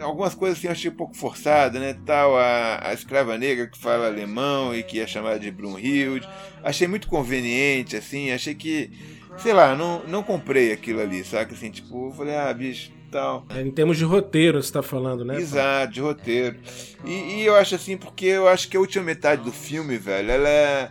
algumas 0.00 0.34
coisas 0.34 0.58
assim 0.58 0.68
eu 0.68 0.72
achei 0.72 0.90
um 0.90 0.94
pouco 0.94 1.14
forçada, 1.14 1.78
né? 1.78 1.94
Tal, 2.06 2.36
a, 2.36 2.88
a 2.88 2.94
escrava 2.94 3.36
negra 3.36 3.66
que 3.66 3.78
fala 3.78 4.06
alemão 4.06 4.74
e 4.74 4.82
que 4.82 5.00
é 5.00 5.06
chamada 5.06 5.38
de 5.38 5.50
Brunhilde. 5.50 6.28
Achei 6.62 6.86
muito 6.88 7.08
conveniente, 7.08 7.96
assim, 7.96 8.30
achei 8.30 8.54
que, 8.54 8.90
sei 9.38 9.52
lá, 9.52 9.74
não, 9.74 10.04
não 10.06 10.22
comprei 10.22 10.72
aquilo 10.72 11.00
ali, 11.00 11.24
saca? 11.24 11.54
Assim, 11.54 11.70
tipo, 11.70 12.12
falei, 12.12 12.36
ah, 12.36 12.52
bicho, 12.52 12.92
tal. 13.10 13.46
É, 13.50 13.60
em 13.60 13.70
termos 13.70 13.96
de 13.96 14.04
roteiro, 14.04 14.62
você 14.62 14.72
tá 14.72 14.82
falando, 14.82 15.24
né? 15.24 15.36
Exato, 15.36 15.92
de 15.92 16.00
roteiro. 16.00 16.58
E, 17.04 17.12
e, 17.12 17.46
eu 17.46 17.54
acho 17.56 17.74
assim, 17.74 17.96
porque 17.96 18.26
eu 18.26 18.48
acho 18.48 18.68
que 18.68 18.76
a 18.76 18.80
última 18.80 19.04
metade 19.04 19.42
do 19.42 19.52
filme, 19.52 19.96
velho, 19.96 20.30
ela 20.30 20.48
é. 20.48 20.90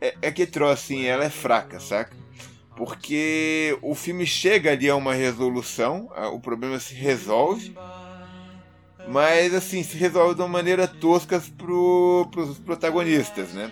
É, 0.00 0.14
é 0.22 0.30
que 0.30 0.46
trouxe, 0.46 0.94
assim, 0.94 1.04
ela 1.04 1.24
é 1.24 1.30
fraca, 1.30 1.78
saca? 1.78 2.16
Porque 2.74 3.76
o 3.82 3.94
filme 3.94 4.26
chega 4.26 4.72
ali 4.72 4.88
a 4.88 4.96
uma 4.96 5.12
resolução, 5.12 6.08
o 6.32 6.40
problema 6.40 6.78
se 6.78 6.94
resolve 6.94 7.74
mas 9.08 9.54
assim, 9.54 9.82
se 9.82 9.96
resolve 9.96 10.34
de 10.34 10.40
uma 10.40 10.48
maneira 10.48 10.86
tosca 10.86 11.42
pro, 11.56 12.28
pros 12.30 12.58
protagonistas, 12.58 13.52
né? 13.52 13.70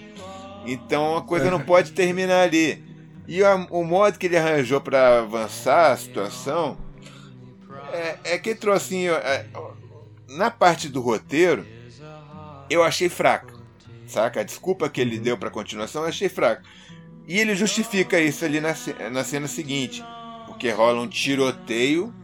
Então 0.67 1.17
a 1.17 1.23
coisa 1.23 1.51
não 1.51 1.61
pode 1.65 1.93
terminar 1.93 2.43
ali. 2.43 2.85
E 3.27 3.45
a, 3.45 3.55
o 3.71 3.85
modo 3.85 4.19
que 4.19 4.27
ele 4.27 4.37
arranjou 4.37 4.81
para 4.81 5.21
avançar 5.21 5.93
a 5.93 5.97
situação 5.97 6.77
é, 7.93 8.19
é 8.25 8.39
que 8.39 8.55
trouxe 8.55 8.87
assim, 8.87 9.09
é, 9.09 9.47
na 10.29 10.51
parte 10.51 10.89
do 10.89 11.01
roteiro, 11.01 11.67
eu 12.69 12.83
achei 12.83 13.09
fraco, 13.09 13.53
saca? 14.07 14.41
A 14.41 14.45
desculpa 14.45 14.89
que 14.89 15.01
ele 15.01 15.19
deu 15.19 15.37
para 15.37 15.51
continuação 15.51 16.03
eu 16.03 16.09
achei 16.09 16.29
fraco. 16.29 16.63
E 17.27 17.39
ele 17.39 17.55
justifica 17.55 18.19
isso 18.19 18.45
ali 18.45 18.61
na, 18.61 18.75
na 19.11 19.25
cena 19.25 19.47
seguinte, 19.47 20.03
porque 20.47 20.71
rola 20.71 21.01
um 21.01 21.09
tiroteio 21.09 22.15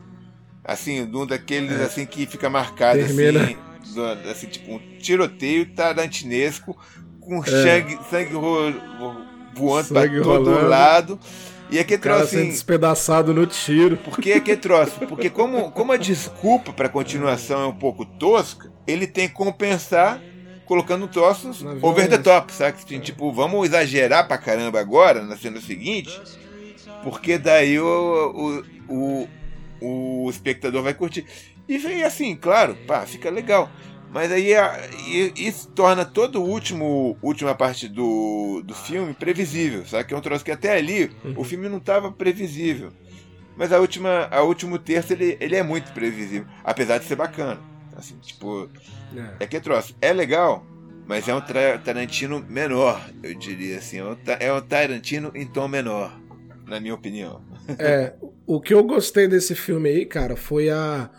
assim, 0.64 1.02
um 1.02 1.26
daqueles 1.26 1.78
é. 1.78 1.84
assim 1.84 2.06
que 2.06 2.26
fica 2.26 2.48
marcado 2.48 2.98
Termina. 2.98 3.42
assim, 3.42 3.56
do, 3.94 4.30
assim, 4.30 4.46
tipo 4.46 4.72
um 4.72 4.78
tiroteio 4.98 5.66
tarantinesco 5.74 6.76
com 7.20 7.42
é. 7.44 7.46
sangue, 7.46 7.98
sangue 8.10 8.32
voando 9.54 9.88
sangue 9.88 10.16
pra 10.16 10.22
todo 10.22 10.50
rolando. 10.50 10.68
lado. 10.68 11.20
E 11.70 11.78
é 11.78 11.84
que 11.84 11.96
troço 11.96 12.36
assim, 12.36 12.48
despedaçado 12.48 13.32
no 13.32 13.46
tiro. 13.46 13.96
Por 13.96 14.18
que 14.18 14.32
é 14.32 14.56
troço? 14.56 15.00
Porque 15.08 15.30
como, 15.30 15.70
como 15.70 15.92
a 15.92 15.96
desculpa 15.96 16.72
para 16.72 16.88
continuação 16.88 17.62
é 17.62 17.66
um 17.66 17.74
pouco 17.74 18.04
tosca, 18.04 18.70
ele 18.86 19.06
tem 19.06 19.28
que 19.28 19.34
compensar 19.34 20.20
colocando 20.66 21.06
troços 21.08 21.62
over 21.82 22.08
the 22.08 22.18
top, 22.18 22.52
sabe? 22.52 22.78
Assim, 22.82 22.98
tipo, 23.00 23.32
vamos 23.32 23.68
exagerar 23.68 24.26
pra 24.26 24.38
caramba 24.38 24.80
agora 24.80 25.22
na 25.22 25.36
cena 25.36 25.60
seguinte, 25.60 26.18
porque 27.02 27.36
daí 27.38 27.78
o, 27.78 28.62
o, 28.88 29.24
o 29.24 29.28
o 29.84 30.28
espectador 30.30 30.82
vai 30.82 30.94
curtir. 30.94 31.26
E 31.68 31.78
vem 31.78 32.02
assim, 32.02 32.34
claro, 32.34 32.76
pá, 32.86 33.06
fica 33.06 33.30
legal. 33.30 33.70
Mas 34.14 34.30
aí 34.30 34.52
isso 35.36 35.66
torna 35.74 36.04
toda 36.04 36.38
a 36.38 36.40
último, 36.40 37.18
última 37.20 37.52
parte 37.52 37.88
do, 37.88 38.62
do 38.64 38.72
filme 38.72 39.12
previsível, 39.12 39.84
sabe? 39.84 40.04
Que 40.04 40.14
é 40.14 40.16
um 40.16 40.20
troço 40.20 40.44
que 40.44 40.52
até 40.52 40.78
ali 40.78 41.10
uhum. 41.24 41.34
o 41.36 41.42
filme 41.42 41.68
não 41.68 41.78
estava 41.78 42.12
previsível. 42.12 42.92
Mas 43.56 43.72
a 43.72 43.80
última, 43.80 44.28
a 44.30 44.40
último 44.44 44.78
terço 44.78 45.12
ele, 45.12 45.36
ele 45.40 45.56
é 45.56 45.64
muito 45.64 45.92
previsível, 45.92 46.46
apesar 46.62 46.98
de 46.98 47.06
ser 47.06 47.16
bacana. 47.16 47.60
Assim, 47.96 48.16
tipo, 48.22 48.70
é, 49.16 49.44
é 49.44 49.46
que 49.48 49.56
é 49.56 49.60
troço. 49.60 49.96
É 50.00 50.12
legal, 50.12 50.64
mas 51.08 51.26
é 51.26 51.34
um 51.34 51.40
Tarantino 51.84 52.38
menor, 52.48 53.04
eu 53.20 53.34
diria 53.34 53.78
assim. 53.78 53.98
É 53.98 54.04
um 54.52 54.58
é 54.58 54.60
Tarantino 54.60 55.32
em 55.34 55.44
tom 55.44 55.66
menor, 55.66 56.16
na 56.68 56.78
minha 56.78 56.94
opinião. 56.94 57.42
É, 57.80 58.12
o 58.46 58.60
que 58.60 58.74
eu 58.74 58.84
gostei 58.84 59.26
desse 59.26 59.56
filme 59.56 59.88
aí, 59.88 60.06
cara, 60.06 60.36
foi 60.36 60.70
a. 60.70 61.10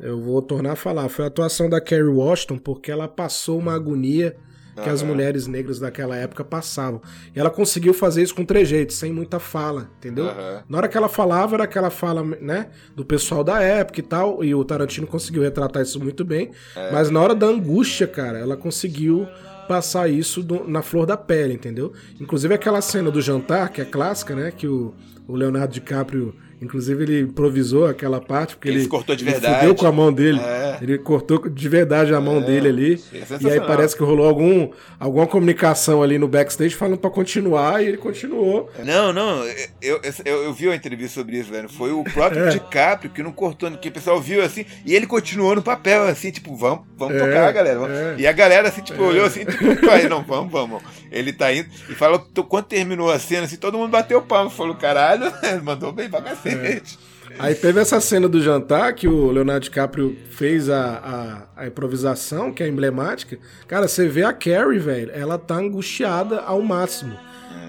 Eu 0.00 0.20
vou 0.20 0.42
tornar 0.42 0.72
a 0.72 0.76
falar, 0.76 1.08
foi 1.08 1.24
a 1.24 1.28
atuação 1.28 1.68
da 1.68 1.80
Kerry 1.80 2.08
Washington, 2.08 2.58
porque 2.58 2.90
ela 2.90 3.08
passou 3.08 3.58
uma 3.58 3.74
agonia 3.74 4.36
que 4.82 4.88
as 4.88 5.02
mulheres 5.02 5.46
negras 5.46 5.78
daquela 5.78 6.16
época 6.16 6.44
passavam. 6.44 7.00
E 7.34 7.38
ela 7.38 7.50
conseguiu 7.50 7.94
fazer 7.94 8.22
isso 8.22 8.34
com 8.34 8.44
trejeitos, 8.44 8.96
sem 8.96 9.12
muita 9.12 9.38
fala, 9.38 9.88
entendeu? 9.98 10.24
Uhum. 10.24 10.62
Na 10.68 10.78
hora 10.78 10.88
que 10.88 10.96
ela 10.96 11.08
falava, 11.08 11.54
era 11.54 11.64
aquela 11.64 11.90
fala, 11.90 12.24
né, 12.40 12.68
do 12.94 13.04
pessoal 13.04 13.44
da 13.44 13.62
época 13.62 14.00
e 14.00 14.02
tal, 14.02 14.42
e 14.42 14.54
o 14.54 14.64
Tarantino 14.64 15.06
conseguiu 15.06 15.42
retratar 15.42 15.82
isso 15.82 16.02
muito 16.02 16.24
bem. 16.24 16.50
É. 16.74 16.90
Mas 16.90 17.10
na 17.10 17.20
hora 17.20 17.34
da 17.34 17.46
angústia, 17.46 18.06
cara, 18.06 18.38
ela 18.38 18.56
conseguiu 18.56 19.28
passar 19.68 20.08
isso 20.08 20.42
do, 20.42 20.68
na 20.68 20.82
flor 20.82 21.06
da 21.06 21.16
pele, 21.16 21.54
entendeu? 21.54 21.92
Inclusive 22.20 22.52
aquela 22.52 22.80
cena 22.82 23.10
do 23.10 23.20
jantar, 23.20 23.70
que 23.70 23.80
é 23.80 23.84
clássica, 23.84 24.34
né, 24.34 24.50
que 24.50 24.66
o 24.66 24.92
o 25.26 25.36
Leonardo 25.36 25.72
DiCaprio, 25.72 26.34
inclusive, 26.60 27.02
ele 27.02 27.20
improvisou 27.20 27.86
aquela 27.86 28.20
parte, 28.20 28.56
porque 28.56 28.68
ele, 28.68 28.80
ele 28.80 28.88
cortou 28.88 29.14
de 29.14 29.24
verdade. 29.24 29.66
Ele 29.66 29.74
com 29.74 29.86
a 29.86 29.92
mão 29.92 30.12
dele. 30.12 30.40
É. 30.40 30.78
Ele 30.80 30.98
cortou 30.98 31.48
de 31.48 31.68
verdade 31.68 32.14
a 32.14 32.20
mão 32.20 32.38
é. 32.38 32.40
dele 32.40 32.68
ali. 32.68 33.04
É 33.12 33.24
e 33.40 33.50
aí 33.50 33.60
parece 33.60 33.96
que 33.96 34.02
rolou 34.02 34.26
algum, 34.26 34.70
alguma 34.98 35.26
comunicação 35.26 36.02
ali 36.02 36.18
no 36.18 36.28
backstage 36.28 36.74
falando 36.74 36.98
para 36.98 37.10
continuar 37.10 37.82
e 37.82 37.88
ele 37.88 37.96
continuou. 37.96 38.70
Não, 38.84 39.12
não, 39.12 39.44
eu, 39.80 40.00
eu, 40.24 40.42
eu, 40.44 40.52
vi 40.52 40.66
uma 40.66 40.76
entrevista 40.76 41.20
sobre 41.20 41.38
isso, 41.38 41.50
velho. 41.50 41.68
Foi 41.68 41.92
o 41.92 42.04
próprio 42.04 42.46
é. 42.46 42.50
DiCaprio 42.50 43.10
que 43.10 43.22
não 43.22 43.32
cortou, 43.32 43.70
que 43.72 43.88
o 43.88 43.92
pessoal 43.92 44.20
viu 44.20 44.42
assim, 44.42 44.64
e 44.84 44.94
ele 44.94 45.06
continuou 45.06 45.54
no 45.54 45.62
papel, 45.62 46.04
assim, 46.04 46.30
tipo, 46.30 46.54
vamos, 46.56 46.84
vamos 46.96 47.16
é, 47.16 47.18
tocar, 47.18 47.52
galera. 47.52 47.78
Vamos. 47.78 47.96
É. 47.96 48.14
E 48.18 48.26
a 48.26 48.32
galera, 48.32 48.68
assim, 48.68 48.82
tipo, 48.82 49.02
olhou 49.02 49.26
assim, 49.26 49.44
tipo, 49.44 49.64
não, 50.08 50.22
vamos, 50.22 50.52
vamos. 50.52 50.82
Ele 51.10 51.32
tá 51.32 51.52
indo 51.52 51.68
e 51.88 51.94
falou 51.94 52.18
quando 52.48 52.64
terminou 52.64 53.10
a 53.10 53.18
cena, 53.18 53.44
assim, 53.44 53.56
todo 53.56 53.78
mundo 53.78 53.90
bateu 53.90 54.20
palma. 54.22 54.50
Falou, 54.50 54.74
caralho, 54.74 55.32
mandou 55.62 55.92
bem 55.92 56.08
pra 56.08 56.20
É. 56.44 56.82
Aí 57.38 57.54
teve 57.54 57.80
essa 57.80 58.00
cena 58.00 58.28
do 58.28 58.40
jantar 58.40 58.92
que 58.94 59.08
o 59.08 59.30
Leonardo 59.30 59.64
DiCaprio 59.64 60.16
fez 60.30 60.68
a, 60.68 61.46
a, 61.56 61.62
a, 61.62 61.66
improvisação, 61.66 62.52
que 62.52 62.62
é 62.62 62.68
emblemática. 62.68 63.38
Cara, 63.66 63.88
você 63.88 64.08
vê 64.08 64.22
a 64.22 64.32
Carrie, 64.32 64.78
velho, 64.78 65.10
ela 65.12 65.36
tá 65.36 65.56
angustiada 65.56 66.40
ao 66.40 66.62
máximo. 66.62 67.16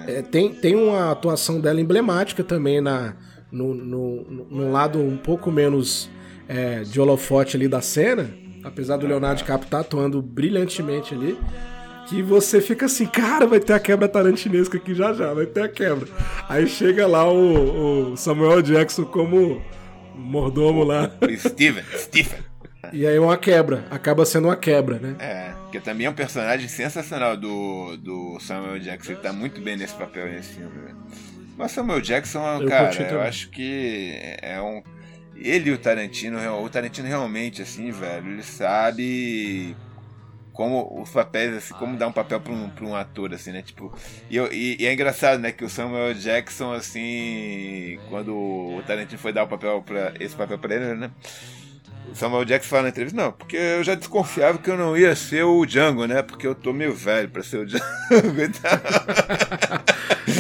É. 0.08 0.20
É, 0.20 0.22
tem, 0.22 0.54
tem 0.54 0.76
uma 0.76 1.12
atuação 1.12 1.60
dela 1.60 1.82
emblemática 1.82 2.44
também 2.44 2.80
na, 2.80 3.16
no, 3.52 3.74
no, 3.74 4.24
no 4.50 4.72
lado 4.72 5.00
um 5.00 5.18
pouco 5.18 5.52
menos 5.52 6.10
é, 6.48 6.82
de 6.82 7.00
holofote 7.00 7.58
ali 7.58 7.68
da 7.68 7.82
cena. 7.82 8.30
Apesar 8.64 8.98
do 8.98 9.08
Leonardo 9.08 9.38
DiCaprio 9.38 9.66
estar 9.66 9.78
tá 9.78 9.82
atuando 9.82 10.22
brilhantemente 10.22 11.14
ali 11.14 11.38
que 12.07 12.22
você 12.22 12.61
fica 12.61 12.86
assim, 12.86 13.06
cara, 13.06 13.45
vai 13.45 13.60
ter 13.60 13.73
a 13.73 13.80
quebra 13.80 14.07
tarantinesca 14.07 14.77
aqui 14.77 14.94
já 14.94 15.14
já, 15.14 15.34
vai 15.34 15.45
ter 15.45 15.64
a 15.64 15.69
quebra. 15.69 16.07
Aí 16.48 16.68
chega 16.68 17.07
lá 17.07 17.30
o, 17.30 18.14
o 18.14 18.18
Samuel 18.18 18.61
Jackson 18.61 19.06
como 19.06 19.61
mordomo 20.15 20.84
lá. 20.84 21.11
Steven, 21.38 21.84
Stephen. 21.95 22.40
E 22.94 23.06
aí 23.06 23.18
uma 23.18 23.38
quebra, 23.38 23.86
acaba 23.90 24.26
sendo 24.26 24.48
uma 24.48 24.56
quebra, 24.56 24.99
né? 24.99 25.15
É, 25.19 25.53
que 25.72 25.80
também 25.80 26.06
é 26.06 26.10
um 26.10 26.14
personagem 26.14 26.68
sensacional 26.68 27.36
do, 27.36 27.98
do 27.98 28.40
Samuel 28.40 28.80
Jackson, 28.80 29.14
ele 29.14 29.22
tá 29.22 29.34
muito 29.34 29.60
bem 29.61 29.76
nesse 29.76 29.95
papel 29.95 30.27
nesse 30.27 30.53
filme, 30.53 30.72
Mas 31.57 31.72
Samuel 31.72 32.02
Jackson, 32.02 32.61
eu 32.61 32.69
cara, 32.69 33.11
eu 33.11 33.22
acho 33.22 33.49
que 33.49 34.11
é 34.41 34.61
um. 34.61 34.84
Ele 35.36 35.72
e 35.72 35.73
o 35.73 35.77
Tarantino, 35.77 36.40
o 36.64 36.69
Tarantino 36.69 37.07
realmente, 37.07 37.61
assim, 37.61 37.91
velho, 37.91 38.30
ele 38.30 38.44
sabe 38.44 39.76
como 40.56 41.02
os 41.02 41.10
papéis, 41.10 41.53
assim, 41.53 41.73
como 41.73 41.98
dar 41.98 42.07
um 42.07 42.14
papel 42.14 42.40
pra 42.40 42.53
um, 42.53 42.69
pra 42.69 42.86
um 42.86 42.95
ator, 42.95 43.34
assim, 43.34 43.52
né? 43.52 43.61
Tipo, 43.61 43.94
e, 44.30 44.38
eu, 44.38 44.52
e, 44.52 44.82
e, 44.82 44.86
é 44.86 44.94
engraçado, 44.94 45.40
né, 45.40 45.52
que 45.52 45.65
o 45.65 45.69
Samuel 45.69 46.14
Jackson, 46.14 46.72
assim, 46.72 47.99
quando 48.10 48.34
o 48.34 48.82
Tarantino 48.88 49.19
foi 49.19 49.34
dar 49.34 49.44
o 49.44 49.48
papel 49.48 49.84
pra, 49.86 50.14
esse 50.18 50.34
papel 50.34 50.57
pra 50.57 50.76
ele, 50.76 50.95
né? 50.95 51.11
O 52.10 52.15
Samuel 52.15 52.45
Jackson 52.45 52.69
fala 52.69 52.84
na 52.84 52.90
entrevista, 52.90 53.22
não, 53.22 53.32
porque 53.34 53.57
eu 53.57 53.84
já 53.84 53.95
desconfiava 53.95 54.57
que 54.57 54.69
eu 54.69 54.77
não 54.77 54.95
ia 54.95 55.14
ser 55.15 55.44
o 55.44 55.65
Django, 55.65 56.06
né? 56.06 56.22
Porque 56.22 56.48
eu 56.48 56.56
tô 56.56 56.72
meio 56.72 56.94
velho 56.94 57.27
pra 57.27 57.44
ser 57.44 57.57
o 57.57 57.65
Django 57.65 57.84
e 58.40 58.49
tal. 58.49 58.72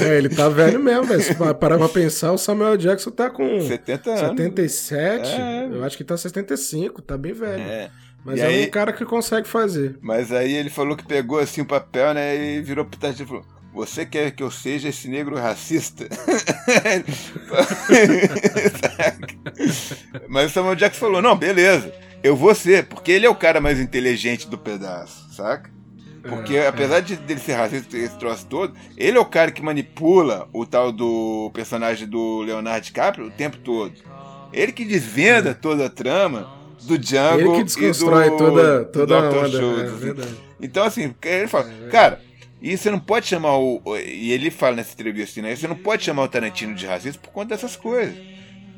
É, 0.05 0.17
ele 0.17 0.29
tá 0.29 0.47
velho 0.47 0.79
mesmo, 0.79 1.03
velho. 1.03 1.21
Se 1.21 1.35
parar 1.35 1.77
pra 1.77 1.89
pensar, 1.89 2.31
o 2.31 2.37
Samuel 2.37 2.77
Jackson 2.77 3.11
tá 3.11 3.29
com 3.29 3.59
70 3.61 4.09
anos. 4.09 4.19
77, 4.21 5.29
é. 5.29 5.67
eu 5.71 5.83
acho 5.83 5.97
que 5.97 6.03
tá 6.03 6.15
75, 6.15 7.01
tá 7.01 7.17
bem 7.17 7.33
velho. 7.33 7.61
É. 7.61 7.89
Mas 8.25 8.39
e 8.39 8.41
é 8.41 8.45
aí, 8.47 8.65
um 8.65 8.69
cara 8.71 8.91
que 8.91 9.05
consegue 9.05 9.47
fazer. 9.47 9.99
Mas 10.01 10.31
aí 10.31 10.51
ele 10.51 10.71
falou 10.71 10.97
que 10.97 11.05
pegou 11.05 11.37
assim 11.37 11.61
o 11.61 11.65
papel, 11.65 12.11
né? 12.15 12.35
E 12.35 12.59
virou 12.59 12.83
pro 12.83 12.99
e 13.07 13.13
falou: 13.25 13.45
Você 13.71 14.03
quer 14.03 14.31
que 14.31 14.41
eu 14.41 14.49
seja 14.49 14.89
esse 14.89 15.07
negro 15.07 15.37
racista? 15.37 16.07
Mas 20.27 20.49
o 20.49 20.53
Samuel 20.53 20.75
Jackson 20.75 20.99
falou: 20.99 21.21
Não, 21.21 21.37
beleza, 21.37 21.93
eu 22.23 22.35
vou 22.35 22.55
ser, 22.55 22.87
porque 22.87 23.11
ele 23.11 23.27
é 23.27 23.29
o 23.29 23.35
cara 23.35 23.61
mais 23.61 23.79
inteligente 23.79 24.49
do 24.49 24.57
pedaço, 24.57 25.31
saca? 25.31 25.69
Porque 26.27 26.55
é, 26.55 26.65
apesar 26.67 26.97
é. 26.97 27.01
de 27.01 27.15
dele 27.17 27.39
ser 27.39 27.53
racista 27.53 27.95
esse 27.95 28.17
troço 28.17 28.47
todo, 28.47 28.75
ele 28.97 29.19
é 29.19 29.21
o 29.21 29.25
cara 29.25 29.51
que 29.51 29.61
manipula 29.61 30.49
o 30.51 30.65
tal 30.65 30.91
do 30.91 31.51
personagem 31.53 32.07
do 32.07 32.41
Leonardo 32.41 32.83
DiCaprio 32.83 33.27
o 33.27 33.31
tempo 33.31 33.57
todo. 33.57 33.93
Ele 34.51 34.71
que 34.71 34.83
desvenda 34.83 35.53
toda 35.53 35.85
a 35.85 35.89
trama 35.89 36.54
do 36.85 36.97
Django 36.97 37.39
ele 37.41 37.57
que 37.57 37.63
desconstrói 37.63 38.27
e 38.27 38.29
do, 38.29 38.37
toda, 38.37 38.85
toda 38.85 39.05
do 39.05 39.15
a 39.15 39.29
onda. 39.29 39.49
Schultz, 39.49 40.03
é 40.03 40.11
assim. 40.11 40.35
Então, 40.61 40.83
assim, 40.83 41.15
ele 41.23 41.47
fala, 41.47 41.71
é 41.85 41.89
cara, 41.89 42.21
e 42.61 42.77
você 42.77 42.89
não 42.89 42.99
pode 42.99 43.27
chamar 43.27 43.57
o. 43.57 43.81
E 43.97 44.31
ele 44.31 44.49
fala 44.49 44.77
nessa 44.77 44.93
entrevista, 44.93 45.41
né? 45.41 45.55
Você 45.55 45.67
não 45.67 45.75
pode 45.75 46.03
chamar 46.03 46.23
o 46.23 46.27
Tarantino 46.27 46.73
de 46.73 46.85
racista 46.85 47.19
por 47.21 47.31
conta 47.31 47.49
dessas 47.49 47.75
coisas. 47.75 48.15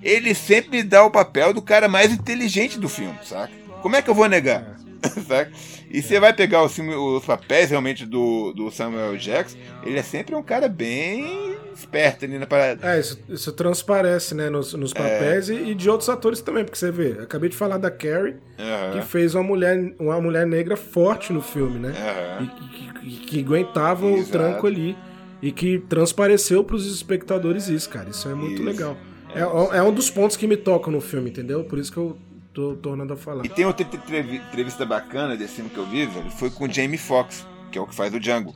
Ele 0.01 0.33
sempre 0.33 0.83
dá 0.83 1.03
o 1.03 1.11
papel 1.11 1.53
do 1.53 1.61
cara 1.61 1.87
mais 1.87 2.11
inteligente 2.11 2.79
do 2.79 2.89
filme, 2.89 3.17
saca? 3.23 3.53
Como 3.81 3.95
é 3.95 4.01
que 4.01 4.09
eu 4.09 4.15
vou 4.15 4.27
negar? 4.27 4.77
É. 5.01 5.09
saca? 5.21 5.51
E 5.89 6.01
você 6.01 6.19
vai 6.19 6.33
pegar 6.33 6.63
os, 6.63 6.77
os 6.77 7.25
papéis 7.25 7.69
realmente 7.69 8.05
do, 8.05 8.51
do 8.53 8.69
Samuel 8.69 9.15
Jackson, 9.17 9.57
ele 9.83 9.97
é 9.97 10.03
sempre 10.03 10.35
um 10.35 10.43
cara 10.43 10.67
bem 10.67 11.55
esperto 11.77 12.25
ali 12.25 12.37
na 12.37 12.45
parada. 12.45 12.95
É, 12.95 12.99
isso, 12.99 13.19
isso 13.29 13.51
transparece, 13.51 14.33
né, 14.35 14.49
nos, 14.49 14.73
nos 14.73 14.91
é. 14.91 14.95
papéis 14.95 15.49
é. 15.49 15.53
e, 15.53 15.71
e, 15.71 15.75
de 15.75 15.89
outros 15.89 16.09
atores 16.09 16.41
também, 16.41 16.63
porque 16.63 16.77
você 16.77 16.91
vê, 16.91 17.19
acabei 17.21 17.49
de 17.49 17.55
falar 17.55 17.77
da 17.77 17.91
Carrie, 17.91 18.35
uhum. 18.57 18.91
que 18.93 19.01
fez 19.05 19.35
uma 19.35 19.43
mulher, 19.43 19.93
uma 19.99 20.19
mulher 20.19 20.45
negra 20.45 20.75
forte 20.75 21.31
no 21.31 21.41
filme, 21.41 21.79
né? 21.79 21.93
Uhum. 22.39 22.45
E, 22.45 23.09
que, 23.09 23.17
que, 23.25 23.39
aguentava 23.39 24.05
Exato. 24.05 24.21
o 24.21 24.31
tranco 24.31 24.67
ali 24.67 24.97
e 25.41 25.51
que 25.51 25.79
transpareceu 25.79 26.63
para 26.63 26.75
os 26.75 26.85
espectadores 26.91 27.67
isso, 27.67 27.89
cara. 27.89 28.09
Isso 28.09 28.27
é 28.27 28.33
muito 28.33 28.55
isso. 28.55 28.63
legal. 28.63 28.97
É, 29.33 29.41
é, 29.41 29.77
é 29.77 29.83
um 29.83 29.93
dos 29.93 30.09
pontos 30.09 30.35
que 30.35 30.47
me 30.47 30.57
tocam 30.57 30.91
no 30.91 31.01
filme, 31.01 31.29
entendeu? 31.29 31.63
Por 31.63 31.77
isso 31.77 31.91
que 31.91 31.97
eu 31.97 32.17
tô 32.53 32.75
tornando 32.75 33.13
a 33.13 33.17
falar. 33.17 33.45
E 33.45 33.49
tem 33.49 33.65
outra 33.65 33.85
entrevista 33.85 34.85
bacana 34.85 35.37
desse 35.37 35.55
filme 35.55 35.69
que 35.69 35.77
eu 35.77 35.85
vi, 35.85 36.05
velho, 36.05 36.31
foi 36.31 36.49
com 36.49 36.65
o 36.65 36.71
Jamie 36.71 36.97
Foxx, 36.97 37.45
que 37.71 37.77
é 37.77 37.81
o 37.81 37.85
que 37.85 37.93
faz 37.93 38.13
o 38.13 38.19
Django, 38.19 38.53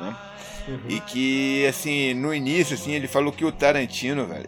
né? 0.00 0.16
Uhum. 0.70 0.78
E 0.88 1.00
que, 1.00 1.66
assim, 1.66 2.14
no 2.14 2.32
início, 2.32 2.74
assim, 2.74 2.92
ele 2.92 3.08
falou 3.08 3.32
que 3.32 3.44
o 3.44 3.50
Tarantino, 3.50 4.26
velho, 4.26 4.44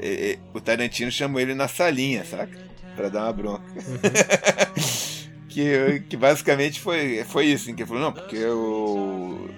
o 0.55 0.61
Tarantino 0.61 1.11
chamou 1.11 1.41
ele 1.41 1.53
na 1.53 1.67
salinha, 1.67 2.25
saca? 2.25 2.57
Pra 2.95 3.09
dar 3.09 3.25
uma 3.25 3.33
bronca. 3.33 3.65
Uhum. 3.75 5.43
que, 5.49 6.05
que 6.09 6.17
basicamente 6.17 6.81
foi, 6.81 7.25
foi 7.25 7.47
isso, 7.47 7.65
assim, 7.65 7.75
que 7.75 7.83
ele 7.83 7.89
falou, 7.89 8.05
não, 8.05 8.13
porque 8.13 8.37
eu, 8.37 9.51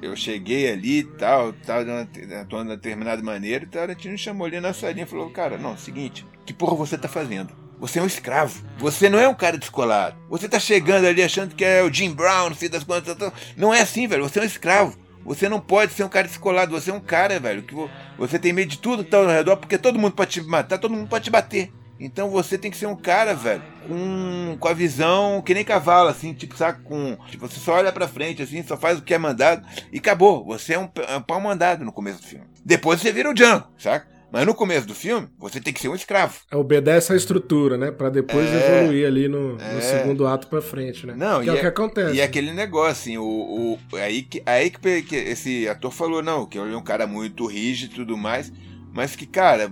eu 0.00 0.14
cheguei 0.14 0.70
ali 0.70 0.98
e 0.98 1.04
tal, 1.04 1.52
tal, 1.52 1.80
atuando 1.80 2.46
de 2.46 2.54
uma 2.54 2.76
determinada 2.76 3.20
maneira, 3.20 3.64
e 3.64 3.66
o 3.66 3.70
Tarantino 3.70 4.16
chamou 4.16 4.46
ele 4.46 4.60
na 4.60 4.72
salinha 4.72 5.04
e 5.04 5.08
falou, 5.08 5.28
cara, 5.30 5.58
não, 5.58 5.76
seguinte, 5.76 6.24
que 6.46 6.52
porra 6.52 6.76
você 6.76 6.96
tá 6.96 7.08
fazendo? 7.08 7.52
Você 7.80 7.98
é 7.98 8.02
um 8.02 8.06
escravo. 8.06 8.62
Você 8.78 9.08
não 9.08 9.18
é 9.18 9.26
um 9.26 9.34
cara 9.34 9.58
descolado. 9.58 10.14
Você 10.30 10.48
tá 10.48 10.60
chegando 10.60 11.04
ali 11.04 11.20
achando 11.20 11.52
que 11.52 11.64
é 11.64 11.82
o 11.82 11.92
Jim 11.92 12.12
Brown, 12.12 12.54
filho 12.54 12.70
das 12.70 12.84
contas. 12.84 13.16
Não 13.56 13.74
é 13.74 13.80
assim, 13.80 14.06
velho. 14.06 14.22
Você 14.22 14.38
é 14.38 14.42
um 14.42 14.46
escravo. 14.46 14.96
Você 15.24 15.48
não 15.48 15.60
pode 15.60 15.92
ser 15.92 16.04
um 16.04 16.08
cara 16.08 16.26
descolado. 16.26 16.72
Você 16.72 16.90
é 16.90 16.94
um 16.94 17.00
cara, 17.00 17.38
velho, 17.38 17.62
que 17.62 17.74
você 18.18 18.38
tem 18.38 18.52
medo 18.52 18.70
de 18.70 18.78
tudo 18.78 19.04
que 19.04 19.10
tá 19.10 19.18
ao 19.18 19.26
redor, 19.26 19.56
porque 19.56 19.78
todo 19.78 19.98
mundo 19.98 20.14
pode 20.14 20.30
te 20.30 20.42
matar, 20.42 20.78
todo 20.78 20.94
mundo 20.94 21.08
pode 21.08 21.24
te 21.24 21.30
bater. 21.30 21.72
Então 21.98 22.28
você 22.28 22.58
tem 22.58 22.70
que 22.70 22.76
ser 22.76 22.86
um 22.86 22.96
cara, 22.96 23.32
velho, 23.32 23.62
com, 23.86 24.56
com 24.58 24.68
a 24.68 24.72
visão 24.72 25.40
que 25.40 25.54
nem 25.54 25.64
cavalo, 25.64 26.08
assim, 26.08 26.34
tipo, 26.34 26.56
sabe? 26.56 26.82
Com, 26.82 27.16
tipo, 27.28 27.46
você 27.46 27.60
só 27.60 27.74
olha 27.74 27.92
pra 27.92 28.08
frente, 28.08 28.42
assim, 28.42 28.62
só 28.64 28.76
faz 28.76 28.98
o 28.98 29.02
que 29.02 29.14
é 29.14 29.18
mandado 29.18 29.64
e 29.92 29.98
acabou. 29.98 30.44
Você 30.46 30.74
é 30.74 30.78
um, 30.78 30.88
é 31.08 31.16
um 31.16 31.22
pau 31.22 31.40
mandado 31.40 31.84
no 31.84 31.92
começo 31.92 32.20
do 32.20 32.26
filme. 32.26 32.46
Depois 32.64 33.00
você 33.00 33.12
vira 33.12 33.30
o 33.30 33.34
Django, 33.34 33.68
saca? 33.78 34.11
Mas 34.32 34.46
no 34.46 34.54
começo 34.54 34.86
do 34.86 34.94
filme, 34.94 35.28
você 35.38 35.60
tem 35.60 35.74
que 35.74 35.80
ser 35.80 35.88
um 35.88 35.94
escravo. 35.94 36.38
É, 36.50 36.56
obedece 36.56 37.12
a 37.12 37.16
estrutura, 37.16 37.76
né? 37.76 37.90
Para 37.90 38.08
depois 38.08 38.48
é, 38.48 38.78
evoluir 38.78 39.06
ali 39.06 39.28
no, 39.28 39.60
é, 39.60 39.74
no, 39.74 39.82
segundo 39.82 40.26
ato 40.26 40.46
para 40.46 40.62
frente, 40.62 41.06
né? 41.06 41.12
Não, 41.14 41.42
que 41.42 41.50
é 41.50 41.52
o 41.52 41.60
que 41.60 41.66
acontece. 41.66 42.16
E 42.16 42.20
é 42.20 42.24
aquele 42.24 42.50
negócio, 42.54 42.92
assim, 42.92 43.18
o, 43.18 43.24
o, 43.24 43.78
aí, 43.96 44.22
que, 44.22 44.42
aí 44.46 44.70
que, 44.70 45.02
que 45.02 45.16
esse 45.16 45.68
ator 45.68 45.90
falou, 45.90 46.22
não, 46.22 46.46
que 46.46 46.58
ele 46.58 46.72
é 46.72 46.76
um 46.76 46.82
cara 46.82 47.06
muito 47.06 47.46
rígido 47.46 47.92
e 47.92 47.96
tudo 47.96 48.16
mais, 48.16 48.50
mas 48.90 49.14
que, 49.14 49.26
cara, 49.26 49.70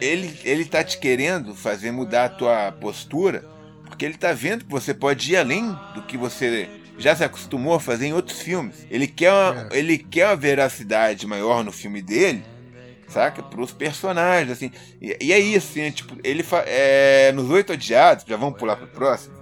ele, 0.00 0.36
ele 0.42 0.64
tá 0.64 0.82
te 0.82 0.98
querendo 0.98 1.54
fazer 1.54 1.92
mudar 1.92 2.24
a 2.24 2.28
tua 2.28 2.72
postura, 2.72 3.44
porque 3.84 4.04
ele 4.04 4.16
tá 4.16 4.32
vendo 4.32 4.64
que 4.64 4.70
você 4.70 4.92
pode 4.92 5.32
ir 5.32 5.36
além 5.36 5.70
do 5.94 6.02
que 6.02 6.16
você 6.16 6.68
já 6.98 7.14
se 7.14 7.22
acostumou 7.22 7.74
a 7.74 7.80
fazer 7.80 8.06
em 8.06 8.12
outros 8.12 8.40
filmes. 8.40 8.84
Ele 8.90 9.06
quer 9.06 9.32
uma, 9.32 9.68
é. 9.70 9.78
ele 9.78 9.96
quer 9.96 10.26
uma 10.26 10.36
veracidade 10.36 11.24
maior 11.24 11.62
no 11.62 11.70
filme 11.70 12.02
dele, 12.02 12.42
saca? 13.10 13.42
Pros 13.42 13.72
personagens, 13.72 14.52
assim. 14.52 14.70
E, 15.00 15.16
e 15.20 15.32
é 15.32 15.38
isso, 15.38 15.68
assim, 15.70 15.90
tipo, 15.90 16.16
ele 16.24 16.44
é, 16.66 17.32
nos 17.32 17.50
Oito 17.50 17.72
Odiados, 17.72 18.24
já 18.26 18.36
vamos 18.36 18.58
pular 18.58 18.76
pro 18.76 18.86
próximo. 18.86 19.34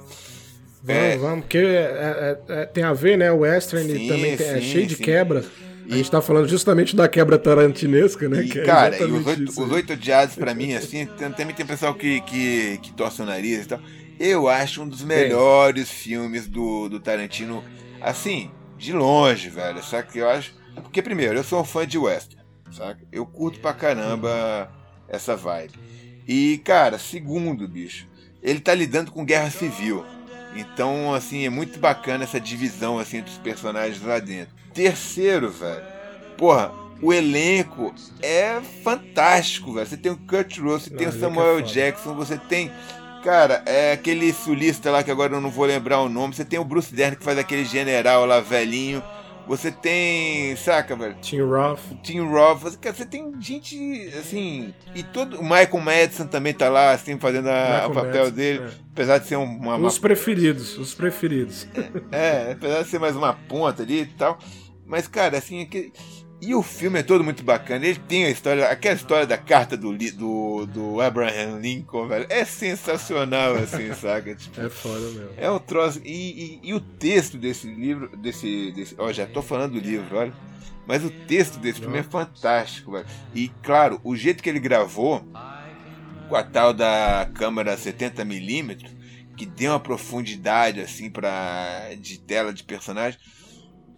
Vamos, 0.83 1.03
é, 1.03 1.17
vamos, 1.19 1.41
porque 1.41 1.59
é, 1.59 2.39
é, 2.49 2.53
é 2.61 2.67
tem 2.67 2.85
a 2.85 2.93
ver, 2.93 3.19
né? 3.19 3.31
O 3.31 3.39
Western 3.39 3.87
sim, 3.87 4.09
também 4.09 4.37
tem, 4.37 4.47
é 4.47 4.53
sim, 4.53 4.59
é 4.59 4.61
cheio 4.61 4.87
de 4.87 4.97
quebra. 4.97 5.45
A 5.91 5.97
gente 5.97 6.11
tá 6.11 6.21
falando 6.21 6.47
justamente 6.47 6.95
da 6.95 7.09
quebra 7.09 7.39
tarantinesca, 7.39 8.29
né? 8.29 8.43
E, 8.43 8.49
cara, 8.49 8.99
e 8.99 9.05
os 9.05 9.27
oito, 9.27 9.49
os 9.49 9.73
oito 9.73 9.93
odiados, 9.95 10.35
pra 10.35 10.55
mim, 10.55 10.75
assim, 10.75 11.07
também 11.37 11.55
tem 11.55 11.65
pessoal 11.65 11.95
que, 11.95 12.21
que, 12.23 12.79
que 12.83 12.93
torce 12.93 13.23
o 13.23 13.25
nariz 13.25 13.65
e 13.65 13.69
tal. 13.69 13.81
Eu 14.21 14.49
acho 14.49 14.83
um 14.83 14.89
dos 14.89 15.03
melhores 15.03 15.91
filmes 15.91 16.47
do, 16.47 16.89
do 16.89 17.01
Tarantino, 17.01 17.65
assim, 18.01 18.51
de 18.77 18.93
longe, 18.93 19.49
velho. 19.49 19.83
Só 19.83 20.03
que 20.03 20.19
eu 20.19 20.29
acho. 20.29 20.55
Porque, 20.75 21.01
primeiro, 21.01 21.39
eu 21.39 21.45
sou 21.45 21.61
um 21.61 21.65
fã 21.65 21.87
de 21.87 21.97
Western 21.97 22.38
saca? 22.77 23.01
Eu 23.11 23.27
curto 23.27 23.61
pra 23.61 23.73
caramba 23.73 24.71
essa 25.09 25.37
vibe. 25.37 25.75
E, 26.27 26.59
cara, 26.65 26.99
segundo, 26.99 27.67
bicho, 27.67 28.07
ele 28.43 28.61
tá 28.61 28.75
lidando 28.75 29.11
com 29.11 29.25
guerra 29.25 29.51
civil. 29.51 30.05
Então, 30.55 31.15
assim, 31.15 31.45
é 31.45 31.51
muito 31.51 31.79
bacana 31.79 32.25
essa 32.25 32.41
divisão, 32.41 32.99
assim, 32.99 33.19
entre 33.19 33.33
os 33.33 33.39
personagens 33.39 34.03
lá 34.03 34.19
dentro. 34.19 34.55
Terceiro, 34.75 35.51
velho, 35.51 35.85
porra, 36.37 36.73
o 37.01 37.13
elenco 37.13 37.95
é 38.23 38.61
fantástico, 38.83 39.73
velho. 39.73 39.87
Você 39.87 39.97
tem 39.97 40.13
o 40.13 40.17
Kurt 40.17 40.59
Russell, 40.59 40.79
você 40.79 40.91
tem 40.91 41.09
o 41.09 41.13
Samuel 41.13 41.61
é 41.61 41.63
Jackson, 41.63 42.15
você 42.15 42.37
tem 42.37 42.71
Cara, 43.23 43.63
é 43.67 43.93
aquele 43.93 44.33
sulista 44.33 44.91
lá 44.91 45.03
que 45.03 45.11
agora 45.11 45.35
eu 45.35 45.41
não 45.41 45.51
vou 45.51 45.65
lembrar 45.65 46.01
o 46.01 46.09
nome. 46.09 46.35
Você 46.35 46.45
tem 46.45 46.59
o 46.59 46.65
Bruce 46.65 46.95
Dern 46.95 47.17
que 47.17 47.25
faz 47.25 47.37
aquele 47.37 47.65
general 47.65 48.25
lá 48.25 48.41
velhinho. 48.41 49.03
Você 49.49 49.73
tem, 49.73 50.55
saca, 50.57 50.95
velho? 50.95 51.17
Tim 51.23 51.41
Roth. 51.41 51.81
Tim 52.03 52.21
Roth. 52.21 52.61
Você, 52.61 52.93
você 52.93 53.07
tem 53.07 53.33
gente, 53.41 54.13
assim. 54.19 54.75
E 54.95 55.03
todo. 55.03 55.41
O 55.41 55.43
Michael 55.43 55.81
Madison 55.81 56.27
também 56.27 56.53
tá 56.53 56.69
lá, 56.69 56.93
assim, 56.93 57.19
fazendo 57.19 57.47
o 57.47 57.95
papel 57.95 58.25
Madison, 58.25 58.31
dele. 58.31 58.65
É. 58.65 58.71
Apesar 58.93 59.19
de 59.19 59.27
ser 59.27 59.37
uma. 59.37 59.77
Os 59.79 59.95
uma... 59.95 60.01
preferidos, 60.03 60.77
os 60.77 60.95
preferidos. 60.95 61.67
É, 62.13 62.51
é, 62.51 62.53
apesar 62.53 62.83
de 62.83 62.89
ser 62.89 62.99
mais 62.99 63.17
uma 63.17 63.33
ponta 63.33 63.83
ali 63.83 64.03
e 64.03 64.07
tal. 64.07 64.39
Mas, 64.87 65.09
cara, 65.09 65.39
assim, 65.39 65.63
aquele. 65.63 65.93
E 66.41 66.55
o 66.55 66.63
filme 66.63 67.01
é 67.01 67.03
todo 67.03 67.25
muito 67.25 67.43
bacana. 67.43 67.85
Ele 67.85 67.99
tem 67.99 68.25
a 68.25 68.31
história, 68.31 68.69
aquela 68.69 68.95
história 68.95 69.27
da 69.27 69.37
carta 69.37 69.77
do, 69.77 69.93
do, 69.97 70.67
do 70.67 71.01
Abraham 71.01 71.59
Lincoln, 71.59 72.07
velho. 72.07 72.27
É 72.29 72.45
sensacional, 72.45 73.57
assim, 73.57 73.93
saca? 73.95 74.35
Tipo, 74.37 74.61
é 74.61 74.71
foda 74.71 75.01
mesmo. 75.01 75.31
É 75.37 75.51
um 75.51 75.59
troço. 75.59 76.01
E, 76.05 76.61
e, 76.63 76.69
e, 76.69 76.75
o 76.75 76.81
texto 76.81 77.37
desse 77.37 77.67
livro, 77.67 78.17
desse. 78.17 78.71
desse 78.71 78.95
ó, 78.99 79.13
já 79.13 79.27
tô 79.27 79.43
falando 79.43 79.73
do 79.73 79.81
livro, 79.81 80.17
olha. 80.17 80.33
Mas 80.87 81.05
o 81.05 81.11
texto 81.11 81.59
desse 81.59 81.81
filme 81.81 81.99
é 81.99 82.03
fantástico, 82.03 82.93
velho. 82.93 83.07
E, 83.35 83.49
claro, 83.63 84.01
o 84.05 84.17
jeito 84.17 84.43
que 84.43 84.49
ele 84.49 84.61
gravou, 84.61 85.23
com 86.29 86.37
a 86.37 86.43
tal 86.43 86.73
da 86.73 87.29
câmera 87.35 87.77
70mm, 87.77 88.89
que 89.37 89.45
deu 89.45 89.73
uma 89.73 89.81
profundidade, 89.81 90.81
assim, 90.81 91.11
pra, 91.11 91.91
de 92.01 92.19
tela 92.19 92.55
de 92.55 92.65
personagem 92.65 93.19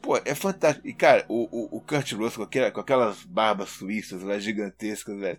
Pô, 0.01 0.19
é 0.25 0.35
fantástico. 0.35 0.87
E, 0.87 0.95
cara, 0.95 1.25
o, 1.29 1.49
o, 1.51 1.77
o 1.79 1.81
Kurt 1.81 2.13
Russell 2.13 2.39
com, 2.39 2.43
aquela, 2.43 2.71
com 2.71 2.81
aquelas 2.81 3.23
barbas 3.25 3.71
suíças 3.71 4.23
lá 4.23 4.39
gigantescas, 4.39 5.19
velho. 5.19 5.39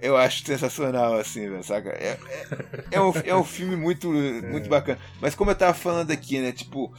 Eu 0.00 0.16
acho 0.16 0.44
sensacional, 0.44 1.14
assim, 1.14 1.48
velho, 1.48 1.64
saca? 1.64 1.90
É, 1.90 2.10
é, 2.10 2.18
é, 2.92 3.00
um, 3.00 3.12
é 3.24 3.34
um 3.34 3.44
filme 3.44 3.76
muito, 3.76 4.08
muito 4.10 4.68
bacana. 4.68 4.98
Mas 5.20 5.34
como 5.34 5.50
eu 5.50 5.56
tava 5.56 5.74
falando 5.74 6.12
aqui, 6.12 6.38
né? 6.38 6.52
Tipo, 6.52 6.94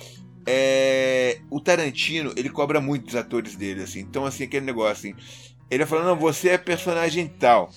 é, 0.45 1.39
o 1.49 1.61
Tarantino, 1.61 2.33
ele 2.35 2.49
cobra 2.49 2.81
muito 2.81 3.05
dos 3.05 3.15
atores 3.15 3.55
dele, 3.55 3.83
assim. 3.83 3.99
Então, 3.99 4.25
assim, 4.25 4.43
aquele 4.43 4.65
negócio, 4.65 5.09
assim. 5.09 5.15
Ele 5.71 5.85
falando, 5.85 6.07
não, 6.07 6.15
você 6.17 6.49
é 6.49 6.57
personagem 6.57 7.27
tal. 7.27 7.69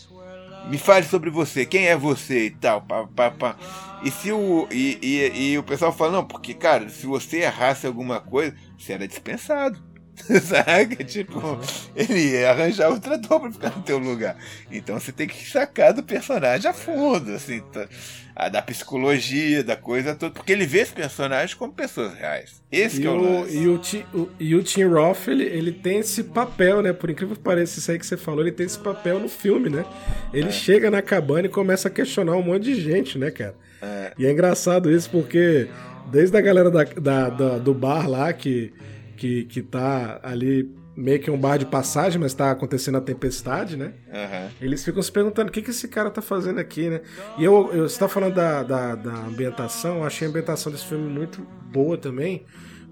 Me 0.68 0.78
fale 0.78 1.04
sobre 1.04 1.28
você, 1.28 1.66
quem 1.66 1.86
é 1.86 1.96
você 1.96 2.46
e 2.46 2.50
tal. 2.50 2.82
Pá, 2.82 3.06
pá, 3.06 3.30
pá. 3.30 3.56
E 4.02 4.10
se 4.10 4.32
o. 4.32 4.66
E, 4.70 4.98
e, 5.02 5.52
e 5.52 5.58
o 5.58 5.62
pessoal 5.62 5.92
fala, 5.92 6.12
não, 6.12 6.24
porque, 6.24 6.54
cara, 6.54 6.88
se 6.88 7.06
você 7.06 7.38
errasse 7.38 7.86
alguma 7.86 8.20
coisa, 8.20 8.56
você 8.82 8.92
era 8.92 9.08
dispensado. 9.08 9.92
Saca? 10.42 11.02
Tipo, 11.04 11.58
ele 11.96 12.32
ia 12.32 12.50
arranjar 12.50 12.90
outra 12.90 13.14
ator 13.14 13.40
pra 13.40 13.52
ficar 13.52 13.70
no 13.70 13.82
teu 13.82 13.98
lugar. 13.98 14.36
Então 14.70 14.98
você 14.98 15.10
tem 15.10 15.26
que 15.26 15.48
sacar 15.48 15.92
do 15.92 16.02
personagem 16.02 16.70
a 16.70 16.74
fundo, 16.74 17.32
assim, 17.32 17.60
tá, 17.72 17.88
a, 18.36 18.48
da 18.48 18.60
psicologia, 18.60 19.64
da 19.64 19.74
coisa 19.74 20.14
toda. 20.14 20.34
Porque 20.34 20.52
ele 20.52 20.66
vê 20.66 20.80
esse 20.80 20.92
personagem 20.92 21.56
como 21.56 21.72
pessoas 21.72 22.14
reais. 22.14 22.62
Esse 22.70 22.98
e 22.98 23.00
que 23.00 23.06
é 23.06 23.10
o, 23.10 23.42
o 23.42 23.48
E 23.48 23.68
o, 23.68 23.78
Ti, 23.78 24.06
o, 24.12 24.28
e 24.38 24.54
o 24.54 24.62
Tim 24.62 24.84
Roth, 24.84 25.28
ele, 25.28 25.44
ele 25.44 25.72
tem 25.72 25.98
esse 25.98 26.24
papel, 26.24 26.82
né? 26.82 26.92
Por 26.92 27.08
incrível 27.08 27.34
que 27.34 27.42
pareça, 27.42 27.78
isso 27.78 27.90
aí 27.90 27.98
que 27.98 28.06
você 28.06 28.16
falou, 28.16 28.42
ele 28.42 28.52
tem 28.52 28.66
esse 28.66 28.78
papel 28.78 29.18
no 29.18 29.28
filme, 29.28 29.70
né? 29.70 29.84
Ele 30.32 30.48
é. 30.48 30.52
chega 30.52 30.90
na 30.90 31.00
cabana 31.00 31.46
e 31.46 31.50
começa 31.50 31.88
a 31.88 31.90
questionar 31.90 32.36
um 32.36 32.42
monte 32.42 32.64
de 32.64 32.74
gente, 32.80 33.18
né, 33.18 33.30
cara? 33.30 33.54
É. 33.80 34.12
E 34.18 34.26
é 34.26 34.30
engraçado 34.30 34.90
isso 34.90 35.10
porque 35.10 35.68
desde 36.10 36.36
a 36.36 36.40
galera 36.40 36.70
da, 36.70 36.84
da, 36.84 37.28
da 37.30 37.58
do 37.58 37.74
bar 37.74 38.08
lá 38.08 38.32
que 38.32 38.72
que, 39.16 39.44
que 39.44 39.62
tá 39.62 40.18
ali 40.22 40.68
meio 40.96 41.20
que 41.20 41.30
um 41.30 41.38
bar 41.38 41.56
de 41.56 41.64
passagem, 41.64 42.20
mas 42.20 42.34
tá 42.34 42.50
acontecendo 42.50 42.98
a 42.98 43.00
tempestade, 43.00 43.76
né? 43.76 43.92
Uhum. 44.08 44.50
Eles 44.60 44.84
ficam 44.84 45.02
se 45.02 45.10
perguntando 45.10 45.48
o 45.48 45.52
que, 45.52 45.62
que 45.62 45.70
esse 45.70 45.88
cara 45.88 46.10
tá 46.10 46.20
fazendo 46.20 46.58
aqui, 46.58 46.90
né? 46.90 47.00
E 47.38 47.44
eu, 47.44 47.70
eu 47.72 47.88
você 47.88 47.98
tá 47.98 48.08
falando 48.08 48.34
da, 48.34 48.62
da, 48.62 48.94
da 48.94 49.12
ambientação, 49.12 49.98
eu 49.98 50.04
achei 50.04 50.26
a 50.26 50.30
ambientação 50.30 50.70
desse 50.70 50.84
filme 50.84 51.08
muito 51.08 51.40
boa 51.70 51.96
também, 51.96 52.44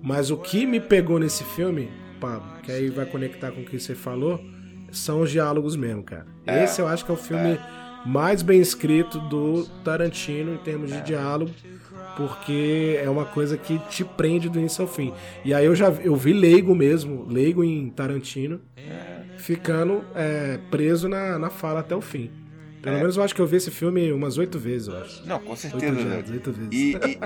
mas 0.03 0.31
o 0.31 0.37
que 0.37 0.67
me 0.67 0.81
pegou 0.81 1.19
nesse 1.19 1.45
filme, 1.45 1.91
Pablo, 2.21 2.61
que 2.63 2.73
aí 2.73 2.89
vai 2.89 3.07
conectar 3.07 3.51
com 3.51 3.61
o 3.61 3.65
que 3.65 3.79
você 3.79 3.95
falou, 3.95 4.41
são 4.91 5.21
os 5.21 5.31
diálogos 5.31 5.77
mesmo, 5.77 6.03
cara. 6.03 6.27
É. 6.47 6.65
Esse 6.65 6.81
eu 6.81 6.89
acho 6.89 7.05
que 7.05 7.11
é 7.11 7.15
o 7.15 7.19
filme 7.19 7.53
é. 7.53 7.80
Mais 8.07 8.43
bem 8.43 8.61
escrito 8.61 9.19
do 9.19 9.67
Tarantino 9.85 10.55
em 10.55 10.59
termos 10.59 10.91
de 10.91 10.99
é. 10.99 11.03
diálogo 11.03 11.51
porque 12.17 13.01
é 13.03 13.09
uma 13.09 13.25
coisa 13.25 13.57
que 13.57 13.79
te 13.89 14.05
prende 14.05 14.49
do 14.49 14.59
início 14.59 14.83
ao 14.83 14.89
fim. 14.89 15.13
E 15.43 15.55
aí 15.55 15.65
eu 15.65 15.75
já 15.75 15.89
eu 15.89 16.15
vi 16.15 16.33
leigo 16.33 16.75
mesmo, 16.75 17.27
leigo 17.27 17.65
em 17.65 17.89
Tarantino, 17.89 18.61
ficando 19.39 20.05
é, 20.15 20.59
preso 20.71 21.09
na, 21.09 21.39
na 21.39 21.51
fala 21.51 21.81
até 21.81 21.95
o 21.95 22.01
fim. 22.01 22.31
Pelo 22.83 22.97
é. 22.97 23.01
menos 23.01 23.17
eu 23.17 23.23
acho 23.23 23.35
que 23.35 23.41
eu 23.41 23.47
vi 23.47 23.57
esse 23.57 23.71
filme 23.71 24.13
umas 24.13 24.39
oito 24.39 24.59
vezes, 24.59 24.89
eu 24.89 24.99
acho. 24.99 25.27
Não, 25.27 25.39
com 25.39 25.55
certeza. 25.55 25.93
Oito, 25.93 26.09
vezes, 26.09 26.31
oito 26.31 26.53
vezes. 26.53 26.73
E, 26.73 26.93
e... 26.93 27.19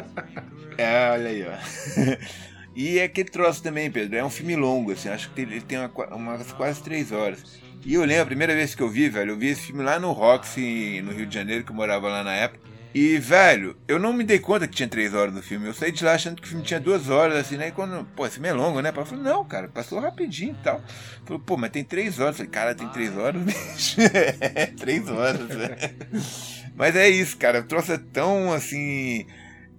é, 0.78 1.10
olha 1.12 1.28
aí, 1.28 1.44
ó. 1.46 2.18
e 2.74 2.98
é 2.98 3.04
aquele 3.04 3.28
troço 3.28 3.62
também, 3.62 3.90
Pedro. 3.90 4.16
É 4.16 4.24
um 4.24 4.30
filme 4.30 4.56
longo, 4.56 4.90
assim. 4.90 5.08
Acho 5.08 5.30
que 5.30 5.40
ele 5.40 5.60
tem 5.60 5.78
uma, 5.78 5.90
umas 6.14 6.52
quase 6.52 6.82
três 6.82 7.12
horas. 7.12 7.60
E 7.84 7.94
eu 7.94 8.04
lembro, 8.04 8.22
a 8.22 8.26
primeira 8.26 8.54
vez 8.54 8.74
que 8.74 8.82
eu 8.82 8.88
vi, 8.88 9.10
velho, 9.10 9.32
eu 9.32 9.36
vi 9.36 9.48
esse 9.48 9.66
filme 9.66 9.82
lá 9.82 9.98
no 9.98 10.12
Roxy, 10.12 11.02
no 11.02 11.12
Rio 11.12 11.26
de 11.26 11.34
Janeiro, 11.34 11.64
que 11.64 11.70
eu 11.70 11.76
morava 11.76 12.08
lá 12.08 12.24
na 12.24 12.32
época. 12.32 12.64
E, 12.94 13.18
velho, 13.18 13.76
eu 13.88 13.98
não 13.98 14.12
me 14.12 14.22
dei 14.22 14.38
conta 14.38 14.68
que 14.68 14.74
tinha 14.74 14.88
três 14.88 15.12
horas 15.12 15.34
do 15.34 15.42
filme. 15.42 15.66
Eu 15.66 15.74
saí 15.74 15.90
de 15.90 16.04
lá 16.04 16.12
achando 16.14 16.40
que 16.40 16.46
o 16.46 16.48
filme 16.48 16.64
tinha 16.64 16.78
duas 16.78 17.10
horas, 17.10 17.36
assim, 17.36 17.56
né? 17.56 17.68
E 17.68 17.72
quando, 17.72 18.06
pô, 18.14 18.24
esse 18.24 18.34
filme 18.34 18.48
é 18.48 18.52
longo, 18.52 18.80
né? 18.80 18.92
Eu 18.94 19.04
falei, 19.04 19.24
não, 19.24 19.44
cara, 19.44 19.68
passou 19.68 19.98
rapidinho 19.98 20.52
e 20.58 20.62
tal. 20.62 20.80
Falei, 21.26 21.42
pô, 21.44 21.56
mas 21.56 21.70
tem 21.70 21.82
três 21.82 22.20
horas. 22.20 22.38
Eu 22.38 22.46
falei, 22.46 22.50
cara, 22.52 22.74
tem 22.74 22.88
três 22.88 23.16
horas, 23.18 23.42
bicho. 23.44 24.00
é, 24.00 24.66
três 24.66 25.08
horas, 25.08 25.48
né? 25.48 25.76
Mas 26.76 26.96
é 26.96 27.08
isso, 27.08 27.36
cara. 27.36 27.60
O 27.60 27.64
troço 27.64 27.92
é 27.92 27.98
tão, 27.98 28.52
assim, 28.52 29.26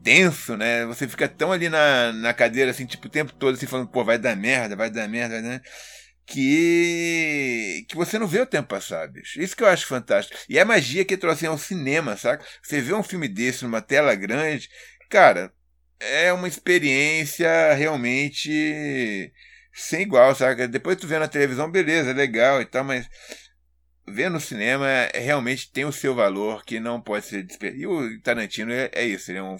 tenso, 0.02 0.56
né? 0.56 0.86
Você 0.86 1.08
fica 1.10 1.28
tão 1.28 1.52
ali 1.52 1.68
na, 1.68 2.14
na 2.14 2.34
cadeira, 2.34 2.72
assim, 2.72 2.86
tipo, 2.86 3.08
o 3.08 3.10
tempo 3.10 3.34
todo, 3.34 3.56
assim, 3.56 3.66
falando, 3.66 3.90
pô, 3.90 4.02
vai 4.02 4.18
dar 4.18 4.34
merda, 4.36 4.78
vai 4.78 4.90
dar 4.90 5.06
merda, 5.10 5.34
vai 5.34 5.42
dar 5.42 5.50
merda 5.50 5.64
que 6.26 7.86
que 7.88 7.96
você 7.96 8.18
não 8.18 8.28
vê 8.28 8.42
o 8.42 8.46
tempo 8.46 8.70
passar, 8.70 9.08
bicho. 9.08 9.42
Isso 9.42 9.56
que 9.56 9.64
eu 9.64 9.68
acho 9.68 9.88
fantástico. 9.88 10.38
E 10.50 10.60
a 10.60 10.66
magia 10.66 11.06
que 11.06 11.18
trouxe 11.18 11.46
ao 11.46 11.58
cinema, 11.58 12.18
saca? 12.18 12.46
Você 12.64 12.82
vê 12.82 12.94
um 12.94 13.04
filme 13.04 13.28
desse 13.28 13.64
numa 13.64 13.82
tela 13.82 14.16
grande, 14.16 14.70
cara, 15.10 15.54
é 16.00 16.34
uma 16.34 16.48
experiência 16.48 17.74
realmente 17.74 19.32
sem 19.74 20.02
igual, 20.02 20.34
saca? 20.36 20.68
Depois 20.68 20.98
tu 20.98 21.08
vê 21.08 21.20
na 21.20 21.28
televisão, 21.28 21.70
beleza, 21.70 22.14
legal 22.14 22.62
e 22.62 22.66
tal, 22.66 22.84
mas 22.84 23.08
ver 24.08 24.30
no 24.30 24.40
cinema 24.40 24.88
é, 24.88 25.20
realmente 25.20 25.72
tem 25.72 25.86
o 25.86 25.92
seu 25.92 26.14
valor 26.16 26.64
que 26.64 26.80
não 26.80 27.02
pode 27.02 27.26
ser 27.26 27.44
desperdiçado. 27.44 27.84
E 27.84 28.16
o 28.16 28.22
Tarantino 28.22 28.72
é, 28.72 28.90
é 28.94 29.06
isso, 29.06 29.32
ele 29.32 29.40
é 29.40 29.44
um 29.44 29.58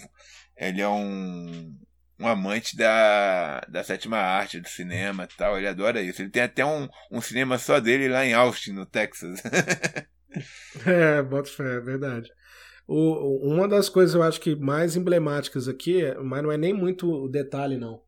ele 0.56 0.80
é 0.80 0.88
um 0.88 1.76
um 2.18 2.26
amante 2.26 2.76
da, 2.76 3.60
da 3.68 3.84
sétima 3.84 4.16
arte, 4.16 4.60
do 4.60 4.68
cinema 4.68 5.24
e 5.24 5.36
tal. 5.36 5.56
Ele 5.56 5.68
adora 5.68 6.00
isso. 6.00 6.22
Ele 6.22 6.30
tem 6.30 6.42
até 6.42 6.64
um, 6.64 6.88
um 7.10 7.20
cinema 7.20 7.58
só 7.58 7.78
dele 7.78 8.08
lá 8.08 8.24
em 8.24 8.32
Austin, 8.32 8.72
no 8.72 8.86
Texas. 8.86 9.42
é, 10.86 11.22
bota 11.22 11.50
fé, 11.50 11.76
é 11.76 11.80
verdade. 11.80 12.30
O, 12.86 13.52
uma 13.52 13.66
das 13.66 13.88
coisas 13.88 14.14
eu 14.14 14.22
acho 14.22 14.40
que 14.40 14.54
mais 14.54 14.96
emblemáticas 14.96 15.68
aqui, 15.68 16.02
mas 16.22 16.42
não 16.42 16.52
é 16.52 16.56
nem 16.56 16.72
muito 16.72 17.10
o 17.10 17.28
detalhe, 17.28 17.76
não. 17.76 18.00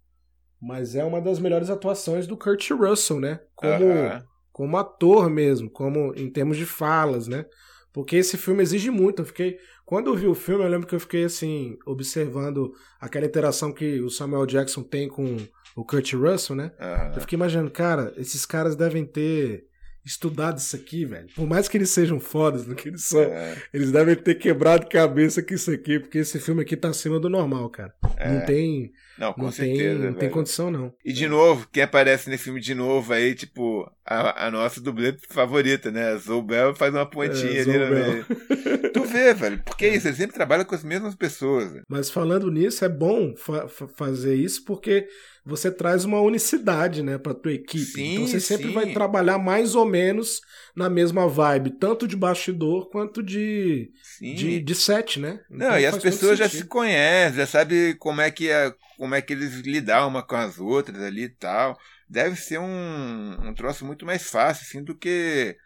Mas 0.60 0.94
é 0.94 1.04
uma 1.04 1.20
das 1.20 1.38
melhores 1.38 1.70
atuações 1.70 2.26
do 2.26 2.36
Kurt 2.36 2.70
Russell, 2.70 3.20
né? 3.20 3.40
Como, 3.54 3.84
uh 3.84 4.10
-huh. 4.10 4.24
como 4.52 4.76
ator 4.76 5.28
mesmo, 5.28 5.70
como 5.70 6.12
em 6.16 6.30
termos 6.30 6.56
de 6.56 6.66
falas, 6.66 7.28
né? 7.28 7.44
Porque 7.92 8.16
esse 8.16 8.36
filme 8.36 8.62
exige 8.62 8.90
muito. 8.90 9.22
Eu 9.22 9.26
fiquei. 9.26 9.58
Quando 9.88 10.08
eu 10.08 10.14
vi 10.14 10.26
o 10.26 10.34
filme, 10.34 10.62
eu 10.62 10.68
lembro 10.68 10.86
que 10.86 10.94
eu 10.94 11.00
fiquei 11.00 11.24
assim, 11.24 11.78
observando 11.86 12.74
aquela 13.00 13.24
interação 13.24 13.72
que 13.72 14.02
o 14.02 14.10
Samuel 14.10 14.44
Jackson 14.44 14.82
tem 14.82 15.08
com 15.08 15.38
o 15.74 15.82
Kurt 15.82 16.12
Russell, 16.12 16.54
né? 16.54 16.72
Uhum. 16.78 17.14
Eu 17.14 17.20
fiquei 17.22 17.36
imaginando, 17.38 17.70
cara, 17.70 18.12
esses 18.18 18.44
caras 18.44 18.76
devem 18.76 19.06
ter 19.06 19.66
estudado 20.08 20.58
isso 20.58 20.74
aqui, 20.74 21.04
velho. 21.04 21.28
Por 21.34 21.46
mais 21.46 21.68
que 21.68 21.76
eles 21.76 21.90
sejam 21.90 22.18
fodas 22.18 22.66
no 22.66 22.74
que 22.74 22.88
eles 22.88 23.04
são, 23.04 23.20
é. 23.20 23.56
eles 23.72 23.92
devem 23.92 24.16
ter 24.16 24.34
quebrado 24.34 24.88
cabeça 24.88 25.42
com 25.42 25.54
isso 25.54 25.70
aqui, 25.70 26.00
porque 26.00 26.18
esse 26.18 26.40
filme 26.40 26.62
aqui 26.62 26.76
tá 26.76 26.88
acima 26.88 27.20
do 27.20 27.28
normal, 27.28 27.68
cara. 27.68 27.94
É. 28.16 28.32
Não 28.32 28.46
tem. 28.46 28.92
Não, 29.18 29.32
com 29.32 29.42
não 29.42 29.52
certeza. 29.52 30.00
Tem, 30.00 30.10
não 30.10 30.14
tem 30.14 30.30
condição, 30.30 30.70
não. 30.70 30.94
E 31.04 31.12
de 31.12 31.28
novo, 31.28 31.68
quem 31.72 31.82
aparece 31.82 32.30
nesse 32.30 32.44
filme 32.44 32.60
de 32.60 32.74
novo 32.74 33.12
aí, 33.12 33.34
tipo, 33.34 33.90
a, 34.04 34.46
a 34.46 34.50
nossa 34.50 34.80
dublê 34.80 35.14
favorita, 35.28 35.90
né? 35.90 36.12
A 36.12 36.16
Zoubel 36.16 36.74
faz 36.74 36.94
uma 36.94 37.04
pontinha 37.04 37.58
é, 37.58 37.60
ali 37.60 37.78
no 37.78 37.90
meio. 37.90 38.26
tu 38.94 39.04
vê, 39.04 39.34
velho, 39.34 39.62
porque 39.64 39.86
é 39.86 39.94
isso, 39.94 40.08
ele 40.08 40.16
sempre 40.16 40.34
trabalha 40.34 40.64
com 40.64 40.74
as 40.74 40.82
mesmas 40.84 41.14
pessoas. 41.14 41.72
Né? 41.72 41.82
Mas 41.88 42.10
falando 42.10 42.50
nisso, 42.50 42.84
é 42.84 42.88
bom 42.88 43.34
fa 43.36 43.68
fazer 43.96 44.34
isso 44.34 44.64
porque 44.64 45.06
você 45.48 45.70
traz 45.70 46.04
uma 46.04 46.20
unicidade, 46.20 47.02
né, 47.02 47.16
pra 47.16 47.32
tua 47.32 47.52
equipe. 47.52 47.84
Sim, 47.84 48.12
então 48.12 48.26
você 48.26 48.38
sempre 48.38 48.68
sim. 48.68 48.74
vai 48.74 48.92
trabalhar 48.92 49.38
mais 49.38 49.74
ou 49.74 49.86
menos 49.86 50.42
na 50.76 50.90
mesma 50.90 51.26
vibe, 51.26 51.70
tanto 51.70 52.06
de 52.06 52.14
bastidor 52.14 52.90
quanto 52.90 53.22
de, 53.22 53.90
de, 54.20 54.60
de, 54.60 54.74
set, 54.74 55.18
né? 55.18 55.40
Então 55.50 55.70
Não, 55.70 55.78
e 55.80 55.86
as 55.86 55.96
pessoas 55.96 56.38
já 56.38 56.48
se 56.48 56.64
conhecem, 56.64 57.38
já 57.38 57.46
sabem 57.46 57.96
como 57.96 58.20
é 58.20 58.30
que 58.30 58.50
é, 58.50 58.72
como 58.98 59.14
é 59.14 59.22
que 59.22 59.32
eles 59.32 59.54
lidam 59.60 60.08
uma 60.08 60.22
com 60.22 60.36
as 60.36 60.58
outras 60.58 61.02
ali 61.02 61.24
e 61.24 61.28
tal. 61.30 61.78
Deve 62.08 62.36
ser 62.36 62.58
um, 62.58 63.48
um 63.48 63.54
troço 63.54 63.84
muito 63.84 64.04
mais 64.04 64.22
fácil, 64.22 64.66
assim, 64.66 64.84
do 64.84 64.94
que 64.94 65.56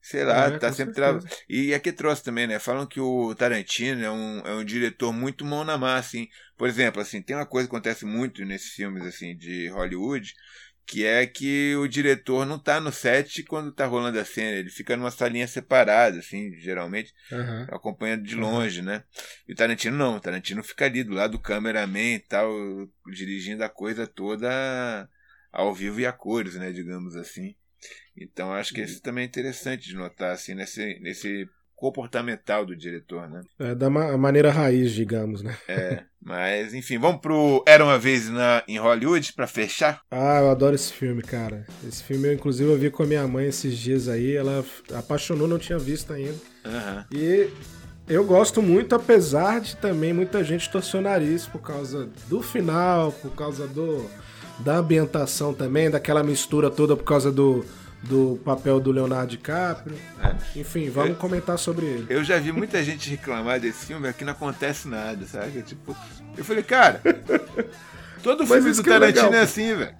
sei 0.00 0.24
lá, 0.24 0.46
é, 0.46 0.58
tá 0.58 0.72
sempre 0.72 0.94
tra... 0.94 1.18
E 1.48 1.74
aqui 1.74 1.92
trouxe 1.92 2.22
também, 2.22 2.46
né? 2.46 2.58
Falam 2.58 2.86
que 2.86 3.00
o 3.00 3.34
Tarantino 3.34 4.04
é 4.04 4.10
um, 4.10 4.38
é 4.40 4.54
um 4.54 4.64
diretor 4.64 5.12
muito 5.12 5.44
mão 5.44 5.64
na 5.64 5.76
massa, 5.76 6.08
assim. 6.08 6.28
Por 6.56 6.68
exemplo, 6.68 7.00
assim, 7.00 7.22
tem 7.22 7.36
uma 7.36 7.46
coisa 7.46 7.68
que 7.68 7.74
acontece 7.74 8.04
muito 8.04 8.44
nesses 8.44 8.72
filmes, 8.72 9.04
assim, 9.04 9.36
de 9.36 9.68
Hollywood, 9.68 10.32
que 10.88 11.04
é 11.04 11.26
que 11.26 11.76
o 11.76 11.86
diretor 11.86 12.46
não 12.46 12.58
tá 12.58 12.80
no 12.80 12.90
set 12.90 13.42
quando 13.42 13.70
tá 13.70 13.84
rolando 13.84 14.18
a 14.18 14.24
cena, 14.24 14.56
ele 14.56 14.70
fica 14.70 14.96
numa 14.96 15.10
salinha 15.10 15.46
separada, 15.46 16.18
assim, 16.18 16.54
geralmente, 16.58 17.12
uhum. 17.30 17.66
acompanhando 17.70 18.22
de 18.22 18.34
longe, 18.34 18.80
uhum. 18.80 18.86
né? 18.86 19.04
E 19.46 19.52
o 19.52 19.54
Tarantino 19.54 19.98
não, 19.98 20.16
o 20.16 20.20
Tarantino 20.20 20.64
fica 20.64 20.86
ali 20.86 21.04
do 21.04 21.12
lado 21.12 21.32
do 21.32 21.38
cameraman 21.38 22.14
e 22.14 22.20
tal, 22.20 22.50
dirigindo 23.12 23.62
a 23.62 23.68
coisa 23.68 24.06
toda 24.06 25.06
ao 25.52 25.74
vivo 25.74 26.00
e 26.00 26.06
a 26.06 26.12
cores, 26.12 26.54
né, 26.54 26.72
digamos 26.72 27.16
assim. 27.16 27.54
Então 28.22 28.52
acho 28.52 28.72
que 28.74 28.82
isso 28.82 29.00
também 29.02 29.24
é 29.24 29.26
interessante 29.26 29.88
de 29.88 29.94
notar 29.94 30.32
assim 30.32 30.54
nesse, 30.54 30.98
nesse 31.00 31.48
comportamental 31.78 32.66
do 32.66 32.76
diretor, 32.76 33.28
né? 33.30 33.40
É, 33.58 33.74
da 33.74 33.88
ma 33.88 34.18
maneira 34.18 34.50
raiz, 34.50 34.90
digamos, 34.90 35.42
né? 35.42 35.56
É, 35.68 36.02
mas 36.20 36.74
enfim, 36.74 36.98
vamos 36.98 37.20
pro 37.20 37.62
Era 37.66 37.84
uma 37.84 37.98
vez 37.98 38.28
na 38.28 38.64
em 38.66 38.78
Hollywood 38.78 39.32
para 39.32 39.46
fechar? 39.46 40.02
Ah, 40.10 40.40
eu 40.40 40.50
adoro 40.50 40.74
esse 40.74 40.92
filme, 40.92 41.22
cara. 41.22 41.64
Esse 41.86 42.02
filme 42.02 42.28
eu 42.28 42.32
inclusive 42.32 42.68
eu 42.68 42.76
vi 42.76 42.90
com 42.90 43.04
a 43.04 43.06
minha 43.06 43.26
mãe 43.28 43.46
esses 43.46 43.78
dias 43.78 44.08
aí, 44.08 44.34
ela 44.34 44.64
apaixonou, 44.92 45.46
não 45.46 45.58
tinha 45.58 45.78
visto 45.78 46.12
ainda. 46.12 46.38
Uhum. 46.66 47.04
E 47.12 47.48
eu 48.08 48.24
gosto 48.24 48.60
muito, 48.60 48.94
apesar 48.94 49.60
de 49.60 49.76
também 49.76 50.12
muita 50.12 50.42
gente 50.42 50.68
torcer 50.70 50.98
o 50.98 51.02
nariz 51.02 51.46
por 51.46 51.60
causa 51.60 52.10
do 52.26 52.42
final, 52.42 53.12
por 53.12 53.34
causa 53.36 53.68
do 53.68 54.04
da 54.58 54.78
ambientação 54.78 55.54
também, 55.54 55.88
daquela 55.88 56.24
mistura 56.24 56.68
toda 56.68 56.96
por 56.96 57.04
causa 57.04 57.30
do, 57.30 57.64
do 58.02 58.40
papel 58.44 58.78
do 58.80 58.92
Leonardo 58.92 59.30
DiCaprio. 59.30 59.96
É. 60.22 60.60
Enfim, 60.60 60.88
vamos 60.88 61.10
eu, 61.10 61.16
comentar 61.16 61.58
sobre 61.58 61.86
ele. 61.86 62.06
Eu 62.08 62.22
já 62.22 62.38
vi 62.38 62.52
muita 62.52 62.82
gente 62.82 63.10
reclamar 63.10 63.60
desse 63.60 63.86
filme, 63.86 64.08
aqui 64.08 64.24
não 64.24 64.32
acontece 64.32 64.88
nada, 64.88 65.26
sabe? 65.26 65.62
Tipo, 65.62 65.96
eu 66.36 66.44
falei, 66.44 66.62
cara, 66.62 67.00
Todo 68.22 68.46
filme 68.46 68.72
do 68.72 68.80
é 68.80 68.84
Tarantino 68.84 69.34
é, 69.34 69.38
é, 69.38 69.40
assim, 69.40 69.74
velho. 69.74 69.94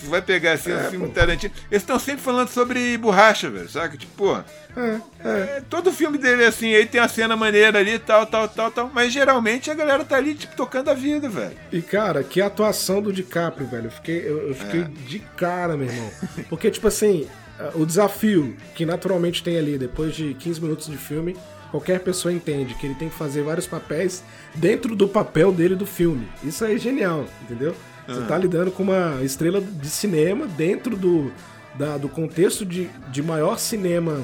Tu 0.00 0.06
vai 0.06 0.22
pegar 0.22 0.52
assim, 0.52 0.72
é, 0.72 0.76
o 0.76 0.90
filme 0.90 1.06
do 1.06 1.12
Tarantino. 1.12 1.52
Eles 1.70 1.82
estão 1.82 1.98
sempre 1.98 2.22
falando 2.22 2.48
sobre 2.48 2.96
borracha, 2.98 3.50
velho. 3.50 3.68
Sabe? 3.68 3.98
Tipo, 3.98 4.12
pô. 4.16 4.36
É, 4.74 5.00
é, 5.22 5.28
é. 5.28 5.62
todo 5.68 5.92
filme 5.92 6.16
dele 6.16 6.44
é 6.44 6.46
assim, 6.46 6.74
aí 6.74 6.86
tem 6.86 6.98
a 7.00 7.06
cena 7.06 7.36
maneira 7.36 7.78
ali, 7.78 7.98
tal, 7.98 8.24
tal, 8.26 8.48
tal, 8.48 8.70
tal. 8.70 8.90
Mas 8.92 9.12
geralmente 9.12 9.70
a 9.70 9.74
galera 9.74 10.04
tá 10.04 10.16
ali, 10.16 10.34
tipo, 10.34 10.56
tocando 10.56 10.90
a 10.90 10.94
vida, 10.94 11.28
velho. 11.28 11.56
E, 11.70 11.82
cara, 11.82 12.22
que 12.24 12.40
atuação 12.40 13.02
do 13.02 13.12
DiCaprio, 13.12 13.66
velho. 13.66 13.86
Eu 13.86 13.90
fiquei, 13.90 14.18
eu, 14.26 14.48
eu 14.48 14.54
fiquei 14.54 14.84
de 14.84 15.18
cara, 15.36 15.76
meu 15.76 15.88
irmão. 15.88 16.10
Porque, 16.48 16.70
tipo 16.70 16.88
assim, 16.88 17.28
o 17.74 17.84
desafio 17.84 18.56
que 18.74 18.84
naturalmente 18.84 19.42
tem 19.42 19.58
ali, 19.58 19.78
depois 19.78 20.14
de 20.14 20.34
15 20.34 20.60
minutos 20.60 20.86
de 20.86 20.96
filme, 20.96 21.36
qualquer 21.72 22.00
pessoa 22.00 22.32
entende 22.32 22.74
que 22.74 22.86
ele 22.86 22.94
tem 22.94 23.08
que 23.08 23.14
fazer 23.14 23.42
vários 23.42 23.66
papéis 23.66 24.22
dentro 24.54 24.94
do 24.94 25.08
papel 25.08 25.50
dele 25.50 25.74
do 25.74 25.86
filme. 25.86 26.28
Isso 26.44 26.64
é 26.64 26.76
genial, 26.76 27.26
entendeu? 27.42 27.74
Você 28.06 28.20
está 28.20 28.36
lidando 28.36 28.70
com 28.70 28.82
uma 28.82 29.22
estrela 29.22 29.60
de 29.60 29.88
cinema 29.88 30.46
dentro 30.46 30.96
do, 30.96 31.32
da, 31.74 31.96
do 31.96 32.08
contexto 32.08 32.66
de, 32.66 32.90
de 33.10 33.22
maior 33.22 33.58
cinema, 33.58 34.20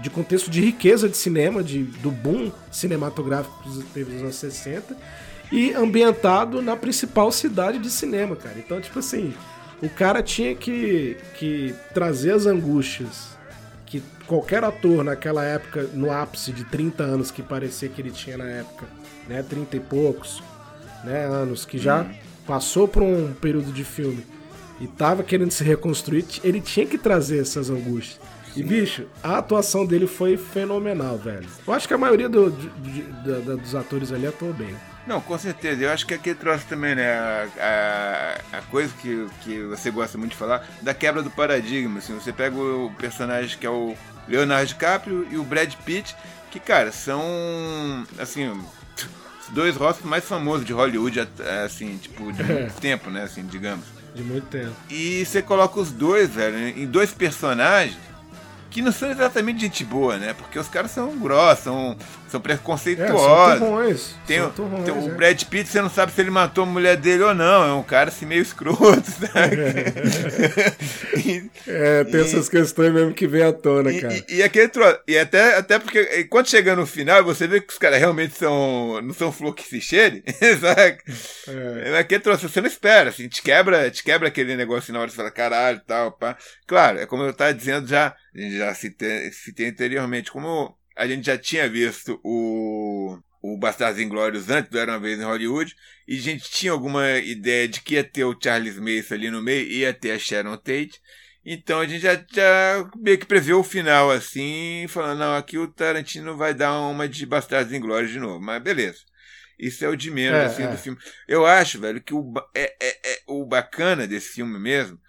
de 0.00 0.08
contexto 0.08 0.50
de 0.50 0.60
riqueza 0.60 1.08
de 1.08 1.16
cinema, 1.16 1.62
de, 1.62 1.82
do 1.82 2.10
boom 2.10 2.52
cinematográfico 2.70 3.62
que 3.62 3.82
teve 3.92 4.12
nos 4.12 4.22
anos 4.22 4.36
60, 4.36 4.96
e 5.50 5.72
ambientado 5.72 6.62
na 6.62 6.76
principal 6.76 7.32
cidade 7.32 7.78
de 7.78 7.90
cinema, 7.90 8.36
cara. 8.36 8.56
Então, 8.58 8.80
tipo 8.80 8.98
assim, 8.98 9.34
o 9.82 9.88
cara 9.88 10.22
tinha 10.22 10.54
que, 10.54 11.16
que 11.34 11.74
trazer 11.94 12.32
as 12.32 12.46
angústias 12.46 13.37
que 13.88 14.02
qualquer 14.26 14.62
ator 14.62 15.02
naquela 15.02 15.44
época, 15.44 15.88
no 15.94 16.12
ápice 16.12 16.52
de 16.52 16.64
30 16.64 17.02
anos 17.02 17.30
que 17.30 17.42
parecia 17.42 17.88
que 17.88 18.00
ele 18.00 18.10
tinha 18.10 18.36
na 18.36 18.44
época, 18.44 18.86
né, 19.26 19.42
30 19.42 19.76
e 19.76 19.80
poucos, 19.80 20.42
né, 21.04 21.24
anos, 21.24 21.64
que 21.64 21.78
já 21.78 22.02
uhum. 22.02 22.14
passou 22.46 22.86
por 22.86 23.02
um 23.02 23.32
período 23.32 23.72
de 23.72 23.84
filme 23.84 24.24
e 24.80 24.86
tava 24.86 25.22
querendo 25.22 25.50
se 25.50 25.64
reconstruir, 25.64 26.24
ele 26.44 26.60
tinha 26.60 26.86
que 26.86 26.98
trazer 26.98 27.40
essas 27.40 27.70
angústias. 27.70 28.20
E, 28.54 28.62
bicho, 28.62 29.06
a 29.22 29.38
atuação 29.38 29.86
dele 29.86 30.06
foi 30.06 30.36
fenomenal, 30.36 31.16
velho. 31.16 31.46
Eu 31.66 31.72
acho 31.72 31.86
que 31.86 31.94
a 31.94 31.98
maioria 31.98 32.28
do, 32.28 32.50
de, 32.50 32.68
de, 32.68 33.02
de, 33.02 33.56
dos 33.56 33.74
atores 33.74 34.12
ali 34.12 34.26
atuou 34.26 34.52
bem. 34.52 34.74
Não, 35.08 35.22
com 35.22 35.38
certeza. 35.38 35.82
Eu 35.82 35.90
acho 35.90 36.06
que 36.06 36.12
aqui 36.12 36.34
trouxe 36.34 36.66
também, 36.66 36.94
né, 36.94 37.18
a, 37.18 37.48
a, 38.52 38.58
a, 38.58 38.62
coisa 38.70 38.92
que, 39.00 39.26
que 39.40 39.62
você 39.62 39.90
gosta 39.90 40.18
muito 40.18 40.32
de 40.32 40.36
falar, 40.36 40.68
da 40.82 40.92
quebra 40.92 41.22
do 41.22 41.30
paradigma. 41.30 41.98
Assim, 41.98 42.12
você 42.12 42.30
pega 42.30 42.54
o 42.54 42.92
personagem 42.98 43.56
que 43.58 43.66
é 43.66 43.70
o 43.70 43.96
Leonardo 44.28 44.66
DiCaprio 44.66 45.26
e 45.30 45.38
o 45.38 45.42
Brad 45.42 45.72
Pitt, 45.76 46.14
que, 46.50 46.60
cara, 46.60 46.92
são, 46.92 47.22
assim, 48.18 48.50
os 48.50 49.48
dois 49.48 49.76
rostos 49.76 50.04
mais 50.04 50.24
famosos 50.26 50.66
de 50.66 50.74
Hollywood, 50.74 51.26
assim, 51.64 51.96
tipo, 51.96 52.30
de 52.30 52.44
muito 52.44 52.74
tempo, 52.74 53.08
né, 53.08 53.22
assim, 53.22 53.46
digamos. 53.46 53.86
De 54.14 54.22
muito 54.22 54.46
tempo. 54.48 54.74
E 54.90 55.24
você 55.24 55.40
coloca 55.40 55.80
os 55.80 55.90
dois, 55.90 56.28
velho, 56.28 56.58
em 56.78 56.86
dois 56.86 57.12
personagens 57.12 57.96
que 58.70 58.82
não 58.82 58.92
são 58.92 59.10
exatamente 59.10 59.60
gente 59.60 59.84
boa, 59.84 60.18
né? 60.18 60.34
Porque 60.34 60.58
os 60.58 60.68
caras 60.68 60.90
são 60.90 61.18
grossos, 61.18 61.64
são, 61.64 61.96
são 62.30 62.40
preconceituosos. 62.40 63.16
É, 63.16 63.58
são 63.58 63.58
turrões. 63.58 64.14
Tem, 64.26 64.38
são 64.38 64.50
turrões, 64.50 64.84
tem 64.84 64.94
o 64.94 65.06
é. 65.06 65.14
Brad 65.14 65.42
Pitt, 65.44 65.68
você 65.68 65.80
não 65.80 65.90
sabe 65.90 66.12
se 66.12 66.20
ele 66.20 66.30
matou 66.30 66.64
a 66.64 66.66
mulher 66.66 66.96
dele 66.96 67.22
ou 67.22 67.34
não. 67.34 67.64
É 67.64 67.72
um 67.72 67.82
cara 67.82 68.08
assim 68.08 68.26
meio 68.26 68.42
escroto, 68.42 69.02
sabe? 69.10 69.56
e, 71.16 71.50
é, 71.66 72.04
tem 72.04 72.20
e, 72.20 72.22
essas 72.22 72.48
questões 72.48 72.92
mesmo 72.92 73.14
que 73.14 73.26
vem 73.26 73.42
à 73.42 73.52
tona, 73.52 73.92
e, 73.92 74.00
cara. 74.00 74.14
E, 74.14 74.36
e, 74.36 74.42
aquele 74.42 74.68
tro... 74.68 74.84
e 75.06 75.18
até, 75.18 75.56
até 75.56 75.78
porque 75.78 76.24
quando 76.24 76.48
chega 76.48 76.76
no 76.76 76.86
final, 76.86 77.24
você 77.24 77.46
vê 77.46 77.60
que 77.60 77.72
os 77.72 77.78
caras 77.78 77.98
realmente 77.98 78.36
são. 78.36 79.00
não 79.02 79.14
são 79.14 79.32
flor 79.32 79.54
que 79.54 79.64
se 79.64 79.80
cheire, 79.80 80.22
sabe? 80.60 80.98
É. 81.48 81.90
é 81.90 81.98
aquele 81.98 82.22
troço, 82.22 82.48
você 82.48 82.60
não 82.60 82.68
espera, 82.68 83.10
assim, 83.10 83.28
te 83.28 83.42
quebra, 83.42 83.90
te 83.90 84.02
quebra 84.02 84.28
aquele 84.28 84.56
negócio 84.56 84.92
na 84.92 85.00
hora 85.00 85.10
de 85.10 85.16
falar 85.16 85.30
caralho 85.30 85.78
e 85.78 85.86
tal, 85.86 86.12
pá. 86.12 86.36
Claro, 86.66 86.98
é 86.98 87.06
como 87.06 87.22
eu 87.22 87.32
tava 87.32 87.54
dizendo 87.54 87.86
já 87.88 88.14
já 88.34 88.72
citei, 88.74 89.32
citei 89.32 89.68
anteriormente, 89.68 90.30
como 90.30 90.77
a 90.98 91.06
gente 91.06 91.26
já 91.26 91.38
tinha 91.38 91.68
visto 91.68 92.20
o, 92.24 93.16
o 93.40 93.56
Bastardos 93.56 94.00
Inglórios 94.00 94.50
antes 94.50 94.70
do 94.70 94.78
Era 94.78 94.92
Uma 94.92 95.00
Vez 95.00 95.18
em 95.18 95.24
Hollywood, 95.24 95.74
e 96.06 96.18
a 96.18 96.20
gente 96.20 96.50
tinha 96.50 96.72
alguma 96.72 97.08
ideia 97.18 97.68
de 97.68 97.80
que 97.80 97.94
ia 97.94 98.02
ter 98.02 98.24
o 98.24 98.36
Charles 98.38 98.76
Mason 98.76 99.14
ali 99.14 99.30
no 99.30 99.40
meio, 99.40 99.66
ia 99.68 99.94
ter 99.94 100.10
a 100.10 100.18
Sharon 100.18 100.56
Tate, 100.56 101.00
então 101.44 101.80
a 101.80 101.86
gente 101.86 102.00
já, 102.00 102.14
já 102.32 102.90
meio 102.96 103.16
que 103.16 103.24
previu 103.24 103.60
o 103.60 103.64
final 103.64 104.10
assim, 104.10 104.86
falando, 104.88 105.20
não, 105.20 105.36
aqui 105.36 105.56
o 105.56 105.68
Tarantino 105.68 106.36
vai 106.36 106.52
dar 106.52 106.78
uma 106.80 107.08
de 107.08 107.24
Bastardos 107.24 107.72
Inglórios 107.72 108.10
de 108.10 108.18
novo, 108.18 108.40
mas 108.40 108.60
beleza. 108.60 108.98
Isso 109.58 109.84
é 109.84 109.88
o 109.88 109.96
de 109.96 110.10
menos, 110.10 110.38
é, 110.38 110.44
assim, 110.44 110.62
é. 110.64 110.68
do 110.68 110.76
filme. 110.76 110.98
Eu 111.26 111.44
acho, 111.44 111.80
velho, 111.80 112.00
que 112.00 112.14
o, 112.14 112.32
é, 112.54 112.74
é, 112.80 113.12
é, 113.12 113.20
o 113.26 113.44
bacana 113.44 114.06
desse 114.06 114.34
filme 114.34 114.58
mesmo 114.58 115.00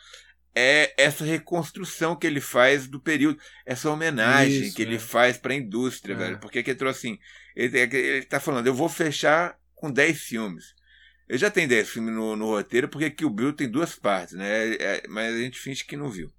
é 0.56 0.94
essa 0.98 1.24
reconstrução 1.24 2.16
que 2.16 2.28
ele 2.28 2.42
faz 2.42 2.88
do 2.88 3.00
período, 3.00 3.40
essa 3.66 3.90
homenagem 3.90 4.64
Isso, 4.64 4.76
que 4.76 4.82
é. 4.82 4.86
ele 4.86 5.00
faz 5.00 5.38
para 5.38 5.54
a 5.54 5.58
indústria, 5.58 6.14
é. 6.14 6.18
velho. 6.18 6.40
Porque 6.40 6.64
que 6.64 6.72
ele 6.72 6.78
trouxe 6.78 7.08
assim, 7.08 7.20
ele, 7.56 7.80
ele 7.80 8.26
tá 8.26 8.40
falando, 8.40 8.68
eu 8.68 8.74
vou 8.74 8.90
fechar 8.90 9.58
com 9.76 9.92
10 9.92 10.20
filmes. 10.20 10.76
Eu 11.28 11.38
já 11.38 11.52
tenho 11.52 11.70
10 11.70 11.90
filmes 11.90 12.14
no, 12.14 12.36
no 12.36 12.48
roteiro, 12.48 12.90
porque 12.90 13.10
que 13.10 13.26
o 13.26 13.30
Bill 13.30 13.54
tem 13.54 13.70
duas 13.70 13.96
partes, 13.96 14.36
né? 14.36 14.74
É, 14.76 15.04
mas 15.08 15.36
a 15.36 15.38
gente 15.38 15.60
finge 15.60 15.86
que 15.86 15.96
não 15.96 16.10
viu. 16.10 16.32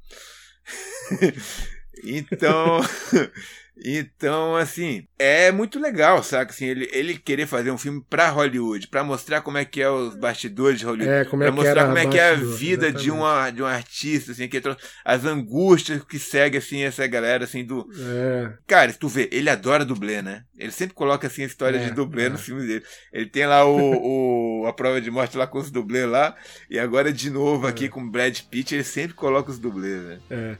então, 2.03 2.81
Então, 3.82 4.57
assim, 4.57 5.07
é 5.19 5.51
muito 5.51 5.81
legal, 5.81 6.23
sabe? 6.23 6.51
Assim, 6.51 6.66
ele, 6.66 6.89
ele 6.93 7.16
querer 7.16 7.47
fazer 7.47 7.70
um 7.70 7.78
filme 7.78 8.05
pra 8.09 8.28
Hollywood, 8.28 8.89
pra 8.89 9.02
mostrar 9.02 9.40
como 9.40 9.57
é 9.57 9.65
que 9.65 9.81
é 9.81 9.89
os 9.89 10.15
bastidores 10.16 10.78
de 10.78 10.85
Hollywood, 10.85 11.11
é, 11.11 11.24
como 11.24 11.43
é 11.43 11.47
pra 11.47 11.55
mostrar 11.55 11.86
como 11.86 11.98
é 11.98 12.07
que 12.07 12.19
é 12.19 12.31
a 12.31 12.35
vida 12.35 12.93
de, 12.93 13.11
uma, 13.11 13.51
de 13.51 13.62
um 13.62 13.66
artista, 13.66 14.32
assim, 14.32 14.48
que 14.48 14.61
as 15.05 15.24
angústias 15.24 16.05
que 16.05 16.19
segue, 16.19 16.59
assim, 16.59 16.82
essa 16.82 17.07
galera, 17.07 17.44
assim, 17.44 17.65
do... 17.65 17.89
É. 17.98 18.52
Cara, 18.66 18.93
tu 18.93 19.09
vê, 19.09 19.28
ele 19.32 19.48
adora 19.48 19.85
dublê, 19.85 20.20
né? 20.20 20.44
Ele 20.59 20.73
sempre 20.73 20.94
coloca, 20.94 21.27
assim, 21.27 21.43
a 21.43 21.47
história 21.47 21.78
é, 21.78 21.85
de 21.85 21.93
dublê 21.93 22.24
é. 22.24 22.28
no 22.28 22.39
filme 22.39 22.66
dele. 22.66 22.85
Ele 23.12 23.27
tem 23.27 23.47
lá 23.47 23.65
o, 23.65 24.62
o, 24.62 24.66
a 24.66 24.73
prova 24.73 25.01
de 25.01 25.11
morte 25.11 25.39
lá 25.39 25.47
com 25.47 25.59
os 25.59 25.70
dublês 25.70 26.07
lá, 26.07 26.36
e 26.69 26.78
agora 26.78 27.11
de 27.11 27.31
novo 27.31 27.66
aqui 27.66 27.86
é. 27.86 27.89
com 27.89 28.02
o 28.02 28.11
Brad 28.11 28.39
Pitt, 28.51 28.74
ele 28.74 28.85
sempre 28.85 29.15
coloca 29.15 29.51
os 29.51 29.59
dublês, 29.59 30.02
né? 30.02 30.19
É. 30.31 30.57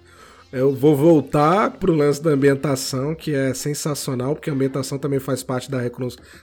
Eu 0.53 0.75
vou 0.75 0.97
voltar 0.97 1.71
pro 1.73 1.95
lance 1.95 2.21
da 2.21 2.31
ambientação, 2.31 3.15
que 3.15 3.33
é 3.33 3.55
sensacional, 3.55 4.35
porque 4.35 4.51
a 4.51 4.53
ambientação 4.53 4.99
também 4.99 5.21
faz 5.21 5.45
parte 5.45 5.71
da, 5.71 5.79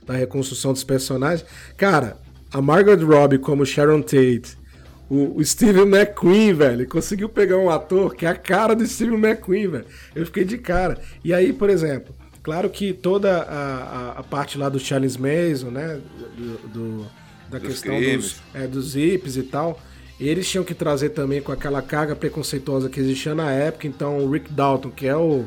da 0.05 0.13
reconstrução 0.13 0.71
dos 0.71 0.83
personagens. 0.83 1.45
Cara, 1.75 2.17
a 2.51 2.61
Margaret 2.61 3.03
Robbie 3.03 3.37
como 3.37 3.65
Sharon 3.65 4.01
Tate, 4.01 4.57
o, 5.09 5.37
o 5.37 5.43
Steve 5.43 5.81
McQueen, 5.81 6.53
velho, 6.53 6.87
conseguiu 6.87 7.27
pegar 7.27 7.57
um 7.57 7.69
ator 7.69 8.15
que 8.15 8.25
é 8.25 8.29
a 8.29 8.35
cara 8.35 8.73
do 8.73 8.85
Steve 8.87 9.15
McQueen, 9.15 9.67
velho. 9.67 9.85
Eu 10.15 10.25
fiquei 10.25 10.45
de 10.45 10.57
cara. 10.57 10.99
E 11.21 11.33
aí, 11.33 11.51
por 11.51 11.69
exemplo, 11.69 12.15
claro 12.41 12.69
que 12.69 12.93
toda 12.93 13.41
a, 13.41 13.73
a, 13.83 14.11
a 14.19 14.23
parte 14.23 14.57
lá 14.57 14.69
do 14.69 14.79
Charles 14.79 15.17
Mason, 15.17 15.69
né, 15.69 15.99
do, 16.37 16.67
do 16.69 17.07
da 17.49 17.59
dos 17.59 17.67
questão 17.67 17.99
dos, 17.99 18.35
é, 18.53 18.67
dos 18.67 18.91
zips 18.91 19.37
e 19.37 19.43
tal, 19.43 19.79
eles 20.25 20.49
tinham 20.49 20.63
que 20.63 20.73
trazer 20.73 21.09
também 21.09 21.41
com 21.41 21.51
aquela 21.51 21.81
carga 21.81 22.15
preconceituosa 22.15 22.89
que 22.89 22.99
existia 22.99 23.35
na 23.35 23.51
época. 23.51 23.85
Então, 23.85 24.17
o 24.17 24.31
Rick 24.31 24.51
Dalton, 24.51 24.89
que 24.89 25.05
é 25.05 25.15
o, 25.15 25.45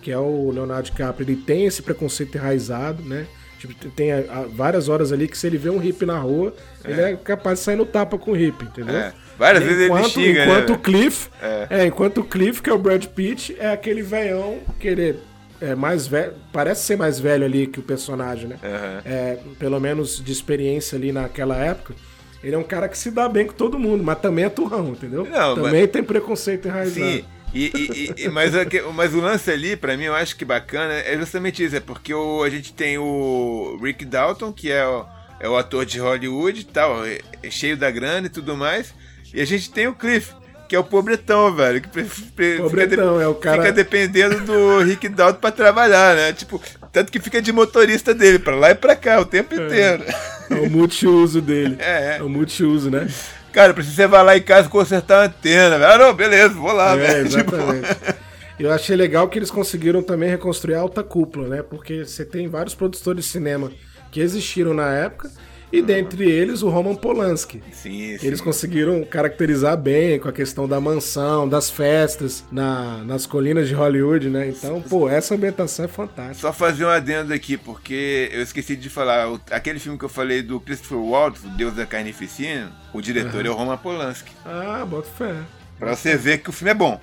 que 0.00 0.12
é 0.12 0.18
o 0.18 0.50
Leonardo 0.50 0.84
DiCaprio, 0.84 1.28
ele 1.28 1.36
tem 1.36 1.66
esse 1.66 1.82
preconceito 1.82 2.36
enraizado, 2.36 3.02
né? 3.02 3.26
Tipo, 3.58 3.74
tem 3.90 4.12
a, 4.12 4.18
a, 4.18 4.46
várias 4.52 4.88
horas 4.88 5.12
ali 5.12 5.28
que 5.28 5.38
se 5.38 5.46
ele 5.46 5.56
vê 5.56 5.70
um 5.70 5.78
hippie 5.78 6.04
na 6.04 6.18
rua, 6.18 6.54
é. 6.84 6.90
ele 6.90 7.00
é 7.00 7.16
capaz 7.16 7.60
de 7.60 7.64
sair 7.64 7.76
no 7.76 7.86
tapa 7.86 8.18
com 8.18 8.32
o 8.32 8.34
hippie, 8.34 8.64
entendeu? 8.64 8.96
É. 8.96 9.12
Várias 9.38 9.64
vezes 9.64 9.90
ele 9.90 10.04
xinga, 10.04 10.44
enquanto 10.44 10.68
né? 10.70 10.74
o 10.74 10.78
Cliff, 10.78 11.28
é. 11.40 11.66
é. 11.70 11.86
enquanto 11.86 12.18
o 12.18 12.24
Cliff, 12.24 12.60
que 12.60 12.70
é 12.70 12.72
o 12.72 12.78
Brad 12.78 13.04
Pitt, 13.06 13.56
é 13.58 13.70
aquele 13.70 14.02
veião 14.02 14.58
que 14.78 14.88
ele 14.88 15.16
é 15.60 15.74
mais 15.76 16.08
velho, 16.08 16.32
parece 16.52 16.84
ser 16.84 16.96
mais 16.96 17.20
velho 17.20 17.44
ali 17.44 17.68
que 17.68 17.78
o 17.78 17.82
personagem, 17.82 18.48
né? 18.48 18.58
Uhum. 18.62 19.00
É, 19.04 19.38
pelo 19.58 19.78
menos 19.80 20.22
de 20.22 20.32
experiência 20.32 20.98
ali 20.98 21.12
naquela 21.12 21.56
época. 21.56 21.94
Ele 22.42 22.54
é 22.54 22.58
um 22.58 22.64
cara 22.64 22.88
que 22.88 22.98
se 22.98 23.10
dá 23.10 23.28
bem 23.28 23.46
com 23.46 23.52
todo 23.52 23.78
mundo, 23.78 24.02
mas 24.02 24.18
também 24.18 24.44
é 24.44 24.48
turrão, 24.48 24.88
entendeu? 24.88 25.24
Não, 25.24 25.54
também 25.54 25.82
mas... 25.82 25.90
tem 25.90 26.02
preconceito 26.02 26.66
enraizado. 26.66 27.06
Sim. 27.06 27.24
E, 27.54 27.66
e, 27.66 28.24
e, 28.24 28.28
mas, 28.30 28.52
mas 28.94 29.14
o 29.14 29.20
lance 29.20 29.50
ali, 29.50 29.76
para 29.76 29.96
mim, 29.96 30.04
eu 30.04 30.14
acho 30.14 30.34
que 30.36 30.44
bacana 30.44 30.94
é 30.94 31.16
justamente 31.18 31.62
isso. 31.62 31.76
É 31.76 31.80
porque 31.80 32.12
o, 32.12 32.42
a 32.42 32.50
gente 32.50 32.72
tem 32.72 32.98
o 32.98 33.78
Rick 33.80 34.04
Dalton, 34.04 34.52
que 34.52 34.72
é 34.72 34.86
o, 34.86 35.04
é 35.38 35.48
o 35.48 35.56
ator 35.56 35.84
de 35.84 36.00
Hollywood 36.00 36.60
e 36.60 36.64
tal, 36.64 37.04
é, 37.04 37.18
é 37.42 37.50
cheio 37.50 37.76
da 37.76 37.90
grana 37.90 38.26
e 38.26 38.30
tudo 38.30 38.56
mais. 38.56 38.94
E 39.34 39.40
a 39.40 39.44
gente 39.44 39.70
tem 39.70 39.86
o 39.86 39.94
Cliff, 39.94 40.34
que 40.66 40.74
é 40.74 40.78
o 40.78 40.84
pobretão, 40.84 41.54
velho. 41.54 41.80
Que 41.80 41.88
pobretão, 42.58 43.20
é 43.20 43.28
o 43.28 43.34
cara. 43.34 43.62
Fica 43.62 43.72
dependendo 43.72 44.40
do 44.40 44.78
Rick 44.80 45.08
Dalton 45.10 45.38
pra 45.38 45.52
trabalhar, 45.52 46.16
né? 46.16 46.32
Tipo, 46.32 46.60
tanto 46.90 47.12
que 47.12 47.20
fica 47.20 47.40
de 47.42 47.52
motorista 47.52 48.14
dele, 48.14 48.38
pra 48.38 48.56
lá 48.56 48.70
e 48.70 48.74
pra 48.74 48.96
cá, 48.96 49.20
o 49.20 49.26
tempo 49.26 49.54
é. 49.54 49.66
inteiro. 49.66 50.04
É 50.06 50.41
o 50.50 50.70
multiuso 50.70 51.40
dele. 51.40 51.76
É, 51.78 52.14
é. 52.14 52.18
É 52.18 52.22
o 52.22 52.28
multiuso, 52.28 52.90
né? 52.90 53.08
Cara, 53.52 53.74
precisa 53.74 53.96
você 53.96 54.06
vai 54.06 54.24
lá 54.24 54.36
em 54.36 54.42
casa 54.42 54.68
consertar 54.68 55.22
a 55.22 55.26
antena. 55.26 55.76
Ah, 55.86 55.98
não, 55.98 56.14
beleza, 56.14 56.54
vou 56.54 56.72
lá, 56.72 56.96
é, 56.96 57.24
tipo, 57.24 57.54
Exatamente. 57.54 57.88
Tipo... 57.88 58.22
Eu 58.58 58.70
achei 58.70 58.96
legal 58.96 59.28
que 59.28 59.38
eles 59.38 59.50
conseguiram 59.50 60.02
também 60.02 60.28
reconstruir 60.28 60.74
a 60.74 60.80
alta 60.80 61.02
cúpula, 61.02 61.48
né? 61.48 61.62
Porque 61.62 62.04
você 62.04 62.24
tem 62.24 62.48
vários 62.48 62.74
produtores 62.74 63.24
de 63.24 63.30
cinema 63.30 63.70
que 64.10 64.20
existiram 64.20 64.72
na 64.72 64.92
época 64.92 65.30
e 65.72 65.80
dentre 65.80 66.30
eles 66.30 66.62
o 66.62 66.68
Roman 66.68 66.94
Polanski. 66.94 67.62
Sim, 67.72 68.18
sim. 68.18 68.26
Eles 68.26 68.40
conseguiram 68.40 69.02
caracterizar 69.04 69.76
bem 69.76 70.18
com 70.18 70.28
a 70.28 70.32
questão 70.32 70.68
da 70.68 70.80
mansão, 70.80 71.48
das 71.48 71.70
festas 71.70 72.44
na, 72.52 72.98
nas 73.04 73.24
colinas 73.26 73.66
de 73.66 73.74
Hollywood, 73.74 74.28
né? 74.28 74.48
Então, 74.48 74.82
pô, 74.82 75.08
essa 75.08 75.34
ambientação 75.34 75.86
é 75.86 75.88
fantástica. 75.88 76.40
Só 76.40 76.52
fazer 76.52 76.84
um 76.84 76.88
adendo 76.88 77.32
aqui, 77.32 77.56
porque 77.56 78.30
eu 78.32 78.42
esqueci 78.42 78.76
de 78.76 78.90
falar. 78.90 79.28
Aquele 79.50 79.78
filme 79.78 79.98
que 79.98 80.04
eu 80.04 80.08
falei 80.08 80.42
do 80.42 80.60
Christopher 80.60 80.98
Waltz, 80.98 81.44
o 81.44 81.48
Deus 81.50 81.74
da 81.74 81.86
Carnificina, 81.86 82.70
o 82.92 83.00
diretor 83.00 83.40
uhum. 83.40 83.46
é 83.46 83.50
o 83.50 83.54
Roman 83.54 83.78
Polanski. 83.78 84.32
Ah, 84.44 84.84
bota 84.84 85.08
fé. 85.08 85.34
Pra 85.78 85.96
você 85.96 86.16
ver 86.16 86.38
que 86.38 86.50
o 86.50 86.52
filme 86.52 86.70
é 86.70 86.74
bom. 86.74 87.00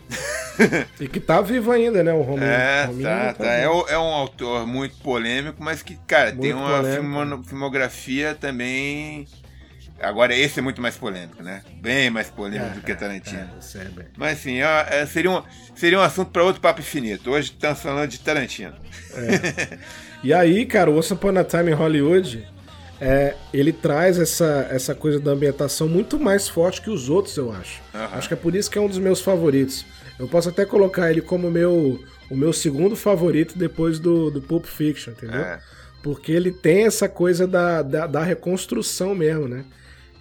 e 0.99 1.07
que 1.07 1.19
tá 1.19 1.41
vivo 1.41 1.71
ainda, 1.71 2.03
né? 2.03 2.13
O 2.13 2.21
Romulo. 2.21 2.43
É, 2.43 2.87
tá, 3.01 3.25
tá. 3.25 3.33
tá. 3.33 3.45
É, 3.45 3.63
é, 3.63 3.97
um 3.97 4.13
autor 4.13 4.65
muito 4.65 4.95
polêmico, 4.97 5.61
mas 5.61 5.81
que, 5.81 5.95
cara, 6.07 6.29
muito 6.29 6.41
tem 6.41 6.53
uma 6.53 6.83
filmo, 6.83 7.43
filmografia 7.43 8.35
também. 8.35 9.27
Agora, 10.01 10.33
esse 10.33 10.59
é 10.59 10.61
muito 10.61 10.81
mais 10.81 10.95
polêmico, 10.95 11.43
né? 11.43 11.61
Bem 11.81 12.09
mais 12.09 12.29
polêmico 12.29 12.71
é, 12.71 12.75
do 12.75 12.81
que 12.81 12.95
Tarantino. 12.95 13.49
É, 13.75 13.77
é, 13.79 14.05
mas, 14.15 14.39
assim, 14.39 14.59
é, 14.61 15.05
seria, 15.05 15.31
um, 15.31 15.43
seria 15.75 15.99
um 15.99 16.01
assunto 16.01 16.31
para 16.31 16.43
outro 16.43 16.61
papo 16.61 16.79
infinito. 16.79 17.31
Hoje 17.31 17.51
estamos 17.51 17.81
falando 17.81 18.09
de 18.09 18.19
Tarantino. 18.19 18.75
É. 19.13 19.77
E 20.21 20.33
aí, 20.33 20.65
cara, 20.65 20.91
o 20.91 20.97
Once 20.97 21.13
Upon 21.13 21.37
a 21.37 21.43
Time 21.45 21.71
em 21.71 21.73
Hollywood 21.73 22.45
é, 23.01 23.35
ele 23.53 23.71
traz 23.71 24.19
essa, 24.19 24.67
essa 24.69 24.93
coisa 24.93 25.19
da 25.19 25.31
ambientação 25.31 25.87
muito 25.87 26.19
mais 26.19 26.49
forte 26.49 26.81
que 26.81 26.89
os 26.89 27.09
outros, 27.09 27.37
eu 27.37 27.51
acho. 27.51 27.81
Uhum. 27.93 28.01
Acho 28.11 28.27
que 28.27 28.33
é 28.33 28.37
por 28.37 28.55
isso 28.55 28.69
que 28.69 28.77
é 28.77 28.81
um 28.81 28.87
dos 28.87 28.97
meus 28.97 29.21
favoritos. 29.21 29.85
Eu 30.19 30.27
posso 30.27 30.49
até 30.49 30.65
colocar 30.65 31.09
ele 31.09 31.21
como 31.21 31.49
meu, 31.49 32.03
o 32.29 32.35
meu 32.35 32.51
segundo 32.51 32.95
favorito 32.95 33.57
depois 33.57 33.99
do, 33.99 34.29
do 34.29 34.41
Pulp 34.41 34.65
Fiction, 34.65 35.13
entendeu? 35.13 35.39
É. 35.39 35.59
Porque 36.03 36.31
ele 36.31 36.51
tem 36.51 36.85
essa 36.85 37.07
coisa 37.07 37.47
da, 37.47 37.81
da, 37.81 38.05
da, 38.05 38.23
reconstrução 38.23 39.15
mesmo, 39.15 39.47
né? 39.47 39.63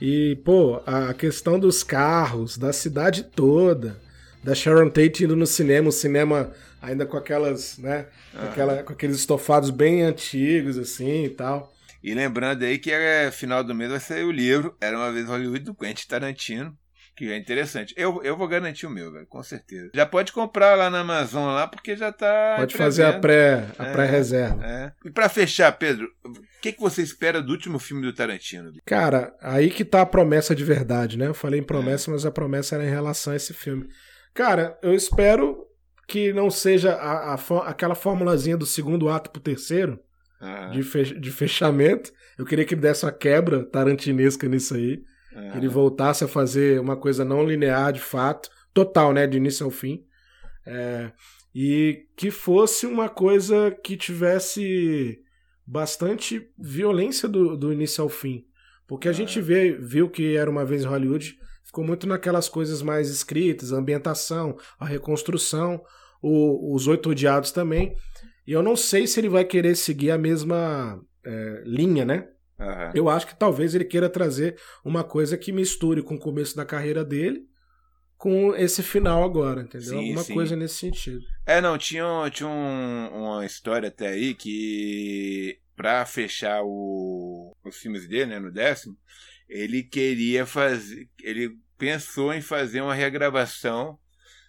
E, 0.00 0.36
pô, 0.44 0.80
a 0.86 1.12
questão 1.12 1.59
dos 1.59 1.82
carros, 1.82 2.56
da 2.56 2.72
cidade 2.72 3.24
toda, 3.24 3.96
da 4.42 4.55
Sharon 4.55 4.88
Tate 4.88 5.24
indo 5.24 5.34
no 5.34 5.46
cinema, 5.46 5.88
o 5.88 5.92
cinema 5.92 6.52
ainda 6.80 7.05
com 7.05 7.16
aquelas, 7.16 7.76
né? 7.78 8.06
Aquela, 8.34 8.84
com 8.84 8.92
aqueles 8.92 9.16
estofados 9.16 9.70
bem 9.70 10.02
antigos, 10.02 10.78
assim 10.78 11.24
e 11.24 11.28
tal. 11.28 11.72
E 12.02 12.14
lembrando 12.14 12.64
aí 12.64 12.78
que 12.78 12.90
é, 12.90 13.30
final 13.30 13.64
do 13.64 13.74
mês 13.74 13.90
vai 13.90 14.00
sair 14.00 14.24
o 14.24 14.30
livro 14.30 14.76
Era 14.80 14.96
uma 14.96 15.12
vez 15.12 15.26
Hollywood 15.26 15.64
do 15.64 15.74
Quentin 15.74 16.06
Tarantino, 16.06 16.76
que 17.16 17.32
é 17.32 17.36
interessante. 17.36 17.92
Eu, 17.96 18.22
eu 18.22 18.36
vou 18.36 18.46
garantir 18.46 18.86
o 18.86 18.90
meu, 18.90 19.12
velho, 19.12 19.26
com 19.26 19.42
certeza. 19.42 19.90
Já 19.92 20.06
pode 20.06 20.32
comprar 20.32 20.76
lá 20.76 20.88
na 20.88 21.00
Amazon 21.00 21.52
lá, 21.52 21.66
porque 21.66 21.96
já 21.96 22.12
tá. 22.12 22.54
Pode 22.56 22.76
fazer 22.76 23.04
a 23.04 23.18
pré 23.18 23.66
a 23.76 23.86
é, 23.86 23.92
pré-reserva. 23.92 24.64
É. 24.64 24.92
E 25.04 25.10
para 25.10 25.28
fechar, 25.28 25.72
Pedro, 25.72 26.08
o 26.24 26.60
que, 26.62 26.72
que 26.72 26.80
você 26.80 27.02
espera 27.02 27.42
do 27.42 27.50
último 27.50 27.80
filme 27.80 28.02
do 28.02 28.12
Tarantino? 28.12 28.72
Cara, 28.86 29.34
aí 29.40 29.68
que 29.68 29.84
tá 29.84 30.02
a 30.02 30.06
promessa 30.06 30.54
de 30.54 30.62
verdade, 30.62 31.18
né? 31.18 31.26
Eu 31.26 31.34
falei 31.34 31.58
em 31.58 31.64
promessa, 31.64 32.08
é. 32.08 32.12
mas 32.12 32.24
a 32.24 32.30
promessa 32.30 32.76
era 32.76 32.84
em 32.84 32.90
relação 32.90 33.32
a 33.32 33.36
esse 33.36 33.52
filme. 33.52 33.88
Cara, 34.32 34.78
eu 34.80 34.94
espero 34.94 35.66
que 36.06 36.32
não 36.32 36.50
seja 36.50 36.92
a, 36.94 37.34
a, 37.34 37.68
aquela 37.68 37.96
formulazinha 37.96 38.56
do 38.56 38.64
segundo 38.64 39.08
ato 39.08 39.30
pro 39.30 39.42
terceiro, 39.42 39.98
uhum. 40.40 40.70
de, 40.73 40.82
fe 40.82 41.19
de 41.19 41.31
fechamento. 41.31 42.12
Eu 42.39 42.44
queria 42.44 42.65
que 42.65 42.74
ele 42.74 42.81
desse 42.81 43.05
uma 43.05 43.12
quebra 43.12 43.65
tarantinesca 43.65 44.48
nisso 44.48 44.74
aí. 44.74 45.02
Uhum. 45.35 45.51
Que 45.51 45.59
ele 45.59 45.69
voltasse 45.69 46.24
a 46.24 46.28
fazer 46.28 46.81
uma 46.81 46.97
coisa 46.97 47.24
não 47.24 47.44
linear 47.44 47.93
de 47.93 48.01
fato, 48.01 48.51
total, 48.73 49.12
né? 49.12 49.27
De 49.27 49.36
início 49.36 49.65
ao 49.65 49.70
fim. 49.70 50.05
É, 50.66 51.10
e 51.55 52.06
que 52.16 52.31
fosse 52.31 52.86
uma 52.86 53.09
coisa 53.09 53.70
que 53.82 53.97
tivesse 53.97 55.19
bastante 55.66 56.48
violência 56.59 57.28
do, 57.28 57.56
do 57.56 57.73
início 57.73 58.02
ao 58.02 58.09
fim. 58.09 58.44
Porque 58.86 59.09
a 59.09 59.12
gente 59.12 59.40
vê, 59.40 59.73
viu 59.73 60.09
que 60.09 60.36
era 60.36 60.51
uma 60.51 60.65
vez 60.65 60.82
em 60.82 60.86
Hollywood, 60.86 61.36
ficou 61.62 61.85
muito 61.85 62.06
naquelas 62.06 62.48
coisas 62.48 62.81
mais 62.81 63.10
escritas, 63.10 63.73
a 63.73 63.77
ambientação, 63.77 64.56
a 64.78 64.86
reconstrução, 64.86 65.82
o, 66.23 66.74
os 66.74 66.86
Oito 66.86 67.10
Odiados 67.10 67.51
também. 67.51 67.94
E 68.48 68.52
eu 68.52 68.62
não 68.62 68.74
sei 68.74 69.06
se 69.06 69.20
ele 69.20 69.28
vai 69.28 69.44
querer 69.44 69.76
seguir 69.76 70.10
a 70.10 70.16
mesma 70.16 70.98
é, 71.22 71.62
linha, 71.66 72.02
né? 72.02 72.26
Uhum. 72.58 72.92
Eu 72.94 73.10
acho 73.10 73.26
que 73.26 73.38
talvez 73.38 73.74
ele 73.74 73.84
queira 73.84 74.08
trazer 74.08 74.58
uma 74.82 75.04
coisa 75.04 75.36
que 75.36 75.52
misture 75.52 76.02
com 76.02 76.14
o 76.14 76.18
começo 76.18 76.56
da 76.56 76.64
carreira 76.64 77.04
dele 77.04 77.46
com 78.16 78.56
esse 78.56 78.82
final 78.82 79.22
agora, 79.22 79.60
entendeu? 79.60 79.90
Sim, 79.90 79.96
Alguma 79.98 80.22
sim. 80.22 80.32
coisa 80.32 80.56
nesse 80.56 80.76
sentido. 80.76 81.20
É, 81.44 81.60
não, 81.60 81.76
tinha, 81.76 82.06
tinha 82.32 82.48
um, 82.48 83.08
uma 83.12 83.44
história 83.44 83.90
até 83.90 84.08
aí 84.08 84.34
que 84.34 85.58
pra 85.76 86.06
fechar 86.06 86.62
o, 86.64 87.54
os 87.62 87.76
filmes 87.76 88.08
dele, 88.08 88.30
né, 88.30 88.38
no 88.38 88.50
décimo, 88.50 88.96
ele 89.46 89.82
queria 89.82 90.46
fazer, 90.46 91.06
ele 91.22 91.54
pensou 91.76 92.32
em 92.32 92.40
fazer 92.40 92.80
uma 92.80 92.94
regravação 92.94 93.98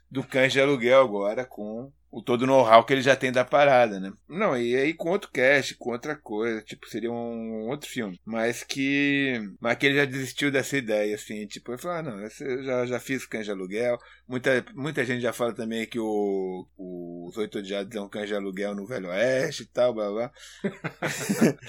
do 0.09 0.23
Cães 0.23 0.53
de 0.53 0.61
Aluguel 0.61 1.01
agora 1.01 1.45
com 1.45 1.91
o 2.11 2.23
todo 2.23 2.41
o 2.41 2.47
know-how 2.47 2.83
que 2.83 2.93
ele 2.93 3.01
já 3.01 3.15
tem 3.15 3.31
da 3.31 3.45
parada, 3.45 3.99
né? 3.99 4.11
Não, 4.27 4.57
e 4.57 4.75
aí 4.75 4.93
com 4.93 5.09
outro 5.09 5.29
cast, 5.31 5.75
com 5.75 5.91
outra 5.91 6.15
coisa, 6.15 6.61
tipo, 6.61 6.87
seria 6.87 7.11
um 7.11 7.67
outro 7.69 7.89
filme. 7.89 8.19
Mas 8.25 8.63
que. 8.63 9.39
Mas 9.59 9.77
que 9.77 9.85
ele 9.85 9.95
já 9.95 10.05
desistiu 10.05 10.51
dessa 10.51 10.75
ideia, 10.77 11.13
assim, 11.15 11.45
tipo, 11.45 11.71
ele 11.71 11.81
falou, 11.81 11.97
ah, 11.97 12.01
não, 12.03 12.19
eu 12.19 12.63
já, 12.63 12.85
já 12.85 12.99
fiz 12.99 13.25
cães 13.25 13.45
de 13.45 13.51
aluguel. 13.51 13.97
Muita, 14.27 14.65
muita 14.73 15.05
gente 15.05 15.21
já 15.21 15.31
fala 15.31 15.53
também 15.53 15.85
que 15.85 15.99
o, 15.99 16.67
o 16.75 17.27
Os 17.29 17.37
Oito 17.37 17.59
Odiados 17.59 17.95
é 17.95 18.01
um 18.01 18.09
cães 18.09 18.27
de 18.27 18.35
aluguel 18.35 18.75
no 18.75 18.87
Velho 18.87 19.09
Oeste 19.09 19.63
e 19.63 19.67
tal, 19.67 19.93
blá 19.93 20.09
blá. 20.09 20.31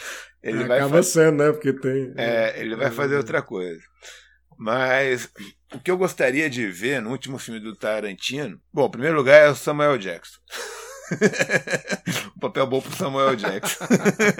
ele 0.43 0.65
Acaba 0.65 0.89
vai 0.89 1.03
sendo, 1.03 1.45
né? 1.45 1.53
Porque 1.53 1.73
tem. 1.73 2.15
É, 2.17 2.59
ele 2.59 2.77
vai 2.77 2.91
fazer 2.91 3.17
outra 3.17 3.43
coisa. 3.43 3.83
Mas 4.59 5.31
o 5.75 5.79
que 5.79 5.91
eu 5.91 5.97
gostaria 5.97 6.49
de 6.51 6.67
ver 6.67 7.01
no 7.01 7.11
último 7.11 7.39
filme 7.39 7.61
do 7.61 7.75
Tarantino, 7.75 8.61
bom, 8.73 8.87
em 8.87 8.91
primeiro 8.91 9.17
lugar 9.17 9.41
é 9.41 9.49
o 9.49 9.55
Samuel 9.55 9.99
Jackson. 9.99 10.41
um 12.37 12.41
papel 12.41 12.67
bom 12.67 12.81
pro 12.81 12.97
Samuel 12.97 13.37
Jackson. 13.37 13.85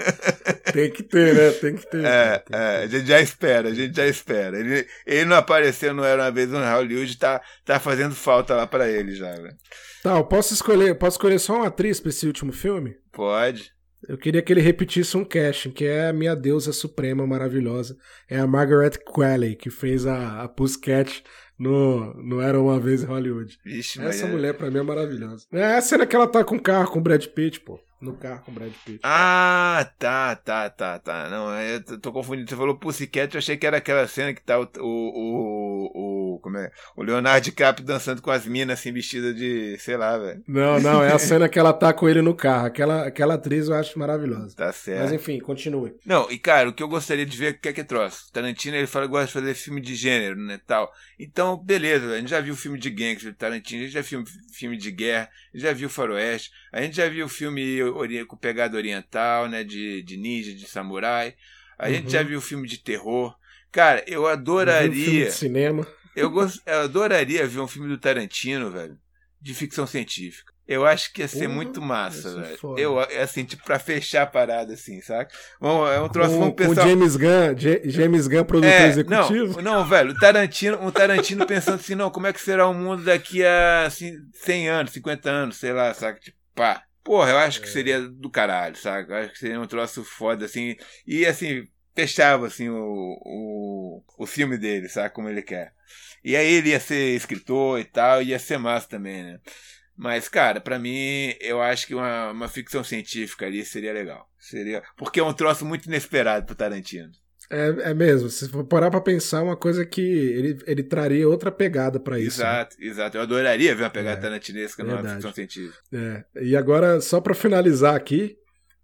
Tem 0.71 0.89
que 0.89 1.03
ter, 1.03 1.35
né? 1.35 1.51
Tem 1.51 1.75
que 1.75 1.89
ter. 1.89 2.05
É, 2.05 2.39
que 2.39 2.45
ter. 2.45 2.55
é, 2.55 2.83
a 2.83 2.87
gente 2.87 3.05
já 3.05 3.21
espera, 3.21 3.69
a 3.69 3.73
gente 3.73 3.95
já 3.95 4.07
espera. 4.07 4.57
Ele, 4.57 4.87
ele 5.05 5.25
não 5.25 5.35
apareceu, 5.35 5.93
não 5.93 6.03
era 6.03 6.23
uma 6.23 6.31
vez 6.31 6.49
no 6.49 6.59
Hollywood, 6.59 7.17
tá, 7.17 7.41
tá 7.65 7.79
fazendo 7.79 8.15
falta 8.15 8.55
lá 8.55 8.65
para 8.65 8.89
ele 8.89 9.13
já, 9.15 9.31
velho. 9.35 9.55
Tá, 10.01 10.17
eu 10.17 10.23
posso 10.23 10.53
escolher, 10.53 10.97
posso 10.97 11.15
escolher 11.15 11.39
só 11.39 11.55
uma 11.55 11.67
atriz 11.67 11.99
pra 11.99 12.09
esse 12.09 12.25
último 12.25 12.53
filme? 12.53 12.95
Pode. 13.11 13.71
Eu 14.07 14.17
queria 14.17 14.41
que 14.41 14.51
ele 14.51 14.61
repetisse 14.61 15.15
um 15.15 15.23
casting, 15.23 15.71
que 15.71 15.85
é 15.85 16.09
a 16.09 16.13
minha 16.13 16.35
deusa 16.35 16.73
suprema 16.73 17.25
maravilhosa. 17.27 17.95
É 18.29 18.39
a 18.39 18.47
Margaret 18.47 18.97
Qualley, 19.05 19.55
que 19.55 19.69
fez 19.69 20.05
a, 20.07 20.41
a 20.43 20.47
Pussycat 20.47 21.23
no, 21.57 22.13
no 22.15 22.41
Era 22.41 22.59
Uma 22.59 22.79
Vez 22.79 23.03
em 23.03 23.05
Hollywood. 23.05 23.59
Vixe, 23.63 24.01
Essa 24.01 24.25
mulher 24.25 24.55
pra 24.55 24.71
mim 24.71 24.79
é 24.79 24.83
maravilhosa. 24.83 25.45
É 25.51 25.75
a 25.75 25.81
cena 25.81 26.07
que 26.07 26.15
ela 26.15 26.27
tá 26.27 26.43
com 26.43 26.55
o 26.55 26.61
carro 26.61 26.91
com 26.91 26.99
o 26.99 27.01
Brad 27.01 27.23
Pitt, 27.27 27.59
pô. 27.59 27.79
No 28.01 28.15
carro 28.15 28.41
com 28.43 28.51
o 28.51 28.55
Brad 28.55 28.71
Pitt. 28.83 28.99
Ah, 29.03 29.87
tá, 29.99 30.35
tá, 30.35 30.67
tá, 30.71 30.97
tá. 30.97 31.29
Não, 31.29 31.53
eu 31.61 31.99
tô 31.99 32.11
confundindo. 32.11 32.49
Você 32.49 32.55
falou 32.55 32.75
Pussycat, 32.79 33.35
eu 33.35 33.37
achei 33.37 33.55
que 33.55 33.67
era 33.67 33.77
aquela 33.77 34.07
cena 34.07 34.33
que 34.33 34.41
tá 34.41 34.59
o, 34.59 34.67
o, 34.79 35.91
o, 35.93 36.20
o 36.35 36.39
como 36.39 36.57
é? 36.57 36.71
O 36.95 37.03
Leonardo 37.03 37.43
DiCaprio 37.43 37.85
dançando 37.85 38.21
com 38.21 38.31
as 38.31 38.45
minas, 38.45 38.79
assim, 38.79 38.91
vestida 38.91 39.33
de, 39.33 39.77
sei 39.79 39.97
lá, 39.97 40.17
velho. 40.17 40.43
Não, 40.47 40.79
não, 40.79 41.03
é 41.03 41.11
a 41.11 41.19
cena 41.19 41.49
que 41.49 41.59
ela 41.59 41.73
tá 41.73 41.93
com 41.93 42.07
ele 42.07 42.21
no 42.21 42.35
carro. 42.35 42.67
Aquela, 42.67 43.07
aquela 43.07 43.33
atriz 43.35 43.67
eu 43.67 43.75
acho 43.75 43.97
maravilhosa. 43.97 44.55
Tá 44.55 44.71
certo. 44.71 45.01
Mas 45.01 45.13
enfim, 45.13 45.39
continue. 45.39 45.93
Não, 46.05 46.29
e 46.31 46.37
cara, 46.37 46.69
o 46.69 46.73
que 46.73 46.83
eu 46.83 46.87
gostaria 46.87 47.25
de 47.25 47.37
ver, 47.37 47.53
o 47.53 47.59
que 47.59 47.69
é 47.69 47.73
que 47.73 47.81
é 47.81 47.83
troço? 47.83 48.31
Tarantino, 48.31 48.75
ele 48.75 48.87
fala 48.87 49.05
que 49.05 49.11
gosta 49.11 49.27
de 49.27 49.33
fazer 49.33 49.53
filme 49.53 49.81
de 49.81 49.95
gênero, 49.95 50.35
né, 50.35 50.59
tal. 50.65 50.91
Então, 51.19 51.57
beleza, 51.57 52.13
a 52.13 52.17
gente 52.17 52.29
já 52.29 52.41
viu 52.41 52.55
filme 52.55 52.79
de 52.79 52.89
gangster, 52.89 53.33
Tarantino, 53.35 53.81
a 53.81 53.85
gente 53.85 53.93
já 53.93 54.01
viu 54.01 54.23
filme 54.53 54.77
de 54.77 54.91
guerra, 54.91 55.29
já 55.53 55.73
viu 55.73 55.89
faroeste, 55.89 56.51
a 56.71 56.81
gente 56.81 56.95
já 56.95 57.07
viu 57.07 57.27
filme 57.27 57.79
com 58.27 58.37
pegada 58.37 58.77
oriental, 58.77 59.47
né? 59.47 59.63
De, 59.63 60.01
de 60.03 60.17
ninja, 60.17 60.53
de 60.53 60.67
samurai. 60.67 61.35
A 61.77 61.87
uhum. 61.87 61.93
gente 61.93 62.11
já 62.11 62.23
viu 62.23 62.39
filme 62.39 62.67
de 62.67 62.77
terror. 62.77 63.35
Cara, 63.71 64.03
eu 64.05 64.27
adoraria. 64.27 64.91
filme 64.91 65.25
de 65.25 65.31
cinema. 65.31 65.87
Eu, 66.15 66.29
gost... 66.29 66.61
eu 66.65 66.81
adoraria 66.81 67.47
ver 67.47 67.59
um 67.59 67.67
filme 67.67 67.87
do 67.87 67.97
Tarantino, 67.97 68.71
velho, 68.71 68.97
de 69.39 69.53
ficção 69.53 69.85
científica. 69.87 70.51
Eu 70.67 70.85
acho 70.85 71.11
que 71.11 71.21
ia 71.21 71.27
ser 71.27 71.49
muito 71.49 71.81
massa, 71.81 72.33
velho. 72.39 72.77
Eu, 72.77 72.97
assim, 72.97 73.43
tipo, 73.43 73.61
pra 73.63 73.77
fechar 73.77 74.21
a 74.21 74.25
parada, 74.25 74.73
assim, 74.73 75.01
saca? 75.01 75.35
Bom, 75.59 75.85
é 75.85 75.99
um 75.99 76.07
troço, 76.07 76.31
com, 76.33 76.39
vamos 76.39 76.55
pensar... 76.55 76.83
Com 76.83 76.89
James 76.89 77.15
Gunn, 77.17 77.57
James 77.85 78.27
Gunn, 78.27 78.45
produtor 78.45 78.71
é, 78.71 78.87
executivo. 78.87 79.61
Não, 79.61 79.79
não, 79.79 79.85
velho, 79.85 80.11
o 80.11 80.17
Tarantino, 80.17 80.85
o 80.85 80.91
Tarantino 80.91 81.45
pensando 81.45 81.75
assim, 81.75 81.93
não, 81.93 82.09
como 82.09 82.27
é 82.27 82.31
que 82.31 82.39
será 82.39 82.67
o 82.67 82.73
mundo 82.73 83.03
daqui 83.03 83.43
a 83.43 83.85
assim, 83.85 84.15
100 84.33 84.69
anos, 84.69 84.93
50 84.93 85.29
anos, 85.29 85.57
sei 85.57 85.73
lá, 85.73 85.93
saca? 85.93 86.19
Tipo, 86.19 86.37
pá. 86.55 86.83
Porra, 87.03 87.31
eu 87.31 87.37
acho 87.39 87.59
que 87.59 87.67
é. 87.67 87.71
seria 87.71 87.99
do 87.99 88.29
caralho, 88.29 88.75
sabe? 88.75 89.11
Eu 89.11 89.15
acho 89.17 89.31
que 89.31 89.39
seria 89.39 89.59
um 89.59 89.67
troço 89.67 90.03
foda, 90.03 90.45
assim. 90.45 90.75
E 91.05 91.25
assim, 91.25 91.67
fechava 91.95 92.47
assim 92.47 92.69
o, 92.69 93.17
o, 93.25 94.03
o 94.17 94.25
filme 94.25 94.57
dele, 94.57 94.89
sabe? 94.89 95.13
Como 95.13 95.29
ele 95.29 95.41
quer. 95.41 95.73
E 96.23 96.35
aí 96.35 96.53
ele 96.53 96.69
ia 96.69 96.79
ser 96.79 97.15
escritor 97.15 97.79
e 97.79 97.85
tal, 97.85 98.21
ia 98.21 98.37
ser 98.39 98.57
massa 98.57 98.87
também, 98.87 99.23
né? 99.23 99.39
Mas, 99.97 100.27
cara, 100.27 100.59
para 100.59 100.79
mim, 100.79 101.35
eu 101.39 101.61
acho 101.61 101.85
que 101.85 101.93
uma, 101.93 102.31
uma 102.31 102.47
ficção 102.47 102.83
científica 102.83 103.45
ali 103.45 103.63
seria 103.65 103.93
legal. 103.93 104.27
Seria. 104.39 104.81
Porque 104.97 105.19
é 105.19 105.23
um 105.23 105.33
troço 105.33 105.65
muito 105.65 105.85
inesperado 105.85 106.45
pro 106.45 106.55
Tarantino. 106.55 107.11
É, 107.51 107.91
é 107.91 107.93
mesmo. 107.93 108.29
Se 108.29 108.47
for 108.47 108.63
parar 108.63 108.89
pra 108.89 109.01
pensar, 109.01 109.43
uma 109.43 109.57
coisa 109.57 109.85
que 109.85 110.01
ele, 110.01 110.57
ele 110.65 110.81
traria 110.81 111.27
outra 111.27 111.51
pegada 111.51 111.99
para 111.99 112.17
isso. 112.17 112.39
Né? 112.41 112.47
Exato, 112.47 112.77
né? 112.79 112.87
exato. 112.87 113.17
Eu 113.17 113.21
adoraria 113.21 113.75
ver 113.75 113.83
uma 113.83 113.89
pegada 113.89 114.17
é, 114.17 114.21
tarantinesca 114.21 114.83
numa 114.83 115.03
ficção 115.03 115.33
científica. 115.33 115.77
É. 115.93 116.23
E 116.41 116.55
agora, 116.55 117.01
só 117.01 117.19
para 117.19 117.35
finalizar 117.35 117.93
aqui, 117.93 118.37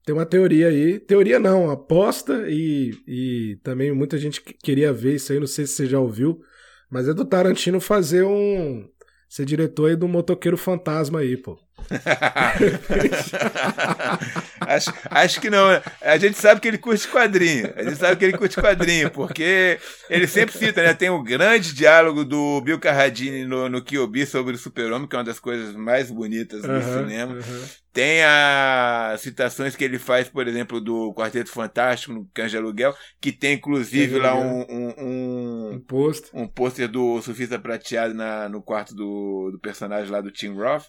tem 0.08 0.16
uma 0.16 0.26
teoria 0.26 0.70
aí. 0.70 1.02
Teoria 1.02 1.38
não, 1.38 1.70
aposta 1.70 2.46
e, 2.48 2.94
e 3.06 3.60
também 3.62 3.92
muita 3.92 4.18
gente 4.18 4.42
queria 4.42 4.94
ver 4.94 5.16
isso 5.16 5.34
aí, 5.34 5.40
não 5.40 5.46
sei 5.46 5.68
se 5.68 5.74
você 5.74 5.86
já 5.86 6.00
ouviu, 6.00 6.40
mas 6.90 7.10
é 7.10 7.14
do 7.14 7.26
Tarantino 7.26 7.82
fazer 7.82 8.24
um 8.24 8.88
ser 9.28 9.44
diretor 9.44 9.90
aí 9.90 9.98
do 9.98 10.08
motoqueiro 10.08 10.56
fantasma 10.56 11.20
aí, 11.20 11.36
pô. 11.36 11.60
acho, 14.60 14.94
acho 15.10 15.42
que 15.42 15.50
não. 15.50 15.82
A 16.02 16.18
gente 16.18 16.38
sabe 16.38 16.60
que 16.60 16.68
ele 16.68 16.78
curte 16.78 17.08
quadrinho. 17.08 17.74
A 17.76 17.84
gente 17.84 17.96
sabe 17.96 18.18
que 18.18 18.26
ele 18.26 18.38
curte 18.38 18.60
quadrinho, 18.60 19.10
porque 19.12 19.80
ele 20.10 20.28
sempre 20.28 20.58
cita, 20.58 20.84
né? 20.84 20.94
Tem 20.94 21.10
o 21.10 21.24
grande 21.24 21.74
diálogo 21.74 22.26
do 22.26 22.60
Bill 22.62 22.80
Carradine 22.80 23.46
no, 23.46 23.70
no 23.70 23.82
Kyobi 23.82 24.26
sobre 24.26 24.56
o 24.56 24.58
super-homem, 24.58 25.08
que 25.08 25.16
é 25.16 25.20
uma 25.20 25.26
das 25.26 25.40
coisas 25.40 25.74
mais 25.76 26.12
bonitas 26.12 26.62
do 26.62 26.82
cinema. 26.82 27.38
Tem 27.94 28.24
as 28.24 29.22
citações 29.22 29.76
que 29.76 29.84
ele 29.84 29.98
faz, 29.98 30.30
por 30.30 30.48
exemplo, 30.48 30.80
do 30.80 31.12
Quarteto 31.16 31.50
Fantástico, 31.50 32.14
no 32.14 32.30
Canja 32.32 32.60
Aluguel, 32.60 32.94
que 33.20 33.32
tem 33.32 33.56
inclusive 33.56 34.20
lá 34.20 34.36
um, 34.36 34.62
um, 34.70 34.94
um, 35.00 35.72
um 35.74 35.80
pôster 35.80 36.30
um 36.32 36.48
pôster 36.48 36.88
do 36.88 37.20
Surfista 37.24 37.58
Prateado 37.58 38.14
na, 38.14 38.48
no 38.48 38.62
quarto 38.62 38.94
do, 38.94 39.50
do 39.52 39.60
personagem 39.60 40.12
lá 40.12 40.22
do 40.22 40.32
Tim 40.32 40.54
Roth. 40.54 40.86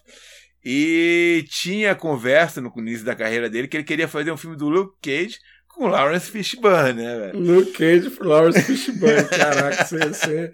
E 0.63 1.45
tinha 1.49 1.95
conversa 1.95 2.59
no 2.59 2.71
início 2.77 3.05
da 3.05 3.15
carreira 3.15 3.49
dele 3.49 3.67
que 3.67 3.77
ele 3.77 3.83
queria 3.83 4.07
fazer 4.07 4.31
um 4.31 4.37
filme 4.37 4.57
do 4.57 4.67
Luke 4.67 4.97
Cage 5.01 5.37
com 5.67 5.87
Lawrence 5.87 6.29
Fishburne, 6.29 7.01
né, 7.01 7.17
velho? 7.17 7.39
Luke 7.39 7.71
Cage 7.71 8.09
com 8.11 8.25
Lawrence 8.25 8.61
Fishburne, 8.63 9.29
caraca, 9.29 9.83
isso 9.83 9.97
ia 9.97 10.13
ser... 10.13 10.53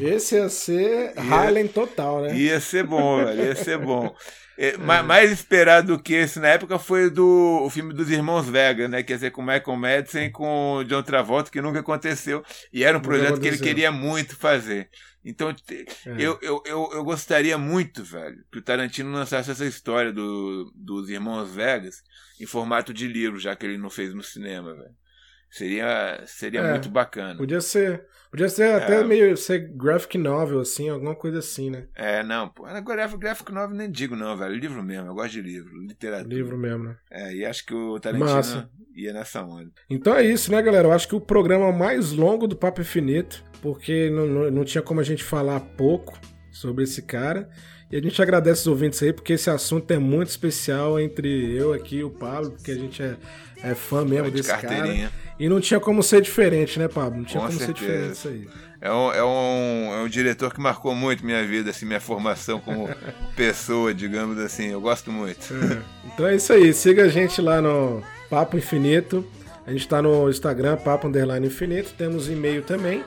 Esse 0.00 0.34
ia 0.36 0.48
ser 0.48 1.12
Harlem 1.16 1.68
total, 1.68 2.22
né? 2.22 2.34
Ia 2.36 2.58
ser 2.60 2.82
bom, 2.84 3.24
velho, 3.24 3.44
ia 3.44 3.54
ser 3.54 3.78
bom. 3.78 4.14
É, 4.62 4.76
mais 4.76 5.32
esperado 5.32 5.96
do 5.96 6.02
que 6.02 6.12
esse 6.12 6.38
na 6.38 6.48
época 6.48 6.78
foi 6.78 7.08
do 7.08 7.62
o 7.64 7.70
filme 7.70 7.94
dos 7.94 8.10
Irmãos 8.10 8.46
Vega, 8.46 8.86
né? 8.88 9.02
Quer 9.02 9.14
dizer, 9.14 9.30
com 9.30 9.40
Michael 9.40 9.74
Madsen 9.74 10.26
e 10.26 10.30
com 10.30 10.84
John 10.86 11.02
Travolta, 11.02 11.50
que 11.50 11.62
nunca 11.62 11.80
aconteceu. 11.80 12.44
E 12.70 12.84
era 12.84 12.98
um 12.98 13.00
projeto 13.00 13.40
que 13.40 13.48
ele 13.48 13.56
queria 13.56 13.90
muito 13.90 14.36
fazer. 14.36 14.90
Então, 15.24 15.48
é. 15.48 15.84
eu, 16.18 16.38
eu, 16.42 16.62
eu, 16.66 16.90
eu, 16.92 17.02
gostaria 17.02 17.56
muito, 17.56 18.04
velho, 18.04 18.44
que 18.52 18.58
o 18.58 18.62
Tarantino 18.62 19.10
lançasse 19.10 19.50
essa 19.50 19.64
história 19.64 20.12
do, 20.12 20.70
dos 20.74 21.08
Irmãos 21.08 21.50
Vegas 21.50 22.02
em 22.38 22.44
formato 22.44 22.92
de 22.92 23.08
livro, 23.08 23.38
já 23.38 23.56
que 23.56 23.64
ele 23.64 23.78
não 23.78 23.88
fez 23.88 24.12
no 24.12 24.22
cinema, 24.22 24.74
velho. 24.74 24.94
Seria, 25.50 26.22
seria 26.26 26.60
é, 26.60 26.70
muito 26.70 26.88
bacana. 26.88 27.36
Podia 27.36 27.60
ser. 27.60 28.06
Podia 28.30 28.48
ser 28.48 28.68
é. 28.68 28.74
até 28.74 29.02
meio 29.02 29.36
ser 29.36 29.58
graphic 29.74 30.16
novel, 30.16 30.60
assim, 30.60 30.88
alguma 30.88 31.16
coisa 31.16 31.40
assim, 31.40 31.68
né? 31.68 31.88
É, 31.96 32.22
não, 32.22 32.48
pô. 32.48 32.64
Agora 32.64 33.08
graphic 33.08 33.52
novel 33.52 33.76
nem 33.76 33.90
digo, 33.90 34.14
não, 34.14 34.36
velho. 34.36 34.54
Livro 34.54 34.80
mesmo, 34.80 35.08
eu 35.08 35.14
gosto 35.14 35.32
de 35.32 35.42
livro, 35.42 35.76
literatura. 35.76 36.32
Livro 36.32 36.56
mesmo, 36.56 36.84
né? 36.84 36.96
É, 37.10 37.34
e 37.34 37.44
acho 37.44 37.66
que 37.66 37.74
o 37.74 37.98
Tarantino 37.98 38.32
Massa. 38.32 38.70
ia 38.94 39.12
nessa 39.12 39.42
onda. 39.42 39.72
Então 39.90 40.14
é 40.14 40.24
isso, 40.24 40.52
né, 40.52 40.62
galera? 40.62 40.86
Eu 40.86 40.92
acho 40.92 41.08
que 41.08 41.16
o 41.16 41.20
programa 41.20 41.72
mais 41.72 42.12
longo 42.12 42.46
do 42.46 42.54
Papo 42.54 42.80
Infinito, 42.80 43.44
porque 43.60 44.08
não, 44.10 44.26
não, 44.26 44.50
não 44.52 44.64
tinha 44.64 44.82
como 44.82 45.00
a 45.00 45.04
gente 45.04 45.24
falar 45.24 45.58
pouco 45.58 46.16
sobre 46.52 46.84
esse 46.84 47.02
cara. 47.02 47.50
E 47.90 47.96
a 47.96 48.00
gente 48.00 48.22
agradece 48.22 48.60
os 48.62 48.66
ouvintes 48.68 49.02
aí, 49.02 49.12
porque 49.12 49.32
esse 49.32 49.50
assunto 49.50 49.90
é 49.90 49.98
muito 49.98 50.28
especial 50.28 51.00
entre 51.00 51.56
eu 51.56 51.72
aqui 51.72 51.96
e 51.96 52.04
o 52.04 52.10
Pablo, 52.10 52.52
porque 52.52 52.70
a 52.70 52.76
gente 52.76 53.02
é, 53.02 53.16
é 53.62 53.74
fã 53.74 54.04
mesmo 54.04 54.30
desse 54.30 54.48
cara. 54.48 55.10
E 55.38 55.48
não 55.48 55.60
tinha 55.60 55.80
como 55.80 56.02
ser 56.02 56.20
diferente, 56.20 56.78
né, 56.78 56.86
Pablo? 56.86 57.18
Não 57.18 57.24
tinha 57.24 57.40
Com 57.40 57.46
como 57.48 57.58
certeza. 57.58 57.74
ser 57.76 57.84
diferente 57.84 58.12
isso 58.12 58.28
aí. 58.28 58.70
É 58.82 58.90
um, 58.90 59.12
é, 59.12 59.24
um, 59.24 59.94
é 59.94 60.02
um 60.02 60.08
diretor 60.08 60.54
que 60.54 60.60
marcou 60.60 60.94
muito 60.94 61.24
minha 61.24 61.44
vida, 61.46 61.70
assim, 61.70 61.84
minha 61.84 62.00
formação 62.00 62.60
como 62.60 62.88
pessoa, 63.36 63.92
digamos 63.92 64.38
assim. 64.38 64.68
Eu 64.68 64.80
gosto 64.80 65.10
muito. 65.10 65.52
É. 65.52 65.82
Então 66.06 66.26
é 66.26 66.36
isso 66.36 66.52
aí. 66.52 66.72
Siga 66.72 67.04
a 67.04 67.08
gente 67.08 67.42
lá 67.42 67.60
no 67.60 68.02
Papo 68.30 68.56
Infinito. 68.56 69.26
A 69.66 69.70
gente 69.70 69.82
está 69.82 70.00
no 70.00 70.30
Instagram, 70.30 70.76
Papo 70.78 71.08
Underline 71.08 71.46
Infinito. 71.46 71.92
Temos 71.96 72.28
e-mail 72.28 72.62
também. 72.62 73.04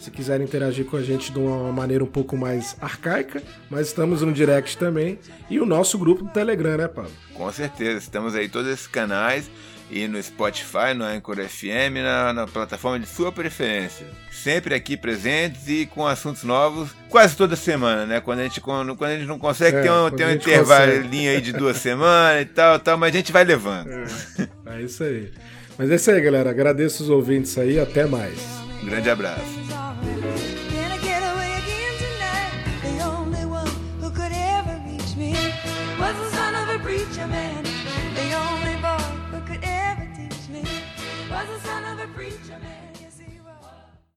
Se 0.00 0.10
quiserem 0.10 0.46
interagir 0.46 0.84
com 0.84 0.96
a 0.96 1.02
gente 1.02 1.32
de 1.32 1.38
uma 1.38 1.72
maneira 1.72 2.04
um 2.04 2.08
pouco 2.08 2.36
mais 2.36 2.76
arcaica, 2.80 3.42
mas 3.68 3.88
estamos 3.88 4.22
no 4.22 4.32
direct 4.32 4.78
também. 4.78 5.18
E 5.50 5.58
o 5.58 5.66
nosso 5.66 5.98
grupo 5.98 6.24
do 6.24 6.30
Telegram, 6.30 6.76
né, 6.76 6.88
Pablo? 6.88 7.10
Com 7.34 7.50
certeza. 7.52 7.98
Estamos 7.98 8.34
aí 8.34 8.48
todos 8.48 8.70
esses 8.70 8.86
canais 8.86 9.50
e 9.90 10.06
no 10.06 10.22
Spotify, 10.22 10.94
no 10.94 11.04
Anchor 11.04 11.36
FM, 11.36 12.02
na, 12.02 12.32
na, 12.32 12.46
plataforma 12.46 12.98
de 13.00 13.06
sua 13.06 13.32
preferência. 13.32 14.06
Sempre 14.30 14.74
aqui 14.74 14.96
presentes 14.96 15.66
e 15.68 15.86
com 15.86 16.06
assuntos 16.06 16.44
novos 16.44 16.90
quase 17.08 17.36
toda 17.36 17.56
semana, 17.56 18.06
né? 18.06 18.20
Quando 18.20 18.40
a 18.40 18.42
gente, 18.42 18.60
quando, 18.60 18.94
quando 18.94 19.10
a 19.12 19.16
gente 19.16 19.26
não 19.26 19.38
consegue 19.38 19.78
é, 19.78 19.82
ter 19.82 19.90
um, 19.90 20.10
ter 20.10 20.26
um 20.26 20.32
intervalo 20.32 20.92
aí 20.92 21.40
de 21.40 21.52
duas 21.52 21.78
semanas 21.78 22.42
e 22.42 22.46
tal, 22.46 22.78
tal, 22.78 22.98
mas 22.98 23.14
a 23.14 23.16
gente 23.16 23.32
vai 23.32 23.44
levando. 23.44 23.88
É, 23.90 24.76
é 24.78 24.82
isso 24.82 25.02
aí. 25.02 25.32
Mas 25.78 25.90
é 25.90 25.94
isso 25.94 26.10
aí, 26.10 26.20
galera. 26.20 26.50
Agradeço 26.50 27.02
os 27.02 27.08
ouvintes 27.08 27.56
aí. 27.56 27.78
Até 27.78 28.04
mais. 28.04 28.38
Um 28.82 28.86
grande 28.86 29.08
abraço. 29.08 29.87
time. 30.02 30.47